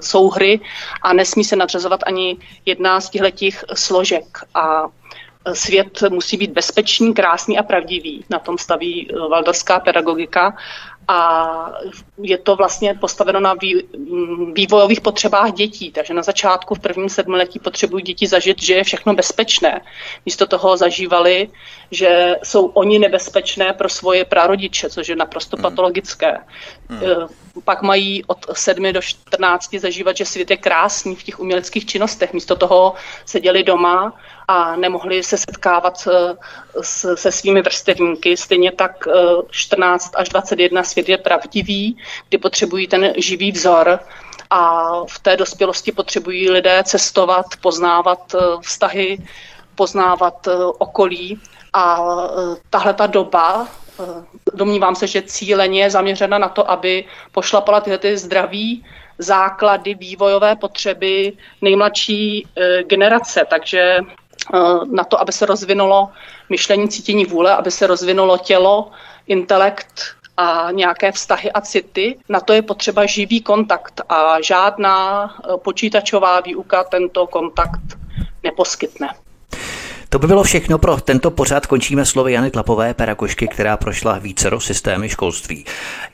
souhry 0.00 0.60
a 1.02 1.12
nesmí 1.12 1.44
se 1.44 1.56
nadřazovat 1.56 2.00
ani 2.06 2.36
jedna 2.66 3.00
z 3.00 3.10
těchto 3.10 3.74
složek. 3.74 4.38
A 4.54 4.82
svět 5.52 6.02
musí 6.08 6.36
být 6.36 6.50
bezpečný, 6.50 7.14
krásný 7.14 7.58
a 7.58 7.62
pravdivý. 7.62 8.24
Na 8.30 8.38
tom 8.38 8.58
staví 8.58 9.10
eh, 9.10 9.18
valdorská 9.28 9.80
pedagogika 9.80 10.56
a 11.08 11.72
je 12.22 12.38
to 12.38 12.56
vlastně 12.56 12.94
postaveno 12.94 13.40
na 13.40 13.54
vývojových 14.52 15.00
potřebách 15.00 15.52
dětí. 15.52 15.90
Takže 15.90 16.14
na 16.14 16.22
začátku 16.22 16.74
v 16.74 16.80
prvním 16.80 17.08
sedmiletí 17.08 17.58
potřebují 17.58 18.04
děti 18.04 18.26
zažít, 18.26 18.62
že 18.62 18.74
je 18.74 18.84
všechno 18.84 19.14
bezpečné. 19.14 19.80
Místo 20.26 20.46
toho 20.46 20.76
zažívali, 20.76 21.48
že 21.90 22.36
jsou 22.42 22.66
oni 22.66 22.98
nebezpečné 22.98 23.72
pro 23.72 23.88
svoje 23.88 24.24
prarodiče, 24.24 24.90
což 24.90 25.08
je 25.08 25.16
naprosto 25.16 25.56
hmm. 25.56 25.62
patologické. 25.62 26.38
Hmm. 26.88 27.00
Eh, 27.58 27.60
pak 27.64 27.82
mají 27.82 28.24
od 28.24 28.46
7 28.52 28.92
do 28.92 29.02
14 29.02 29.78
zažívat, 29.78 30.16
že 30.16 30.24
svět 30.24 30.50
je 30.50 30.56
krásný 30.56 31.16
v 31.16 31.22
těch 31.22 31.40
uměleckých 31.40 31.86
činnostech. 31.86 32.32
Místo 32.32 32.56
toho 32.56 32.94
seděli 33.26 33.62
doma 33.62 34.12
a 34.48 34.76
nemohli 34.76 35.22
se 35.22 35.38
setkávat 35.38 36.08
eh, 36.08 36.36
se 36.82 37.32
svými 37.32 37.62
vrstevníky. 37.62 38.36
Stejně 38.36 38.72
tak 38.72 39.08
14 39.50 40.12
eh, 40.14 40.18
až 40.20 40.28
21 40.28 40.82
svět 40.82 41.08
je 41.08 41.18
pravdivý, 41.18 41.96
kdy 42.28 42.38
potřebují 42.38 42.86
ten 42.86 43.12
živý 43.16 43.52
vzor 43.52 43.98
a 44.50 44.90
v 45.04 45.18
té 45.18 45.36
dospělosti 45.36 45.92
potřebují 45.92 46.50
lidé 46.50 46.82
cestovat, 46.84 47.46
poznávat 47.60 48.34
vztahy, 48.60 49.18
poznávat 49.74 50.48
okolí 50.78 51.40
a 51.72 51.98
tahle 52.70 52.94
ta 52.94 53.06
doba 53.06 53.68
Eh, 53.91 53.91
domnívám 54.54 54.94
se, 54.94 55.06
že 55.06 55.22
cíleně 55.22 55.82
je 55.82 55.90
zaměřena 55.90 56.38
na 56.38 56.48
to, 56.48 56.70
aby 56.70 57.04
pošlapala 57.32 57.80
tyhle 57.80 57.98
ty 57.98 58.16
zdraví 58.16 58.84
základy, 59.18 59.94
vývojové 59.94 60.56
potřeby 60.56 61.32
nejmladší 61.62 62.46
eh, 62.56 62.82
generace. 62.82 63.46
Takže 63.50 63.98
eh, 63.98 64.58
na 64.90 65.04
to, 65.04 65.20
aby 65.20 65.32
se 65.32 65.46
rozvinulo 65.46 66.08
myšlení, 66.48 66.88
cítění 66.88 67.24
vůle, 67.24 67.56
aby 67.56 67.70
se 67.70 67.86
rozvinulo 67.86 68.38
tělo, 68.38 68.90
intelekt 69.26 70.16
a 70.36 70.68
nějaké 70.70 71.12
vztahy 71.12 71.52
a 71.52 71.60
city, 71.60 72.18
na 72.28 72.40
to 72.40 72.52
je 72.52 72.62
potřeba 72.62 73.06
živý 73.06 73.40
kontakt 73.40 74.00
a 74.08 74.40
žádná 74.42 75.30
počítačová 75.64 76.40
výuka 76.40 76.84
tento 76.84 77.26
kontakt 77.26 77.98
neposkytne. 78.42 79.08
To 80.12 80.18
by 80.18 80.26
bylo 80.26 80.42
všechno 80.42 80.78
pro 80.78 80.96
tento 80.96 81.30
pořad. 81.30 81.66
Končíme 81.66 82.04
slovy 82.06 82.32
Jany 82.32 82.50
Tlapové, 82.50 82.94
pedagožky, 82.94 83.48
která 83.48 83.76
prošla 83.76 84.18
vícero 84.18 84.60
systémy 84.60 85.08
školství. 85.08 85.64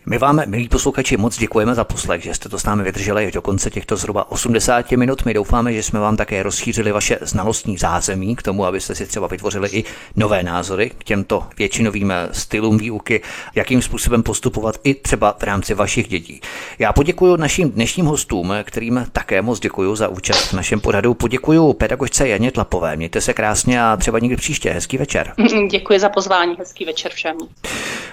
My 0.06 0.18
vám, 0.18 0.42
milí 0.46 0.68
posluchači, 0.68 1.16
moc 1.16 1.38
děkujeme 1.38 1.74
za 1.74 1.84
poslech, 1.84 2.22
že 2.22 2.34
jste 2.34 2.48
to 2.48 2.58
s 2.58 2.64
námi 2.64 2.82
vydrželi 2.82 3.32
do 3.32 3.42
konce 3.42 3.70
těchto 3.70 3.96
zhruba 3.96 4.30
80 4.30 4.90
minut. 4.90 5.24
My 5.24 5.34
doufáme, 5.34 5.72
že 5.72 5.82
jsme 5.82 6.00
vám 6.00 6.16
také 6.16 6.42
rozšířili 6.42 6.92
vaše 6.92 7.18
znalostní 7.20 7.76
zázemí 7.76 8.36
k 8.36 8.42
tomu, 8.42 8.64
abyste 8.64 8.94
si 8.94 9.06
třeba 9.06 9.26
vytvořili 9.26 9.68
i 9.68 9.84
nové 10.16 10.42
názory 10.42 10.90
k 10.98 11.04
těmto 11.04 11.44
většinovým 11.58 12.12
stylům 12.32 12.78
výuky, 12.78 13.22
jakým 13.54 13.82
způsobem 13.82 14.22
postupovat 14.22 14.76
i 14.84 14.94
třeba 14.94 15.36
v 15.38 15.42
rámci 15.42 15.74
vašich 15.74 16.08
dětí. 16.08 16.40
Já 16.78 16.92
poděkuji 16.92 17.36
našim 17.36 17.70
dnešním 17.70 18.06
hostům, 18.06 18.52
kterým 18.64 19.06
také 19.12 19.42
moc 19.42 19.60
děkuji 19.60 19.96
za 19.96 20.08
účast 20.08 20.46
v 20.46 20.52
našem 20.52 20.80
pořadu. 20.80 21.14
Poděkuji 21.14 21.72
pedagožce 21.72 22.28
Janě 22.28 22.52
Tlapové. 22.52 22.96
Mějte 22.96 23.20
se 23.20 23.34
krásně 23.34 23.82
a 23.82 23.87
třeba 23.96 24.18
někdy 24.18 24.36
příště. 24.36 24.70
Hezký 24.70 24.98
večer. 24.98 25.32
Děkuji 25.70 26.00
za 26.00 26.08
pozvání, 26.08 26.56
hezký 26.58 26.84
večer 26.84 27.12
všem. 27.12 27.36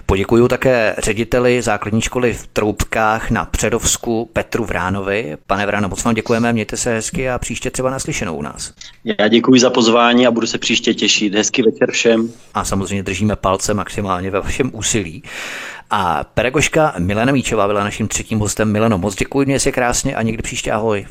Poděkuji 0.05 0.47
také 0.47 0.95
řediteli 0.97 1.61
základní 1.61 2.01
školy 2.01 2.33
v 2.33 2.47
Troubkách 2.47 3.31
na 3.31 3.45
Předovsku 3.45 4.29
Petru 4.33 4.65
Vránovi. 4.65 5.37
Pane 5.47 5.65
Vráno, 5.65 5.89
moc 5.89 6.03
vám 6.03 6.15
děkujeme, 6.15 6.53
mějte 6.53 6.77
se 6.77 6.93
hezky 6.93 7.29
a 7.29 7.39
příště 7.39 7.71
třeba 7.71 7.89
naslyšenou 7.89 8.35
u 8.35 8.41
nás. 8.41 8.73
Já 9.19 9.27
děkuji 9.27 9.59
za 9.59 9.69
pozvání 9.69 10.27
a 10.27 10.31
budu 10.31 10.47
se 10.47 10.57
příště 10.57 10.93
těšit. 10.93 11.35
Hezký 11.35 11.61
večer 11.61 11.91
všem. 11.91 12.29
A 12.53 12.65
samozřejmě 12.65 13.03
držíme 13.03 13.35
palce 13.35 13.73
maximálně 13.73 14.31
ve 14.31 14.39
vašem 14.39 14.71
úsilí. 14.73 15.23
A 15.89 16.23
pedagožka 16.23 16.93
Milena 16.97 17.31
Míčová 17.31 17.67
byla 17.67 17.83
naším 17.83 18.07
třetím 18.07 18.39
hostem. 18.39 18.71
Mileno, 18.71 18.97
moc 18.97 19.15
děkuji, 19.15 19.45
mě 19.45 19.59
se 19.59 19.71
krásně 19.71 20.15
a 20.15 20.21
někdy 20.21 20.43
příště 20.43 20.71
ahoj. 20.71 21.05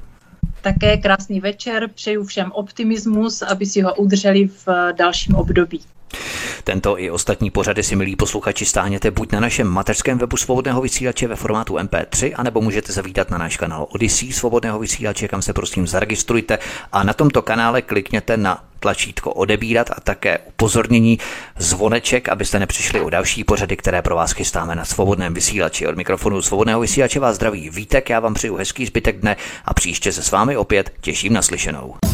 Také 0.63 0.97
krásný 0.97 1.41
večer, 1.41 1.89
přeju 1.89 2.25
všem 2.25 2.53
optimismus, 2.53 3.43
aby 3.43 3.67
si 3.67 3.81
ho 3.81 3.95
udrželi 3.95 4.47
v 4.49 4.69
dalším 4.97 5.35
období. 5.35 5.81
Tento 6.65 6.99
i 6.99 7.11
ostatní 7.11 7.51
pořady 7.51 7.83
si, 7.83 7.97
milí 7.97 8.17
posluchači, 8.17 8.65
stáhněte 8.65 9.11
buď 9.11 9.33
na 9.33 9.41
našem 9.41 9.67
mateřském 9.67 10.19
webu 10.19 10.37
svobodného 10.37 10.81
vysílače 10.81 11.29
ve 11.29 11.37
formátu 11.37 11.75
MP3, 11.75 12.33
anebo 12.37 12.61
můžete 12.61 12.93
zavítat 12.93 13.31
na 13.31 13.39
náš 13.39 13.57
kanál 13.57 13.87
Odyssey 13.91 14.33
svobodného 14.33 14.79
vysílače, 14.79 15.29
kam 15.29 15.43
se 15.43 15.53
prosím 15.53 15.87
zaregistrujte 15.87 16.59
a 16.93 17.03
na 17.03 17.13
tomto 17.13 17.43
kanále 17.43 17.83
klikněte 17.83 18.37
na 18.37 18.65
tlačítko 18.81 19.33
odebírat 19.33 19.91
a 19.91 20.01
také 20.01 20.39
upozornění 20.39 21.19
zvoneček, 21.59 22.29
abyste 22.29 22.59
nepřišli 22.59 23.01
o 23.01 23.11
další 23.11 23.45
pořady, 23.45 23.77
které 23.77 24.03
pro 24.03 24.17
vás 24.17 24.33
chystáme 24.33 24.75
na 24.75 24.85
svobodném 24.85 25.35
vysílači. 25.35 25.87
Od 25.87 25.97
mikrofonu 25.97 26.43
svobodného 26.43 26.81
vysílače 26.81 27.21
vás 27.21 27.37
zdraví 27.37 27.71
Vítek, 27.71 28.11
já 28.11 28.21
vám 28.21 28.35
přeju 28.35 28.57
hezký 28.57 28.87
zbytek 28.87 29.21
dne 29.21 29.37
a 29.65 29.75
příště 29.75 30.13
se 30.13 30.23
s 30.23 30.31
vámi 30.31 30.57
opět 30.57 30.93
těším 31.01 31.33
na 31.33 31.43
slyšenou. 31.43 32.14